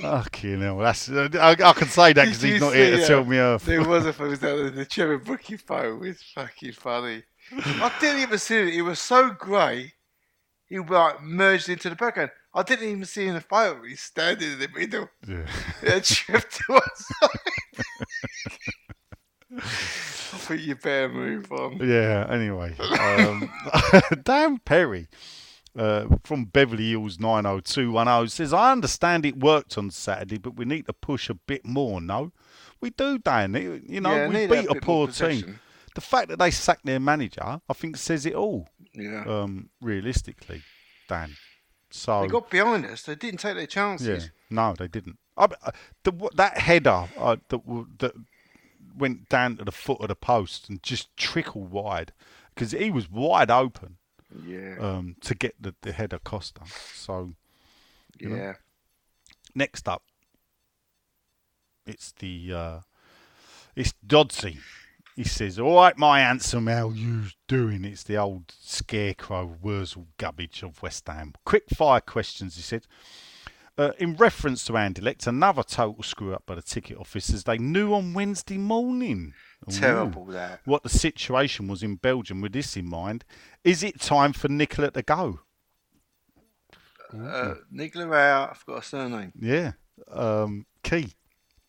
Fucking 0.00 0.60
hell, 0.60 0.78
that's 0.78 1.08
I, 1.10 1.50
I 1.50 1.72
can 1.72 1.88
say 1.88 2.12
that 2.12 2.24
because 2.24 2.42
he's 2.42 2.60
not 2.60 2.74
here 2.74 2.90
to 2.92 2.96
that? 2.98 3.06
tell 3.06 3.24
me 3.24 3.38
off. 3.38 3.64
There 3.64 3.82
was 3.86 4.06
a 4.06 4.12
photo 4.14 4.34
there, 4.36 4.70
the 4.70 4.84
Trevor 4.84 5.18
Brookie 5.18 5.56
photo. 5.56 6.02
It's 6.02 6.22
fucking 6.22 6.72
funny. 6.72 7.22
I 7.52 7.92
didn't 8.00 8.22
even 8.22 8.38
see 8.38 8.56
it. 8.56 8.74
It 8.74 8.82
was 8.82 8.98
so 8.98 9.30
grey. 9.30 9.92
He 10.72 10.78
like 10.78 11.22
merged 11.22 11.68
into 11.68 11.90
the 11.90 11.96
background. 11.96 12.30
I 12.54 12.62
didn't 12.62 12.88
even 12.88 13.04
see 13.04 13.24
him 13.24 13.28
in 13.28 13.34
the 13.34 13.40
photo. 13.42 13.82
He's 13.82 14.00
standing 14.00 14.52
in 14.52 14.58
the 14.58 14.68
middle. 14.74 15.06
Yeah. 15.28 15.46
Yeah, 15.82 15.98
tripped 16.00 16.54
to 16.56 16.62
one 16.68 16.80
side. 16.94 17.84
I 19.58 19.60
think 20.38 20.62
you 20.62 20.74
better 20.76 21.10
move 21.10 21.52
on. 21.52 21.76
Yeah. 21.86 22.26
Anyway, 22.30 22.74
um, 22.78 23.52
Dan 24.22 24.60
Perry 24.64 25.08
uh, 25.76 26.06
from 26.24 26.46
Beverly 26.46 26.88
Hills 26.88 27.20
90210 27.20 28.28
says, 28.30 28.54
"I 28.54 28.72
understand 28.72 29.26
it 29.26 29.38
worked 29.38 29.76
on 29.76 29.90
Saturday, 29.90 30.38
but 30.38 30.56
we 30.56 30.64
need 30.64 30.86
to 30.86 30.94
push 30.94 31.28
a 31.28 31.34
bit 31.34 31.66
more. 31.66 32.00
No, 32.00 32.32
we 32.80 32.88
do, 32.88 33.18
Dan. 33.18 33.52
You 33.86 34.00
know, 34.00 34.14
Yeah, 34.14 34.28
we 34.28 34.46
beat 34.46 34.70
a 34.70 34.80
poor 34.80 35.08
team. 35.08 35.60
The 35.94 36.00
fact 36.00 36.28
that 36.30 36.38
they 36.38 36.50
sacked 36.50 36.86
their 36.86 36.98
manager, 36.98 37.42
I 37.68 37.72
think, 37.74 37.98
says 37.98 38.24
it 38.24 38.34
all. 38.34 38.66
Yeah. 38.94 39.24
Um, 39.26 39.70
realistically, 39.80 40.62
Dan. 41.08 41.36
So 41.90 42.22
they 42.22 42.28
got 42.28 42.50
behind 42.50 42.86
us. 42.86 43.02
They 43.02 43.14
didn't 43.14 43.40
take 43.40 43.54
their 43.56 43.66
chances. 43.66 44.24
yeah, 44.24 44.30
no, 44.50 44.74
they 44.78 44.88
didn't. 44.88 45.18
I, 45.36 45.48
the, 46.04 46.12
that 46.36 46.58
header 46.58 47.08
uh, 47.18 47.36
that 47.48 47.60
that 47.98 48.12
went 48.96 49.28
down 49.28 49.56
to 49.56 49.64
the 49.64 49.72
foot 49.72 50.00
of 50.00 50.08
the 50.08 50.14
post 50.14 50.68
and 50.68 50.82
just 50.82 51.14
trickled 51.16 51.70
wide 51.70 52.12
because 52.54 52.72
he 52.72 52.90
was 52.90 53.10
wide 53.10 53.50
open 53.50 53.96
Yeah. 54.46 54.76
um, 54.78 55.16
to 55.22 55.34
get 55.34 55.54
the, 55.60 55.74
the 55.82 55.92
header 55.92 56.18
Costa. 56.18 56.62
So 56.94 57.32
know. 58.20 58.36
yeah. 58.36 58.52
next 59.54 59.88
up, 59.88 60.02
it's 61.86 62.12
the 62.12 62.52
uh, 62.54 62.80
it's 63.74 63.94
Dodsey. 64.06 64.58
He 65.16 65.24
says, 65.24 65.58
"All 65.58 65.76
right, 65.76 65.96
my 65.98 66.20
handsome, 66.20 66.66
how 66.66 66.90
you 66.90 67.24
doing?" 67.48 67.84
It's 67.84 68.02
the 68.02 68.16
old 68.16 68.52
scarecrow 68.60 69.56
Worzel 69.62 70.06
Gummidge 70.18 70.62
of 70.62 70.80
West 70.82 71.06
Ham. 71.06 71.34
Quick 71.44 71.64
fire 71.74 72.00
questions. 72.00 72.56
He 72.56 72.62
said. 72.62 72.86
Uh, 73.78 73.92
in 73.98 74.14
reference 74.16 74.66
to 74.66 74.74
Anderlecht, 74.74 75.26
another 75.26 75.62
total 75.62 76.02
screw 76.02 76.34
up 76.34 76.44
by 76.44 76.54
the 76.54 76.60
ticket 76.60 76.98
officers. 76.98 77.44
They 77.44 77.56
knew 77.56 77.94
on 77.94 78.12
Wednesday 78.12 78.58
morning 78.58 79.32
Ooh, 79.66 79.72
Terrible 79.72 80.26
that. 80.26 80.60
what 80.66 80.82
the 80.82 80.90
situation 80.90 81.68
was 81.68 81.82
in 81.82 81.94
Belgium. 81.96 82.42
With 82.42 82.52
this 82.52 82.76
in 82.76 82.86
mind, 82.86 83.24
is 83.64 83.82
it 83.82 83.98
time 83.98 84.34
for 84.34 84.48
Nicola 84.48 84.90
to 84.90 85.00
go? 85.00 85.40
Uh, 87.18 87.54
Nicola 87.70 88.14
out. 88.14 88.50
I've 88.50 88.66
got 88.66 88.78
a 88.78 88.82
surname. 88.82 89.32
Yeah, 89.40 89.72
um, 90.10 90.66
key. 90.82 91.14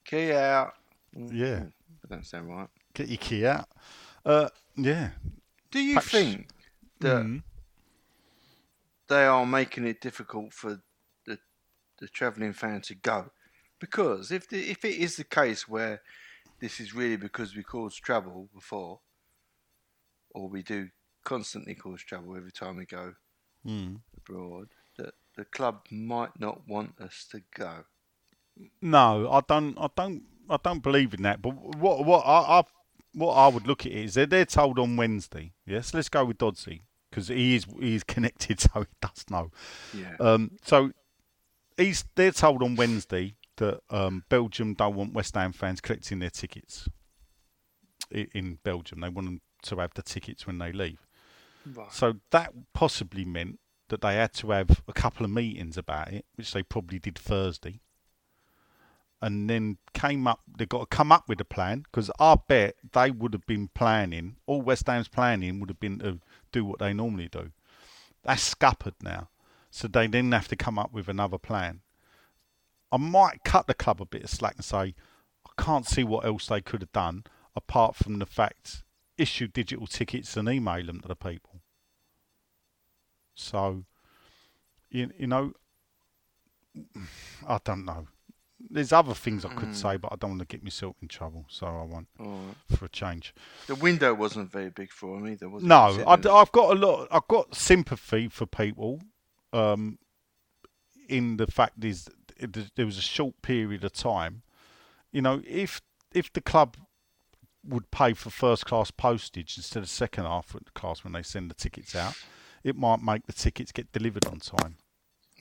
Key 0.05 0.33
out. 0.33 0.73
Yeah, 1.15 1.63
That 2.01 2.09
don't 2.09 2.25
sound 2.25 2.49
right. 2.49 2.67
Get 2.93 3.07
your 3.07 3.17
key 3.17 3.45
out. 3.45 3.67
Uh, 4.25 4.49
yeah, 4.75 5.11
Do 5.71 5.79
you 5.79 5.95
Perhaps- 5.95 6.11
think 6.11 6.49
that 6.99 7.25
Mm. 7.25 7.43
they 9.07 9.25
are 9.25 9.45
making 9.45 9.85
it 9.85 10.01
difficult 10.01 10.53
for 10.53 10.81
the 11.25 11.39
the 11.99 12.07
travelling 12.07 12.53
fan 12.53 12.81
to 12.81 12.95
go? 12.95 13.31
Because 13.79 14.31
if 14.31 14.47
the, 14.47 14.69
if 14.69 14.85
it 14.85 14.97
is 14.97 15.15
the 15.17 15.23
case 15.23 15.67
where 15.67 16.01
this 16.59 16.79
is 16.79 16.93
really 16.93 17.17
because 17.17 17.55
we 17.55 17.63
caused 17.63 18.01
trouble 18.03 18.49
before, 18.53 19.01
or 20.31 20.47
we 20.47 20.63
do 20.63 20.89
constantly 21.23 21.75
cause 21.75 22.01
trouble 22.01 22.35
every 22.37 22.51
time 22.51 22.77
we 22.77 22.85
go 22.85 23.15
Mm. 23.65 24.01
abroad, 24.17 24.69
that 24.97 25.15
the 25.35 25.45
club 25.45 25.85
might 25.89 26.39
not 26.39 26.67
want 26.67 26.99
us 27.01 27.25
to 27.31 27.41
go. 27.55 27.85
No, 28.81 29.31
I 29.31 29.41
don't. 29.41 29.77
I 29.77 29.89
don't. 29.95 30.23
I 30.49 30.57
don't 30.57 30.81
believe 30.83 31.13
in 31.13 31.23
that. 31.23 31.41
But 31.41 31.55
what 31.55 32.05
what 32.05 32.25
I, 32.25 32.59
I 32.59 32.63
what 33.13 33.33
I 33.33 33.47
would 33.47 33.67
look 33.67 33.85
at 33.85 33.91
is 33.91 34.15
they're, 34.15 34.25
they're 34.25 34.45
told 34.45 34.79
on 34.79 34.95
Wednesday. 34.97 35.53
Yes, 35.65 35.93
let's 35.93 36.09
go 36.09 36.25
with 36.25 36.37
Dodsey 36.37 36.81
because 37.09 37.27
he 37.27 37.55
is 37.55 37.65
he 37.79 37.95
is 37.95 38.03
connected, 38.15 38.59
so 38.59 38.81
he 38.81 38.85
does 39.01 39.25
know. 39.29 39.51
Yeah. 39.93 40.15
Um, 40.19 40.51
so 40.63 40.91
he's 41.77 42.05
they're 42.15 42.31
told 42.31 42.63
on 42.63 42.75
Wednesday 42.75 43.35
that 43.57 43.81
um, 43.89 44.23
Belgium 44.29 44.73
don't 44.73 44.95
want 44.95 45.13
West 45.13 45.35
Ham 45.35 45.53
fans 45.53 45.79
collecting 45.81 46.19
their 46.19 46.31
tickets 46.31 46.87
i- 48.13 48.27
in 48.33 48.59
Belgium. 48.63 48.99
They 49.01 49.09
want 49.09 49.27
them 49.27 49.41
to 49.63 49.77
have 49.77 49.93
the 49.93 50.01
tickets 50.01 50.47
when 50.47 50.57
they 50.57 50.71
leave. 50.71 51.05
right. 51.75 51.91
So 51.93 52.15
that 52.31 52.51
possibly 52.73 53.25
meant 53.25 53.59
that 53.89 54.01
they 54.01 54.15
had 54.15 54.33
to 54.33 54.49
have 54.51 54.81
a 54.87 54.93
couple 54.93 55.23
of 55.23 55.31
meetings 55.31 55.77
about 55.77 56.11
it, 56.11 56.25
which 56.35 56.51
they 56.53 56.63
probably 56.63 56.97
did 56.99 57.17
Thursday. 57.19 57.79
And 59.23 59.49
then 59.49 59.77
came 59.93 60.27
up, 60.27 60.41
they 60.57 60.65
got 60.65 60.79
to 60.79 60.85
come 60.85 61.09
up 61.09 61.29
with 61.29 61.39
a 61.39 61.45
plan 61.45 61.83
because 61.83 62.11
I 62.19 62.35
bet 62.45 62.75
they 62.91 63.09
would 63.09 63.31
have 63.31 63.45
been 63.45 63.69
planning, 63.69 64.35
all 64.45 64.61
West 64.61 64.87
Ham's 64.87 65.07
planning 65.07 65.61
would 65.61 65.69
have 65.69 65.79
been 65.79 65.99
to 65.99 66.19
do 66.51 66.65
what 66.65 66.79
they 66.79 66.91
normally 66.91 67.29
do. 67.29 67.51
That's 68.23 68.43
scuppered 68.43 68.95
now. 69.01 69.29
So 69.71 69.87
they 69.87 70.07
then 70.07 70.33
have 70.33 70.49
to 70.49 70.57
come 70.57 70.77
up 70.77 70.91
with 70.91 71.07
another 71.07 71.37
plan. 71.37 71.79
I 72.91 72.97
might 72.97 73.45
cut 73.45 73.65
the 73.65 73.73
club 73.73 74.01
a 74.01 74.05
bit 74.05 74.25
of 74.25 74.29
slack 74.29 74.55
and 74.57 74.65
say, 74.65 74.93
I 75.47 75.61
can't 75.61 75.87
see 75.87 76.03
what 76.03 76.25
else 76.25 76.47
they 76.47 76.59
could 76.59 76.81
have 76.81 76.91
done 76.91 77.23
apart 77.55 77.95
from 77.95 78.19
the 78.19 78.25
fact 78.25 78.83
issue 79.17 79.47
digital 79.47 79.87
tickets 79.87 80.35
and 80.35 80.49
email 80.49 80.85
them 80.85 80.99
to 80.99 81.07
the 81.07 81.15
people. 81.15 81.61
So, 83.35 83.85
you, 84.89 85.11
you 85.17 85.27
know, 85.27 85.53
I 87.47 87.59
don't 87.63 87.85
know. 87.85 88.07
There's 88.69 88.93
other 88.93 89.13
things 89.13 89.45
I 89.45 89.53
could 89.53 89.75
say, 89.75 89.97
but 89.97 90.11
I 90.11 90.15
don't 90.15 90.31
want 90.31 90.41
to 90.41 90.47
get 90.47 90.63
myself 90.63 90.95
in 91.01 91.07
trouble, 91.07 91.45
so 91.49 91.67
I 91.67 91.83
won't 91.83 92.07
right. 92.17 92.55
for 92.77 92.85
a 92.85 92.89
change. 92.89 93.33
The 93.67 93.75
window 93.75 94.13
wasn't 94.13 94.51
very 94.51 94.69
big 94.69 94.89
for 94.89 95.17
him 95.17 95.27
either, 95.27 95.49
was 95.49 95.63
it? 95.63 95.67
No, 95.67 95.91
Sitting 95.91 96.07
I, 96.07 96.39
have 96.39 96.51
got 96.51 96.75
a 96.75 96.79
lot. 96.79 97.07
I've 97.11 97.27
got 97.27 97.55
sympathy 97.55 98.29
for 98.29 98.45
people. 98.45 99.01
Um, 99.51 99.99
in 101.09 101.37
the 101.37 101.47
fact 101.47 101.83
is, 101.83 102.09
there 102.75 102.85
was 102.85 102.97
a 102.97 103.01
short 103.01 103.41
period 103.41 103.83
of 103.83 103.93
time. 103.93 104.43
You 105.11 105.21
know, 105.21 105.41
if 105.45 105.81
if 106.13 106.31
the 106.31 106.41
club 106.41 106.77
would 107.65 107.91
pay 107.91 108.13
for 108.13 108.29
first 108.29 108.65
class 108.65 108.91
postage 108.91 109.57
instead 109.57 109.83
of 109.83 109.89
second 109.89 110.25
half 110.25 110.55
class 110.73 111.03
when 111.03 111.13
they 111.13 111.23
send 111.23 111.49
the 111.49 111.55
tickets 111.55 111.95
out, 111.95 112.15
it 112.63 112.75
might 112.75 113.01
make 113.01 113.25
the 113.25 113.33
tickets 113.33 113.71
get 113.71 113.91
delivered 113.91 114.25
on 114.25 114.39
time. 114.39 114.77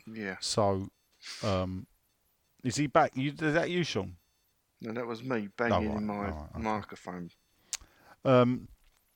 Yeah. 0.06 0.36
So, 0.40 0.88
um, 1.42 1.86
is 2.64 2.76
he 2.76 2.86
back? 2.86 3.12
You, 3.14 3.30
is 3.30 3.54
that 3.54 3.70
you, 3.70 3.84
Sean? 3.84 4.16
No, 4.80 4.92
that 4.92 5.06
was 5.06 5.22
me 5.22 5.48
banging 5.56 5.90
right, 5.90 5.98
in 5.98 6.06
my 6.06 6.16
right, 6.16 6.34
okay. 6.54 6.62
microphone. 6.62 7.30
Um, 8.24 8.68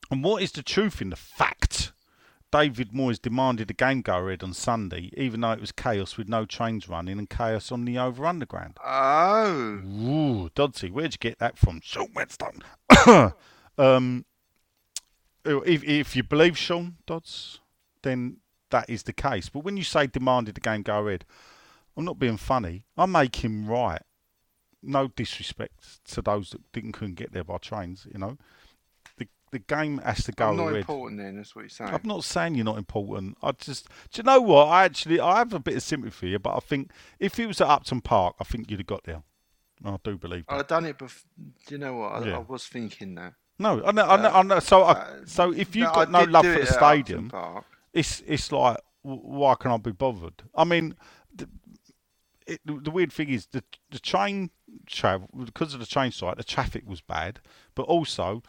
and 0.09 0.23
what 0.23 0.41
is 0.41 0.51
the 0.51 0.63
truth 0.63 1.01
in 1.01 1.09
the 1.09 1.15
fact? 1.15 1.91
David 2.51 2.91
Moyes 2.93 3.21
demanded 3.21 3.69
a 3.69 3.73
game 3.73 4.01
go 4.01 4.27
ahead 4.27 4.41
on 4.41 4.53
Sunday, 4.53 5.11
even 5.17 5.41
though 5.41 5.51
it 5.51 5.59
was 5.59 5.73
chaos 5.73 6.17
with 6.17 6.29
no 6.29 6.45
trains 6.45 6.87
running 6.87 7.19
and 7.19 7.29
chaos 7.29 7.73
on 7.73 7.83
the 7.83 7.97
over 7.97 8.25
underground. 8.25 8.77
Oh, 8.83 9.81
Ooh, 9.83 10.49
Dodsey, 10.55 10.89
where'd 10.89 11.13
you 11.13 11.17
get 11.19 11.39
that 11.39 11.57
from? 11.57 11.81
Sean 11.83 12.07
Whetstone. 12.13 12.63
um, 13.77 14.25
if, 15.43 15.83
if 15.83 16.15
you 16.15 16.23
believe 16.23 16.57
Sean 16.57 16.95
Dodds, 17.05 17.59
then 18.03 18.37
that 18.69 18.89
is 18.89 19.03
the 19.03 19.13
case. 19.13 19.49
But 19.49 19.65
when 19.65 19.75
you 19.75 19.83
say 19.83 20.07
demanded 20.07 20.55
the 20.55 20.61
game 20.61 20.83
go 20.83 21.07
ahead, 21.07 21.25
I'm 21.97 22.05
not 22.05 22.19
being 22.19 22.37
funny. 22.37 22.85
I 22.97 23.05
make 23.07 23.37
him 23.37 23.67
right. 23.67 24.01
No 24.83 25.07
disrespect 25.07 26.05
to 26.13 26.21
those 26.21 26.51
that 26.51 26.71
didn't 26.71 26.91
couldn't 26.93 27.15
get 27.15 27.33
there 27.33 27.43
by 27.43 27.57
trains. 27.57 28.05
You 28.13 28.19
know, 28.19 28.37
the 29.17 29.27
the 29.51 29.59
game 29.59 29.97
has 29.99 30.23
to 30.25 30.31
go 30.31 30.49
I'm 30.49 30.57
not 30.57 30.75
important 30.75 31.19
then. 31.19 31.37
That's 31.37 31.55
what 31.55 31.63
you're 31.63 31.69
saying. 31.69 31.91
I'm 31.93 32.01
not 32.03 32.23
saying 32.23 32.55
you're 32.55 32.65
not 32.65 32.77
important. 32.77 33.37
I 33.41 33.51
just, 33.53 33.87
do 34.11 34.19
you 34.19 34.23
know 34.23 34.39
what? 34.41 34.67
I 34.67 34.85
actually, 34.85 35.19
I 35.19 35.37
have 35.37 35.53
a 35.53 35.59
bit 35.59 35.75
of 35.75 35.83
sympathy 35.83 36.11
for 36.11 36.25
you, 36.27 36.37
but 36.37 36.55
I 36.55 36.59
think 36.59 36.91
if 37.19 37.39
it 37.39 37.47
was 37.47 37.59
at 37.61 37.67
Upton 37.67 38.01
Park, 38.01 38.35
I 38.39 38.43
think 38.43 38.69
you'd 38.69 38.81
have 38.81 38.87
got 38.87 39.03
there. 39.05 39.23
I 39.83 39.97
do 40.03 40.17
believe 40.17 40.45
that. 40.47 40.55
I've 40.55 40.67
done 40.67 40.85
it 40.85 40.97
before. 40.97 41.29
Do 41.65 41.75
you 41.75 41.77
know 41.79 41.95
what? 41.95 42.11
I, 42.11 42.27
Yeah. 42.27 42.35
I 42.37 42.39
was 42.39 42.67
thinking 42.67 43.15
that. 43.15 43.33
no, 43.57 43.83
I 43.83 43.91
know, 43.91 44.05
I 44.07 44.21
know, 44.21 44.29
I 44.29 44.41
know. 44.43 44.59
So, 44.59 44.83
I, 44.83 44.91
Uh, 44.91 45.15
so 45.25 45.51
if 45.53 45.75
you've 45.75 45.87
No, 45.87 45.93
got 45.93 46.11
no 46.11 46.23
love 46.23 46.45
for 46.45 46.59
the 46.59 46.65
stadium, 46.65 47.31
it's 47.93 48.21
it's 48.27 48.51
like, 48.51 48.77
why 49.01 49.55
can 49.55 49.71
I 49.71 49.77
be 49.77 49.91
bothered? 49.91 50.43
I 50.53 50.65
mean, 50.65 50.95
it, 52.47 52.61
the 52.65 52.91
weird 52.91 53.11
thing 53.11 53.29
is 53.29 53.47
the 53.47 53.63
the 53.91 53.99
train 53.99 54.49
travel 54.85 55.29
because 55.45 55.73
of 55.73 55.79
the 55.79 55.85
train 55.85 56.11
strike. 56.11 56.37
The 56.37 56.43
traffic 56.43 56.83
was 56.87 57.01
bad, 57.01 57.39
but 57.75 57.83
also 57.83 58.41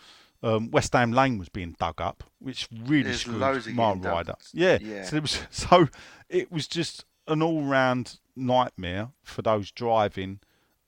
um, 0.43 0.71
West 0.71 0.93
Ham 0.93 1.13
Lane 1.13 1.39
was 1.39 1.49
being 1.49 1.77
dug 1.79 2.01
up, 2.01 2.25
which 2.39 2.69
really 2.73 3.05
There's 3.05 3.21
screwed 3.21 3.75
my 3.75 3.93
rider. 3.93 4.35
Yeah. 4.53 4.79
Yeah. 4.81 5.05
So 5.05 5.17
it 5.17 5.23
was 5.23 5.43
so 5.51 5.89
it 6.29 6.51
was 6.51 6.67
just 6.67 7.05
an 7.27 7.43
all-round 7.43 8.19
nightmare 8.35 9.11
for 9.23 9.43
those 9.43 9.71
driving 9.71 10.41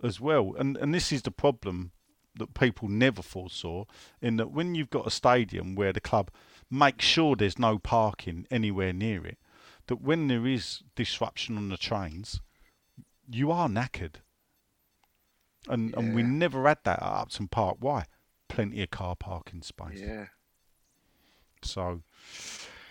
as 0.02 0.20
well. 0.20 0.54
And 0.58 0.76
and 0.76 0.94
this 0.94 1.12
is 1.12 1.22
the 1.22 1.30
problem 1.30 1.92
that 2.36 2.54
people 2.54 2.88
never 2.88 3.22
foresaw 3.22 3.84
in 4.22 4.36
that 4.36 4.52
when 4.52 4.74
you've 4.74 4.90
got 4.90 5.06
a 5.06 5.10
stadium 5.10 5.74
where 5.74 5.92
the 5.92 6.00
club 6.00 6.30
makes 6.70 7.04
sure 7.04 7.34
there's 7.34 7.58
no 7.58 7.78
parking 7.78 8.46
anywhere 8.50 8.92
near 8.92 9.26
it, 9.26 9.36
that 9.88 10.00
when 10.00 10.28
there 10.28 10.46
is 10.46 10.82
disruption 10.94 11.56
on 11.56 11.68
the 11.68 11.76
trains, 11.76 12.40
you 13.30 13.50
are 13.50 13.68
knackered. 13.68 14.16
And 15.68 15.94
and 15.94 16.14
we 16.14 16.22
never 16.22 16.66
had 16.66 16.78
that 16.84 17.02
at 17.02 17.08
Upton 17.08 17.48
Park. 17.48 17.76
Why? 17.80 18.04
Plenty 18.48 18.82
of 18.82 18.90
car 18.90 19.14
parking 19.14 19.62
space. 19.62 20.00
Yeah. 20.00 20.26
So 21.62 22.02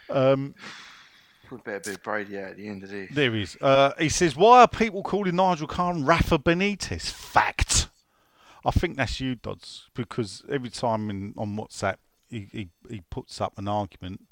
um 0.10 0.54
We 1.50 1.58
better 1.58 1.92
be 1.92 1.98
Brady 2.04 2.38
out 2.38 2.52
at 2.52 2.58
the 2.58 2.68
end 2.68 2.84
of 2.84 2.90
this. 2.90 3.10
There 3.12 3.36
is. 3.36 3.58
Uh, 3.60 3.94
he 3.98 4.10
says, 4.10 4.36
"Why 4.36 4.62
are 4.62 4.68
people 4.68 5.02
calling 5.02 5.36
Nigel 5.36 5.68
Khan 5.68 6.06
Rafa 6.06 6.38
Benitez?" 6.38 7.10
Fact. 7.12 7.90
I 8.64 8.72
think 8.72 8.98
that's 8.98 9.20
you, 9.20 9.36
Dodds, 9.36 9.90
because 9.96 10.44
every 10.50 10.70
time 10.70 11.10
in, 11.10 11.34
on 11.38 11.56
WhatsApp 11.56 11.96
he, 12.30 12.48
he, 12.52 12.70
he 12.90 13.02
puts 13.10 13.40
up 13.42 13.58
an 13.58 13.68
argument, 13.68 14.32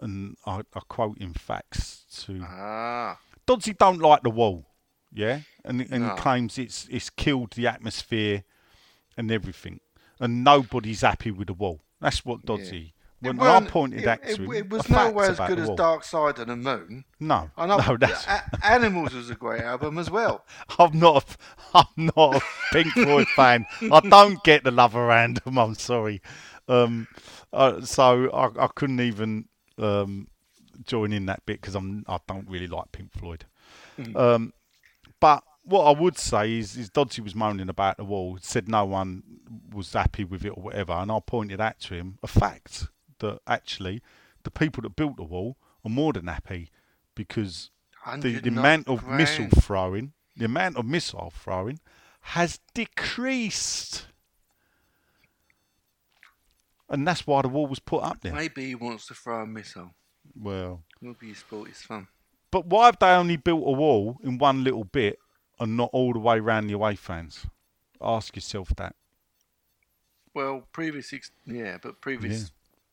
and 0.00 0.36
I, 0.46 0.60
I 0.72 0.80
quote 0.88 1.18
him 1.18 1.34
facts 1.34 2.04
to 2.24 2.42
Ah. 2.48 3.18
Dodds. 3.44 3.66
He 3.66 3.72
don't 3.72 3.98
like 4.00 4.22
the 4.22 4.30
wall, 4.30 4.66
yeah, 5.16 5.40
and 5.64 5.80
and 5.90 6.04
No. 6.06 6.14
he 6.14 6.20
claims 6.20 6.58
it's 6.58 6.86
it's 6.90 7.10
killed 7.10 7.52
the 7.52 7.66
atmosphere 7.66 8.44
and 9.16 9.32
everything, 9.32 9.80
and 10.20 10.44
nobody's 10.44 11.00
happy 11.00 11.30
with 11.32 11.48
the 11.48 11.54
wall. 11.54 11.80
That's 12.00 12.24
what 12.24 12.44
Doddsy. 12.46 12.92
When 13.20 13.38
It 13.38 13.42
I 13.42 13.58
weren't- 13.58 13.68
pointed 13.70 14.00
it, 14.02 14.04
that 14.04 14.20
it, 14.28 14.36
him, 14.36 14.52
it 14.52 14.68
was 14.68 14.86
nowhere 14.90 15.30
as 15.30 15.38
good 15.38 15.58
as. 15.58 15.70
Dark 15.70 16.04
Side 16.04 16.38
of 16.38 16.48
the 16.48 16.54
Moon. 16.54 17.06
No, 17.18 17.50
I 17.56 17.64
know. 17.66 17.78
no, 17.88 17.96
that's 17.96 18.26
A- 18.26 18.44
Animals 18.62 19.14
was 19.14 19.30
a 19.30 19.34
great 19.34 19.62
album 19.62 19.96
as 19.98 20.10
well. 20.10 20.44
I'm 20.78 20.98
not. 20.98 21.24
A, 21.74 21.78
I'm 21.96 22.10
not 22.14 22.36
a 22.36 22.40
Pink 22.72 22.92
Floyd 22.92 23.26
fan. 23.28 23.64
I 23.90 24.00
don't 24.00 24.44
get 24.44 24.64
the 24.64 24.70
love 24.70 24.94
around 24.94 25.38
them. 25.38 25.56
I'm 25.58 25.74
sorry. 25.76 26.20
Um, 26.68 27.08
uh, 27.54 27.80
so 27.80 28.28
I, 28.32 28.64
I 28.64 28.68
couldn't 28.74 29.00
even 29.00 29.46
um, 29.78 30.28
join 30.84 31.14
in 31.14 31.24
that 31.26 31.46
bit 31.46 31.62
because 31.62 31.74
I'm. 31.74 32.04
I 32.06 32.18
don't 32.28 32.48
really 32.50 32.68
like 32.68 32.92
Pink 32.92 33.12
Floyd. 33.12 33.46
Um, 34.14 34.52
but 35.20 35.42
what 35.64 35.84
I 35.84 36.00
would 36.00 36.16
say 36.16 36.58
is, 36.58 36.76
is 36.76 36.90
Dodgy 36.90 37.20
was 37.20 37.34
moaning 37.34 37.68
about 37.68 37.96
the 37.96 38.04
wall. 38.04 38.38
Said 38.40 38.68
no 38.68 38.84
one 38.84 39.22
was 39.72 39.92
happy 39.92 40.24
with 40.24 40.44
it 40.44 40.50
or 40.50 40.62
whatever, 40.62 40.92
and 40.92 41.10
I 41.10 41.18
pointed 41.20 41.60
out 41.60 41.80
to 41.80 41.94
him 41.94 42.18
a 42.22 42.28
fact 42.28 42.86
that 43.18 43.40
actually 43.46 44.00
the 44.44 44.50
people 44.50 44.82
that 44.82 44.94
built 44.96 45.16
the 45.16 45.24
wall 45.24 45.56
are 45.84 45.90
more 45.90 46.12
than 46.12 46.28
happy 46.28 46.70
because 47.14 47.70
the, 48.18 48.38
the 48.38 48.48
amount 48.48 48.86
of 48.86 49.08
missile 49.08 49.48
throwing, 49.60 50.12
the 50.36 50.44
amount 50.44 50.76
of 50.76 50.86
missile 50.86 51.32
throwing 51.36 51.80
has 52.20 52.60
decreased. 52.74 54.06
And 56.88 57.06
that's 57.06 57.26
why 57.26 57.42
the 57.42 57.48
wall 57.48 57.66
was 57.66 57.80
put 57.80 58.04
up 58.04 58.20
there. 58.20 58.32
Maybe 58.32 58.66
he 58.66 58.74
wants 58.76 59.06
to 59.08 59.14
throw 59.14 59.42
a 59.42 59.46
missile. 59.46 59.90
Well, 60.38 60.84
Maybe 61.00 61.28
his 61.28 61.38
sport 61.38 61.70
is 61.70 61.78
fun. 61.82 62.06
But 62.56 62.64
why 62.68 62.86
have 62.86 62.98
they 62.98 63.10
only 63.10 63.36
built 63.36 63.62
a 63.66 63.70
wall 63.72 64.16
in 64.24 64.38
one 64.38 64.64
little 64.64 64.84
bit 64.84 65.18
and 65.60 65.76
not 65.76 65.90
all 65.92 66.14
the 66.14 66.18
way 66.18 66.40
round 66.40 66.70
the 66.70 66.72
away 66.72 66.94
fans? 66.96 67.44
Ask 68.00 68.34
yourself 68.34 68.72
that. 68.78 68.96
Well, 70.32 70.62
previous, 70.72 71.12
ex- 71.12 71.32
yeah, 71.44 71.76
but 71.82 72.00
previous, 72.00 72.40
Yeah. 72.44 72.48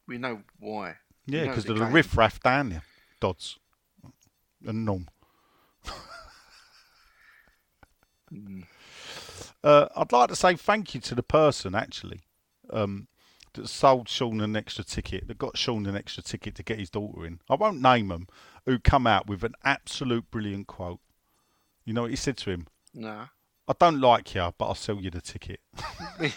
we 0.05 0.17
know 0.17 0.41
why. 0.59 0.95
Yeah, 1.27 1.45
because 1.45 1.63
the 1.63 1.71
of 1.71 1.79
the 1.79 1.85
game. 1.85 1.93
riff 1.93 2.17
raff 2.17 2.41
down 2.43 2.71
there, 2.71 2.81
Dodds 3.21 3.57
and 4.67 4.83
Norm. 4.83 5.07
Mm. 8.33 8.63
Uh, 9.63 9.87
I'd 9.95 10.11
like 10.11 10.27
to 10.29 10.35
say 10.35 10.55
thank 10.55 10.95
you 10.95 10.99
to 11.01 11.13
the 11.13 11.21
person 11.21 11.75
actually 11.75 12.21
um, 12.71 13.07
that 13.53 13.67
sold 13.67 14.09
Sean 14.09 14.41
an 14.41 14.55
extra 14.55 14.83
ticket, 14.83 15.27
that 15.27 15.37
got 15.37 15.57
Sean 15.57 15.85
an 15.85 15.95
extra 15.95 16.23
ticket 16.23 16.55
to 16.55 16.63
get 16.63 16.79
his 16.79 16.89
daughter 16.89 17.25
in. 17.25 17.39
I 17.49 17.55
won't 17.55 17.81
name 17.81 18.07
them, 18.09 18.27
who 18.65 18.79
come 18.79 19.07
out 19.07 19.27
with 19.27 19.43
an 19.43 19.53
absolute 19.63 20.29
brilliant 20.31 20.67
quote. 20.67 20.99
You 21.85 21.93
know 21.93 22.03
what 22.03 22.11
he 22.11 22.17
said 22.17 22.37
to 22.37 22.51
him? 22.51 22.67
Nah. 22.93 23.27
I 23.67 23.73
don't 23.79 24.01
like 24.01 24.35
you, 24.35 24.53
but 24.57 24.65
I'll 24.65 24.75
sell 24.75 24.97
you 24.97 25.09
the 25.09 25.21
ticket. 25.21 25.61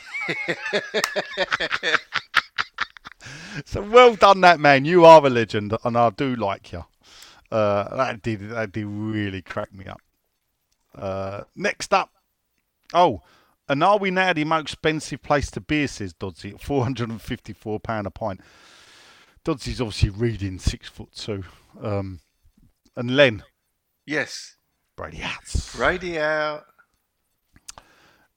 so 3.65 3.83
well 3.83 4.15
done, 4.15 4.41
that 4.43 4.61
man. 4.61 4.85
You 4.85 5.05
are 5.05 5.25
a 5.27 5.31
legend, 5.31 5.77
and 5.85 5.97
I 5.97 6.11
do 6.11 6.37
like 6.37 6.71
you. 6.73 6.85
Uh, 7.51 7.97
that 7.97 8.23
did 8.23 8.51
that 8.51 8.73
did 8.73 8.87
really 8.87 9.43
crack 9.43 9.73
me 9.75 9.87
up. 9.87 10.01
Uh, 10.95 11.43
next 11.57 11.93
up, 11.93 12.11
oh, 12.95 13.23
and 13.69 13.83
are 13.83 13.99
we 13.99 14.11
now 14.11 14.33
the 14.33 14.45
most 14.45 14.63
expensive 14.63 15.23
place 15.23 15.51
to 15.53 15.61
beer? 15.61 15.89
Says 15.89 16.15
Dodsey 16.15 16.55
at 16.55 16.61
four 16.61 16.83
hundred 16.85 17.09
and 17.11 17.21
fifty-four 17.21 17.81
pound 17.81 18.07
a 18.07 18.11
pint. 18.11 18.41
Dodsey's 19.45 19.81
obviously 19.81 20.11
reading 20.11 20.59
six 20.59 20.89
foot 20.89 21.13
two. 21.15 21.45
Um, 21.81 22.21
and 22.97 23.17
Len 23.17 23.43
Yes. 24.07 24.57
Brady 24.97 25.19
Hats, 25.19 25.77
Brady 25.77 26.19
out. 26.19 26.65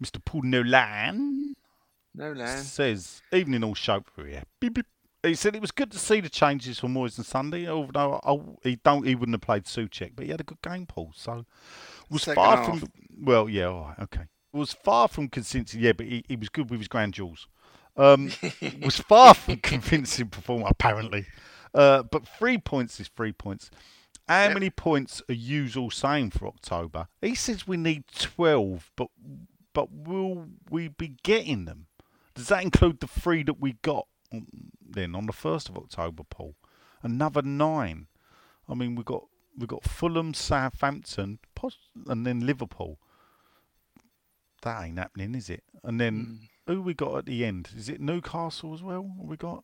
Mr. 0.03 0.23
Paul 0.23 0.43
Nolan. 0.43 1.55
No 2.15 2.31
land. 2.31 2.65
says 2.65 3.21
evening 3.31 3.63
all 3.63 3.75
show 3.75 4.03
for 4.13 4.27
you. 4.27 4.41
Beep, 4.59 4.73
beep. 4.73 4.85
He 5.21 5.35
said 5.35 5.53
it 5.55 5.61
was 5.61 5.71
good 5.71 5.91
to 5.91 5.99
see 5.99 6.21
the 6.21 6.29
changes 6.29 6.79
from 6.79 6.93
Moyes 6.93 7.17
and 7.17 7.25
Sunday, 7.25 7.67
although 7.67 8.19
I, 8.23 8.67
he 8.67 8.77
don't 8.77 9.05
he 9.05 9.15
wouldn't 9.15 9.35
have 9.35 9.41
played 9.41 9.65
Souček, 9.65 10.13
but 10.15 10.25
he 10.25 10.31
had 10.31 10.39
a 10.41 10.45
good 10.45 10.61
game, 10.61 10.85
Paul. 10.85 11.11
So 11.15 11.45
was 12.09 12.23
Second 12.23 12.35
far 12.35 12.57
half. 12.57 12.65
from 12.79 12.89
well, 13.21 13.49
yeah, 13.49 13.65
all 13.65 13.81
right, 13.89 13.99
okay. 14.03 14.23
Was 14.51 14.73
far 14.73 15.07
from 15.07 15.27
convincing, 15.29 15.79
yeah, 15.81 15.93
but 15.93 16.07
he, 16.07 16.23
he 16.27 16.35
was 16.35 16.49
good 16.49 16.69
with 16.69 16.79
his 16.79 16.87
grand 16.87 17.13
jewels. 17.13 17.47
Um, 17.95 18.31
was 18.81 18.97
far 18.99 19.33
from 19.33 19.57
convincing 19.63 20.29
performer 20.29 20.67
apparently, 20.69 21.27
uh, 21.73 22.03
but 22.03 22.27
three 22.27 22.57
points 22.57 22.99
is 22.99 23.09
three 23.09 23.31
points. 23.31 23.69
How 24.27 24.45
Yep. 24.45 24.53
many 24.53 24.69
points 24.69 25.21
are 25.27 25.33
you 25.33 25.67
all 25.77 25.89
saying 25.91 26.31
for 26.31 26.47
October? 26.47 27.07
He 27.21 27.35
says 27.35 27.67
we 27.67 27.77
need 27.77 28.03
twelve, 28.15 28.91
but 28.95 29.07
but 29.73 29.91
will 29.91 30.45
we 30.69 30.87
be 30.87 31.15
getting 31.23 31.65
them? 31.65 31.87
Does 32.35 32.47
that 32.47 32.63
include 32.63 32.99
the 33.01 33.07
three 33.07 33.43
that 33.43 33.59
we 33.59 33.73
got 33.81 34.07
then 34.87 35.15
on 35.15 35.25
the 35.25 35.33
first 35.33 35.67
of 35.69 35.77
October, 35.77 36.23
Paul? 36.29 36.55
Another 37.03 37.41
nine. 37.41 38.07
I 38.67 38.75
mean, 38.75 38.95
we 38.95 39.03
got 39.03 39.25
we 39.57 39.67
got 39.67 39.83
Fulham, 39.83 40.33
Southampton, 40.33 41.39
and 42.07 42.25
then 42.25 42.45
Liverpool. 42.45 42.99
That 44.61 44.83
ain't 44.83 44.99
happening, 44.99 45.35
is 45.35 45.49
it? 45.49 45.63
And 45.83 45.99
then 45.99 46.39
who 46.67 46.81
we 46.81 46.93
got 46.93 47.17
at 47.17 47.25
the 47.25 47.45
end? 47.45 47.69
Is 47.75 47.89
it 47.89 48.01
Newcastle 48.01 48.73
as 48.73 48.83
well? 48.83 49.09
We 49.17 49.37
got? 49.37 49.63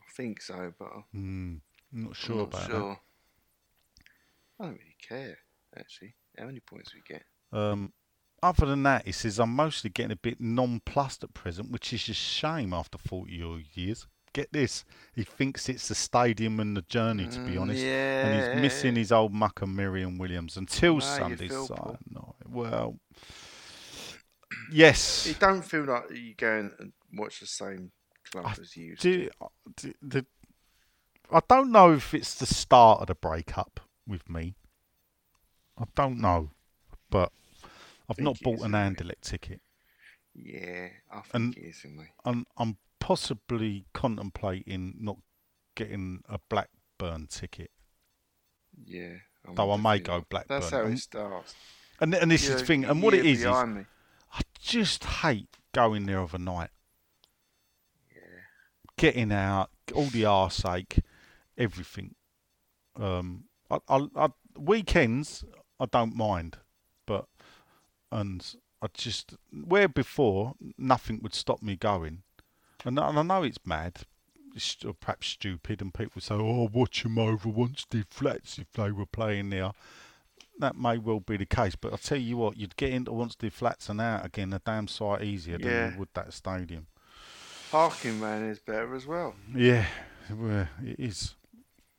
I 0.00 0.12
think 0.14 0.40
so, 0.42 0.72
but 0.78 0.88
Hmm, 1.12 1.18
I'm 1.18 1.62
I'm 1.94 2.04
not 2.04 2.16
sure 2.16 2.42
about 2.42 2.66
sure. 2.66 3.00
I 4.60 4.64
don't 4.64 4.72
really 4.74 4.96
care, 5.00 5.38
actually, 5.76 6.14
how 6.38 6.46
many 6.46 6.60
points 6.60 6.94
we 6.94 7.00
get. 7.06 7.24
Um, 7.52 7.92
other 8.42 8.66
than 8.66 8.82
that, 8.84 9.06
he 9.06 9.12
says 9.12 9.38
I'm 9.38 9.54
mostly 9.54 9.90
getting 9.90 10.12
a 10.12 10.16
bit 10.16 10.40
nonplussed 10.40 11.24
at 11.24 11.34
present, 11.34 11.70
which 11.70 11.92
is 11.92 12.08
a 12.08 12.14
shame 12.14 12.72
after 12.72 12.98
40 12.98 13.42
odd 13.42 13.62
years. 13.74 14.06
Get 14.34 14.52
this, 14.52 14.84
he 15.14 15.24
thinks 15.24 15.68
it's 15.68 15.88
the 15.88 15.94
stadium 15.94 16.58
and 16.58 16.74
the 16.76 16.82
journey, 16.82 17.26
to 17.26 17.40
be 17.40 17.52
Mm, 17.52 17.60
honest. 17.62 17.86
and 18.22 18.32
he's 18.32 18.50
missing 18.50 18.96
his 18.96 19.12
old 19.12 19.32
mucker 19.34 19.66
Miriam 19.66 20.16
Williams 20.16 20.56
until 20.56 21.00
Sunday's 21.02 21.52
side. 21.52 21.98
No, 22.10 22.34
well, 22.48 22.98
yes. 24.70 25.26
It 25.26 25.38
don't 25.38 25.62
feel 25.62 25.84
like 25.84 26.10
you 26.10 26.34
go 26.36 26.58
and 26.78 26.92
watch 27.14 27.40
the 27.40 27.46
same 27.46 27.92
club 28.30 28.46
I 28.46 28.60
as 28.60 28.76
you 28.76 28.96
Do, 28.96 29.28
uh, 29.40 29.46
do- 29.76 29.94
the, 30.02 30.26
I 31.30 31.40
don't 31.48 31.70
know 31.72 31.92
if 31.92 32.14
it's 32.14 32.34
the 32.34 32.46
start 32.46 33.00
of 33.00 33.06
the 33.08 33.14
breakup 33.14 33.80
with 34.06 34.28
me. 34.28 34.54
I 35.78 35.84
don't 35.94 36.18
know, 36.20 36.50
but 37.10 37.32
I've 38.08 38.20
not 38.20 38.38
bought 38.40 38.60
an 38.60 38.74
isn't 38.74 39.20
ticket. 39.22 39.60
Yeah, 40.34 40.88
I 41.10 41.20
think 41.20 41.34
And- 41.34 41.56
it 41.56 41.60
is, 41.60 41.84
it? 41.84 42.08
I'm, 42.24 42.46
I'm 42.56 42.76
possibly 43.00 43.84
contemplating 43.92 44.94
not 45.00 45.18
getting 45.74 46.22
a 46.28 46.38
Blackburn 46.48 47.26
ticket. 47.28 47.70
Yeah. 48.84 49.16
I'm 49.46 49.54
Though 49.56 49.72
I 49.72 49.76
may 49.76 49.98
go. 49.98 50.24
Blackburn. 50.28 50.60
That's 50.60 50.70
how 50.70 50.82
it 50.82 50.98
starts. 50.98 51.54
And 52.00 52.14
and 52.14 52.30
this 52.30 52.44
is 52.44 52.48
You're 52.50 52.58
the 52.58 52.64
thing. 52.64 52.84
And 52.84 53.02
what 53.02 53.12
it 53.14 53.26
is 53.26 53.40
is 53.40 53.46
just 54.62 55.04
hate 55.04 55.56
going 55.72 56.06
there 56.06 56.20
overnight. 56.20 56.70
Yeah. 58.14 58.20
Getting 58.96 59.32
out, 59.32 59.70
all 59.94 60.06
the 60.06 60.24
arse 60.24 60.64
ache, 60.64 61.00
everything. 61.58 62.14
Um, 62.96 63.44
I, 63.70 63.78
I, 63.88 64.06
I, 64.16 64.28
weekends 64.56 65.44
I 65.80 65.86
don't 65.86 66.14
mind, 66.14 66.58
but 67.06 67.26
and 68.10 68.54
I 68.82 68.86
just 68.92 69.34
where 69.50 69.88
before 69.88 70.54
nothing 70.78 71.20
would 71.22 71.34
stop 71.34 71.62
me 71.62 71.76
going, 71.76 72.22
and, 72.84 72.98
I- 73.00 73.08
and 73.08 73.18
I 73.18 73.22
know 73.22 73.42
it's 73.42 73.58
mad, 73.64 74.02
it's 74.54 74.76
perhaps 75.00 75.28
stupid, 75.28 75.80
and 75.80 75.92
people 75.94 76.20
say, 76.20 76.34
"Oh, 76.34 76.68
watch 76.72 77.02
them 77.02 77.18
over 77.18 77.48
Wanstead 77.48 78.06
Flats 78.10 78.58
if 78.58 78.70
they 78.72 78.92
were 78.92 79.06
playing 79.06 79.50
there." 79.50 79.72
That 80.58 80.76
may 80.76 80.98
well 80.98 81.20
be 81.20 81.36
the 81.36 81.46
case, 81.46 81.74
but 81.76 81.92
I 81.92 81.96
tell 81.96 82.18
you 82.18 82.36
what, 82.36 82.56
you'd 82.56 82.76
get 82.76 82.92
into 82.92 83.10
Wanstead 83.10 83.52
Flats 83.52 83.88
and 83.88 84.00
out 84.00 84.24
again 84.24 84.52
a 84.52 84.58
damn 84.60 84.86
sight 84.86 85.22
easier 85.22 85.58
than 85.58 85.68
Yeah. 85.68 85.92
you 85.92 85.98
would 85.98 86.08
that 86.14 86.32
stadium. 86.32 86.86
Parking 87.70 88.20
man 88.20 88.44
is 88.44 88.58
better 88.58 88.94
as 88.94 89.06
well. 89.06 89.34
Yeah, 89.54 89.86
well, 90.30 90.68
it 90.84 91.00
is. 91.00 91.34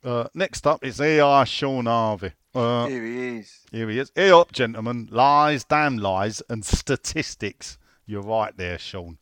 Uh, 0.04 0.28
next 0.34 0.66
up 0.66 0.84
is 0.84 1.00
AI 1.00 1.44
Sean 1.44 1.86
Harvey. 1.86 2.32
Uh, 2.54 2.86
Here 2.86 3.04
he 3.04 3.38
is. 3.38 3.60
here 3.72 3.88
he 3.90 3.98
is. 3.98 4.12
Hey 4.14 4.30
up, 4.30 4.52
gentlemen. 4.52 5.08
Lies, 5.10 5.64
damn 5.64 5.98
lies, 5.98 6.40
and 6.48 6.64
statistics. 6.64 7.78
You're 8.06 8.22
right 8.22 8.56
there, 8.56 8.78
Sean. 8.78 9.18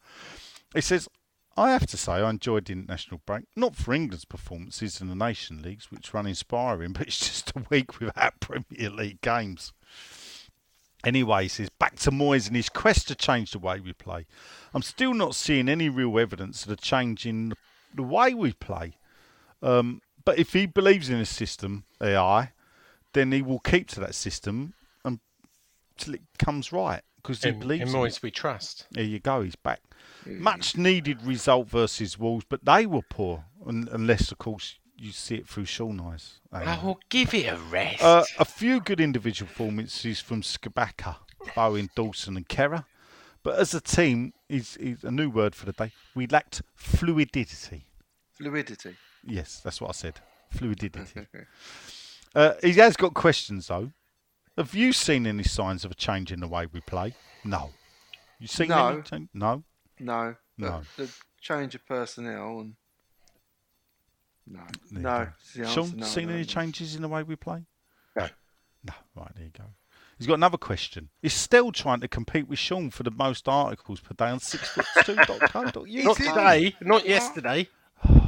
He 0.74 0.80
says, 0.82 1.08
I 1.56 1.70
have 1.70 1.86
to 1.88 1.96
say 1.96 2.12
I 2.12 2.30
enjoyed 2.30 2.64
the 2.64 2.72
international 2.72 3.20
break. 3.26 3.44
Not 3.56 3.76
for 3.76 3.92
England's 3.92 4.24
performances 4.24 5.00
in 5.00 5.08
the 5.08 5.14
Nation 5.14 5.62
Leagues, 5.62 5.90
which 5.90 6.14
run 6.14 6.26
inspiring, 6.26 6.92
but 6.94 7.08
it's 7.08 7.18
just 7.18 7.50
a 7.50 7.64
week 7.70 8.00
without 8.00 8.40
Premier 8.40 8.90
League 8.90 9.20
games. 9.20 9.72
Anyway, 11.04 11.44
he 11.44 11.48
says, 11.48 11.68
back 11.68 11.96
to 11.96 12.10
Moyes 12.10 12.46
and 12.46 12.54
his 12.54 12.68
quest 12.68 13.08
to 13.08 13.14
change 13.14 13.50
the 13.50 13.58
way 13.58 13.80
we 13.80 13.92
play. 13.92 14.24
I'm 14.72 14.82
still 14.82 15.14
not 15.14 15.34
seeing 15.34 15.68
any 15.68 15.88
real 15.88 16.18
evidence 16.18 16.62
of 16.62 16.68
the 16.68 16.76
change 16.76 17.26
in 17.26 17.54
the 17.92 18.04
way 18.04 18.34
we 18.34 18.52
play. 18.52 18.96
Um, 19.62 20.00
but 20.24 20.38
if 20.38 20.52
he 20.52 20.66
believes 20.66 21.10
in 21.10 21.18
a 21.18 21.26
system, 21.26 21.84
AI, 22.00 22.52
then 23.14 23.32
he 23.32 23.42
will 23.42 23.58
keep 23.58 23.88
to 23.88 24.00
that 24.00 24.14
system 24.14 24.74
until 25.04 26.14
it 26.14 26.22
comes 26.38 26.72
right 26.72 27.02
because 27.22 27.42
he 27.42 27.50
In, 27.50 27.58
believes 27.58 27.82
in 27.82 27.88
in. 27.88 27.94
Moyes 27.94 28.22
we 28.22 28.30
trust. 28.30 28.86
There 28.90 29.04
you 29.04 29.18
go, 29.20 29.42
he's 29.42 29.56
back. 29.56 29.80
Much 30.26 30.76
needed 30.76 31.22
result 31.22 31.68
versus 31.68 32.18
Wolves, 32.18 32.44
but 32.48 32.64
they 32.64 32.86
were 32.86 33.02
poor, 33.02 33.44
un- 33.66 33.88
unless, 33.90 34.30
of 34.30 34.38
course, 34.38 34.76
you 34.96 35.10
see 35.10 35.34
it 35.36 35.48
through 35.48 35.64
Sean 35.64 36.00
eyes. 36.00 36.38
AI. 36.52 36.78
Oh, 36.82 36.98
give 37.08 37.34
it 37.34 37.46
a 37.46 37.56
rest. 37.56 38.02
Uh, 38.02 38.24
a 38.38 38.44
few 38.44 38.80
good 38.80 39.00
individual 39.00 39.48
performances 39.48 40.20
from 40.20 40.42
Scamacca, 40.42 41.16
Bowen, 41.56 41.90
Dawson, 41.96 42.36
and 42.36 42.48
Kehrer. 42.48 42.84
But 43.42 43.58
as 43.58 43.74
a 43.74 43.80
team, 43.80 44.32
is 44.48 44.76
is 44.76 45.02
a 45.02 45.10
new 45.10 45.28
word 45.28 45.56
for 45.56 45.66
the 45.66 45.72
day. 45.72 45.90
We 46.14 46.28
lacked 46.28 46.62
fluidity. 46.74 47.86
Fluidity. 48.30 48.94
Yes, 49.26 49.60
that's 49.64 49.80
what 49.80 49.88
I 49.88 49.92
said. 49.92 50.20
Fluidity. 50.50 51.00
uh, 52.36 52.54
he 52.62 52.72
has 52.74 52.96
got 52.96 53.14
questions 53.14 53.66
though. 53.66 53.90
Have 54.56 54.74
you 54.74 54.92
seen 54.92 55.26
any 55.26 55.42
signs 55.44 55.84
of 55.84 55.90
a 55.90 55.94
change 55.94 56.30
in 56.30 56.40
the 56.40 56.48
way 56.48 56.66
we 56.66 56.80
play? 56.80 57.14
No. 57.44 57.70
You 58.38 58.46
seen 58.46 58.68
No. 58.68 58.88
any 58.88 59.02
change? 59.02 59.28
No. 59.32 59.64
No. 59.98 60.36
but 60.58 60.68
No. 60.70 60.82
The 60.96 61.10
change 61.40 61.74
of 61.74 61.86
personnel 61.86 62.60
and 62.60 62.74
no. 64.46 64.60
There 64.90 65.02
no. 65.02 65.24
go. 65.24 65.30
is 65.40 65.52
the 65.54 65.68
Sean, 65.68 65.84
answer. 65.84 65.96
No, 65.96 66.06
seen 66.06 66.26
no, 66.26 66.34
any 66.34 66.42
no. 66.42 66.46
changes 66.46 66.94
in 66.96 67.02
the 67.02 67.08
way 67.08 67.22
we 67.22 67.36
play? 67.36 67.64
No. 68.16 68.28
No. 68.84 68.94
Right, 69.14 69.34
there 69.34 69.44
you 69.44 69.50
go. 69.56 69.64
He's 70.18 70.26
got 70.26 70.34
another 70.34 70.58
question. 70.58 71.08
He's 71.20 71.32
still 71.32 71.72
trying 71.72 72.00
to 72.00 72.08
compete 72.08 72.46
with 72.46 72.58
Sean 72.58 72.90
for 72.90 73.02
the 73.02 73.10
most 73.10 73.48
articles 73.48 74.00
per 74.00 74.14
day 74.14 74.30
on 74.30 74.38
sixfoot2.co.uk. 74.38 76.04
not 76.04 76.16
today, 76.16 76.76
not 76.80 77.06
yesterday. 77.08 77.68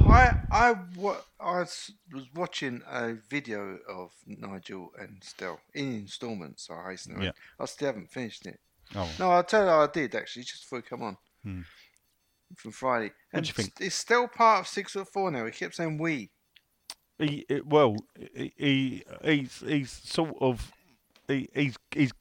I 0.07 0.39
I 0.51 0.75
wa- 0.95 1.21
I 1.39 1.59
was 1.59 1.91
watching 2.33 2.81
a 2.87 3.13
video 3.29 3.77
of 3.89 4.11
Nigel 4.25 4.91
and 4.99 5.23
Stell 5.23 5.59
in 5.73 5.95
instalments. 6.01 6.69
I 6.69 6.91
hasten 6.91 7.15
to 7.19 7.25
Yeah. 7.25 7.31
I 7.59 7.65
still 7.65 7.87
haven't 7.87 8.11
finished 8.11 8.45
it. 8.45 8.59
Oh, 8.93 9.09
No, 9.19 9.31
I'll 9.31 9.43
tell 9.43 9.63
you, 9.65 9.69
I 9.71 9.87
did 9.87 10.13
actually 10.15 10.43
just 10.43 10.63
before 10.63 10.79
you 10.79 10.83
come 10.83 11.01
on 11.01 11.17
Hmm. 11.43 11.61
from 12.55 12.71
Friday. 12.71 13.07
What 13.07 13.15
And 13.33 13.43
do 13.45 13.47
you 13.49 13.53
think? 13.53 13.73
It's 13.79 13.95
still 13.95 14.27
part 14.27 14.59
of 14.61 14.67
six 14.67 14.93
foot 14.93 15.07
four 15.11 15.31
now. 15.31 15.45
He 15.45 15.51
kept 15.51 15.75
saying 15.75 15.97
we. 15.97 16.31
he- 17.17 17.45
well, 17.65 17.95
he, 18.35 18.53
he 18.57 19.03
he's 19.23 19.59
he's 19.61 19.91
sort 19.91 20.35
of 20.39 20.71
he, 21.27 21.49
he's 21.53 21.77
he's 21.91 22.11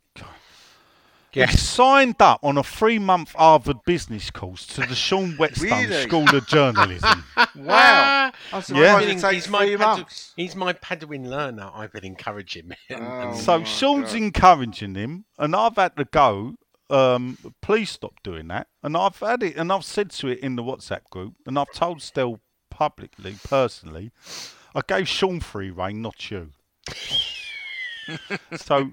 Yeah. 1.35 1.47
He 1.47 1.57
signed 1.57 2.17
up 2.21 2.41
on 2.43 2.57
a 2.59 2.63
three 2.63 2.99
month 2.99 3.33
Harvard 3.33 3.79
business 3.85 4.31
course 4.31 4.67
to 4.69 4.83
the 4.83 4.95
Sean 4.95 5.33
Whetstone 5.37 5.69
Really? 5.89 6.03
School 6.03 6.35
of 6.35 6.47
Journalism. 6.47 7.25
Wow. 7.57 8.33
I'm 8.53 8.63
surprised 8.63 9.07
Yeah. 9.07 9.13
it 9.13 9.21
takes 9.21 9.45
he's 9.45 9.49
my 9.49 9.67
three 9.67 9.77
Padu- 9.77 9.79
months. 9.81 10.33
he's 10.37 10.57
my 10.57 10.73
Padawan 10.73 11.27
learner. 11.27 11.71
I've 11.75 11.93
been 11.93 12.05
encouraging 12.05 12.71
him. 12.89 13.01
Oh. 13.03 13.35
so 13.37 13.59
my 13.59 13.65
Sean's 13.65 14.13
God. 14.13 14.17
encouraging 14.23 14.95
him, 14.95 15.25
and 15.39 15.55
I've 15.57 15.77
had 15.77 15.97
to 15.97 16.05
go. 16.05 16.55
Um, 16.91 17.39
please 17.63 17.91
stop 17.91 18.23
doing 18.23 18.49
that. 18.49 18.67
And 18.83 18.97
I've 18.97 19.19
had 19.19 19.43
it, 19.43 19.57
and 19.57 19.73
I've 19.73 19.85
said 19.85 20.11
to 20.13 20.29
it 20.29 20.39
in 20.41 20.57
the 20.57 20.63
WhatsApp 20.63 21.05
group, 21.11 21.35
and 21.47 21.59
I've 21.59 21.73
told 21.73 22.03
Stel 22.03 22.41
publicly, 22.71 23.37
personally, 23.45 24.11
I 24.75 24.81
gave 24.87 25.09
Sean 25.09 25.41
free 25.41 25.71
reign, 25.71 26.03
not 26.03 26.31
you. 26.31 26.51
so. 28.57 28.91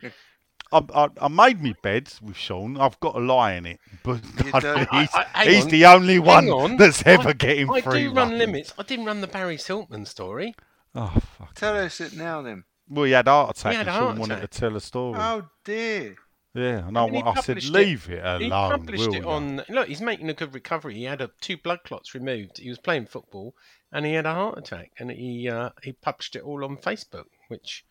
I, 0.72 0.82
I, 0.94 1.08
I 1.22 1.28
made 1.28 1.62
me 1.62 1.74
bed 1.84 2.12
with 2.22 2.36
Sean. 2.38 2.78
I've 2.78 3.00
got 3.00 3.16
a 3.16 3.20
lie 3.20 3.54
in 3.54 3.66
it, 3.66 3.80
but 4.04 4.22
You 4.24 4.44
he's, 4.92 5.10
I- 5.14 5.26
I- 5.34 5.46
he's 5.46 5.64
on, 5.66 5.70
the 5.70 5.86
only 5.86 6.14
hang 6.16 6.24
one 6.26 6.50
on. 6.50 6.78
that's 6.78 7.04
ever 7.06 7.30
I- 7.30 7.34
getting 7.34 7.70
I 7.70 7.82
free 7.82 8.04
do 8.06 8.14
run 8.14 8.30
reign. 8.30 8.38
limits. 8.40 8.74
I 8.78 8.84
didn't 8.84 9.06
run 9.06 9.22
the 9.22 9.28
Barry 9.28 9.58
Silkman 9.58 10.08
story. 10.08 10.56
Oh 10.96 11.14
fuck! 11.38 11.54
Tell 11.56 11.78
us 11.78 12.00
it 12.02 12.16
now 12.16 12.42
then. 12.42 12.64
Well, 12.90 13.06
he 13.06 13.12
had 13.12 13.28
a 13.28 13.32
heart 13.32 13.58
attack, 13.58 13.72
He 13.72 13.78
had 13.78 13.88
and 13.88 13.96
a 13.96 14.00
Sean 14.00 14.04
heart 14.08 14.18
wanted 14.20 14.38
attack. 14.40 14.50
to 14.52 14.60
tell 14.60 14.76
a 14.76 14.82
story. 14.82 15.20
Oh 15.22 15.48
dear. 15.64 16.16
yeah, 16.54 16.88
and 16.88 16.98
I, 16.98 17.06
And 17.06 17.16
he 17.16 17.22
I 17.22 17.34
said, 17.36 17.46
published 17.46 17.68
it- 17.70 17.72
leave 17.72 18.10
it, 18.10 18.42
He 18.42 18.48
alone. 18.48 18.72
published 18.72 19.08
will 19.08 19.16
it 19.16 19.24
ya?" 19.24 19.30
on. 19.30 19.64
Look, 19.70 19.88
he's 19.88 20.02
making 20.02 20.30
a 20.30 20.34
good 20.34 20.54
recovery. 20.54 20.96
He 20.96 21.04
had 21.06 21.22
a, 21.22 21.30
two 21.40 21.56
blood 21.58 21.80
clots 21.86 22.14
removed. 22.14 22.58
He 22.58 22.68
was 22.70 22.78
playing 22.80 23.06
football, 23.06 23.56
and 23.92 24.06
he 24.06 24.14
had 24.14 24.26
a 24.26 24.34
heart 24.34 24.58
attack. 24.58 24.92
And 25.00 25.12
he 25.12 25.48
uh, 25.50 25.70
he 25.84 25.94
published 25.94 26.36
it 26.36 26.44
all 26.44 26.66
on 26.66 26.76
Facebook, 26.78 27.26
which 27.48 27.86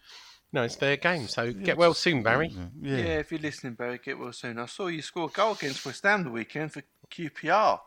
no, 0.52 0.62
it's 0.64 0.76
their 0.76 0.96
game. 0.96 1.28
So 1.28 1.52
get 1.52 1.76
well 1.76 1.94
soon, 1.94 2.22
Barry. 2.22 2.48
Yeah. 2.48 2.96
Yeah. 2.96 3.04
if 3.18 3.30
you're 3.30 3.40
listening, 3.40 3.74
Barry, 3.74 4.00
get 4.04 4.18
well 4.18 4.32
soon. 4.32 4.58
I 4.58 4.66
saw 4.66 4.88
you 4.88 5.02
score 5.02 5.26
a 5.26 5.28
goal 5.28 5.52
against 5.52 5.84
West 5.86 6.02
Ham 6.04 6.24
the 6.24 6.30
weekend 6.30 6.72
for 6.72 6.82
QPR 7.10 7.80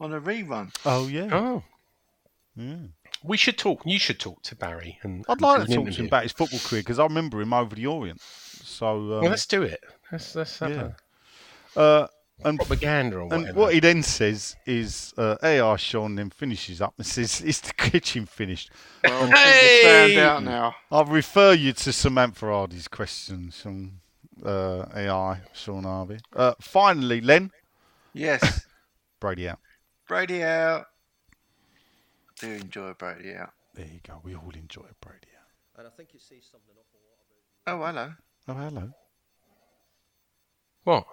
on 0.00 0.12
a 0.12 0.20
rerun. 0.20 0.74
Oh 0.84 1.06
yeah. 1.08 1.28
Oh, 1.32 1.62
yeah. 2.56 2.76
we 3.22 3.36
should 3.36 3.56
talk. 3.58 3.82
You 3.86 3.98
should 3.98 4.20
talk 4.20 4.42
to 4.42 4.56
Barry. 4.56 4.98
And 5.02 5.24
I'd 5.28 5.40
like 5.40 5.66
to 5.66 5.74
talk 5.74 5.86
an 5.86 5.92
to 5.92 6.00
him 6.00 6.06
about 6.06 6.24
his 6.24 6.32
football 6.32 6.60
career 6.60 6.82
because 6.82 6.98
I 6.98 7.04
remember 7.04 7.40
him 7.40 7.52
over 7.52 7.74
the 7.74 7.86
Orient. 7.86 8.20
So 8.20 8.86
um, 8.88 9.08
Well, 9.08 9.30
let's 9.30 9.46
do 9.46 9.62
it. 9.62 9.82
Let's 10.10 10.34
let's 10.34 10.58
have 10.58 10.70
Yeah. 10.70 10.90
a 11.76 11.80
uh, 11.80 12.06
and 12.44 12.58
propaganda 12.58 13.16
or 13.18 13.24
whatever. 13.26 13.48
and 13.48 13.56
what 13.56 13.74
he 13.74 13.80
then 13.80 14.02
says 14.02 14.56
is, 14.66 15.12
uh, 15.16 15.36
"Hey, 15.40 15.60
Sean," 15.78 16.14
then 16.16 16.30
finishes 16.30 16.80
up 16.80 16.94
and 16.98 17.06
says, 17.06 17.40
"Is 17.40 17.60
the 17.60 17.72
kitchen 17.74 18.26
finished?" 18.26 18.70
Well, 19.04 19.26
Hey! 19.36 19.80
found 19.82 20.18
out 20.18 20.42
now. 20.42 20.74
I'll 20.90 21.04
refer 21.04 21.52
you 21.52 21.72
to 21.72 21.92
Samantha 21.92 22.46
Hardy's 22.46 22.88
questions 22.88 23.60
from 23.60 24.00
uh, 24.44 24.86
AI 24.94 25.40
Sean 25.52 25.84
Harvey. 25.84 26.18
Uh, 26.34 26.54
finally, 26.60 27.20
Len 27.20 27.50
Yes, 28.14 28.66
Brady 29.20 29.48
out. 29.48 29.58
Brady 30.06 30.42
out. 30.42 30.86
I 32.42 32.46
do 32.46 32.52
enjoy 32.52 32.92
Brady 32.94 33.34
out. 33.34 33.50
There 33.74 33.86
you 33.86 34.00
go. 34.06 34.20
We 34.22 34.34
all 34.34 34.50
enjoy 34.54 34.84
Brady 35.00 35.28
out. 35.38 35.78
And 35.78 35.86
I 35.86 35.90
think 35.90 36.10
it 36.14 36.20
says 36.20 36.44
something 36.50 36.74
awful 36.76 37.00
lot 37.06 37.86
about 37.86 37.86
Oh, 37.86 37.86
hello. 37.86 38.14
Oh, 38.48 38.68
hello. 38.70 38.92
what? 40.84 41.06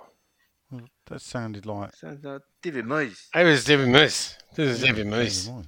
Well, 0.72 0.88
that 1.08 1.22
sounded 1.22 1.66
like. 1.66 1.96
Sounds 1.96 2.24
like 2.24 2.42
David 2.62 2.86
Moyes. 2.86 3.28
It 3.36 3.44
was 3.44 3.64
David 3.66 3.90
Moose. 3.90 4.36
This 4.56 4.78
is 4.78 4.82
David 4.84 5.08
Moose. 5.08 5.46
Never 5.48 5.58
mind. 5.58 5.68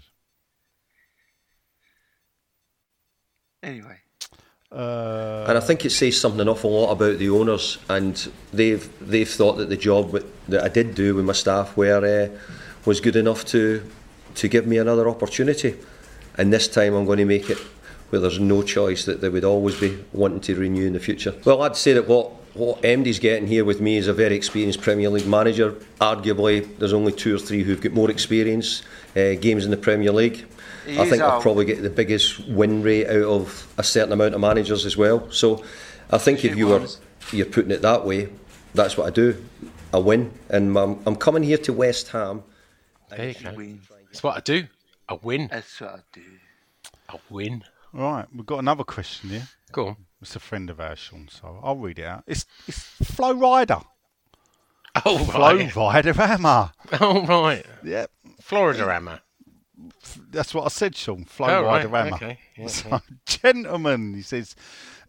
Anyway, 3.64 3.98
Uh, 4.72 5.46
And 5.50 5.58
I 5.58 5.62
think 5.62 5.86
it 5.86 5.90
says 5.92 6.20
something 6.20 6.40
an 6.42 6.48
awful 6.48 6.72
lot 6.72 6.92
about 6.92 7.20
the 7.20 7.30
owners, 7.30 7.78
and 7.90 8.32
they've 8.54 8.88
they've 9.02 9.30
thought 9.30 9.58
that 9.58 9.70
the 9.70 9.76
job 9.78 10.18
that 10.48 10.64
I 10.64 10.70
did 10.70 10.96
do 10.96 11.14
with 11.16 11.26
my 11.26 11.34
staff 11.34 11.76
were 11.76 12.06
uh, 12.06 12.40
was 12.86 13.02
good 13.02 13.16
enough 13.18 13.44
to 13.46 13.84
to 14.36 14.48
give 14.48 14.66
me 14.66 14.78
another 14.78 15.10
opportunity, 15.10 15.76
and 16.38 16.54
this 16.54 16.68
time 16.70 16.94
I'm 16.96 17.06
going 17.06 17.20
to 17.20 17.26
make 17.26 17.50
it 17.50 17.58
where 18.10 18.22
there's 18.22 18.40
no 18.40 18.64
choice 18.64 19.04
that 19.06 19.20
they 19.22 19.30
would 19.30 19.44
always 19.44 19.78
be 19.80 20.04
wanting 20.14 20.40
to 20.42 20.56
renew 20.56 20.88
in 20.88 20.94
the 20.94 21.00
future. 21.00 21.34
Well, 21.46 21.62
I'd 21.64 21.76
say 21.76 21.94
that 21.94 22.08
what 22.08 22.32
what 22.54 22.82
MD's 22.82 23.20
getting 23.20 23.48
here 23.48 23.64
with 23.64 23.80
me 23.80 23.98
is 23.98 24.08
a 24.08 24.14
very 24.14 24.36
experienced 24.36 24.82
Premier 24.82 25.10
League 25.10 25.28
manager. 25.28 25.72
Arguably, 26.00 26.78
there's 26.78 26.94
only 26.94 27.12
two 27.12 27.36
or 27.36 27.40
three 27.40 27.64
who've 27.64 27.80
got 27.80 27.94
more 27.94 28.12
experience 28.12 28.84
uh, 29.16 29.36
games 29.36 29.64
in 29.66 29.72
the 29.72 29.78
Premier 29.78 30.12
League. 30.12 30.46
He 30.86 31.00
I 31.00 31.10
think 31.10 31.22
I'll 31.22 31.42
probably 31.42 31.66
get 31.66 31.82
the 31.82 31.90
biggest 31.90 32.40
win 32.48 32.82
rate 32.82 33.08
out 33.08 33.24
of 33.24 33.74
a 33.78 33.84
certain 33.84 34.12
amount 34.12 34.34
of 34.34 34.42
managers 34.42 34.86
as 34.86 34.98
well. 34.98 35.30
So 35.32 35.64
I 36.10 36.18
think 36.18 36.44
if 36.44 36.56
you 36.56 36.68
were 36.68 36.88
you're 37.32 37.46
putting 37.46 37.72
it 37.72 37.82
that 37.84 38.06
way, 38.06 38.30
that's 38.74 38.98
what 38.98 39.08
I 39.08 39.12
do. 39.12 39.44
I 39.94 39.98
win, 39.98 40.32
and 40.50 40.78
I'm, 40.78 41.00
I'm 41.06 41.16
coming 41.16 41.44
here 41.44 41.58
to 41.60 41.74
West 41.74 42.10
Ham. 42.10 42.44
There 43.10 43.30
you 43.30 43.36
you 43.40 43.46
go. 43.46 43.54
win. 43.56 43.82
That's 44.06 44.24
what 44.24 44.38
I 44.38 44.40
do. 44.40 44.68
I 45.08 45.14
win. 45.22 45.48
That's 45.52 45.82
what 45.82 45.90
I 45.92 46.00
do. 46.14 46.22
I 47.10 47.16
win. 47.30 47.64
right, 47.94 48.26
we've 48.34 48.46
got 48.46 48.60
another 48.60 48.84
question 48.84 49.30
here. 49.30 49.48
Go 49.72 49.88
on. 49.88 49.96
It's 50.22 50.36
a 50.36 50.40
friend 50.40 50.70
of 50.70 50.80
ours, 50.80 51.00
Sean, 51.00 51.28
so 51.32 51.60
I'll 51.64 51.76
read 51.78 52.00
it 52.00 52.06
out. 52.06 52.24
It's, 52.28 52.46
it's 52.68 52.80
Flow 52.80 53.34
Rider. 53.34 53.80
Oh 55.06 55.18
Flow 55.20 55.56
right. 55.56 55.76
Rider 55.76 56.14
Hammer. 56.14 56.72
Oh 57.00 57.26
right. 57.26 57.66
Yep, 57.84 58.12
Florida 58.42 58.86
Hammer. 58.92 59.22
that's 60.30 60.54
what 60.54 60.66
I 60.66 60.68
said, 60.68 60.96
Sean. 60.96 61.24
Flow 61.26 61.48
Oh, 61.48 61.64
Rider 61.64 61.88
right. 61.88 62.04
Hammer. 62.06 62.16
Okay. 62.18 62.40
Yeah, 62.58 62.68
So, 62.68 62.90
yeah. 62.90 63.00
gentlemen, 63.26 64.14
he 64.14 64.22
says, 64.22 64.56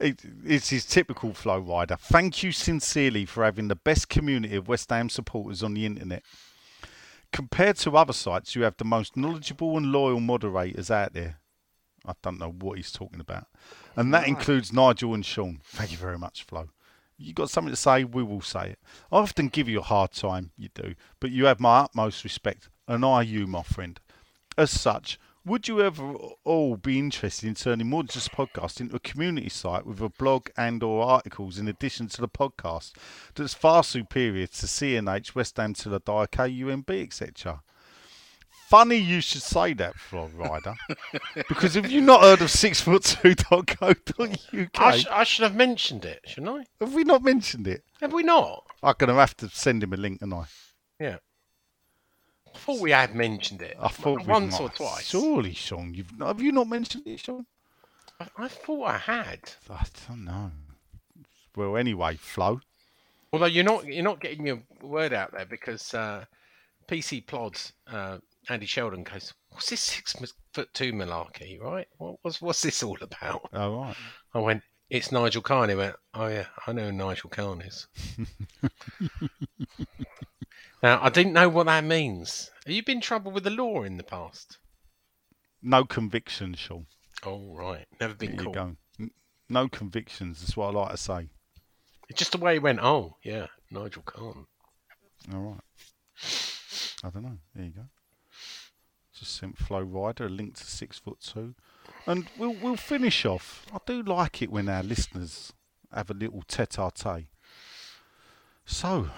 it, 0.00 0.22
it's 0.44 0.70
his 0.70 0.86
typical 0.86 1.34
flow 1.34 1.58
rider. 1.58 1.96
Thank 2.00 2.42
you 2.42 2.52
sincerely 2.52 3.24
for 3.26 3.44
having 3.44 3.68
the 3.68 3.76
best 3.76 4.08
community 4.08 4.56
of 4.56 4.68
West 4.68 4.88
Ham 4.90 5.08
supporters 5.08 5.62
on 5.62 5.74
the 5.74 5.84
internet. 5.84 6.22
Compared 7.32 7.76
to 7.78 7.96
other 7.96 8.12
sites, 8.12 8.54
you 8.54 8.62
have 8.62 8.76
the 8.76 8.84
most 8.84 9.16
knowledgeable 9.16 9.76
and 9.76 9.86
loyal 9.92 10.20
moderators 10.20 10.90
out 10.90 11.12
there. 11.14 11.36
I 12.06 12.12
don't 12.22 12.38
know 12.38 12.50
what 12.50 12.76
he's 12.78 12.92
talking 12.92 13.20
about. 13.20 13.46
And 13.96 14.12
that 14.14 14.20
Right. 14.20 14.28
includes 14.28 14.72
Nigel 14.72 15.14
and 15.14 15.24
Sean. 15.24 15.60
Thank 15.64 15.92
you 15.92 15.98
very 15.98 16.18
much, 16.18 16.44
Flo. 16.44 16.68
You 17.18 17.32
got 17.34 17.50
something 17.50 17.72
to 17.72 17.76
say, 17.76 18.04
we 18.04 18.22
will 18.22 18.40
say 18.40 18.70
it. 18.70 18.78
I 19.12 19.16
often 19.18 19.48
give 19.48 19.68
you 19.68 19.80
a 19.80 19.84
hard 19.84 20.12
time, 20.12 20.50
you 20.56 20.70
do, 20.74 20.94
but 21.20 21.30
you 21.30 21.44
have 21.46 21.60
my 21.60 21.80
utmost 21.80 22.24
respect, 22.24 22.68
and 22.88 23.04
I 23.04 23.22
you, 23.22 23.46
my 23.46 23.62
friend. 23.62 24.00
As 24.58 24.70
such, 24.70 25.18
would 25.44 25.66
you 25.68 25.80
ever 25.82 26.14
all 26.44 26.76
be 26.76 26.98
interested 26.98 27.46
in 27.48 27.54
turning 27.54 27.88
more 27.88 28.02
than 28.02 28.08
just 28.08 28.28
a 28.28 28.30
podcast 28.30 28.80
into 28.80 28.96
a 28.96 29.00
community 29.00 29.48
site 29.48 29.84
with 29.86 30.00
a 30.00 30.08
blog 30.08 30.48
and 30.56 30.82
or 30.82 31.04
articles 31.04 31.58
in 31.58 31.68
addition 31.68 32.06
to 32.08 32.20
the 32.20 32.28
podcast 32.28 32.92
that's 33.34 33.54
far 33.54 33.82
superior 33.84 34.46
to 34.46 34.66
CNH, 34.66 35.34
West 35.34 35.56
Ham 35.56 35.74
till 35.74 35.94
I 35.94 35.98
die, 35.98 36.26
KUMB, 36.26 37.02
etc.? 37.02 37.62
Funny 38.72 38.96
you 38.96 39.20
should 39.20 39.42
say 39.42 39.74
that, 39.74 39.96
Flo 39.96 40.30
Rider, 40.34 40.74
because 41.46 41.74
have 41.74 41.90
you 41.90 42.00
not 42.00 42.22
heard 42.22 42.40
of 42.40 42.48
sixfoot2.co.uk? 42.48 44.80
I, 44.80 44.96
sh- 44.96 45.06
I 45.10 45.24
should 45.24 45.42
have 45.42 45.54
mentioned 45.54 46.06
it, 46.06 46.22
shouldn't 46.24 46.56
I? 46.56 46.64
Have 46.82 46.94
we 46.94 47.04
not 47.04 47.22
mentioned 47.22 47.68
it? 47.68 47.84
Have 48.00 48.14
we 48.14 48.22
not? 48.22 48.64
I'm 48.82 48.94
going 48.96 49.08
to 49.08 49.14
have 49.16 49.36
to 49.36 49.50
send 49.50 49.82
him 49.82 49.92
a 49.92 49.98
link, 49.98 50.22
and 50.22 50.32
I. 50.32 50.44
Yeah. 50.98 51.18
I 52.54 52.58
thought 52.58 52.80
we 52.80 52.92
had 52.92 53.14
mentioned 53.14 53.60
it. 53.60 53.76
I 53.78 53.88
thought 53.88 54.26
once 54.26 54.58
or 54.58 54.70
twice. 54.70 55.06
Surely, 55.06 55.52
Sean, 55.52 55.92
you've 55.92 56.10
have 56.18 56.40
you 56.40 56.52
not 56.52 56.66
mentioned 56.66 57.06
it, 57.06 57.20
Sean? 57.20 57.44
I, 58.18 58.28
I 58.38 58.48
thought 58.48 58.84
I 58.84 58.96
had. 58.96 59.52
I 59.68 59.84
don't 60.08 60.24
know. 60.24 60.50
Well, 61.54 61.76
anyway, 61.76 62.16
Flo. 62.16 62.62
Although 63.34 63.44
you're 63.44 63.64
not 63.64 63.84
you're 63.84 64.02
not 64.02 64.22
getting 64.22 64.46
your 64.46 64.62
word 64.80 65.12
out 65.12 65.32
there 65.32 65.44
because 65.44 65.92
uh, 65.92 66.24
PC 66.88 67.26
Plods 67.26 67.74
uh, 67.86 68.16
Andy 68.48 68.66
Sheldon 68.66 69.04
goes, 69.04 69.32
"What's 69.50 69.70
this 69.70 69.80
six 69.80 70.14
foot 70.52 70.74
two 70.74 70.92
malarkey? 70.92 71.60
Right? 71.60 71.86
What, 71.98 72.16
what's 72.22 72.40
what's 72.42 72.62
this 72.62 72.82
all 72.82 72.98
about?" 73.00 73.48
All 73.54 73.76
right. 73.82 73.96
I 74.34 74.38
went, 74.40 74.62
"It's 74.90 75.12
Nigel 75.12 75.42
Khan." 75.42 75.68
He 75.68 75.74
went, 75.74 75.94
"Oh 76.14 76.26
yeah, 76.26 76.46
I 76.66 76.72
know 76.72 76.86
who 76.86 76.92
Nigel 76.92 77.30
Khan 77.30 77.60
is." 77.62 77.86
now 80.82 81.00
I 81.02 81.08
didn't 81.08 81.32
know 81.34 81.48
what 81.48 81.66
that 81.66 81.84
means. 81.84 82.50
Have 82.66 82.74
you 82.74 82.82
been 82.82 83.00
trouble 83.00 83.30
with 83.32 83.44
the 83.44 83.50
law 83.50 83.82
in 83.82 83.96
the 83.96 84.02
past? 84.02 84.58
No 85.62 85.84
convictions, 85.84 86.58
Sean. 86.58 86.86
Oh 87.24 87.54
right, 87.54 87.86
never 88.00 88.14
There 88.14 88.28
been 88.28 88.38
you 88.38 88.44
caught. 88.46 88.54
go. 88.54 88.76
No 89.48 89.68
convictions. 89.68 90.40
That's 90.40 90.56
what 90.56 90.68
I 90.74 90.78
like 90.80 90.90
to 90.90 90.96
say. 90.96 91.28
It's 92.08 92.18
just 92.18 92.32
the 92.32 92.38
way 92.38 92.54
he 92.54 92.58
went. 92.58 92.80
Oh 92.82 93.16
yeah, 93.22 93.46
Nigel 93.70 94.02
Khan. 94.02 94.46
All 95.32 95.40
right. 95.40 95.60
I 97.04 97.10
don't 97.10 97.22
know. 97.22 97.38
There 97.54 97.64
you 97.64 97.70
go. 97.70 97.82
Sent 99.24 99.58
Flo 99.58 99.80
Rider 99.80 100.26
a 100.26 100.28
link 100.28 100.56
to 100.56 100.64
six 100.64 100.98
foot 100.98 101.20
two, 101.20 101.54
and 102.06 102.28
we'll 102.38 102.54
we'll 102.54 102.76
finish 102.76 103.24
off. 103.24 103.66
I 103.72 103.78
do 103.86 104.02
like 104.02 104.42
it 104.42 104.50
when 104.50 104.68
our 104.68 104.82
listeners 104.82 105.52
have 105.92 106.10
a 106.10 106.14
little 106.14 106.42
tete-a-tete. 106.46 107.26
So, 108.64 109.10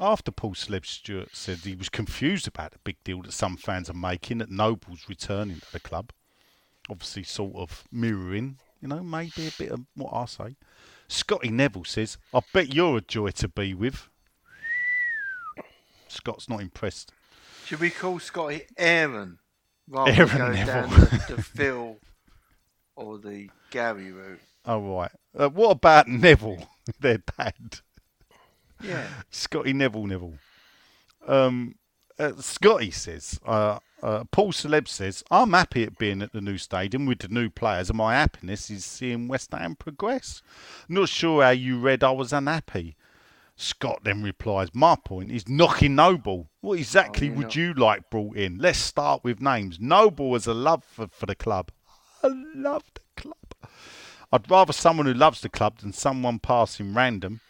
after 0.00 0.30
Paul 0.30 0.54
Celeb 0.54 0.86
Stewart 0.86 1.34
said 1.34 1.58
he 1.58 1.74
was 1.74 1.88
confused 1.88 2.46
about 2.46 2.72
the 2.72 2.78
big 2.84 3.02
deal 3.04 3.22
that 3.22 3.32
some 3.32 3.56
fans 3.56 3.90
are 3.90 3.94
making 3.94 4.38
that 4.38 4.50
Noble's 4.50 5.08
returning 5.08 5.60
to 5.60 5.72
the 5.72 5.80
club, 5.80 6.12
obviously 6.88 7.22
sort 7.24 7.56
of 7.56 7.84
mirroring, 7.90 8.58
you 8.80 8.88
know, 8.88 9.02
maybe 9.02 9.48
a 9.48 9.52
bit 9.58 9.72
of 9.72 9.80
what 9.94 10.12
I 10.12 10.26
say. 10.26 10.56
Scotty 11.08 11.50
Neville 11.50 11.84
says, 11.84 12.18
"I 12.32 12.40
bet 12.52 12.74
you're 12.74 12.98
a 12.98 13.00
joy 13.00 13.30
to 13.30 13.48
be 13.48 13.74
with." 13.74 14.08
Scott's 16.08 16.48
not 16.48 16.60
impressed. 16.60 17.12
Should 17.64 17.80
we 17.80 17.90
call 17.90 18.18
Scotty 18.18 18.62
Aaron 18.76 19.38
rather 19.88 20.10
Aaron 20.12 20.28
than 20.28 20.38
go 20.38 20.50
Neville. 20.52 20.64
down 20.64 20.90
the, 20.90 21.34
the 21.36 21.42
Phil 21.42 21.96
or 22.96 23.18
the 23.18 23.48
Gary 23.70 24.12
route? 24.12 24.40
Oh 24.64 24.96
right. 24.96 25.10
Uh, 25.38 25.48
what 25.48 25.70
about 25.70 26.08
Neville, 26.08 26.68
their 27.00 27.18
dad? 27.38 27.80
Yeah. 28.82 29.06
Scotty 29.30 29.72
Neville 29.72 30.06
Neville. 30.06 30.34
Um, 31.26 31.76
uh, 32.18 32.32
Scotty 32.38 32.90
says, 32.90 33.38
uh, 33.46 33.78
uh, 34.02 34.24
Paul 34.32 34.52
Celeb 34.52 34.88
says, 34.88 35.22
I'm 35.30 35.52
happy 35.52 35.84
at 35.84 35.98
being 35.98 36.20
at 36.22 36.32
the 36.32 36.40
new 36.40 36.58
stadium 36.58 37.06
with 37.06 37.20
the 37.20 37.28
new 37.28 37.48
players, 37.48 37.90
and 37.90 37.96
my 37.96 38.14
happiness 38.14 38.70
is 38.70 38.84
seeing 38.84 39.28
West 39.28 39.52
Ham 39.52 39.76
progress. 39.76 40.42
Not 40.88 41.08
sure 41.08 41.42
how 41.42 41.50
you 41.50 41.78
read 41.78 42.02
I 42.02 42.10
was 42.10 42.32
unhappy. 42.32 42.96
Scott 43.62 44.00
then 44.02 44.22
replies, 44.22 44.68
My 44.74 44.96
point 44.96 45.30
is 45.30 45.48
knocking 45.48 45.94
Noble. 45.94 46.50
What 46.60 46.78
exactly 46.78 47.28
you're 47.28 47.36
would 47.36 47.42
not- 47.44 47.56
you 47.56 47.74
like 47.74 48.10
brought 48.10 48.36
in? 48.36 48.58
Let's 48.58 48.78
start 48.78 49.22
with 49.22 49.40
names. 49.40 49.78
Noble 49.80 50.32
has 50.34 50.46
a 50.46 50.54
love 50.54 50.84
for, 50.84 51.06
for 51.08 51.26
the 51.26 51.34
club. 51.34 51.70
I 52.22 52.28
love 52.54 52.84
the 52.94 53.22
club. 53.22 53.70
I'd 54.32 54.50
rather 54.50 54.72
someone 54.72 55.06
who 55.06 55.14
loves 55.14 55.40
the 55.42 55.48
club 55.48 55.78
than 55.78 55.92
someone 55.92 56.38
passing 56.38 56.94
random. 56.94 57.40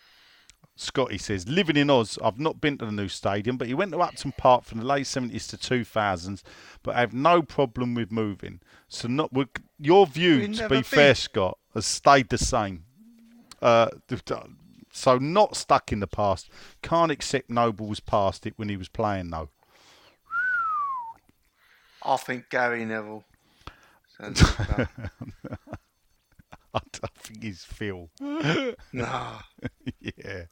Scotty 0.74 1.18
says, 1.18 1.48
living 1.48 1.76
in 1.76 1.90
Oz, 1.90 2.18
I've 2.22 2.40
not 2.40 2.60
been 2.60 2.78
to 2.78 2.86
the 2.86 2.92
new 2.92 3.08
stadium, 3.08 3.56
but 3.56 3.68
he 3.68 3.74
went 3.74 3.92
to 3.92 4.00
Upton 4.00 4.32
Park 4.32 4.64
from 4.64 4.78
the 4.80 4.86
late 4.86 5.06
70s 5.06 5.48
to 5.50 5.56
2000s, 5.56 6.42
but 6.82 6.96
I 6.96 7.00
have 7.00 7.12
no 7.12 7.42
problem 7.42 7.94
with 7.94 8.10
moving. 8.10 8.60
So 8.88 9.06
not 9.06 9.30
your 9.78 10.06
view, 10.06 10.48
to 10.48 10.68
be 10.68 10.82
fair. 10.82 11.14
Scott, 11.14 11.58
has 11.74 11.86
stayed 11.86 12.30
the 12.30 12.38
same. 12.38 12.84
Uh, 13.60 13.90
so 14.92 15.18
not 15.18 15.56
stuck 15.56 15.90
in 15.90 16.00
the 16.00 16.06
past. 16.06 16.48
Can't 16.82 17.10
accept 17.10 17.50
Noble's 17.50 18.00
past 18.00 18.46
it 18.46 18.54
when 18.56 18.68
he 18.68 18.76
was 18.76 18.88
playing, 18.88 19.30
though. 19.30 19.48
I 22.04 22.16
think 22.16 22.50
Gary 22.50 22.84
Neville. 22.84 23.24
Sounds 24.18 24.42
like 24.58 24.68
that. 24.76 24.88
I 26.74 26.80
don't 26.92 27.14
think 27.16 27.42
he's 27.42 27.64
Phil. 27.64 28.08
no. 28.20 28.74
yeah. 30.00 30.44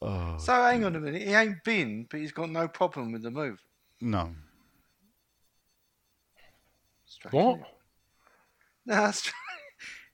Oh, 0.00 0.36
so 0.38 0.52
hang 0.54 0.84
on 0.84 0.96
a 0.96 1.00
minute. 1.00 1.22
He 1.22 1.34
ain't 1.34 1.62
been, 1.64 2.06
but 2.10 2.20
he's 2.20 2.32
got 2.32 2.50
no 2.50 2.66
problem 2.68 3.12
with 3.12 3.22
the 3.22 3.30
move. 3.30 3.58
No. 4.00 4.30
Strange, 7.04 7.32
What? 7.34 7.54
isn't 7.56 7.60
it? 7.66 7.68
No, 8.86 8.94
that's 8.94 9.32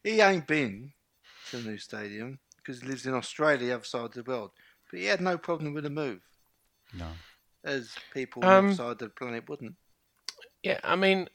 he 0.03 0.21
ain't 0.21 0.47
been 0.47 0.93
to 1.51 1.57
the 1.59 1.71
new 1.71 1.79
stadium 1.79 2.39
because 2.69 2.83
he 2.83 2.89
lives 2.89 3.07
in 3.07 3.15
Australia, 3.15 3.67
the 3.69 3.75
other 3.75 3.85
side 3.85 4.05
of 4.05 4.13
the 4.13 4.23
world. 4.23 4.51
But 4.91 5.01
he 5.01 5.07
had 5.07 5.23
no 5.23 5.39
problem 5.39 5.73
with 5.73 5.85
the 5.85 5.91
move, 5.91 6.21
No. 6.93 7.13
as 7.65 7.95
people 8.13 8.45
on 8.45 8.49
the 8.51 8.57
Um, 8.57 8.67
other 8.67 8.75
side 8.75 8.91
of 8.93 8.99
the 8.99 9.09
planet 9.09 9.49
wouldn't. 9.49 9.75
Yeah, 10.63 10.79
I 10.85 10.97
mean, 10.97 11.29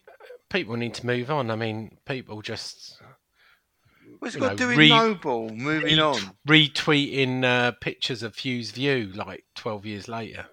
people 0.52 0.76
need 0.78 0.94
to 0.96 1.06
move 1.08 1.32
on. 1.32 1.50
I 1.50 1.56
mean, 1.56 1.98
people 2.06 2.42
just 2.44 3.02
What's 4.20 4.36
it 4.36 4.42
you 4.42 4.48
got 4.48 4.52
to 4.52 4.56
do 4.58 4.68
with 4.68 4.78
re- 4.78 4.90
Noble 4.90 5.50
moving 5.50 6.00
on? 6.00 6.38
retweeting 6.48 7.44
uh, 7.44 7.72
pictures 7.82 8.22
of 8.22 8.36
Hugh's 8.38 8.70
View 8.72 9.12
like 9.16 9.46
12 9.56 9.86
years 9.88 10.08
later. 10.08 10.48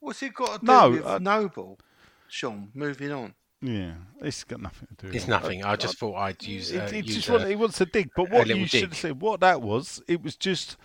What's 0.00 0.22
it 0.22 0.34
got 0.34 0.60
to 0.60 0.66
do 0.66 0.72
No, 0.72 0.90
with 0.90 1.06
uh, 1.06 1.18
Noble, 1.18 1.78
Sean, 2.28 2.70
moving 2.74 3.10
on? 3.10 3.34
Yeah. 3.62 3.92
It's 4.20 4.42
got 4.44 4.60
nothing 4.60 4.88
to 4.88 4.94
do 4.94 5.06
with 5.08 5.16
It's 5.16 5.24
it. 5.26 5.30
nothing. 5.30 5.64
I 5.64 5.76
just 5.76 5.96
thought 5.98 6.16
I'd 6.16 6.42
use. 6.42 6.70
It, 6.72 6.80
Uh, 6.80 6.96
it 6.96 7.04
just 7.06 7.30
want, 7.30 7.46
he 7.48 7.54
wants 7.56 7.78
to 7.78 7.86
dig. 7.86 8.10
But 8.16 8.30
what 8.30 8.46
you 8.48 8.66
should 8.66 8.90
dig. 8.90 8.94
said, 8.94 9.20
what 9.20 9.40
that 9.40 9.62
was, 9.62 10.02
it 10.08 10.22
was 10.22 10.36
just. 10.36 10.76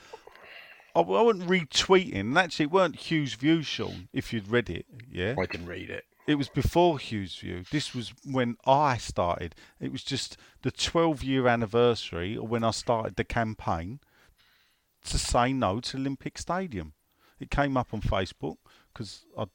I, 0.96 1.00
I 1.00 1.22
wasn't 1.22 1.50
retweeting. 1.50 2.38
Actually, 2.38 2.64
it 2.64 2.72
weren't 2.72 2.96
Hugh's 2.96 3.34
view, 3.34 3.64
Sean. 3.64 4.08
If 4.14 4.32
you'd 4.32 4.48
read 4.48 4.70
it, 4.70 4.86
yeah, 5.12 5.36
I 5.40 5.46
didn't 5.46 5.68
read 5.68 5.90
it. 5.90 6.06
it 6.28 6.36
was 6.36 6.50
before 6.50 6.98
Hugh's 7.00 7.36
view. 7.36 7.64
This 7.72 7.94
was 7.96 8.14
when 8.24 8.58
I 8.66 8.98
started. 8.98 9.56
It 9.80 9.92
was 9.92 10.04
just 10.04 10.38
the 10.62 10.72
12-year 10.72 11.48
anniversary, 11.48 12.38
or 12.38 12.48
when 12.48 12.64
I 12.64 12.72
started 12.72 13.16
the 13.16 13.24
campaign 13.24 14.00
to 15.06 15.18
say 15.18 15.54
no 15.54 15.80
to 15.80 15.98
Olympic 15.98 16.38
Stadium. 16.38 16.94
It 17.40 17.52
came 17.52 17.78
up 17.78 17.94
on 17.94 18.02
Facebook 18.02 18.58
because 18.94 19.26
I 19.38 19.46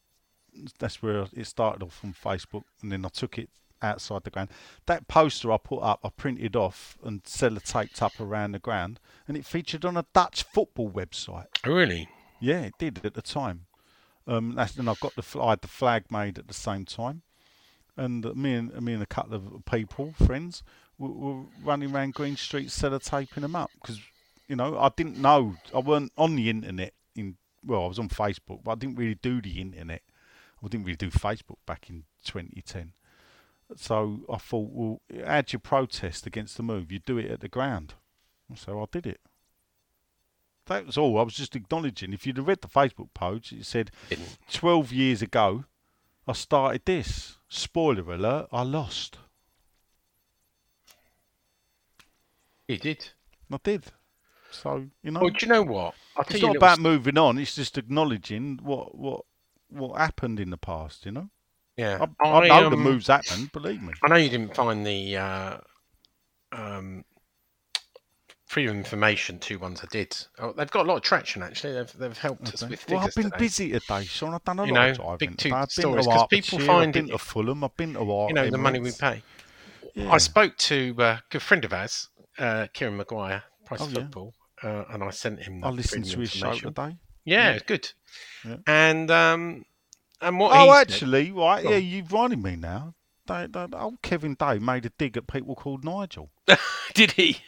that's 0.78 1.02
where 1.02 1.26
it 1.32 1.46
started 1.46 1.82
off 1.82 2.00
on 2.04 2.14
Facebook, 2.14 2.64
and 2.82 2.92
then 2.92 3.04
I 3.04 3.08
took 3.08 3.38
it 3.38 3.50
outside 3.82 4.24
the 4.24 4.30
ground. 4.30 4.50
That 4.86 5.08
poster 5.08 5.50
I 5.52 5.56
put 5.56 5.80
up, 5.80 6.00
I 6.04 6.10
printed 6.10 6.56
off 6.56 6.96
and 7.04 7.22
sellotaped 7.24 8.00
up 8.02 8.18
around 8.20 8.52
the 8.52 8.58
ground, 8.58 9.00
and 9.26 9.36
it 9.36 9.44
featured 9.44 9.84
on 9.84 9.96
a 9.96 10.06
Dutch 10.12 10.44
football 10.44 10.90
website. 10.90 11.46
Oh, 11.66 11.72
really? 11.72 12.08
Yeah, 12.40 12.62
it 12.62 12.74
did 12.78 13.04
at 13.04 13.14
the 13.14 13.22
time. 13.22 13.66
Um, 14.26 14.54
that's, 14.54 14.76
and 14.76 14.88
I 14.88 14.94
got 15.00 15.14
the 15.16 15.40
I 15.40 15.50
had 15.50 15.62
the 15.62 15.68
flag 15.68 16.10
made 16.10 16.38
at 16.38 16.46
the 16.46 16.54
same 16.54 16.84
time, 16.84 17.22
and 17.96 18.24
me 18.36 18.54
and 18.54 18.80
me 18.80 18.94
and 18.94 19.02
a 19.02 19.06
couple 19.06 19.34
of 19.34 19.64
people, 19.64 20.14
friends, 20.24 20.62
were, 20.96 21.10
were 21.10 21.42
running 21.64 21.92
around 21.92 22.14
Green 22.14 22.36
Street 22.36 22.68
sellotaping 22.68 23.40
them 23.40 23.56
up 23.56 23.70
because 23.80 24.00
you 24.46 24.54
know 24.54 24.78
I 24.78 24.90
didn't 24.96 25.18
know 25.18 25.56
I 25.74 25.80
weren't 25.80 26.12
on 26.16 26.36
the 26.36 26.48
internet 26.48 26.94
in 27.16 27.36
well, 27.64 27.84
I 27.84 27.88
was 27.88 27.98
on 27.98 28.08
Facebook, 28.08 28.64
but 28.64 28.72
I 28.72 28.74
didn't 28.76 28.96
really 28.96 29.14
do 29.14 29.40
the 29.40 29.60
internet. 29.60 30.02
I 30.64 30.68
didn't 30.68 30.86
really 30.86 30.96
do 30.96 31.10
Facebook 31.10 31.58
back 31.66 31.90
in 31.90 32.04
2010. 32.24 32.92
So 33.76 34.20
I 34.32 34.36
thought, 34.36 34.70
well, 34.72 35.00
how'd 35.26 35.52
protest 35.62 36.26
against 36.26 36.56
the 36.56 36.62
move? 36.62 36.92
You 36.92 36.98
do 36.98 37.18
it 37.18 37.30
at 37.30 37.40
the 37.40 37.48
ground. 37.48 37.94
So 38.54 38.80
I 38.80 38.84
did 38.90 39.06
it. 39.06 39.20
That 40.66 40.86
was 40.86 40.96
all. 40.96 41.18
I 41.18 41.22
was 41.22 41.34
just 41.34 41.56
acknowledging. 41.56 42.12
If 42.12 42.26
you'd 42.26 42.36
have 42.36 42.46
read 42.46 42.60
the 42.60 42.68
Facebook 42.68 43.08
page, 43.14 43.52
it 43.52 43.64
said 43.64 43.90
Didn't. 44.08 44.38
12 44.52 44.92
years 44.92 45.22
ago, 45.22 45.64
I 46.28 46.34
started 46.34 46.82
this. 46.84 47.38
Spoiler 47.48 48.12
alert, 48.12 48.48
I 48.52 48.62
lost. 48.62 49.18
He 52.68 52.76
did. 52.76 53.10
I 53.50 53.58
did. 53.62 53.86
So, 54.50 54.86
you 55.02 55.10
know, 55.10 55.20
Well, 55.20 55.30
do 55.30 55.46
you 55.46 55.52
know 55.52 55.62
what? 55.62 55.94
I'll 56.16 56.24
it's 56.24 56.34
you 56.34 56.42
not 56.42 56.52
little 56.52 56.56
about 56.56 56.78
moving 56.78 57.18
on, 57.18 57.38
it's 57.38 57.54
just 57.54 57.76
acknowledging 57.78 58.60
what 58.62 58.94
what 58.94 59.24
what 59.72 59.98
happened 59.98 60.40
in 60.40 60.50
the 60.50 60.56
past, 60.56 61.04
you 61.06 61.12
know? 61.12 61.28
Yeah, 61.76 62.06
I, 62.22 62.28
I 62.28 62.48
know 62.48 62.70
the 62.70 62.76
um, 62.76 62.82
moves 62.82 63.06
happened, 63.06 63.50
believe 63.52 63.82
me. 63.82 63.92
I 64.02 64.08
know 64.08 64.16
you 64.16 64.28
didn't 64.28 64.54
find 64.54 64.86
the 64.86 65.16
uh, 65.16 65.58
um, 66.52 67.04
freedom 68.46 68.76
of 68.76 68.84
information 68.84 69.38
two 69.38 69.58
ones 69.58 69.80
I 69.82 69.86
did. 69.90 70.14
Oh, 70.38 70.52
they've 70.52 70.70
got 70.70 70.84
a 70.84 70.88
lot 70.88 70.96
of 70.96 71.02
traction 71.02 71.42
actually. 71.42 71.72
They've 71.72 71.92
they've 71.98 72.18
helped 72.18 72.52
us 72.52 72.62
Okay. 72.62 72.70
with 72.72 72.86
Well, 72.88 73.00
I've 73.00 73.14
been 73.14 73.24
today. 73.24 73.36
busy 73.38 73.70
today, 73.72 74.04
Sean. 74.04 74.34
I've 74.34 74.44
done 74.44 74.58
a 74.58 74.66
You 74.66 74.72
lot 74.72 74.84
know, 74.84 74.90
of 74.90 74.96
driving 74.96 75.18
big 75.18 75.36
two 75.38 75.54
I've 75.54 75.68
been 75.68 75.82
stories, 75.82 76.06
to 76.06 76.12
'cause 76.12 76.26
people 76.28 76.58
Hertfordshire, 76.58 76.66
find 76.66 76.88
I've 76.88 76.92
been 76.92 77.08
it- 77.08 77.12
to 77.12 77.18
Fulham, 77.18 77.64
I've 77.64 77.76
been 77.76 77.94
to 77.94 78.04
Wa- 78.04 78.28
You 78.28 78.34
know 78.34 78.50
the 78.50 78.58
money 78.58 78.78
we 78.80 78.92
pay. 78.92 79.22
Yeah. 79.94 80.12
I 80.12 80.18
spoke 80.18 80.56
to 80.58 80.94
uh, 80.98 81.02
a 81.02 81.22
good 81.30 81.42
friend 81.42 81.64
of 81.64 81.72
ours, 81.72 82.08
uh, 82.38 82.66
Kieran 82.72 82.96
Maguire, 82.96 83.42
Price 83.64 83.80
Oh, 83.80 83.84
of 83.84 83.90
yeah. 83.92 83.98
Football, 84.00 84.34
uh, 84.62 84.84
and 84.90 85.02
I 85.02 85.10
sent 85.10 85.40
him. 85.40 85.60
The 85.60 85.66
I 85.66 85.70
listened 85.70 86.04
to 86.06 86.20
his 86.20 86.30
show 86.30 86.52
today. 86.54 86.96
Yeah, 87.24 87.48
Yeah. 87.48 87.52
it's 87.54 87.62
good. 87.64 87.92
Yeah. 88.44 88.56
And 88.66 89.10
um, 89.10 89.64
and 90.20 90.38
what? 90.38 90.52
Oh, 90.54 90.72
actually, 90.72 91.32
right, 91.32 91.64
yeah, 91.64 91.76
you've 91.76 92.12
reminded 92.12 92.42
me 92.42 92.56
now. 92.56 92.94
They, 93.26 93.46
they, 93.46 93.66
old 93.72 94.02
Kevin 94.02 94.34
Day 94.34 94.58
made 94.58 94.84
a 94.84 94.90
dig 94.90 95.16
at 95.16 95.26
people 95.28 95.54
called 95.54 95.84
Nigel. 95.84 96.30
Did 96.94 97.12
he? 97.12 97.38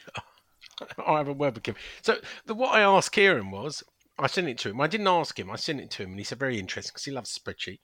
I 1.05 1.17
have 1.17 1.27
a 1.27 1.33
word 1.33 1.55
with 1.55 1.67
him. 1.67 1.75
So 2.01 2.17
the, 2.45 2.53
what 2.53 2.73
I 2.73 2.81
asked 2.81 3.11
Kieran 3.11 3.51
was, 3.51 3.83
I 4.17 4.27
sent 4.27 4.47
it 4.47 4.57
to 4.59 4.69
him. 4.69 4.79
I 4.81 4.87
didn't 4.87 5.07
ask 5.07 5.37
him. 5.37 5.51
I 5.51 5.57
sent 5.57 5.81
it 5.81 5.91
to 5.91 6.03
him, 6.03 6.11
and 6.11 6.19
he 6.19 6.23
said 6.23 6.39
very 6.39 6.59
interesting 6.59 6.91
because 6.93 7.05
he 7.05 7.11
loves 7.11 7.35
a 7.35 7.39
spreadsheet. 7.39 7.79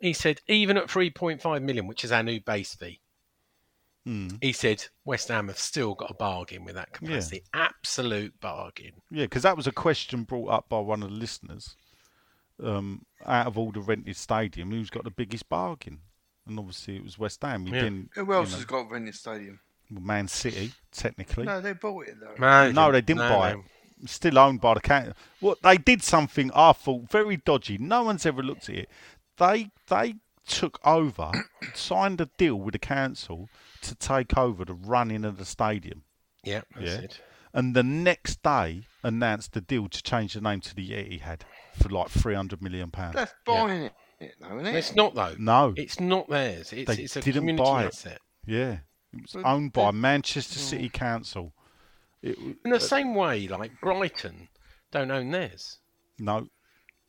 He 0.00 0.12
said 0.12 0.40
even 0.46 0.76
at 0.76 0.86
3.5 0.86 1.62
million, 1.62 1.86
which 1.86 2.04
is 2.04 2.12
our 2.12 2.22
new 2.22 2.40
base 2.40 2.74
fee, 2.74 3.00
Hmm. 4.08 4.28
he 4.40 4.52
said 4.52 4.86
West 5.04 5.28
Ham 5.28 5.48
have 5.48 5.58
still 5.58 5.94
got 5.94 6.10
a 6.10 6.14
bargain 6.14 6.64
with 6.64 6.76
that 6.76 6.88
Yeah. 6.92 7.08
capacity. 7.08 7.42
Absolute 7.52 8.40
bargain. 8.40 8.92
Yeah, 9.10 9.24
because 9.24 9.42
that 9.42 9.54
was 9.54 9.66
a 9.66 9.72
question 9.72 10.22
brought 10.22 10.48
up 10.48 10.68
by 10.70 10.78
one 10.78 11.02
of 11.02 11.10
the 11.10 11.14
listeners. 11.14 11.76
Um, 12.62 13.04
out 13.26 13.46
of 13.48 13.58
all 13.58 13.70
the 13.70 13.80
rented 13.80 14.16
stadium, 14.16 14.70
who's 14.70 14.88
got 14.88 15.04
the 15.04 15.10
biggest 15.10 15.48
bargain? 15.50 16.00
And 16.46 16.58
obviously, 16.58 16.96
it 16.96 17.04
was 17.04 17.18
West 17.18 17.42
Ham. 17.42 17.66
You 17.66 17.74
Yeah. 17.74 17.82
didn't. 17.82 18.10
Who 18.14 18.32
else 18.32 18.48
you 18.48 18.52
know, 18.52 18.56
has 18.56 18.64
got 18.64 18.90
rented 18.90 19.14
stadium? 19.14 19.60
well, 19.90 20.00
Man 20.00 20.26
City, 20.28 20.72
technically. 20.90 21.44
No, 21.44 21.60
they 21.60 21.74
bought 21.74 22.08
it 22.08 22.18
though. 22.18 22.34
No, 22.38 22.72
no 22.72 22.90
they 22.90 23.02
didn't 23.02 23.28
buy 23.28 23.50
it. 23.52 23.58
Still 24.08 24.38
owned 24.38 24.62
by 24.62 24.72
the 24.74 24.80
council. 24.80 25.12
What 25.40 25.60
they 25.60 25.76
did 25.76 26.02
something 26.02 26.50
I 26.54 26.72
thought 26.72 27.10
very 27.10 27.36
dodgy. 27.36 27.76
No 27.76 28.04
one's 28.04 28.24
ever 28.24 28.42
looked 28.42 28.70
at 28.70 28.74
it. 28.76 28.90
They 29.36 29.70
they 29.88 30.14
took 30.48 30.80
over, 30.84 31.30
signed 31.74 32.20
a 32.20 32.26
deal 32.36 32.56
with 32.56 32.72
the 32.72 32.78
council 32.78 33.48
to 33.82 33.94
take 33.94 34.36
over 34.36 34.64
the 34.64 34.74
running 34.74 35.24
of 35.24 35.36
the 35.38 35.44
stadium, 35.44 36.02
Yeah, 36.42 36.62
that's 36.74 36.86
Yeah. 36.86 36.98
it. 37.00 37.20
and 37.54 37.74
the 37.76 37.82
next 37.82 38.42
day 38.42 38.86
announced 39.02 39.52
the 39.52 39.60
deal 39.60 39.88
to 39.88 40.02
change 40.02 40.34
the 40.34 40.40
name 40.40 40.60
to 40.62 40.74
the 40.74 40.90
Etihad 40.90 41.42
for 41.80 41.88
like 41.88 42.08
three 42.08 42.34
hundred 42.34 42.62
million 42.62 42.90
pounds. 42.90 43.14
That's 43.14 43.34
buying 43.44 43.90
it, 44.20 44.34
though, 44.40 44.56
isn't 44.58 44.66
it? 44.66 44.74
It's 44.74 44.94
not 44.94 45.14
though. 45.14 45.36
No, 45.38 45.74
It's 45.76 46.00
not 46.00 46.28
theirs. 46.28 46.72
It's, 46.72 46.88
They 46.96 47.02
it's 47.04 47.16
a 47.16 47.20
didn't 47.20 47.42
community 47.42 47.62
buy 47.64 47.84
it. 47.84 47.86
asset. 47.88 48.20
yeah, 48.46 48.78
it 49.12 49.22
was 49.22 49.32
But 49.34 49.44
owned 49.44 49.72
by 49.72 49.90
they- 49.92 49.96
Manchester 49.98 50.58
hmm. 50.58 50.64
City 50.66 50.88
Council. 50.88 51.52
It, 52.20 52.36
In 52.64 52.70
the 52.72 52.80
same 52.80 53.14
way, 53.14 53.46
like 53.46 53.80
Brighton 53.80 54.48
don't 54.90 55.10
own 55.10 55.30
theirs. 55.30 55.78
no, 56.18 56.48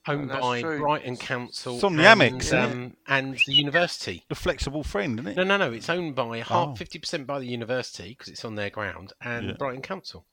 Owned 0.08 0.30
that's 0.30 0.42
by 0.42 0.62
true. 0.62 0.80
Brighton 0.80 1.18
Council 1.18 1.76
It's 1.76 1.84
on 1.84 1.96
the 1.98 2.08
and, 2.08 2.22
Amex, 2.22 2.54
um, 2.58 2.96
and 3.08 3.38
the 3.46 3.54
university. 3.54 4.24
the 4.30 4.36
flexible 4.36 4.84
friend, 4.84 5.20
isn't 5.20 5.32
it? 5.34 5.38
No, 5.38 5.44
no, 5.44 5.58
no. 5.58 5.72
It's 5.74 5.90
owned 5.90 6.16
by 6.16 6.40
Oh. 6.40 6.44
half 6.44 6.78
fifty 6.78 6.98
percent 7.00 7.28
by 7.28 7.38
the 7.40 7.46
university 7.48 8.10
because 8.10 8.30
it's 8.30 8.46
on 8.46 8.56
their 8.56 8.70
ground 8.70 9.14
and 9.22 9.48
Yeah. 9.48 9.54
Brighton 9.60 9.82
Council. 9.82 10.26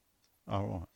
All 0.48 0.66
right. 0.66 0.86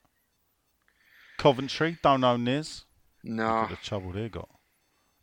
Coventry 1.36 1.98
don't 2.02 2.22
own 2.24 2.44
theirs. 2.44 2.84
no. 3.24 3.62
Look 3.62 3.70
at 3.72 3.80
the 3.80 3.84
trouble 3.84 4.12
they 4.12 4.28
got. 4.28 4.48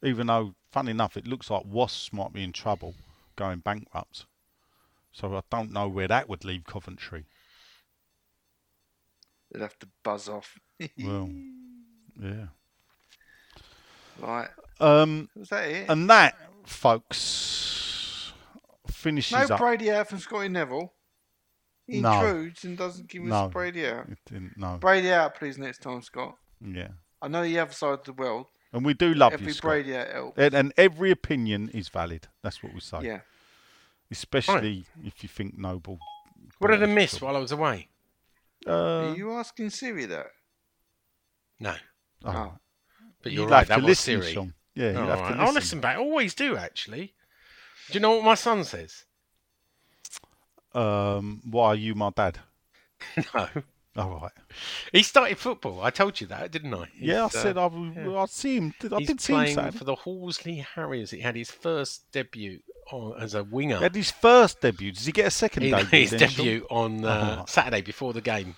Even 0.04 0.28
though, 0.28 0.54
funny 0.72 0.92
enough, 0.92 1.16
it 1.18 1.26
looks 1.26 1.50
like 1.50 1.64
Wasps 1.66 2.12
might 2.14 2.34
be 2.34 2.44
in 2.44 2.52
trouble, 2.54 2.94
going 3.36 3.60
bankrupt. 3.60 4.26
So 5.12 5.36
I 5.36 5.42
don't 5.50 5.72
know 5.72 5.88
where 5.88 6.08
that 6.08 6.28
would 6.30 6.44
leave 6.46 6.66
Coventry. 6.66 7.26
They'd 9.52 9.62
have 9.62 9.80
to 9.80 9.88
buzz 10.04 10.28
off. 10.30 10.60
Well, 11.00 11.32
yeah. 12.22 12.48
Right. 14.20 14.50
Um, 14.80 15.30
Was 15.36 15.50
that 15.50 15.70
it? 15.70 15.90
and 15.90 16.10
that, 16.10 16.36
folks, 16.66 18.32
finishes 18.90 19.50
no 19.50 19.56
up. 19.56 19.60
Brady 19.60 19.92
out 19.92 20.10
from 20.10 20.20
Scotty 20.20 20.50
Neville. 20.50 20.94
He 21.86 22.02
No. 22.02 22.12
intrudes 22.14 22.64
and 22.66 22.78
doesn't 22.78 23.08
give 23.08 23.24
us 23.24 23.30
No. 23.30 23.48
Brady 23.48 23.88
out. 23.88 24.08
No. 24.58 24.78
Brady 24.78 25.12
out, 25.12 25.36
please, 25.36 25.58
next 25.58 25.82
time, 25.82 26.02
Scott. 26.02 26.38
Yeah. 26.62 26.90
I 27.22 27.28
know 27.28 27.44
the 27.44 27.58
other 27.60 27.72
side 27.72 27.94
of 27.94 28.04
the 28.04 28.14
world. 28.14 28.48
And 28.74 28.86
we 28.86 28.94
do 28.94 29.14
love 29.14 29.34
Every 29.34 29.48
you, 29.48 29.54
Scott. 29.54 29.70
Brady 29.70 29.96
out 29.96 30.08
helps. 30.12 30.38
And, 30.38 30.54
and 30.54 30.74
every 30.78 31.10
opinion 31.12 31.70
is 31.70 31.88
valid. 31.90 32.28
That's 32.44 32.62
what 32.62 32.74
we 32.74 32.82
say. 32.82 33.00
Yeah. 33.04 33.22
Especially 34.12 34.86
if 35.04 35.24
you 35.24 35.30
think 35.30 35.58
noble. 35.58 36.00
What 36.60 36.68
did 36.70 36.76
I 36.76 36.78
British 36.80 36.96
miss 36.96 37.14
people. 37.16 37.28
while 37.28 37.38
I 37.38 37.40
was 37.40 37.52
away? 37.52 37.88
Uh, 38.68 39.10
Are 39.12 39.16
you 39.16 39.32
asking 39.34 39.70
Siri 39.70 40.06
that? 40.06 40.28
No, 41.60 41.76
oh. 42.26 42.32
Oh. 42.32 42.54
But 43.28 43.32
You'd 43.34 43.40
you're 43.42 43.50
right. 43.50 43.68
have 43.68 43.80
to 43.80 43.86
listen, 43.86 44.22
Siri. 44.22 44.34
Sean. 44.34 44.54
Yeah, 44.76 44.88
you'd 44.90 44.98
Oh, 44.98 45.06
have 45.08 45.20
right. 45.20 45.32
to 45.34 45.36
I'll 45.36 45.40
listen. 45.46 45.54
listen 45.56 45.80
back. 45.82 45.98
I 45.98 46.00
always 46.00 46.34
do, 46.34 46.56
actually. 46.58 47.14
Do 47.90 47.94
you 47.94 48.00
know 48.00 48.12
what 48.16 48.24
my 48.26 48.36
son 48.36 48.64
says? 48.64 49.04
Um, 50.74 51.42
why 51.50 51.68
are 51.70 51.76
you 51.76 51.96
my 51.96 52.12
dad? 52.12 52.40
no. 53.34 53.48
All 53.96 54.20
right. 54.22 54.32
He 54.92 55.02
started 55.02 55.40
football. 55.40 55.82
I 55.82 55.90
told 55.90 56.22
you 56.22 56.28
that, 56.28 56.52
didn't 56.52 56.74
I? 56.74 56.86
Yeah, 57.00 57.24
I 57.24 57.28
He's, 57.28 57.36
uh, 57.36 57.42
said 57.42 57.58
I 57.58 57.66
would. 57.66 57.96
yeah. 57.96 58.16
I 58.20 58.26
see 58.28 58.58
him. 58.58 58.74
I 58.92 58.98
he's 59.00 59.08
did 59.08 59.22
see 59.22 59.34
him 59.34 59.54
playing 59.56 59.72
for 59.72 59.86
the 59.86 59.96
Horsley 59.96 60.58
Harriers. 60.76 61.10
He 61.12 61.20
had 61.22 61.36
his 61.36 61.50
first 61.50 62.04
debut 62.12 62.60
on, 62.92 63.20
as 63.20 63.34
a 63.34 63.44
winger. 63.44 63.78
He 63.78 63.84
had 63.84 63.96
his 63.96 64.12
first 64.12 64.62
debut. 64.62 64.92
Does 64.92 65.06
he 65.08 65.12
get 65.12 65.26
a 65.26 65.32
second 65.32 65.64
He- 65.64 65.72
debut? 65.72 66.00
his 66.02 66.12
then, 66.12 66.20
Sean? 66.30 66.46
debut 66.46 66.68
on 66.70 67.06
uh, 67.06 67.38
Oh. 67.42 67.46
Saturday 67.48 67.82
before 67.82 68.14
the 68.14 68.22
game. 68.22 68.56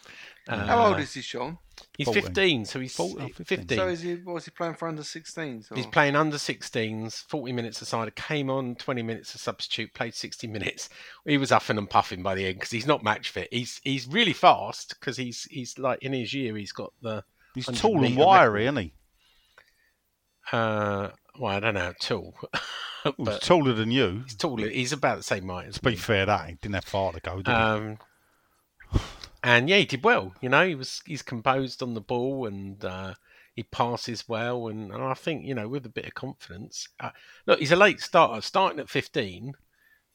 Uh, 0.47 0.65
How 0.65 0.87
old 0.87 0.99
is 0.99 1.13
he, 1.13 1.21
Sean? 1.21 1.57
He's 1.99 2.07
14. 2.07 2.23
15, 2.23 2.65
so 2.65 2.79
he's 2.79 2.95
14, 2.95 3.27
15. 3.33 3.45
15. 3.57 3.77
So 3.77 3.87
is 3.89 4.01
he? 4.01 4.15
Was 4.15 4.45
he 4.45 4.51
playing 4.51 4.73
for 4.75 4.87
under 4.87 5.01
16s? 5.01 5.75
He's 5.75 5.85
playing 5.85 6.15
under 6.15 6.37
16s, 6.37 7.25
40 7.27 7.51
minutes 7.51 7.81
aside. 7.81 8.15
Came 8.15 8.49
on 8.49 8.75
20 8.75 9.01
minutes 9.03 9.35
as 9.35 9.41
substitute, 9.41 9.93
played 9.93 10.15
60 10.15 10.47
minutes. 10.47 10.87
He 11.27 11.37
was 11.37 11.49
huffing 11.49 11.77
and 11.77 11.89
puffing 11.89 12.23
by 12.23 12.35
the 12.35 12.45
end 12.45 12.55
because 12.55 12.71
he's 12.71 12.87
not 12.87 13.03
match 13.03 13.29
fit. 13.31 13.49
He's 13.51 13.81
he's 13.83 14.07
really 14.07 14.31
fast 14.33 14.95
because 14.99 15.17
he's 15.17 15.43
he's 15.51 15.77
like 15.77 16.01
in 16.01 16.13
his 16.13 16.33
year 16.33 16.55
he's 16.55 16.71
got 16.71 16.93
the 17.01 17.23
He's 17.53 17.67
100 17.67 17.81
tall 17.81 17.95
and 18.05 18.15
metre 18.15 18.25
wiry, 18.25 18.63
record. 18.63 18.63
isn't 18.63 18.77
he? 18.83 18.93
uh 20.51 21.09
well 21.39 21.55
I 21.55 21.59
don't 21.59 21.73
know 21.75 21.93
tall, 22.01 22.33
Well, 23.17 23.35
he's 23.37 23.39
taller 23.39 23.73
than 23.73 23.91
you. 23.91 24.21
he's 24.25 24.35
taller. 24.35 24.67
He's 24.69 24.91
about 24.93 25.17
the 25.17 25.23
same 25.23 25.47
height 25.47 25.67
as 25.67 25.75
To 25.75 25.81
be 25.81 25.91
me. 25.91 25.95
fair, 25.95 26.25
that 26.25 26.49
he 26.49 26.55
didn't 26.55 26.75
have 26.75 26.85
far 26.85 27.11
to 27.13 27.19
go, 27.19 27.37
did 27.37 27.47
he? 27.47 27.53
Um, 27.53 27.97
and 29.43 29.69
yeah, 29.69 29.77
he 29.77 29.85
did 29.85 30.03
well. 30.03 30.33
You 30.41 30.49
know, 30.49 30.67
he 30.67 30.75
was 30.75 31.01
he's 31.05 31.21
composed 31.21 31.81
on 31.83 31.93
the 31.93 32.01
ball 32.01 32.45
and 32.47 32.83
uh, 32.83 33.13
he 33.55 33.63
passes 33.63 34.27
well. 34.27 34.67
And, 34.67 34.91
and 34.91 35.03
I 35.03 35.13
think 35.13 35.45
you 35.45 35.55
know 35.55 35.67
with 35.67 35.85
a 35.85 35.89
bit 35.89 36.05
of 36.05 36.13
confidence. 36.13 36.87
Uh, 36.99 37.11
look, 37.45 37.59
he's 37.59 37.71
a 37.71 37.75
late 37.75 37.99
starter, 38.01 38.41
starting 38.41 38.79
at 38.79 38.89
fifteen 38.89 39.53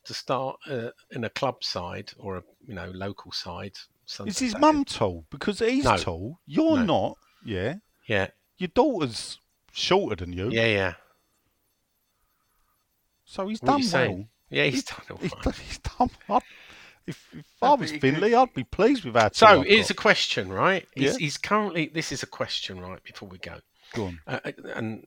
to 0.05 0.13
start 0.15 0.57
uh, 0.69 0.91
in 1.13 1.25
a 1.25 1.31
club 1.31 1.65
side 1.65 2.13
or 2.19 2.37
a 2.37 2.43
you 2.67 2.75
know 2.75 2.91
local 2.95 3.33
side. 3.33 3.73
Sunday, 4.07 4.31
Is 4.31 4.39
his 4.39 4.59
mum 4.59 4.85
tall? 4.85 5.25
Because 5.31 5.61
he's 5.61 5.85
No. 5.85 5.97
tall. 5.97 6.41
You're 6.47 6.77
No. 6.77 6.85
not. 6.85 7.19
Yeah. 7.43 7.77
Yeah, 8.07 8.29
Your 8.59 8.69
daughter's 8.69 9.39
shorter 9.73 10.15
than 10.17 10.35
you. 10.35 10.51
yeah, 10.51 10.67
yeah. 10.67 10.95
So 13.25 13.49
he's 13.49 13.63
What 13.63 13.81
done 13.83 13.91
well. 13.93 14.29
Yeah, 14.51 14.65
he's 14.65 14.85
done 14.85 15.01
all 15.11 15.17
He's 15.17 15.33
right. 15.33 15.55
he's 15.57 15.79
done 15.79 16.11
I'd, 16.29 16.43
if, 17.07 17.29
if 17.33 17.45
I 17.63 17.75
was 17.75 17.93
Finley, 17.93 18.35
I'd 18.35 18.55
be 18.55 18.65
pleased 18.65 19.05
with 19.05 19.15
that. 19.15 19.37
So 19.37 19.63
here's 19.63 19.91
a 19.91 19.95
question, 19.95 20.51
right? 20.53 20.87
He's, 20.95 21.13
Yeah. 21.13 21.19
he's 21.19 21.37
currently. 21.39 21.87
This 21.93 22.13
is 22.13 22.23
a 22.23 22.27
question, 22.27 22.81
right? 22.81 23.03
Before 23.03 23.29
we 23.29 23.39
go, 23.39 23.61
Go 23.95 24.07
on. 24.07 24.21
uh, 24.27 24.41
and 24.75 25.07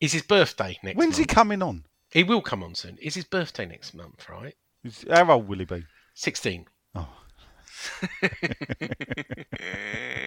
is 0.00 0.12
his 0.12 0.22
birthday 0.22 0.78
next? 0.82 0.96
When's 0.96 1.16
he 1.16 1.24
coming 1.24 1.62
on? 1.62 1.84
He 2.10 2.22
will 2.22 2.40
come 2.42 2.62
on 2.62 2.74
soon. 2.74 2.96
Is 3.02 3.14
his 3.14 3.24
birthday 3.24 3.66
next 3.66 3.94
month, 3.94 4.28
right? 4.28 4.54
How 5.10 5.30
old 5.32 5.48
will 5.48 5.58
he 5.58 5.64
be? 5.64 5.84
16. 6.14 6.66
Oh. 6.94 7.08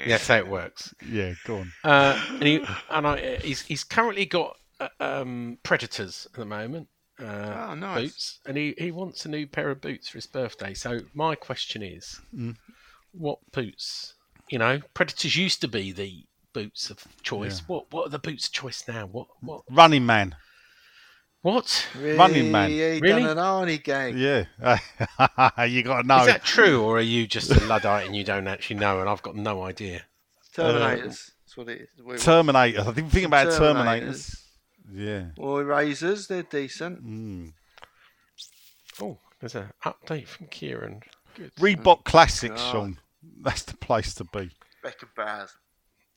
That's 0.07 0.27
how 0.27 0.37
it 0.37 0.47
works. 0.47 0.93
Yeah, 1.07 1.33
go 1.45 1.57
on. 1.57 1.71
Uh, 1.83 2.21
and 2.33 2.43
he 2.43 2.63
and 2.89 3.07
I, 3.07 3.37
he's 3.37 3.61
he's 3.61 3.83
currently 3.83 4.25
got 4.25 4.57
uh, 4.79 4.89
um, 4.99 5.57
Predators 5.63 6.27
at 6.33 6.39
the 6.39 6.45
moment. 6.45 6.87
Uh, 7.21 7.67
Oh, 7.69 7.75
nice. 7.75 8.01
Boots, 8.01 8.39
and 8.45 8.57
he, 8.57 8.73
he 8.77 8.91
wants 8.91 9.25
a 9.25 9.29
new 9.29 9.45
pair 9.45 9.69
of 9.69 9.81
boots 9.81 10.07
for 10.09 10.17
his 10.17 10.27
birthday. 10.27 10.73
So 10.73 11.01
my 11.13 11.35
question 11.35 11.81
is, 11.83 12.19
Mm. 12.35 12.55
what 13.11 13.39
boots? 13.51 14.13
You 14.49 14.59
know, 14.59 14.79
Predators 14.93 15.35
used 15.35 15.61
to 15.61 15.67
be 15.67 15.91
the 15.91 16.23
boots 16.53 16.89
of 16.89 17.05
choice. 17.21 17.59
Yeah. 17.59 17.65
What 17.67 17.91
what 17.93 18.07
are 18.07 18.09
the 18.09 18.19
boots 18.19 18.47
of 18.47 18.53
choice 18.53 18.83
now? 18.87 19.05
What 19.05 19.27
what 19.41 19.61
Running 19.69 20.05
Man. 20.05 20.35
what? 21.41 21.87
Running 21.95 22.51
Man. 22.51 22.71
Yeah, 22.71 22.93
he 22.95 22.99
Really? 22.99 23.21
done 23.23 23.37
an 23.37 23.37
Arnie 23.37 23.83
gang. 23.83 24.17
Yeah. 24.17 24.45
you 25.65 25.83
got 25.83 26.01
to 26.01 26.07
know. 26.07 26.19
Is 26.21 26.25
that 26.27 26.43
true, 26.43 26.81
or 26.83 26.97
are 26.97 27.01
you 27.01 27.27
just 27.27 27.51
a 27.51 27.63
luddite 27.65 28.07
and 28.07 28.15
you 28.15 28.23
don't 28.23 28.47
actually 28.47 28.79
know? 28.79 28.99
And 29.01 29.09
I've 29.09 29.21
got 29.21 29.35
no 29.35 29.63
idea. 29.63 30.03
Terminators. 30.55 31.31
That's 31.45 31.55
what 31.57 31.69
it 31.69 31.81
is. 31.81 31.89
We- 32.03 32.17
Terminator. 32.17 32.81
I 32.81 32.91
think 32.91 33.11
think 33.11 33.25
about 33.27 33.47
Terminators. 33.47 34.35
Yeah. 34.93 35.27
Or 35.37 35.63
Razors, 35.63 36.27
they're 36.27 36.43
decent. 36.43 37.05
Mm. 37.05 37.53
Oh, 39.01 39.17
there's 39.39 39.55
an 39.55 39.71
update 39.85 40.27
from 40.27 40.47
Kieran. 40.47 41.01
Good. 41.35 41.53
Reebok 41.55 42.03
Classics, 42.03 42.61
God. 42.61 42.71
Sean. 42.71 42.97
That's 43.41 43.63
the 43.63 43.77
place 43.77 44.13
to 44.15 44.23
be. 44.25 44.51
Beckham 44.83 45.09
Baz. 45.15 45.51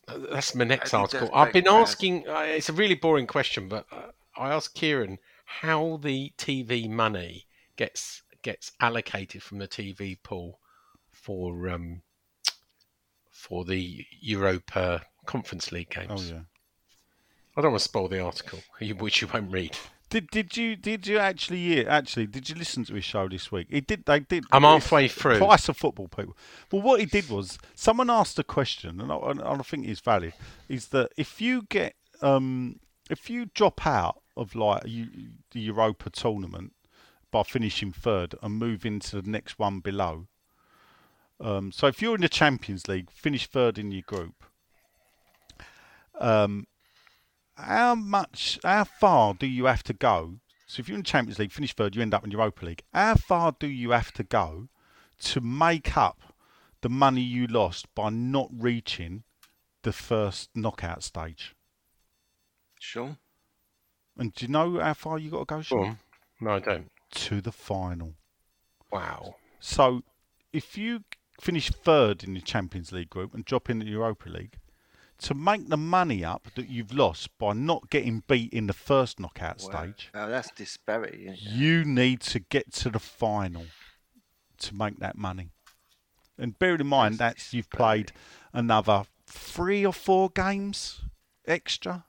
Uh, 0.08 0.18
That's 0.32 0.54
my 0.54 0.64
next 0.64 0.94
I 0.94 1.00
article. 1.00 1.28
that's 1.28 1.36
I've 1.36 1.52
been 1.52 1.64
very 1.64 1.76
asking. 1.76 2.28
Uh, 2.28 2.40
it's 2.40 2.68
a 2.68 2.72
really 2.72 2.96
boring 2.96 3.26
question, 3.26 3.68
but 3.68 3.86
uh, 3.92 4.10
I 4.36 4.50
asked 4.52 4.74
Kieran 4.74 5.18
how 5.44 6.00
the 6.02 6.32
TV 6.38 6.88
money 6.88 7.46
gets 7.76 8.22
gets 8.42 8.72
allocated 8.80 9.42
from 9.42 9.58
the 9.58 9.68
TV 9.68 10.16
pool 10.22 10.58
for 11.12 11.68
um, 11.68 12.02
for 13.30 13.64
the 13.64 14.04
Europa 14.20 15.02
Conference 15.26 15.70
League 15.70 15.90
games. 15.90 16.30
Oh 16.32 16.34
yeah. 16.34 16.40
I 17.56 17.60
don't 17.60 17.72
want 17.72 17.80
to 17.80 17.88
spoil 17.88 18.08
the 18.08 18.20
article, 18.20 18.60
which 18.98 19.20
you 19.20 19.28
won't 19.32 19.50
read. 19.50 19.76
Did 20.10 20.28
did 20.30 20.56
you 20.58 20.76
did 20.76 21.06
you 21.06 21.18
actually 21.18 21.58
yeah, 21.58 21.84
actually 21.84 22.26
did 22.26 22.48
you 22.50 22.54
listen 22.54 22.84
to 22.84 22.94
his 22.94 23.04
show 23.04 23.28
this 23.28 23.50
week? 23.50 23.68
He 23.70 23.80
did. 23.80 24.04
They 24.04 24.20
did. 24.20 24.44
I'm 24.52 24.62
halfway 24.62 25.08
through. 25.08 25.38
Twice 25.38 25.70
of 25.70 25.76
football 25.78 26.08
people. 26.08 26.36
Well, 26.70 26.82
what 26.82 27.00
he 27.00 27.06
did 27.06 27.30
was 27.30 27.58
someone 27.74 28.10
asked 28.10 28.38
a 28.38 28.44
question, 28.44 29.00
and 29.00 29.10
I, 29.10 29.16
and 29.16 29.40
I 29.42 29.56
think 29.58 29.86
it's 29.86 30.00
valid. 30.00 30.34
Is 30.68 30.88
that 30.88 31.12
if 31.16 31.40
you 31.40 31.62
get 31.70 31.94
um 32.20 32.78
if 33.08 33.30
you 33.30 33.46
drop 33.46 33.86
out 33.86 34.20
of 34.36 34.54
like 34.54 34.82
you, 34.86 35.06
the 35.52 35.60
Europa 35.60 36.10
tournament 36.10 36.72
by 37.30 37.42
finishing 37.42 37.90
third 37.90 38.34
and 38.42 38.58
move 38.58 38.84
into 38.84 39.20
the 39.20 39.30
next 39.30 39.58
one 39.58 39.80
below. 39.80 40.26
Um, 41.40 41.72
so 41.72 41.86
if 41.86 42.00
you're 42.00 42.14
in 42.14 42.20
the 42.20 42.28
Champions 42.28 42.86
League, 42.86 43.10
finish 43.10 43.46
third 43.46 43.78
in 43.78 43.90
your 43.90 44.02
group. 44.02 44.44
Um, 46.20 46.66
how 47.62 47.94
much, 47.94 48.58
how 48.62 48.84
far 48.84 49.34
do 49.34 49.46
you 49.46 49.66
have 49.66 49.82
to 49.84 49.92
go? 49.92 50.38
So 50.66 50.80
if 50.80 50.88
you're 50.88 50.96
in 50.96 51.02
the 51.02 51.06
Champions 51.08 51.38
League, 51.38 51.52
finish 51.52 51.74
third, 51.74 51.94
you 51.94 52.02
end 52.02 52.14
up 52.14 52.24
in 52.24 52.30
Europa 52.30 52.64
League. 52.64 52.82
How 52.92 53.14
far 53.14 53.54
do 53.58 53.66
you 53.66 53.90
have 53.90 54.12
to 54.12 54.22
go 54.22 54.68
to 55.20 55.40
make 55.40 55.96
up 55.96 56.34
the 56.80 56.88
money 56.88 57.20
you 57.20 57.46
lost 57.46 57.94
by 57.94 58.10
not 58.10 58.48
reaching 58.52 59.22
the 59.82 59.92
first 59.92 60.50
knockout 60.54 61.02
stage? 61.02 61.54
Sure. 62.80 63.16
And 64.18 64.34
do 64.34 64.46
you 64.46 64.50
know 64.50 64.78
how 64.80 64.94
far 64.94 65.18
you 65.18 65.30
got 65.30 65.40
to 65.40 65.44
go, 65.44 65.56
Go 65.56 65.62
Sean? 65.62 65.84
on. 65.84 65.98
No, 66.40 66.50
I 66.52 66.58
don't. 66.60 66.90
To 67.12 67.40
the 67.40 67.52
final. 67.52 68.14
Wow. 68.90 69.36
So 69.60 70.02
if 70.52 70.76
you 70.76 71.04
finish 71.40 71.70
third 71.70 72.24
in 72.24 72.34
the 72.34 72.40
Champions 72.40 72.92
League 72.92 73.10
group 73.10 73.34
and 73.34 73.44
drop 73.44 73.70
in 73.70 73.78
the 73.78 73.86
Europa 73.86 74.28
League, 74.28 74.58
to 75.22 75.34
make 75.34 75.68
the 75.68 75.76
money 75.76 76.24
up 76.24 76.48
that 76.54 76.68
you've 76.68 76.92
lost 76.92 77.36
by 77.38 77.52
not 77.52 77.90
getting 77.90 78.22
beat 78.26 78.52
in 78.52 78.66
the 78.66 78.72
first 78.72 79.18
knockout 79.20 79.60
Wow. 79.62 79.82
stage, 79.82 80.10
Now 80.14 80.26
that's 80.28 80.50
disparity. 80.50 81.24
isn't 81.26 81.34
it? 81.34 81.40
you 81.42 81.84
need 81.84 82.20
to 82.22 82.40
get 82.40 82.72
to 82.74 82.90
the 82.90 82.98
final 82.98 83.66
to 84.58 84.74
make 84.74 84.98
that 84.98 85.16
money. 85.16 85.50
And 86.38 86.58
bear 86.58 86.74
in 86.74 86.86
mind 86.86 87.18
That's 87.18 87.34
that's 87.36 87.54
you've 87.54 87.70
played 87.70 88.12
another 88.52 89.04
three 89.26 89.84
or 89.86 89.92
four 89.92 90.28
games 90.30 91.02
extra. 91.46 92.04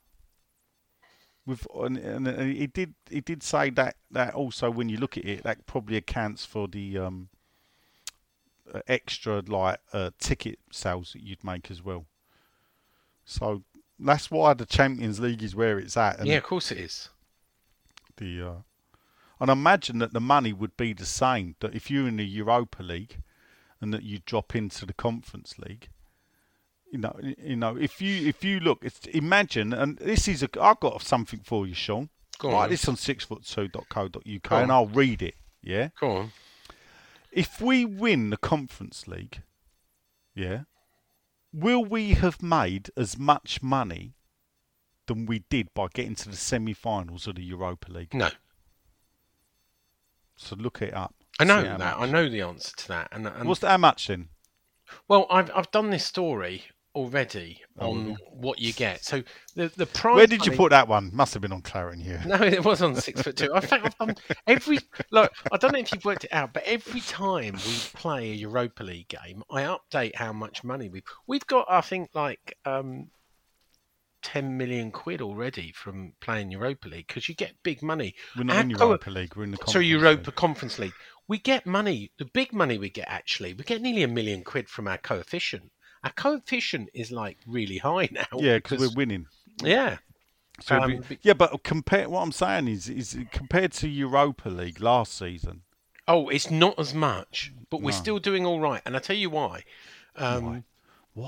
With 1.45 1.68
and, 1.76 1.98
and 1.98 2.27
he 2.56 2.68
did 2.68 2.94
he 3.10 3.19
did 3.22 3.44
say 3.44 3.69
that 3.72 3.98
that 4.11 4.34
also 4.34 4.72
when 4.72 4.88
you 4.90 4.98
look 4.98 5.18
at 5.18 5.26
it 5.26 5.44
that 5.44 5.65
probably 5.65 5.98
accounts 5.98 6.45
for 6.45 6.68
the 6.69 6.98
um 6.98 7.30
uh, 8.73 8.80
extra 8.88 9.41
like 9.45 9.80
uh, 9.91 10.11
ticket 10.19 10.57
sales 10.72 11.11
that 11.14 11.22
you'd 11.22 11.44
make 11.44 11.69
as 11.69 11.84
well. 11.84 12.06
So 13.25 13.63
that's 13.99 14.29
why 14.31 14.53
the 14.53 14.65
Champions 14.65 15.19
League 15.19 15.43
is 15.43 15.55
where 15.55 15.79
it's 15.79 15.95
at. 15.97 16.19
And 16.19 16.27
yeah, 16.27 16.37
of 16.37 16.43
course 16.43 16.71
it 16.71 16.77
is. 16.79 17.09
the 18.17 18.41
uh, 18.47 18.53
and 19.39 19.49
imagine 19.51 19.99
that 19.99 20.13
the 20.13 20.19
money 20.21 20.53
would 20.53 20.77
be 20.77 20.93
the 20.93 21.05
same 21.05 21.55
that 21.59 21.73
if 21.75 21.89
you're 21.91 22.07
in 22.07 22.17
the 22.17 22.25
Europa 22.25 22.83
League 22.83 23.17
and 23.81 23.93
that 23.93 24.03
you 24.03 24.19
drop 24.25 24.55
into 24.55 24.85
the 24.85 24.93
Conference 24.93 25.55
League 25.57 25.89
you 26.91 26.99
know 26.99 27.15
you 27.37 27.55
know 27.55 27.75
if 27.75 28.01
you 28.01 28.27
if 28.27 28.43
you 28.43 28.59
look 28.59 28.79
it's 28.83 29.05
imagine 29.07 29.73
and 29.73 29.97
this 29.97 30.27
is 30.27 30.43
a 30.43 30.49
I've 30.61 30.79
got 30.79 31.01
something 31.01 31.41
for 31.43 31.65
you 31.67 31.73
Sean 31.73 32.09
Go 32.39 32.51
right 32.51 32.65
on. 32.65 32.69
this 32.69 32.87
on 32.87 32.95
sixfoot2.co.uk 32.95 34.41
Go 34.43 34.55
and. 34.55 34.71
I'll 34.71 34.85
read 34.87 35.21
it 35.23 35.33
yeah 35.63 35.89
Go 35.99 36.17
on. 36.17 36.31
if 37.31 37.59
we 37.59 37.83
win 37.83 38.29
the 38.29 38.37
Conference 38.37 39.07
League 39.07 39.41
yeah 40.35 40.61
will 41.53 41.85
we 41.85 42.13
have 42.13 42.41
made 42.41 42.89
as 42.97 43.17
much 43.17 43.61
money 43.61 44.15
than 45.05 45.25
we 45.25 45.39
did 45.49 45.73
by 45.73 45.88
getting 45.93 46.15
to 46.15 46.30
the 46.30 46.35
semi-finals 46.35 47.27
of 47.27 47.35
the 47.35 47.43
Europa 47.43 47.91
League 47.91 48.13
No. 48.13 48.30
So 50.35 50.55
look 50.55 50.81
it 50.81 50.93
up. 50.93 51.13
I 51.39 51.43
know 51.43 51.61
that. 51.61 51.97
I 51.97 52.05
know 52.05 52.27
the 52.27 52.41
answer 52.41 52.75
to 52.75 52.88
that. 52.89 53.09
And, 53.11 53.27
and 53.27 53.47
What's 53.47 53.61
how 53.61 53.77
much 53.77 54.07
then? 54.07 54.30
well, 55.07 55.27
I've 55.30 55.51
I've 55.55 55.71
done 55.71 55.89
this 55.89 56.05
story 56.05 56.65
already 56.95 57.61
Oh, 57.79 57.91
on 57.91 58.03
really? 58.05 58.17
what 58.31 58.59
you 58.59 58.71
get. 58.73 59.03
So 59.03 59.23
the 59.55 59.71
the 59.75 59.85
prize. 59.87 60.15
Where 60.15 60.27
did 60.27 60.45
you 60.45 60.51
put 60.51 60.69
that 60.69 60.87
one? 60.87 61.09
Must 61.13 61.33
have 61.33 61.41
been 61.41 61.51
on 61.51 61.61
Claret 61.61 61.99
here. 61.99 62.21
No, 62.25 62.35
it 62.35 62.63
was 62.63 62.81
on 62.81 62.95
six 62.95 63.21
foot 63.21 63.35
two. 63.35 63.53
In 63.53 63.61
fact, 63.61 63.85
I've 63.85 63.97
done 63.97 64.15
every 64.47 64.79
look. 65.11 65.31
I 65.51 65.57
don't 65.57 65.73
know 65.73 65.79
if 65.79 65.91
you've 65.91 66.05
worked 66.05 66.25
it 66.25 66.33
out, 66.33 66.53
but 66.53 66.63
every 66.65 67.01
time 67.01 67.53
we 67.55 67.77
play 67.93 68.31
a 68.31 68.35
Europa 68.35 68.83
League 68.83 69.07
game, 69.07 69.43
I 69.49 69.63
update 69.63 70.15
how 70.15 70.33
much 70.33 70.63
money 70.63 70.89
we've 70.89 71.03
we've 71.27 71.47
got. 71.47 71.65
I 71.69 71.81
think 71.81 72.11
like 72.13 72.57
um, 72.65 73.09
ten 74.21 74.55
million 74.57 74.91
quid 74.91 75.21
already 75.21 75.71
from 75.75 76.13
playing 76.21 76.51
Europa 76.51 76.87
League 76.87 77.07
because 77.07 77.27
you 77.27 77.35
get 77.35 77.53
big 77.63 77.81
money. 77.81 78.15
We're 78.37 78.43
not 78.43 78.57
Our 78.57 78.61
in 78.61 78.69
Europa 78.69 79.09
League. 79.09 79.35
We're 79.35 79.43
in 79.45 79.51
the 79.51 79.57
So 79.57 79.63
Conference 79.65 79.87
Europa 79.89 80.29
League. 80.29 80.35
Conference 80.35 80.79
League, 80.79 80.93
we 81.27 81.37
get 81.39 81.65
money. 81.65 82.11
The 82.19 82.25
big 82.25 82.53
money 82.53 82.77
we 82.77 82.89
get 82.89 83.07
actually, 83.07 83.53
we 83.53 83.63
get 83.63 83.81
nearly 83.81 84.03
a 84.03 84.07
million 84.07 84.43
quid 84.43 84.69
from 84.69 84.87
our 84.87 84.97
coefficient. 84.97 85.71
Our 86.03 86.11
coefficient 86.11 86.89
is 86.93 87.11
like 87.11 87.38
really 87.47 87.77
high 87.77 88.09
now. 88.11 88.25
Yeah, 88.38 88.57
because 88.57 88.80
we're 88.80 88.95
winning. 88.95 89.27
yeah. 89.63 89.97
So 90.61 90.77
Um, 90.80 90.97
be- 91.09 91.17
yeah, 91.23 91.34
but 91.34 91.63
compare. 91.63 92.07
What 92.09 92.21
I'm 92.21 92.31
saying 92.31 92.67
is, 92.67 92.88
is 92.89 93.17
compared 93.31 93.71
to 93.73 93.88
Europa 93.89 94.49
League 94.49 94.80
last 94.80 95.17
season. 95.17 95.61
Oh, 96.07 96.30
it's 96.30 96.51
not 96.51 96.77
as 96.77 96.93
much, 96.93 97.51
but 97.69 97.81
we're 97.81 97.91
No. 97.91 97.97
still 97.97 98.19
doing 98.19 98.45
all 98.45 98.59
right. 98.59 98.81
And 98.85 98.95
I 98.95 98.99
tell 98.99 99.15
you 99.15 99.30
why. 99.30 99.63
Um, 100.15 100.45
Why? 100.45 100.63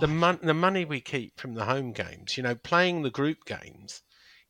The 0.01 0.07
mon- 0.07 0.39
the 0.41 0.53
money 0.53 0.83
we 0.83 0.99
keep 0.99 1.39
from 1.39 1.53
the 1.53 1.65
home 1.65 1.91
games, 1.93 2.37
you 2.37 2.43
know, 2.43 2.55
playing 2.55 3.03
the 3.03 3.11
group 3.11 3.45
games, 3.45 4.01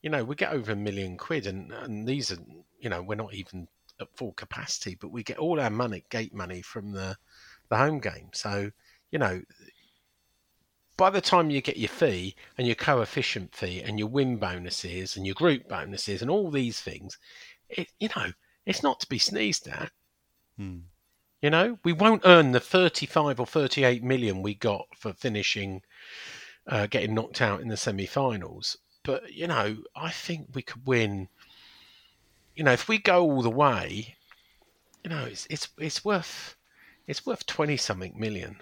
you 0.02 0.10
know, 0.10 0.24
we 0.24 0.34
get 0.36 0.52
over 0.54 0.72
a 0.72 0.76
million 0.78 1.18
quid, 1.18 1.46
and 1.46 1.72
and 1.74 2.08
these 2.08 2.32
are, 2.32 2.38
you 2.80 2.90
know, 2.90 3.02
we're 3.02 3.16
not 3.16 3.34
even 3.34 3.68
at 4.00 4.08
full 4.18 4.32
capacity, 4.34 4.96
but 4.96 5.10
we 5.10 5.24
get 5.24 5.38
all 5.38 5.60
our 5.60 5.70
money, 5.70 6.06
gate 6.10 6.34
money 6.34 6.62
from 6.62 6.92
the 6.94 7.18
the 7.70 7.76
home 7.78 8.00
game. 8.00 8.30
So, 8.34 8.72
you 9.12 9.20
know, 9.20 9.42
by 10.98 11.10
the 11.10 11.22
time 11.22 11.50
you 11.50 11.62
get 11.62 11.78
your 11.78 11.90
fee 11.90 12.36
and 12.58 12.68
your 12.68 12.76
coefficient 12.76 13.54
fee 13.54 13.82
and 13.82 14.00
your 14.00 14.08
win 14.08 14.38
bonuses 14.38 15.16
and 15.16 15.26
your 15.26 15.36
group 15.36 15.68
bonuses 15.68 16.22
and 16.22 16.32
all 16.32 16.50
these 16.50 16.80
things, 16.80 17.18
it 17.70 17.90
you 18.00 18.10
know, 18.16 18.32
it's 18.66 18.84
not 18.84 19.00
to 19.02 19.08
be 19.08 19.20
sneezed 19.20 19.68
at. 19.68 19.92
Hmm. 20.58 20.80
You 21.42 21.50
know, 21.50 21.78
we 21.84 21.94
won't 21.94 22.24
earn 22.26 22.54
the 22.54 22.60
35 22.60 23.40
or 23.40 23.46
38 23.46 24.04
million 24.04 24.42
we 24.42 24.56
got 24.56 24.88
for 24.98 25.14
finishing, 25.14 25.84
uh, 26.66 26.88
getting 26.88 27.14
knocked 27.14 27.42
out 27.42 27.62
in 27.62 27.68
the 27.68 27.78
semi 27.78 28.06
finals. 28.06 28.78
But, 29.04 29.34
you 29.34 29.48
know, 29.48 29.78
I 29.96 30.10
think 30.12 30.50
we 30.54 30.64
could 30.64 30.88
win. 30.88 31.28
You 32.56 32.64
know, 32.64 32.72
if 32.72 32.88
we 32.88 32.98
go 32.98 33.22
all 33.22 33.42
the 33.42 33.50
way, 33.50 34.16
you 35.04 35.10
know, 35.10 35.26
it's, 35.26 35.46
it's, 35.50 35.68
it's 35.78 36.04
worth, 36.04 36.56
it's 37.06 37.26
worth 37.26 37.46
20 37.46 37.78
something 37.78 38.14
million. 38.18 38.62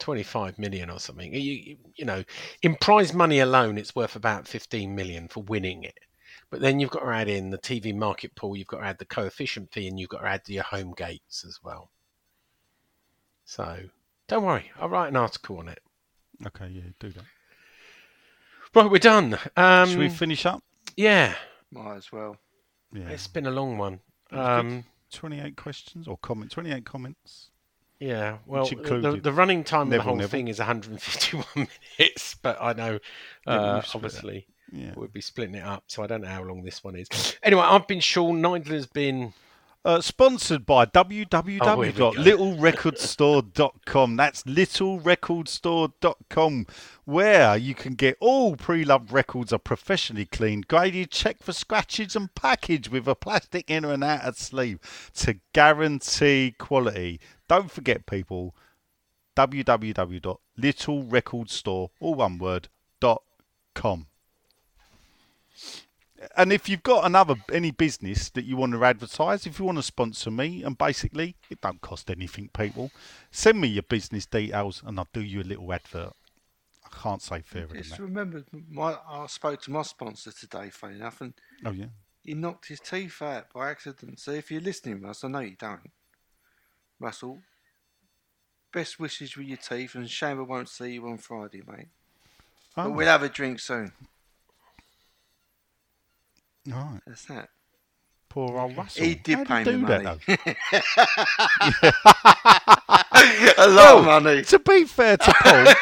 25 0.00 0.58
million 0.58 0.90
or 0.90 0.98
something. 0.98 1.32
You, 1.32 1.40
you, 1.40 1.76
you 1.96 2.04
know, 2.04 2.24
in 2.62 2.76
prize 2.76 3.12
money 3.14 3.40
alone, 3.40 3.78
it's 3.78 3.94
worth 3.94 4.16
about 4.16 4.46
15 4.48 4.94
million 4.94 5.28
for 5.28 5.42
winning 5.44 5.84
it. 5.84 5.98
But 6.50 6.60
then 6.60 6.78
you've 6.78 6.90
got 6.90 7.00
to 7.00 7.10
add 7.10 7.28
in 7.28 7.50
the 7.50 7.58
TV 7.58 7.94
market 7.94 8.34
pool, 8.34 8.56
you've 8.56 8.66
got 8.68 8.78
to 8.80 8.86
add 8.86 8.98
the 8.98 9.04
coefficient 9.04 9.72
fee, 9.72 9.88
and 9.88 9.98
you've 9.98 10.08
got 10.10 10.20
to 10.20 10.28
add 10.28 10.42
your 10.46 10.62
home 10.62 10.94
gates 10.96 11.44
as 11.44 11.58
well. 11.62 11.90
So 13.44 13.78
don't 14.28 14.44
worry, 14.44 14.70
I'll 14.80 14.88
write 14.88 15.08
an 15.08 15.16
article 15.16 15.58
on 15.58 15.68
it. 15.68 15.80
Okay, 16.46 16.68
yeah, 16.68 16.82
do 16.98 17.10
that. 17.10 17.24
Right, 18.74 18.90
we're 18.90 18.98
done. 18.98 19.38
Um, 19.56 19.88
Should 19.88 19.98
we 19.98 20.08
finish 20.08 20.46
up? 20.46 20.62
yeah, 20.96 21.34
Might 21.70 21.96
as 21.96 22.10
well. 22.12 22.36
Yeah. 22.92 23.08
it's 23.08 23.26
been 23.28 23.46
a 23.46 23.50
long 23.50 23.78
one. 23.78 24.00
Um, 24.30 24.84
28 25.12 25.56
questions 25.56 26.08
or 26.08 26.16
comment 26.18 26.50
28 26.50 26.84
comments. 26.84 27.50
Yeah, 28.00 28.38
well, 28.46 28.66
the, 28.66 29.20
the 29.22 29.32
running 29.32 29.62
time 29.64 29.82
of 29.82 29.90
the 29.90 30.02
whole 30.02 30.16
Neville. 30.16 30.28
thing 30.30 30.48
is 30.48 30.58
151 30.58 31.44
minutes, 31.98 32.34
but 32.42 32.60
I 32.60 32.72
know, 32.72 32.98
uh, 33.46 33.74
we've 33.76 33.86
split 33.86 33.86
it. 33.86 33.94
obviously, 33.94 34.46
Yeah. 34.72 34.92
we'll 34.96 35.08
be 35.08 35.20
splitting 35.20 35.54
it 35.54 35.64
up, 35.64 35.84
so 35.86 36.02
I 36.02 36.06
don't 36.06 36.22
know 36.22 36.28
how 36.28 36.42
long 36.42 36.62
this 36.64 36.82
one 36.84 36.96
is. 36.96 37.08
Anyway, 37.42 37.62
I've 37.62 37.86
been 37.86 38.00
Sean. 38.00 38.40
Nigel 38.40 38.74
has 38.74 38.86
been. 38.86 39.32
Uh, 39.86 40.00
sponsored 40.00 40.64
by 40.64 40.84
Oh, 40.94 41.02
here 41.02 41.18
we 41.18 41.24
go. 41.26 41.42
www.littlerecordstore.com. 42.12 44.16
That's 44.16 44.42
littlerecordstore.com, 44.44 46.66
where 47.04 47.56
you 47.58 47.74
can 47.74 47.94
get 47.94 48.16
all 48.18 48.56
pre-loved 48.56 49.12
records 49.12 49.52
are 49.52 49.58
professionally 49.58 50.24
cleaned, 50.24 50.68
graded, 50.68 51.10
checked 51.10 51.42
for 51.42 51.52
scratches, 51.52 52.16
and 52.16 52.34
packaged 52.34 52.88
with 52.88 53.06
a 53.06 53.14
plastic 53.14 53.70
inner 53.70 53.92
and 53.92 54.02
outer 54.02 54.32
sleeve 54.32 55.10
to 55.16 55.38
guarantee 55.52 56.54
quality. 56.58 57.20
Don't 57.48 57.70
forget, 57.70 58.06
people. 58.06 58.54
www.littlerecordstore, 59.36 61.90
all 62.00 62.14
one 62.14 62.38
word, 62.38 62.68
dot 63.00 63.22
com. 63.74 64.06
And 66.36 66.52
if 66.52 66.68
you've 66.70 66.82
got 66.82 67.04
another 67.04 67.34
any 67.52 67.70
business 67.70 68.30
that 68.30 68.44
you 68.46 68.56
want 68.56 68.72
to 68.72 68.82
advertise, 68.84 69.44
if 69.46 69.58
you 69.58 69.64
want 69.66 69.76
to 69.78 69.82
sponsor 69.82 70.30
me, 70.30 70.62
and 70.62 70.78
basically 70.78 71.36
it 71.50 71.60
don't 71.60 71.80
cost 71.82 72.10
anything, 72.10 72.48
people, 72.56 72.90
send 73.30 73.60
me 73.60 73.68
your 73.68 73.82
business 73.82 74.24
details 74.24 74.82
and 74.86 74.98
I'll 74.98 75.08
do 75.12 75.20
you 75.20 75.42
a 75.42 75.44
little 75.44 75.70
advert. 75.72 76.14
I 76.84 76.88
can't 77.02 77.20
say 77.20 77.42
fairer 77.42 77.66
than 77.66 77.76
Just 77.78 77.90
that. 77.98 78.02
remember, 78.02 78.42
my, 78.70 78.96
I 79.06 79.26
spoke 79.26 79.60
to 79.62 79.70
my 79.70 79.82
sponsor 79.82 80.32
today, 80.32 80.70
funny 80.70 80.94
enough, 80.94 81.20
and 81.20 81.34
Oh 81.66 81.72
yeah. 81.72 81.86
he 82.22 82.32
knocked 82.34 82.68
his 82.68 82.80
teeth 82.80 83.20
out 83.20 83.52
by 83.52 83.68
accident. 83.70 84.18
So 84.20 84.30
if 84.30 84.50
you're 84.50 84.62
listening, 84.62 85.02
Russ, 85.02 85.24
I 85.24 85.28
know 85.28 85.40
you 85.40 85.56
don't. 85.58 85.90
Russell, 87.00 87.38
best 88.72 88.98
wishes 88.98 89.36
with 89.36 89.46
your 89.46 89.56
teeth, 89.58 89.94
and 89.94 90.08
shame 90.08 90.38
I 90.38 90.42
won't 90.42 90.68
see 90.68 90.94
you 90.94 91.06
on 91.08 91.18
Friday, 91.18 91.62
mate. 91.66 91.88
Oh, 92.76 92.84
But 92.84 92.90
we'll 92.92 93.06
have 93.06 93.22
a 93.22 93.28
drink 93.28 93.60
soon. 93.60 93.92
right. 96.66 97.00
That's 97.06 97.24
that. 97.26 97.50
Poor 98.28 98.58
old 98.58 98.76
Russell. 98.76 99.04
He 99.04 99.14
did 99.14 99.38
How'd 99.38 99.46
pay 99.46 99.58
he 99.64 99.70
me 99.70 99.76
do 99.76 99.78
money. 99.78 100.04
a 103.58 103.68
lot 103.68 103.98
of 103.98 104.04
money. 104.04 104.42
to 104.42 104.58
be 104.58 104.84
fair 104.84 105.16
to 105.18 105.34
Paul, 105.40 105.74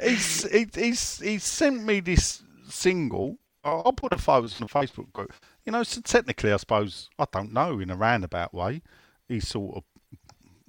he's, 0.02 0.50
he, 0.50 0.66
he's, 0.74 1.18
he's 1.20 1.44
sent 1.44 1.84
me 1.84 2.00
this 2.00 2.42
single. 2.68 3.36
I'll 3.62 3.82
I'll 3.86 3.92
put 3.92 4.10
the 4.10 4.18
photos 4.18 4.58
in 4.60 4.66
the 4.66 4.72
Facebook 4.72 5.12
group. 5.12 5.32
You 5.64 5.72
know, 5.72 5.82
so 5.84 6.00
technically, 6.00 6.52
I 6.52 6.56
suppose, 6.56 7.08
I 7.18 7.26
don't 7.30 7.52
know, 7.52 7.78
in 7.78 7.90
a 7.90 7.96
roundabout 7.96 8.52
way, 8.52 8.82
he 9.28 9.38
sort 9.38 9.76
of 9.76 9.84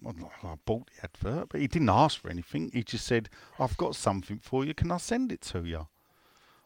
I 0.06 0.48
I 0.48 0.56
bought 0.66 0.88
the 0.88 1.04
advert, 1.04 1.50
but 1.50 1.62
he 1.62 1.68
didn't 1.68 1.90
ask 1.90 2.20
for 2.20 2.30
anything. 2.30 2.72
He 2.74 2.84
just 2.84 3.06
said, 3.06 3.30
"I've 3.60 3.78
got 3.78 3.96
something 3.96 4.40
for 4.40 4.66
you. 4.66 4.74
Can 4.74 4.92
I 4.92 4.98
send 4.98 5.32
it 5.32 5.42
to 5.42 5.64
you?" 5.64 5.88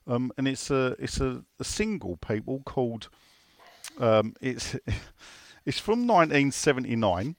Um, 0.07 0.32
and 0.38 0.48
it's 0.48 0.70
a 0.70 0.95
it's 0.99 1.20
a, 1.20 1.44
a 1.60 1.64
single, 1.64 2.18
people 2.18 2.62
called. 2.66 3.10
Um, 3.99 4.36
it's 4.41 4.76
it's 5.66 5.80
from 5.80 6.07
1979. 6.07 7.36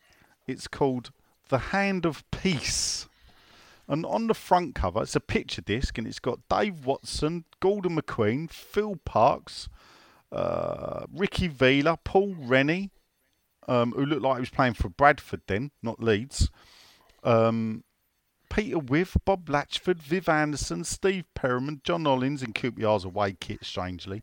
It's 0.46 0.68
called 0.68 1.12
"The 1.48 1.58
Hand 1.58 2.04
of 2.04 2.28
Peace." 2.30 3.08
And 3.88 4.04
on 4.04 4.26
the 4.26 4.34
front 4.34 4.74
cover, 4.74 5.02
it's 5.02 5.14
a 5.14 5.20
picture 5.20 5.62
disc, 5.62 5.96
and 5.96 6.08
it's 6.08 6.18
got 6.18 6.40
Dave 6.48 6.84
Watson, 6.84 7.44
Gordon 7.60 7.96
McQueen, 7.96 8.50
Phil 8.50 8.96
Parkes, 9.04 9.68
uh, 10.32 11.06
Ricky 11.14 11.46
Villa, 11.46 11.96
Paul 12.02 12.34
Reaney, 12.34 12.90
um, 13.66 13.92
who 13.92 14.06
looked 14.06 14.22
like 14.22 14.36
he 14.36 14.40
was 14.40 14.50
playing 14.50 14.74
for 14.74 14.88
Bradford 14.88 15.42
then, 15.46 15.70
not 15.82 16.02
Leeds. 16.02 16.50
Um, 17.24 17.84
Peter 18.48 18.78
Withe, 18.78 19.14
Bob 19.24 19.48
Latchford, 19.48 20.00
Viv 20.00 20.28
Anderson, 20.28 20.84
Steve 20.84 21.24
Perryman, 21.34 21.80
John 21.84 22.04
Hollins 22.04 22.42
in 22.42 22.52
QPR's 22.52 23.04
away 23.04 23.36
kit, 23.38 23.64
strangely, 23.64 24.22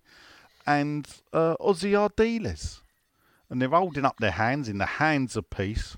and 0.66 1.08
uh, 1.34 1.56
Ossie 1.60 1.92
Ardiles. 1.92 2.80
And 3.50 3.62
they're 3.62 3.70
holding 3.70 4.06
up 4.06 4.18
their 4.18 4.32
hands 4.32 4.70
in 4.70 4.78
the 4.78 4.86
hands 4.86 5.36
of 5.36 5.50
peace. 5.50 5.96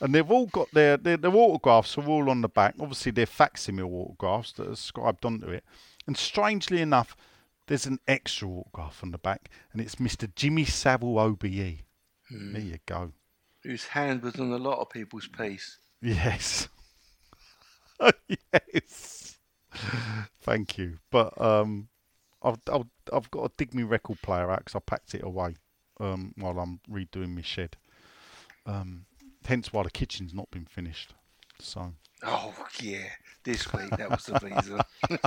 And 0.00 0.14
they've 0.14 0.30
all 0.30 0.46
got 0.46 0.70
their, 0.72 0.96
their, 0.98 1.16
their 1.16 1.34
autographs 1.34 1.96
are 1.96 2.06
all 2.06 2.28
on 2.30 2.42
the 2.42 2.48
back. 2.48 2.74
Obviously, 2.78 3.10
they're 3.10 3.26
facsimile 3.26 3.90
autographs 3.90 4.52
that 4.52 4.68
are 4.68 4.76
scribed 4.76 5.24
onto 5.24 5.48
it. 5.48 5.64
And 6.06 6.16
strangely 6.16 6.80
enough, 6.82 7.16
there's 7.66 7.86
an 7.86 7.98
extra 8.06 8.48
autograph 8.48 9.02
on 9.02 9.10
the 9.10 9.18
back, 9.18 9.50
and 9.72 9.80
it's 9.80 9.96
Mr. 9.96 10.32
Jimmy 10.34 10.64
Savile 10.64 11.18
OBE. 11.18 11.85
There 12.30 12.60
you 12.60 12.78
go. 12.86 13.12
Whose 13.62 13.84
hand 13.86 14.22
was 14.22 14.36
on 14.36 14.52
a 14.52 14.56
lot 14.58 14.78
of 14.80 14.90
people's 14.90 15.26
piece. 15.28 15.78
Yes. 16.02 16.68
yes. 18.62 19.38
Thank 20.40 20.78
you. 20.78 20.98
But 21.10 21.38
um, 21.40 21.88
I've, 22.42 22.58
I've 22.72 22.86
I've 23.12 23.30
got 23.30 23.44
to 23.48 23.52
dig 23.56 23.74
my 23.74 23.82
record 23.82 24.20
player 24.22 24.50
out 24.50 24.64
'cause 24.64 24.74
I 24.74 24.80
packed 24.80 25.14
it 25.14 25.22
away 25.24 25.56
um, 26.00 26.32
while 26.36 26.58
I'm 26.58 26.80
redoing 26.90 27.34
my 27.34 27.42
shed. 27.42 27.76
Um, 28.64 29.06
hence 29.46 29.72
why 29.72 29.82
the 29.84 29.90
kitchen's 29.90 30.34
not 30.34 30.50
been 30.50 30.66
finished. 30.66 31.14
So 31.60 31.92
Oh, 32.22 32.54
yeah. 32.80 33.08
This 33.44 33.72
week, 33.72 33.90
that 33.96 34.10
was 34.10 34.24
the 34.24 34.38
reason. 34.42 34.80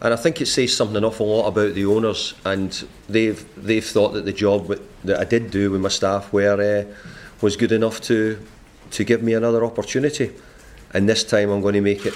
And 0.01 0.15
I 0.15 0.17
think 0.17 0.41
it 0.41 0.47
says 0.47 0.77
something 0.77 0.97
an 0.97 1.05
awful 1.05 1.27
lot 1.27 1.49
about 1.49 1.75
the 1.75 1.87
owners, 1.87 2.35
and 2.45 2.87
they've 3.09 3.45
they've 3.57 3.85
thought 3.85 4.11
that 4.11 4.25
the 4.25 4.33
job 4.33 4.69
that, 4.69 4.81
that 5.05 5.19
I 5.19 5.25
did 5.25 5.51
do 5.51 5.73
with 5.73 5.81
my 5.81 5.89
staff 5.89 6.33
were 6.33 6.61
uh, 6.61 6.85
was 7.41 7.57
good 7.57 7.73
enough 7.73 8.01
to 8.03 8.39
to 8.93 9.03
give 9.03 9.25
me 9.25 9.35
another 9.35 9.65
opportunity. 9.65 10.31
And 10.95 11.09
this 11.09 11.25
time 11.25 11.51
I'm 11.51 11.63
going 11.63 11.75
to 11.75 11.81
make 11.81 12.07
it 12.07 12.15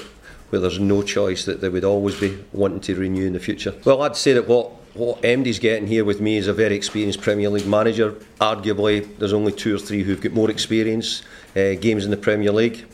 where 0.51 0.61
there's 0.61 0.79
no 0.79 1.03
choice 1.03 1.45
that 1.47 1.61
they 1.61 1.69
would 1.69 1.85
always 1.85 2.19
be 2.19 2.39
wanting 2.53 2.81
to 2.81 2.95
renew 2.95 3.27
in 3.27 3.33
the 3.33 3.41
future. 3.41 3.75
Well, 3.85 4.03
I'd 4.03 4.17
say 4.17 4.33
that 4.35 4.47
what 4.47 4.73
what 4.95 5.23
MD's 5.23 5.61
getting 5.61 5.87
here 5.87 6.05
with 6.05 6.21
me 6.21 6.37
is 6.37 6.49
a 6.49 6.53
very 6.53 6.75
experienced 6.75 7.21
Premier 7.21 7.49
League 7.49 7.67
manager. 7.67 8.13
Arguably, 8.41 9.17
there's 9.19 9.33
only 9.33 9.53
two 9.53 9.77
or 9.77 9.79
three 9.79 10.03
who've 10.03 10.21
got 10.21 10.33
more 10.33 10.51
experience 10.51 11.23
uh, 11.55 11.75
games 11.75 12.05
in 12.05 12.11
the 12.11 12.17
Premier 12.17 12.51
League. 12.51 12.85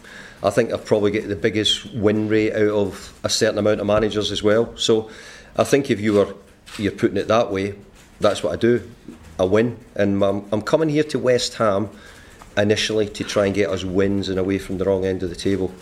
I 0.43 0.51
think 0.51 0.73
I've 0.73 0.85
probably 0.85 1.11
got 1.11 1.27
the 1.27 1.37
biggest 1.37 1.95
win 1.95 2.29
rate 2.29 2.53
out 2.53 2.69
of 2.69 3.19
a 3.25 3.31
certain 3.31 3.59
amount 3.59 3.81
of 3.81 3.87
managers 3.87 4.31
as 4.31 4.43
well. 4.43 4.77
So 4.77 5.11
I 5.57 5.65
think 5.65 5.91
if 5.91 5.99
you 5.99 6.13
were 6.13 6.35
you're 6.79 6.93
putting 6.93 7.17
it 7.17 7.29
that 7.29 7.51
way, 7.51 7.75
that's 8.21 8.43
what 8.43 8.53
I 8.53 8.57
do. 8.57 8.89
I 9.39 9.45
win, 9.45 9.79
and 9.95 10.23
I'm, 10.23 10.47
I'm 10.53 10.63
coming 10.63 10.89
here 10.89 11.05
to 11.05 11.19
West 11.19 11.55
Ham 11.55 11.91
initially 12.57 13.09
to 13.09 13.25
try 13.25 13.47
and 13.47 13.55
get 13.55 13.69
us 13.69 13.85
wins 13.85 14.29
and 14.29 14.39
away 14.39 14.59
from 14.59 14.79
the 14.79 14.85
wrong 14.85 15.05
end 15.05 15.23
of 15.23 15.29
the 15.31 15.37
table. 15.37 15.73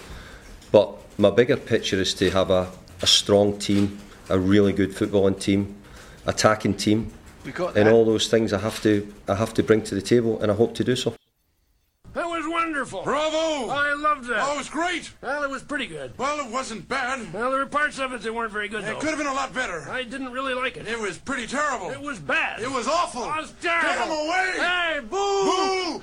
But 0.73 0.97
my 1.19 1.31
bigger 1.31 1.57
picture 1.57 1.97
is 2.01 2.15
to 2.15 2.31
have 2.31 2.51
a, 2.51 2.71
a 3.03 3.07
strong 3.07 3.59
team, 3.59 3.99
a 4.29 4.39
really 4.39 4.73
good 4.73 4.91
footballing 4.91 5.39
team, 5.41 5.75
attacking 6.27 6.75
team, 6.75 7.13
got 7.55 7.77
and 7.77 7.89
all 7.89 8.05
those 8.05 8.29
things 8.29 8.53
I 8.53 8.59
have 8.59 8.83
to 8.83 9.13
I 9.29 9.35
have 9.35 9.55
to 9.55 9.63
bring 9.63 9.83
to 9.83 9.95
the 9.95 10.03
table, 10.03 10.41
and 10.41 10.51
I 10.51 10.55
hope 10.55 10.75
to 10.77 10.85
do 10.85 10.97
so. 10.97 11.15
That 12.15 12.27
was 12.27 12.45
wonderful. 12.47 13.03
Bravo! 13.03 13.71
I 13.71 13.93
loved 13.95 14.29
that. 14.29 14.39
Oh, 14.41 14.55
it 14.55 14.59
was 14.59 14.69
great. 14.69 15.13
Well, 15.21 15.43
it 15.43 15.51
was 15.51 15.65
pretty 15.65 15.87
good. 15.87 16.17
Well, 16.17 16.47
it 16.47 16.53
wasn't 16.53 16.89
bad. 16.89 17.33
Well, 17.33 17.51
there 17.51 17.59
were 17.59 17.67
parts 17.67 17.99
of 17.99 18.13
it 18.13 18.23
that 18.23 18.33
weren't 18.33 18.53
very 18.53 18.69
good, 18.69 18.85
It 18.85 18.87
though. 18.87 18.99
could 19.01 19.09
have 19.09 19.19
been 19.19 19.27
a 19.27 19.33
lot 19.35 19.53
better. 19.53 19.89
I 19.91 20.05
didn't 20.05 20.31
really 20.31 20.55
like 20.55 20.77
it. 20.77 20.87
It 20.87 20.99
was 20.99 21.19
pretty 21.19 21.49
terrible. 21.49 21.91
It 21.91 22.01
was 22.01 22.21
bad. 22.21 22.61
It 22.61 22.71
was 22.71 22.87
awful. 22.87 23.25
It 23.25 23.37
was 23.37 23.53
terrible. 23.61 23.89
Get 23.89 24.05
him 24.07 24.13
away! 24.13 24.53
Hey, 24.59 25.01
boo! 25.01 25.99
Boo! 25.99 26.03